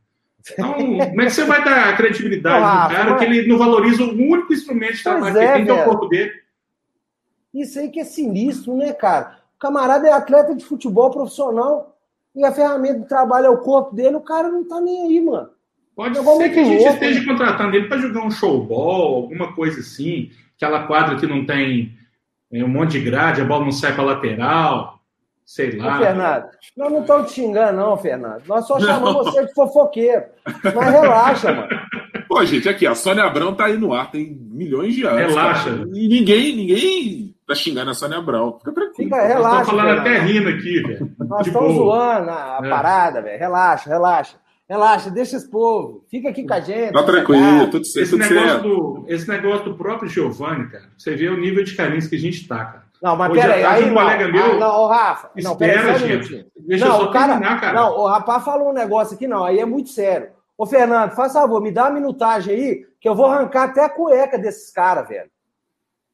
Então, 0.52 0.74
como 0.74 1.20
é 1.20 1.24
que 1.26 1.30
você 1.30 1.44
vai 1.44 1.64
dar 1.64 1.96
credibilidade 1.96 2.64
ah, 2.64 2.88
no 2.88 2.96
cara 2.96 3.10
mas... 3.10 3.18
que 3.18 3.24
ele 3.26 3.48
não 3.48 3.58
valoriza 3.58 4.02
o 4.02 4.10
único 4.10 4.52
instrumento 4.52 4.94
de 4.94 5.02
trabalho 5.02 5.38
é, 5.38 5.46
que 5.46 5.52
tem, 5.52 5.64
que 5.64 5.70
é 5.70 5.74
o 5.74 5.84
corpo 5.84 6.06
dele? 6.08 6.32
Isso 7.52 7.78
aí 7.78 7.90
que 7.90 8.00
é 8.00 8.04
sinistro, 8.04 8.76
né, 8.76 8.92
cara? 8.92 9.38
O 9.56 9.58
camarada 9.58 10.08
é 10.08 10.12
atleta 10.12 10.54
de 10.54 10.64
futebol 10.64 11.10
profissional 11.10 11.98
e 12.34 12.44
a 12.44 12.52
ferramenta 12.52 13.00
de 13.00 13.08
trabalho 13.08 13.46
é 13.46 13.50
o 13.50 13.58
corpo 13.58 13.94
dele, 13.94 14.16
o 14.16 14.20
cara 14.20 14.48
não 14.48 14.66
tá 14.66 14.80
nem 14.80 15.02
aí, 15.02 15.20
mano. 15.20 15.50
Pode 15.94 16.16
ser 16.16 16.50
que 16.50 16.60
a 16.60 16.64
gente 16.64 16.78
louco, 16.78 16.94
esteja 16.94 17.20
né? 17.20 17.26
contratando 17.26 17.76
ele 17.76 17.88
para 17.88 17.98
jogar 17.98 18.24
um 18.24 18.30
showball, 18.30 19.16
alguma 19.16 19.52
coisa 19.52 19.80
assim, 19.80 20.30
aquela 20.56 20.86
quadra 20.86 21.16
que 21.16 21.26
não 21.26 21.44
tem 21.44 21.94
é, 22.52 22.64
um 22.64 22.68
monte 22.68 22.92
de 22.92 23.00
grade, 23.00 23.40
a 23.40 23.44
bola 23.44 23.64
não 23.64 23.72
sai 23.72 23.94
para 23.94 24.04
lateral. 24.04 24.99
Sei 25.50 25.76
lá. 25.76 25.96
Ô, 25.96 25.98
Fernando, 25.98 26.44
nós 26.76 26.92
não 26.92 27.00
estamos 27.00 27.26
te 27.26 27.40
xingando, 27.40 27.76
não, 27.76 27.96
Fernando. 27.96 28.40
Nós 28.46 28.64
só 28.68 28.78
chamamos 28.78 29.26
não. 29.26 29.32
você 29.32 29.46
de 29.46 29.52
fofoqueiro. 29.52 30.22
Mas 30.46 30.92
relaxa, 30.92 31.52
mano. 31.52 31.68
Pô, 32.28 32.44
gente, 32.44 32.68
aqui, 32.68 32.86
a 32.86 32.94
Sônia 32.94 33.24
Abrão 33.24 33.52
tá 33.52 33.64
aí 33.64 33.76
no 33.76 33.92
ar, 33.92 34.12
tem 34.12 34.32
milhões 34.32 34.94
de 34.94 35.04
anos. 35.04 35.18
Relaxa. 35.18 35.70
Cara. 35.70 35.88
E 35.92 36.06
ninguém, 36.06 36.54
ninguém 36.54 37.34
tá 37.48 37.56
xingando 37.56 37.90
a 37.90 37.94
Sônia 37.94 38.18
Abrão. 38.18 38.58
Fica 38.58 38.72
tranquilo. 38.72 39.10
Fica, 39.10 39.26
relaxa. 39.26 39.56
Nós 39.56 39.66
falando 39.66 39.98
até 39.98 40.18
rindo 40.20 40.48
aqui, 40.50 40.82
velho. 40.82 41.12
Nós 41.18 41.44
estamos 41.44 41.74
zoando 41.74 42.30
a, 42.30 42.60
é. 42.62 42.68
parada, 42.68 43.20
velho. 43.20 43.38
Relaxa, 43.40 43.90
relaxa. 43.90 44.36
Relaxa, 44.68 45.10
deixa 45.10 45.36
esse 45.36 45.50
povo. 45.50 46.04
Fica 46.08 46.28
aqui 46.28 46.46
com 46.46 46.54
a 46.54 46.60
gente. 46.60 46.92
Tá 46.92 47.02
tranquilo, 47.02 47.68
tudo 47.72 47.84
certo. 47.84 48.04
Esse, 48.04 48.16
negócio 48.16 48.62
Do, 48.62 49.04
esse 49.08 49.28
negócio 49.28 49.64
do 49.64 49.74
próprio 49.74 50.08
Giovanni, 50.08 50.68
cara, 50.68 50.84
você 50.96 51.16
vê 51.16 51.28
o 51.28 51.36
nível 51.36 51.64
de 51.64 51.74
carinho 51.74 52.08
que 52.08 52.14
a 52.14 52.20
gente 52.20 52.46
tá, 52.46 52.64
cara. 52.64 52.89
Não, 53.02 53.16
mas 53.16 53.32
peraí, 53.32 53.64
aí, 53.64 53.90
um 53.90 53.94
colega 53.94 54.24
não, 54.26 54.32
meu. 54.32 54.44
Ah, 54.44 54.58
não, 54.58 54.86
Rafa, 54.86 55.30
não, 55.42 55.56
peraí, 55.56 55.98
só 55.98 56.04
um 56.04 56.08
minutinho. 56.08 56.46
Deixa 56.66 56.84
não, 56.84 56.94
eu 56.94 57.00
só 57.00 57.08
o 57.08 57.12
cara, 57.12 57.32
terminar, 57.32 57.60
cara. 57.60 57.80
Não, 57.80 57.98
o 57.98 58.06
rapaz 58.06 58.44
falou 58.44 58.70
um 58.70 58.74
negócio 58.74 59.14
aqui, 59.14 59.26
não, 59.26 59.44
aí 59.44 59.58
é 59.58 59.64
muito 59.64 59.88
sério. 59.88 60.30
Ô, 60.56 60.66
Fernando, 60.66 61.12
faz 61.12 61.32
favor, 61.32 61.62
me 61.62 61.70
dá 61.70 61.84
uma 61.84 61.92
minutagem 61.92 62.54
aí, 62.54 62.86
que 63.00 63.08
eu 63.08 63.14
vou 63.14 63.26
arrancar 63.26 63.64
até 63.64 63.82
a 63.82 63.88
cueca 63.88 64.38
desses 64.38 64.70
caras, 64.70 65.08
velho. 65.08 65.30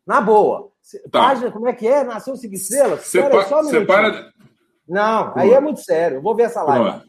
Na 0.06 0.20
boa. 0.20 0.68
Tá. 1.10 1.20
Página, 1.20 1.50
como 1.50 1.66
é 1.66 1.72
que 1.72 1.88
é? 1.88 2.04
Nasceu 2.04 2.36
cinco 2.36 2.54
estrelas? 2.54 3.00
Separa, 3.00 3.42
só 3.46 3.60
um 3.60 3.64
separa... 3.64 4.32
Não, 4.88 5.32
aí 5.34 5.52
é 5.52 5.58
muito 5.58 5.80
sério. 5.80 6.18
Eu 6.18 6.22
vou 6.22 6.36
ver 6.36 6.44
essa 6.44 6.62
live. 6.62 7.02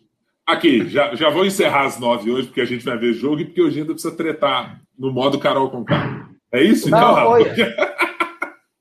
Aqui, 0.48 0.90
já, 0.90 1.14
já 1.14 1.30
vou 1.30 1.46
encerrar 1.46 1.86
as 1.86 2.00
nove 2.00 2.32
hoje, 2.32 2.48
porque 2.48 2.62
a 2.62 2.66
gente 2.66 2.84
vai 2.84 2.98
ver 2.98 3.14
jogo 3.14 3.42
e 3.42 3.46
porque 3.46 3.62
hoje 3.62 3.82
ainda 3.82 3.94
precisa 3.94 4.16
tretar 4.16 4.82
no 4.98 5.12
modo 5.12 5.38
Carol 5.38 5.70
com 5.70 5.86
Carol. 5.86 6.26
É 6.52 6.64
isso? 6.64 6.90
Não, 6.90 7.38
então, 7.38 8.07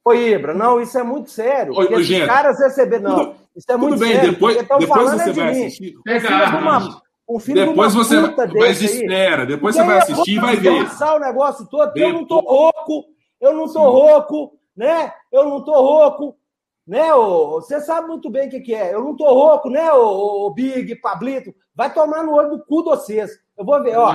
Ô, 0.07 0.15
Ibra, 0.15 0.55
não, 0.55 0.81
isso 0.81 0.97
é 0.97 1.03
muito 1.03 1.31
sério. 1.31 1.73
Ô, 1.73 1.79
ô, 1.79 1.99
esses 1.99 2.25
caras 2.27 2.61
receberam. 2.61 3.03
Não, 3.03 3.17
tudo, 3.17 3.37
isso 3.57 3.67
é 3.69 3.77
muito 3.77 3.99
bem, 3.99 4.13
sério. 4.13 4.31
Depois, 4.31 4.57
depois 4.57 5.11
você 5.11 5.31
é 5.31 5.33
vai 5.33 5.53
mim. 5.53 5.67
assistir. 5.67 5.95
É, 6.07 6.21
cara, 6.21 7.03
um 7.29 7.41
filho 7.41 7.67
depois 7.67 7.91
de 7.91 7.99
uma 7.99 8.05
você 8.05 8.21
puta 8.21 8.47
Mas 8.55 8.81
espera, 8.81 9.45
depois 9.45 9.75
você 9.75 9.83
vai 9.83 9.99
assistir 9.99 10.37
e 10.37 10.39
vai 10.39 10.55
ver. 10.55 10.87
o 11.03 11.19
negócio 11.19 11.67
todo, 11.67 11.91
eu 11.97 12.13
não 12.13 12.25
tô 12.25 12.39
rouco, 12.39 13.05
eu 13.41 13.53
não 13.53 13.65
tô 13.65 13.73
Sim. 13.73 13.79
rouco, 13.79 14.53
né? 14.77 15.13
Eu 15.33 15.49
não 15.49 15.65
tô 15.65 15.73
rouco, 15.73 16.37
né? 16.87 17.13
Você 17.13 17.81
sabe 17.81 18.07
muito 18.07 18.31
bem 18.31 18.47
o 18.47 18.51
que, 18.51 18.61
que 18.61 18.75
é. 18.77 18.95
Eu 18.95 19.03
não 19.03 19.17
tô 19.17 19.25
rouco, 19.25 19.69
né, 19.69 19.93
o, 19.93 20.49
Big, 20.51 20.95
Pablito? 21.01 21.53
Vai 21.75 21.93
tomar 21.93 22.23
no 22.23 22.33
olho 22.33 22.51
do 22.51 22.65
cu 22.65 22.85
de 22.85 22.91
vocês. 22.91 23.33
Eu 23.59 23.65
vou 23.65 23.83
ver, 23.83 23.97
ó. 23.97 24.13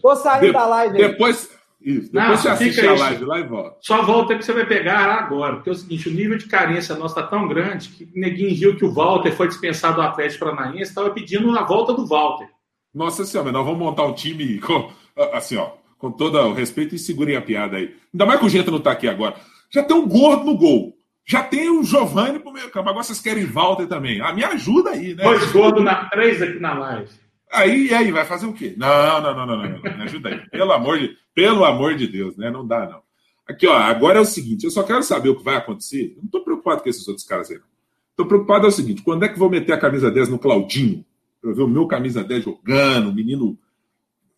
Tô 0.00 0.14
saindo 0.14 0.46
de, 0.46 0.52
da 0.52 0.66
live 0.66 1.02
aí. 1.02 1.10
Depois, 1.10 1.50
isso, 1.84 2.12
depois 2.12 2.28
não, 2.28 2.36
você 2.36 2.48
assiste 2.48 2.86
a 2.86 2.94
live 2.94 3.24
lá 3.24 3.40
e 3.40 3.42
volta. 3.44 3.76
Só 3.80 4.02
volta 4.02 4.36
que 4.36 4.44
você 4.44 4.52
vai 4.52 4.66
pegar 4.66 5.04
agora. 5.06 5.56
Porque 5.56 5.70
é 5.70 5.72
o 5.72 5.76
seguinte, 5.76 6.08
o 6.08 6.12
nível 6.12 6.38
de 6.38 6.46
carência 6.46 6.94
nosso 6.94 7.18
está 7.18 7.28
tão 7.28 7.48
grande 7.48 7.88
que 7.88 8.08
ninguém 8.14 8.54
viu 8.54 8.76
que 8.76 8.84
o 8.84 8.92
Walter 8.92 9.32
foi 9.32 9.48
dispensado 9.48 9.96
do 9.96 10.02
Atlético 10.02 10.44
Paranaense, 10.44 10.90
estava 10.90 11.10
pedindo 11.10 11.50
a 11.56 11.64
volta 11.64 11.92
do 11.92 12.06
Walter. 12.06 12.48
Nossa 12.94 13.24
senhora, 13.24 13.52
nós 13.52 13.64
vamos 13.64 13.78
montar 13.78 14.04
um 14.04 14.12
time 14.12 14.58
com, 14.58 14.90
assim, 15.32 15.56
ó, 15.56 15.70
com 15.96 16.10
todo 16.10 16.38
o 16.38 16.52
respeito 16.52 16.94
e 16.94 16.98
segurem 16.98 17.36
a 17.36 17.42
piada 17.42 17.76
aí. 17.76 17.94
Ainda 18.12 18.26
mais 18.26 18.40
que 18.40 18.46
o 18.46 18.48
Genta 18.48 18.70
não 18.70 18.78
está 18.78 18.92
aqui 18.92 19.08
agora. 19.08 19.34
Já 19.70 19.82
tem 19.82 19.96
um 19.96 20.06
gordo 20.06 20.44
no 20.44 20.56
gol. 20.56 20.94
Já 21.24 21.42
tem 21.42 21.70
o 21.70 21.84
Giovanni 21.84 22.40
pro 22.40 22.52
meio 22.52 22.70
campo. 22.70 22.90
Agora 22.90 23.04
vocês 23.04 23.20
querem 23.20 23.46
Walter 23.46 23.86
também. 23.86 24.20
Ah, 24.20 24.32
me 24.32 24.44
ajuda 24.44 24.90
aí, 24.90 25.14
né? 25.14 25.22
Dois 25.22 25.52
gordos 25.52 25.82
na 25.82 26.06
três 26.06 26.42
aqui 26.42 26.58
na 26.58 26.74
live. 26.74 27.10
Aí, 27.52 27.92
aí, 27.92 28.10
vai 28.10 28.24
fazer 28.24 28.46
o 28.46 28.52
quê? 28.52 28.74
Não, 28.76 29.20
não, 29.20 29.34
não, 29.34 29.46
não, 29.46 29.56
não, 29.56 29.68
não. 29.68 29.96
Me 29.96 30.02
ajuda 30.04 30.30
aí. 30.30 30.48
Pelo 30.48 30.72
amor 30.72 30.98
de, 30.98 31.16
pelo 31.34 31.64
amor 31.64 31.94
de 31.94 32.06
Deus, 32.06 32.36
né? 32.36 32.50
Não 32.50 32.66
dá, 32.66 32.88
não. 32.88 33.02
Aqui, 33.46 33.66
ó, 33.66 33.74
agora 33.74 34.18
é 34.18 34.22
o 34.22 34.24
seguinte, 34.24 34.64
eu 34.64 34.70
só 34.70 34.82
quero 34.82 35.02
saber 35.02 35.28
o 35.28 35.36
que 35.36 35.44
vai 35.44 35.56
acontecer. 35.56 36.12
Eu 36.16 36.18
não 36.18 36.24
estou 36.24 36.42
preocupado 36.42 36.82
com 36.82 36.88
esses 36.88 37.06
outros 37.06 37.26
caras 37.26 37.50
aí, 37.50 37.58
não. 37.58 37.64
Estou 38.10 38.26
preocupado 38.26 38.66
é 38.66 38.68
o 38.68 38.72
seguinte, 38.72 39.02
quando 39.02 39.24
é 39.24 39.28
que 39.28 39.38
vou 39.38 39.50
meter 39.50 39.72
a 39.72 39.78
camisa 39.78 40.10
10 40.10 40.28
no 40.28 40.38
Claudinho? 40.38 41.04
Eu 41.42 41.54
ver 41.54 41.62
o 41.62 41.68
meu 41.68 41.86
camisa 41.86 42.22
10 42.22 42.44
jogando, 42.44 43.10
o 43.10 43.14
menino 43.14 43.58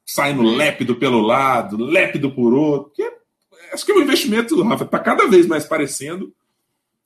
saindo 0.07 0.43
lépido 0.43 0.97
pelo 0.97 1.21
lado, 1.21 1.77
lépido 1.77 2.31
por 2.31 2.55
outro. 2.55 2.89
Porque 2.89 3.13
acho 3.73 3.85
que 3.85 3.93
o 3.93 4.01
investimento, 4.01 4.61
Rafa, 4.63 4.85
está 4.85 4.99
cada 4.99 5.27
vez 5.27 5.47
mais 5.47 5.65
parecendo 5.65 6.33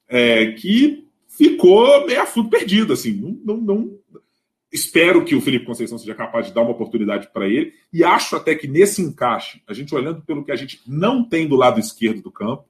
é, 0.08 0.52
que 0.52 1.06
ficou 1.26 2.06
meio 2.06 2.22
a 2.22 2.26
fundo 2.26 2.48
perdido, 2.48 2.92
assim. 2.92 3.12
Não, 3.12 3.56
não, 3.56 3.56
não, 3.60 3.97
Espero 4.70 5.24
que 5.24 5.34
o 5.34 5.40
Felipe 5.40 5.64
Conceição 5.64 5.98
seja 5.98 6.14
capaz 6.14 6.46
de 6.46 6.52
dar 6.52 6.60
uma 6.60 6.72
oportunidade 6.72 7.28
para 7.32 7.48
ele. 7.48 7.72
E 7.92 8.04
acho 8.04 8.36
até 8.36 8.54
que 8.54 8.68
nesse 8.68 9.00
encaixe, 9.00 9.62
a 9.66 9.72
gente 9.72 9.94
olhando 9.94 10.20
pelo 10.22 10.44
que 10.44 10.52
a 10.52 10.56
gente 10.56 10.80
não 10.86 11.24
tem 11.24 11.48
do 11.48 11.56
lado 11.56 11.80
esquerdo 11.80 12.20
do 12.20 12.30
campo 12.30 12.66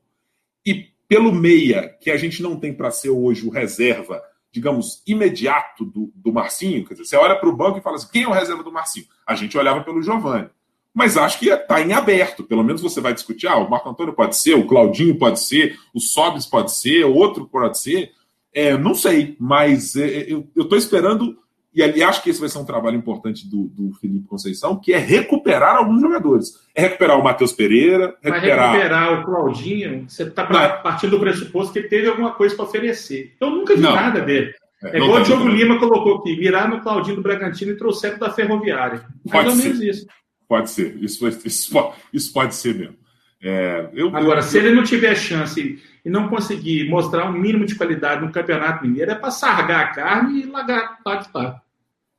e 0.64 0.86
pelo 1.08 1.32
meia, 1.32 1.88
que 2.00 2.10
a 2.10 2.16
gente 2.16 2.42
não 2.42 2.56
tem 2.56 2.72
para 2.72 2.90
ser 2.90 3.10
hoje 3.10 3.46
o 3.46 3.50
reserva, 3.50 4.22
digamos, 4.52 5.02
imediato 5.06 5.84
do, 5.84 6.12
do 6.14 6.32
Marcinho. 6.32 6.84
Quer 6.84 6.94
dizer, 6.94 7.06
você 7.06 7.16
olha 7.16 7.34
para 7.34 7.48
o 7.48 7.56
banco 7.56 7.78
e 7.78 7.82
fala 7.82 7.96
assim: 7.96 8.08
quem 8.12 8.22
é 8.24 8.28
o 8.28 8.32
reserva 8.32 8.62
do 8.62 8.70
Marcinho? 8.70 9.06
A 9.26 9.34
gente 9.34 9.56
olhava 9.56 9.82
pelo 9.82 10.02
Giovani. 10.02 10.50
Mas 10.94 11.16
acho 11.16 11.38
que 11.38 11.48
está 11.48 11.80
em 11.80 11.92
aberto. 11.92 12.44
Pelo 12.44 12.62
menos 12.62 12.82
você 12.82 13.00
vai 13.00 13.14
discutir: 13.14 13.48
ah, 13.48 13.56
o 13.56 13.70
Marco 13.70 13.88
Antônio 13.88 14.12
pode 14.12 14.36
ser, 14.36 14.54
o 14.54 14.66
Claudinho 14.66 15.18
pode 15.18 15.40
ser, 15.40 15.78
o 15.94 16.00
Sobis 16.00 16.46
pode 16.46 16.72
ser, 16.72 17.04
outro 17.04 17.46
pode 17.46 17.80
ser. 17.80 18.12
É, 18.52 18.76
não 18.76 18.94
sei, 18.94 19.36
mas 19.38 19.96
é, 19.96 20.30
eu 20.30 20.48
estou 20.56 20.76
esperando 20.76 21.38
e 21.74 22.02
acho 22.02 22.22
que 22.22 22.30
esse 22.30 22.40
vai 22.40 22.48
ser 22.48 22.58
um 22.58 22.64
trabalho 22.64 22.96
importante 22.96 23.48
do, 23.48 23.64
do 23.68 23.92
Felipe 23.94 24.26
Conceição, 24.26 24.76
que 24.76 24.92
é 24.92 24.98
recuperar 24.98 25.76
alguns 25.76 26.00
jogadores. 26.00 26.54
É 26.74 26.82
recuperar 26.82 27.18
o 27.18 27.22
Matheus 27.22 27.52
Pereira, 27.52 28.16
recuperar. 28.22 28.58
Vai 28.58 28.78
recuperar 28.78 29.20
o 29.20 29.24
Claudinho, 29.24 30.08
você 30.08 30.22
está 30.22 30.44
partindo 30.82 31.10
do 31.10 31.20
pressuposto 31.20 31.72
que 31.72 31.80
ele 31.80 31.88
teve 31.88 32.08
alguma 32.08 32.32
coisa 32.32 32.56
para 32.56 32.64
oferecer. 32.64 33.34
Eu 33.40 33.50
nunca 33.50 33.74
vi 33.74 33.82
não. 33.82 33.94
nada 33.94 34.20
dele. 34.20 34.54
É, 34.82 34.96
é 34.96 35.02
igual 35.02 35.20
o 35.20 35.24
Diogo 35.24 35.48
Lima 35.48 35.78
colocou 35.78 36.16
aqui, 36.16 36.34
virar 36.36 36.68
no 36.68 36.80
Claudinho 36.80 37.16
do 37.16 37.22
Bragantino 37.22 37.72
e 37.72 37.76
trouxeram 37.76 38.18
da 38.18 38.30
Ferroviária. 38.30 39.04
Mais 39.24 39.44
pode 39.44 39.48
ou 39.48 39.56
menos 39.56 39.78
ser. 39.78 39.90
isso. 39.90 40.06
Pode 40.48 40.70
ser, 40.70 40.96
isso, 41.02 41.28
isso, 41.28 41.92
isso 42.12 42.32
pode 42.32 42.54
ser 42.54 42.74
mesmo. 42.74 42.96
É, 43.40 43.88
eu, 43.92 44.08
Agora, 44.14 44.40
eu, 44.40 44.42
se 44.42 44.58
ele 44.58 44.72
não 44.72 44.82
tiver 44.82 45.14
chance 45.14 45.80
e 46.04 46.10
não 46.10 46.28
conseguir 46.28 46.88
mostrar 46.88 47.28
um 47.30 47.32
mínimo 47.32 47.64
de 47.64 47.74
qualidade 47.74 48.24
no 48.24 48.32
Campeonato 48.32 48.84
Mineiro, 48.86 49.12
é 49.12 49.14
para 49.14 49.30
sargar 49.30 49.80
a 49.80 49.88
carne 49.88 50.42
e 50.42 50.46
largar 50.46 50.98
parte 51.02 51.30
para 51.30 51.62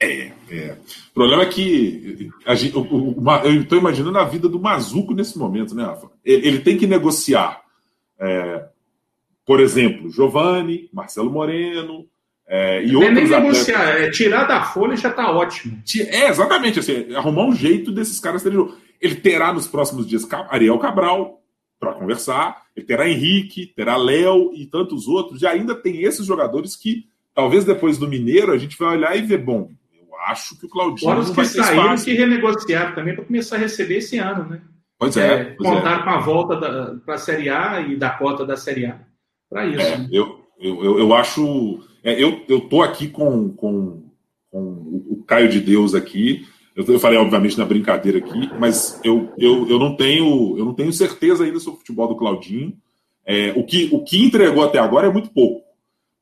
é, 0.02 0.32
é. 0.50 0.78
O 1.10 1.14
problema 1.14 1.44
é 1.44 1.46
que 1.46 2.32
gente, 2.56 2.78
o, 2.78 2.80
o, 2.80 3.22
o, 3.22 3.32
eu 3.44 3.62
estou 3.62 3.78
imaginando 3.78 4.18
a 4.18 4.24
vida 4.24 4.48
do 4.48 4.60
Mazuco 4.60 5.14
nesse 5.14 5.38
momento, 5.38 5.76
né, 5.76 5.84
Rafa? 5.84 6.10
Ele, 6.24 6.48
ele 6.48 6.60
tem 6.60 6.78
que 6.78 6.88
negociar, 6.88 7.62
é, 8.18 8.64
por 9.46 9.60
exemplo, 9.60 10.10
Giovanni, 10.10 10.90
Marcelo 10.94 11.30
Moreno 11.30 12.08
é, 12.48 12.82
e 12.84 12.94
não 12.94 13.02
outros. 13.02 13.18
É 13.18 13.22
nem 13.22 13.30
negociar, 13.30 13.90
é 14.00 14.10
tirar 14.10 14.46
da 14.46 14.64
folha 14.64 14.96
já 14.96 15.10
está 15.10 15.32
ótimo. 15.32 15.78
É, 16.08 16.30
exatamente. 16.30 16.80
Assim, 16.80 17.14
arrumar 17.14 17.44
um 17.44 17.54
jeito 17.54 17.92
desses 17.92 18.20
caras 18.22 18.42
terem. 18.42 18.58
Ele 19.02 19.16
terá 19.16 19.54
nos 19.54 19.68
próximos 19.68 20.08
dias 20.08 20.28
Ariel 20.50 20.78
Cabral 20.78 21.42
para 21.80 21.94
conversar, 21.94 22.64
ele 22.76 22.86
terá 22.86 23.08
Henrique, 23.08 23.68
terá 23.68 23.96
Léo 23.96 24.52
e 24.54 24.66
tantos 24.66 25.08
outros, 25.08 25.42
e 25.42 25.48
ainda 25.48 25.74
tem 25.74 26.04
esses 26.04 26.26
jogadores 26.26 26.76
que 26.76 27.06
talvez 27.34 27.64
depois 27.64 27.98
do 27.98 28.08
Mineiro 28.08 28.52
a 28.52 28.58
gente 28.58 28.78
vai 28.78 28.98
olhar 28.98 29.16
e 29.16 29.22
ver, 29.22 29.38
bom, 29.38 29.72
acho 30.28 30.60
que 30.60 30.66
o 30.66 30.70
Claudinho. 30.70 31.10
Fora 31.10 31.20
os 31.22 31.32
que 31.32 31.46
saíram 31.46 31.96
que 31.96 32.14
renegociaram 32.14 32.94
também 32.94 33.16
para 33.16 33.26
começar 33.26 33.56
a 33.56 33.60
receber 33.60 33.98
esse 33.98 34.18
ano, 34.18 34.50
né? 34.50 34.62
Pois 34.98 35.16
é. 35.16 35.34
é 35.34 35.44
pois 35.56 35.70
contar 35.70 36.02
é. 36.02 36.04
com 36.04 36.10
a 36.10 36.20
volta 36.20 37.02
para 37.06 37.16
a 37.16 37.18
Série 37.18 37.50
A 37.50 37.82
e 37.82 37.96
da 37.96 38.10
cota 38.10 38.46
da 38.46 38.58
Série 38.58 38.86
A. 38.86 39.00
Para 39.50 39.66
isso. 39.66 39.80
É, 39.80 39.98
né? 39.98 40.10
eu, 40.12 40.46
eu, 40.60 40.84
eu, 40.84 41.00
eu, 41.00 41.14
acho. 41.14 41.80
É, 42.04 42.22
eu, 42.22 42.44
eu 42.50 42.62
tô 42.62 42.82
aqui 42.82 43.08
com, 43.08 43.50
com, 43.54 44.04
com 44.52 44.60
o 44.60 45.24
Caio 45.26 45.48
de 45.48 45.62
Deus 45.62 45.96
aqui. 45.96 46.46
Eu, 46.88 47.00
falei, 47.00 47.18
obviamente, 47.18 47.58
na 47.58 47.66
brincadeira 47.66 48.20
aqui, 48.20 48.50
mas 48.58 49.00
eu, 49.04 49.34
eu, 49.38 49.68
eu, 49.68 49.78
não 49.78 49.98
tenho, 49.98 50.58
eu 50.58 50.64
não 50.64 50.74
tenho 50.74 50.94
certeza 50.94 51.44
ainda 51.44 51.60
sobre 51.60 51.78
o 51.78 51.80
futebol 51.80 52.08
do 52.08 52.16
Claudinho. 52.16 52.78
É, 53.26 53.52
o, 53.52 53.66
que, 53.66 53.90
o 53.92 54.02
que 54.04 54.24
entregou 54.24 54.64
até 54.64 54.80
agora 54.80 55.08
é 55.08 55.12
muito 55.12 55.30
pouco. 55.32 55.68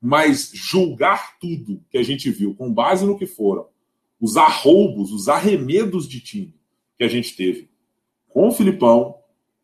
Mas 0.02 0.50
julgar 0.52 1.38
tudo 1.38 1.80
que 1.90 1.96
a 1.96 2.02
gente 2.02 2.28
viu 2.30 2.54
com 2.54 2.72
base 2.72 3.06
no 3.06 3.16
que 3.16 3.26
foram 3.26 3.66
os 4.20 4.36
arroubos, 4.36 5.12
os 5.12 5.28
arremedos 5.28 6.08
de 6.08 6.20
time 6.20 6.54
que 6.98 7.04
a 7.04 7.08
gente 7.08 7.36
teve 7.36 7.68
com 8.28 8.48
o 8.48 8.52
Filipão, 8.52 9.14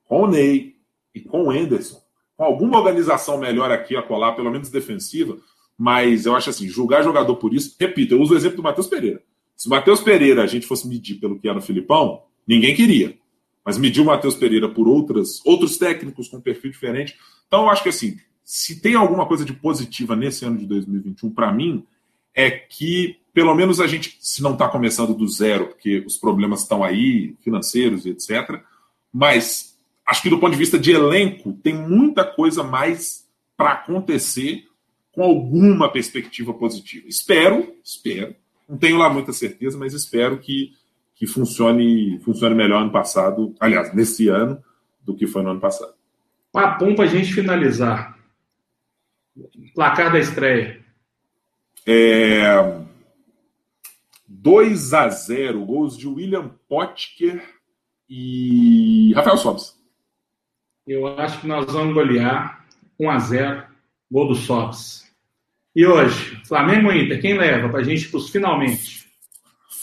com 0.05 0.23
o 0.23 0.27
Ney 0.29 0.77
e 1.13 1.21
com 1.21 1.49
o 1.49 1.53
Enderson, 1.53 2.01
com 2.37 2.45
alguma 2.45 2.79
organização 2.79 3.37
melhor 3.37 3.71
aqui 3.71 3.97
a 3.97 4.03
colar, 4.03 4.33
pelo 4.33 4.51
menos 4.51 4.71
defensiva, 4.71 5.37
mas 5.77 6.25
eu 6.25 6.37
acho 6.37 6.51
assim, 6.51 6.69
julgar 6.69 7.03
jogador 7.03 7.35
por 7.37 7.53
isso, 7.53 7.75
repito, 7.81 8.15
eu 8.15 8.21
uso 8.21 8.33
o 8.33 8.37
exemplo 8.37 8.59
do 8.59 8.63
Matheus 8.63 8.87
Pereira. 8.87 9.21
Se 9.57 9.69
o 9.69 9.71
Matheus 9.71 10.01
Pereira 10.01 10.43
a 10.43 10.47
gente 10.47 10.67
fosse 10.67 10.87
medir 10.89 11.17
pelo 11.17 11.39
que 11.39 11.49
era 11.49 11.59
o 11.59 11.63
Filipão, 11.63 12.23
ninguém 12.47 12.75
queria. 12.75 13.17
Mas 13.65 13.79
medir 13.79 14.01
o 14.01 14.05
Matheus 14.05 14.35
Pereira 14.35 14.69
por 14.69 14.89
outras, 14.89 15.41
outros 15.45 15.79
técnicos 15.79 16.29
com 16.29 16.41
perfil 16.41 16.71
diferente. 16.71 17.17
Então, 17.47 17.63
eu 17.63 17.71
acho 17.71 17.83
que 17.83 17.89
assim, 17.89 18.19
se 18.45 18.81
tem 18.81 18.95
alguma 18.95 19.27
coisa 19.27 19.45
de 19.45 19.53
positiva 19.53 20.15
nesse 20.15 20.45
ano 20.45 20.59
de 20.59 20.67
2021, 20.67 21.31
para 21.31 21.53
mim, 21.53 21.85
é 22.35 22.51
que 22.51 23.17
pelo 23.35 23.53
menos 23.53 23.81
a 23.81 23.87
gente, 23.89 24.17
se 24.21 24.41
não 24.41 24.53
está 24.53 24.69
começando 24.69 25.13
do 25.13 25.27
zero, 25.27 25.67
porque 25.67 26.05
os 26.07 26.17
problemas 26.17 26.61
estão 26.61 26.85
aí, 26.85 27.35
financeiros 27.43 28.07
e 28.07 28.11
etc. 28.11 28.63
Mas 29.13 29.77
acho 30.07 30.23
que 30.23 30.31
do 30.31 30.39
ponto 30.39 30.53
de 30.53 30.59
vista 30.59 30.79
de 30.79 30.93
elenco, 30.93 31.53
tem 31.55 31.75
muita 31.75 32.25
coisa 32.25 32.63
mais 32.63 33.29
para 33.57 33.73
acontecer 33.73 34.69
com 35.11 35.23
alguma 35.23 35.91
perspectiva 35.91 36.55
positiva. 36.55 37.09
Espero, 37.09 37.75
espero. 37.83 38.37
Não 38.69 38.79
tenho 38.79 38.99
lá 38.99 39.11
muita 39.11 39.33
certeza, 39.33 39.79
mas 39.79 39.93
espero 39.93 40.39
que, 40.39 40.73
que 41.15 41.27
funcione, 41.27 42.19
funcione 42.21 42.55
melhor 42.55 42.83
ano 42.83 42.93
passado, 42.93 43.55
aliás, 43.61 43.95
nesse 43.95 44.29
ano, 44.29 44.63
do 45.03 45.15
que 45.15 45.27
foi 45.27 45.43
no 45.43 45.51
ano 45.51 45.61
passado. 45.61 45.95
Papum 46.51 46.95
para 46.95 47.05
a 47.05 47.09
gente 47.09 47.33
finalizar. 47.33 48.19
Placar 49.75 50.13
da 50.13 50.19
estreia. 50.19 50.83
É, 51.87 52.45
2 54.27 54.95
a 54.95 55.09
0 55.09 55.65
gols 55.65 55.97
de 55.97 56.07
William 56.07 56.51
Potker 56.69 57.43
e 58.09 59.13
Rafael 59.15 59.37
Sobis. 59.37 59.79
Eu 60.87 61.07
acho 61.19 61.41
que 61.41 61.47
nós 61.47 61.65
vamos 61.67 61.95
golear 61.95 62.65
1 62.99 63.11
a 63.11 63.19
0 63.19 63.67
gol 64.11 64.29
do 64.29 64.35
Sobis. 64.35 65.11
E 65.75 65.87
hoje, 65.87 66.34
Flamengo 66.47 66.89
ou 66.89 66.95
Inter, 66.95 67.21
quem 67.21 67.37
leva 67.37 67.69
para 67.69 67.81
a 67.81 67.85
gente 67.85 68.09
para 68.09 68.19
os 68.19 68.31
finalmente? 68.31 69.05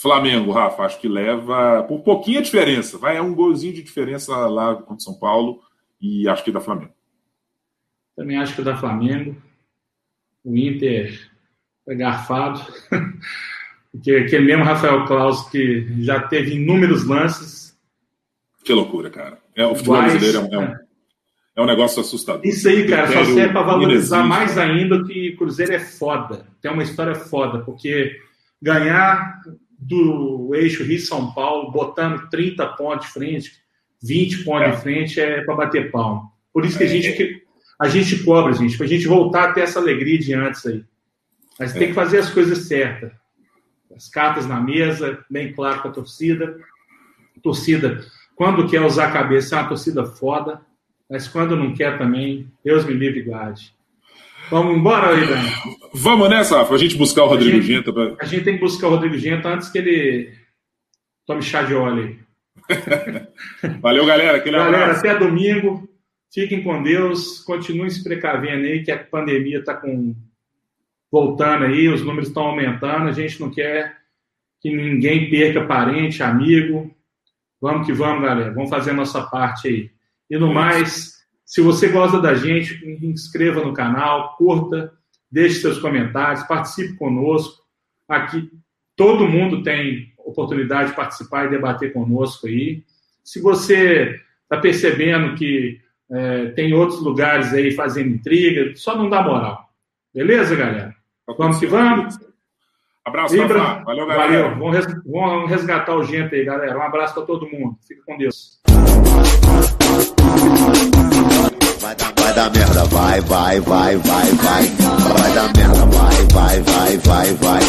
Flamengo, 0.00 0.50
Rafa, 0.50 0.82
acho 0.82 1.00
que 1.00 1.08
leva 1.08 1.84
por 1.84 2.00
pouquinha 2.00 2.42
diferença. 2.42 2.98
Vai, 2.98 3.16
é 3.16 3.22
um 3.22 3.34
golzinho 3.34 3.72
de 3.72 3.82
diferença 3.82 4.34
lá 4.48 4.74
contra 4.74 5.04
São 5.04 5.14
Paulo 5.14 5.62
e 6.00 6.28
acho 6.28 6.42
que 6.42 6.50
da 6.50 6.60
Flamengo. 6.60 6.92
Também 8.16 8.36
acho 8.36 8.56
que 8.56 8.62
da 8.62 8.76
Flamengo. 8.76 9.36
O 10.44 10.56
Inter 10.56 11.30
é 11.86 11.94
garfado. 11.94 12.60
Porque 13.92 14.10
aquele 14.10 14.46
mesmo 14.46 14.64
Rafael 14.64 15.04
Claus 15.06 15.48
que 15.50 15.86
já 16.02 16.20
teve 16.26 16.54
inúmeros 16.54 17.06
lances. 17.06 17.78
Que 18.64 18.72
loucura, 18.72 19.10
cara. 19.10 19.38
É, 19.54 19.66
o 19.66 19.74
futebol 19.74 19.98
brasileiro 19.98 20.38
é, 20.38 20.40
um, 20.40 20.54
é 20.54 20.58
um 20.58 20.74
negócio 21.66 22.00
assustador. 22.00 22.40
Isso 22.44 22.66
aí, 22.66 22.86
cara, 22.88 23.06
só 23.12 23.24
serve 23.26 23.52
para 23.52 23.62
valorizar 23.62 24.22
mais 24.22 24.56
ainda 24.56 25.04
que 25.04 25.36
Cruzeiro 25.36 25.72
é 25.72 25.78
foda. 25.78 26.46
Tem 26.60 26.70
uma 26.70 26.82
história 26.82 27.14
foda, 27.14 27.58
porque 27.58 28.18
ganhar 28.60 29.40
do 29.78 30.54
eixo 30.54 30.84
Rio-São 30.84 31.32
Paulo, 31.34 31.70
botando 31.70 32.28
30 32.30 32.66
pontos 32.68 33.06
de 33.06 33.12
frente, 33.12 33.52
20 34.02 34.44
pontos 34.44 34.68
é. 34.68 34.70
de 34.70 34.76
frente, 34.78 35.20
é 35.20 35.42
para 35.42 35.54
bater 35.54 35.90
palmo. 35.90 36.32
Por 36.52 36.64
isso 36.64 36.78
que 36.78 36.84
a 36.84 36.88
gente, 36.88 37.22
é. 37.22 37.40
a 37.78 37.88
gente 37.88 38.22
cobra, 38.24 38.52
gente, 38.54 38.76
para 38.76 38.86
a 38.86 38.88
gente 38.88 39.06
voltar 39.06 39.50
a 39.50 39.52
ter 39.52 39.62
essa 39.62 39.78
alegria 39.78 40.18
de 40.18 40.32
antes 40.32 40.64
aí. 40.64 40.84
Mas 41.58 41.76
é. 41.76 41.78
tem 41.78 41.88
que 41.88 41.94
fazer 41.94 42.18
as 42.18 42.30
coisas 42.30 42.66
certas. 42.66 43.12
As 43.94 44.08
cartas 44.08 44.46
na 44.46 44.58
mesa, 44.58 45.22
bem 45.28 45.52
claro 45.52 45.82
com 45.82 45.88
a 45.88 45.92
torcida. 45.92 46.56
torcida, 47.42 48.02
quando 48.34 48.68
quer 48.68 48.80
usar 48.80 49.08
a 49.08 49.12
cabeça, 49.12 49.54
é 49.54 49.58
uma 49.58 49.68
torcida 49.68 50.06
foda 50.06 50.62
mas 51.12 51.28
quando 51.28 51.54
não 51.54 51.74
quer 51.74 51.98
também, 51.98 52.50
Deus 52.64 52.86
me 52.86 52.94
livre 52.94 53.20
e 53.20 53.24
guarde. 53.24 53.70
Vamos 54.50 54.78
embora, 54.78 55.10
aí, 55.10 55.26
Dani? 55.26 55.50
Vamos 55.92 56.30
nessa, 56.30 56.64
para 56.64 56.74
a 56.74 56.78
gente 56.78 56.96
buscar 56.96 57.24
o 57.24 57.26
Rodrigo 57.26 57.58
a 57.58 57.60
gente, 57.60 57.66
Genta. 57.66 57.92
Pra... 57.92 58.16
A 58.18 58.24
gente 58.24 58.44
tem 58.44 58.54
que 58.54 58.60
buscar 58.60 58.86
o 58.86 58.90
Rodrigo 58.92 59.18
Genta 59.18 59.50
antes 59.50 59.68
que 59.68 59.76
ele 59.76 60.32
tome 61.26 61.42
chá 61.42 61.64
de 61.64 61.74
óleo 61.74 62.16
aí. 63.62 63.76
Valeu, 63.82 64.06
galera. 64.06 64.38
Aquele 64.38 64.56
galera, 64.56 64.84
abraço. 64.84 65.00
até 65.00 65.18
domingo. 65.18 65.86
Fiquem 66.32 66.62
com 66.62 66.82
Deus. 66.82 67.40
Continuem 67.40 67.90
se 67.90 68.02
precavendo 68.02 68.64
aí, 68.64 68.82
que 68.82 68.90
a 68.90 69.04
pandemia 69.04 69.58
está 69.58 69.74
com... 69.74 70.16
voltando 71.10 71.66
aí, 71.66 71.88
os 71.88 72.02
números 72.02 72.28
estão 72.28 72.44
aumentando. 72.44 73.08
A 73.08 73.12
gente 73.12 73.38
não 73.38 73.50
quer 73.50 73.98
que 74.62 74.74
ninguém 74.74 75.28
perca 75.28 75.66
parente, 75.66 76.22
amigo. 76.22 76.90
Vamos 77.60 77.86
que 77.86 77.92
vamos, 77.92 78.22
galera. 78.22 78.50
Vamos 78.54 78.70
fazer 78.70 78.92
a 78.92 78.94
nossa 78.94 79.20
parte 79.20 79.68
aí. 79.68 79.90
E 80.30 80.38
no 80.38 80.52
mais, 80.52 81.12
se 81.44 81.60
você 81.60 81.88
gosta 81.88 82.20
da 82.20 82.34
gente, 82.34 82.84
inscreva 83.04 83.62
no 83.64 83.74
canal, 83.74 84.36
curta, 84.36 84.92
deixe 85.30 85.60
seus 85.60 85.78
comentários, 85.78 86.44
participe 86.44 86.96
conosco. 86.96 87.62
Aqui 88.08 88.50
todo 88.96 89.28
mundo 89.28 89.62
tem 89.62 90.12
oportunidade 90.18 90.90
de 90.90 90.96
participar 90.96 91.46
e 91.46 91.50
debater 91.50 91.92
conosco 91.92 92.46
aí. 92.46 92.82
Se 93.24 93.40
você 93.40 94.20
está 94.44 94.58
percebendo 94.58 95.34
que 95.34 95.80
é, 96.10 96.46
tem 96.50 96.74
outros 96.74 97.00
lugares 97.00 97.52
aí 97.54 97.72
fazendo 97.72 98.10
intriga, 98.10 98.74
só 98.76 98.96
não 98.96 99.08
dá 99.08 99.22
moral. 99.22 99.68
Beleza, 100.14 100.54
galera? 100.54 100.94
Vamos 101.38 101.58
que 101.58 101.66
vamos. 101.66 102.18
Abraço, 103.04 103.36
Ibra. 103.36 103.82
Valeu, 103.84 104.06
galera. 104.06 104.54
Valeu. 104.54 105.02
Vamos 105.06 105.50
resgatar 105.50 105.96
o 105.96 106.04
gente 106.04 106.34
aí, 106.34 106.44
galera. 106.44 106.78
Um 106.78 106.82
abraço 106.82 107.14
para 107.14 107.24
todo 107.24 107.48
mundo. 107.48 107.76
Fica 107.86 108.02
com 108.04 108.16
Deus. 108.16 108.60
Vai 112.16 112.34
dar, 112.34 112.50
merda, 112.50 112.84
vai, 112.86 113.20
vai, 113.20 113.60
vai, 113.60 113.96
vai, 113.96 114.32
vai. 114.32 114.72
Vai 115.18 115.32
dar 115.32 115.52
merda, 115.54 115.86
vai, 115.86 116.26
vai, 116.32 116.60
vai, 116.62 116.96
vai, 116.98 117.34
vai. 117.34 117.60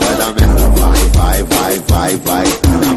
Vai 0.00 0.16
dar 0.16 0.32
merda, 0.34 0.68
vai, 0.70 1.08
vai, 1.14 1.42
vai, 1.42 1.78
vai, 1.86 2.16
vai. 2.16 2.44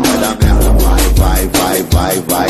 Vai 0.06 0.18
dar 0.20 0.38
merda, 0.40 0.72
vai, 0.72 1.04
vai, 1.18 1.48
vai, 1.48 1.84
vai, 1.92 2.22
vai. 2.22 2.50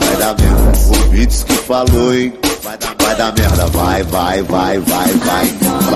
Vai 0.00 0.16
dar 0.16 0.34
merda. 0.40 0.72
O 0.88 1.08
Beats 1.10 1.44
que 1.44 1.52
falou, 1.54 2.14
hein? 2.14 2.32
Vai 2.62 2.78
dar, 2.78 2.94
vai 2.98 3.14
dar 3.16 3.34
merda, 3.34 3.66
vai, 3.66 4.02
vai, 4.04 4.42
vai, 4.42 4.78
vai, 4.78 5.12
vai. 5.12 5.46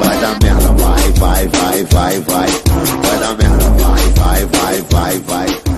Vai 0.04 0.18
dar 0.18 0.36
merda, 0.42 0.72
vai, 0.72 1.12
vai, 1.12 1.48
vai, 1.48 1.84
vai, 1.84 2.20
vai. 2.20 2.48
Vai 3.02 3.18
dar 3.18 3.34
merda, 3.34 3.70
vai, 3.70 4.04
vai, 4.14 4.46
vai, 4.46 4.84
vai, 4.90 5.18
vai. 5.20 5.69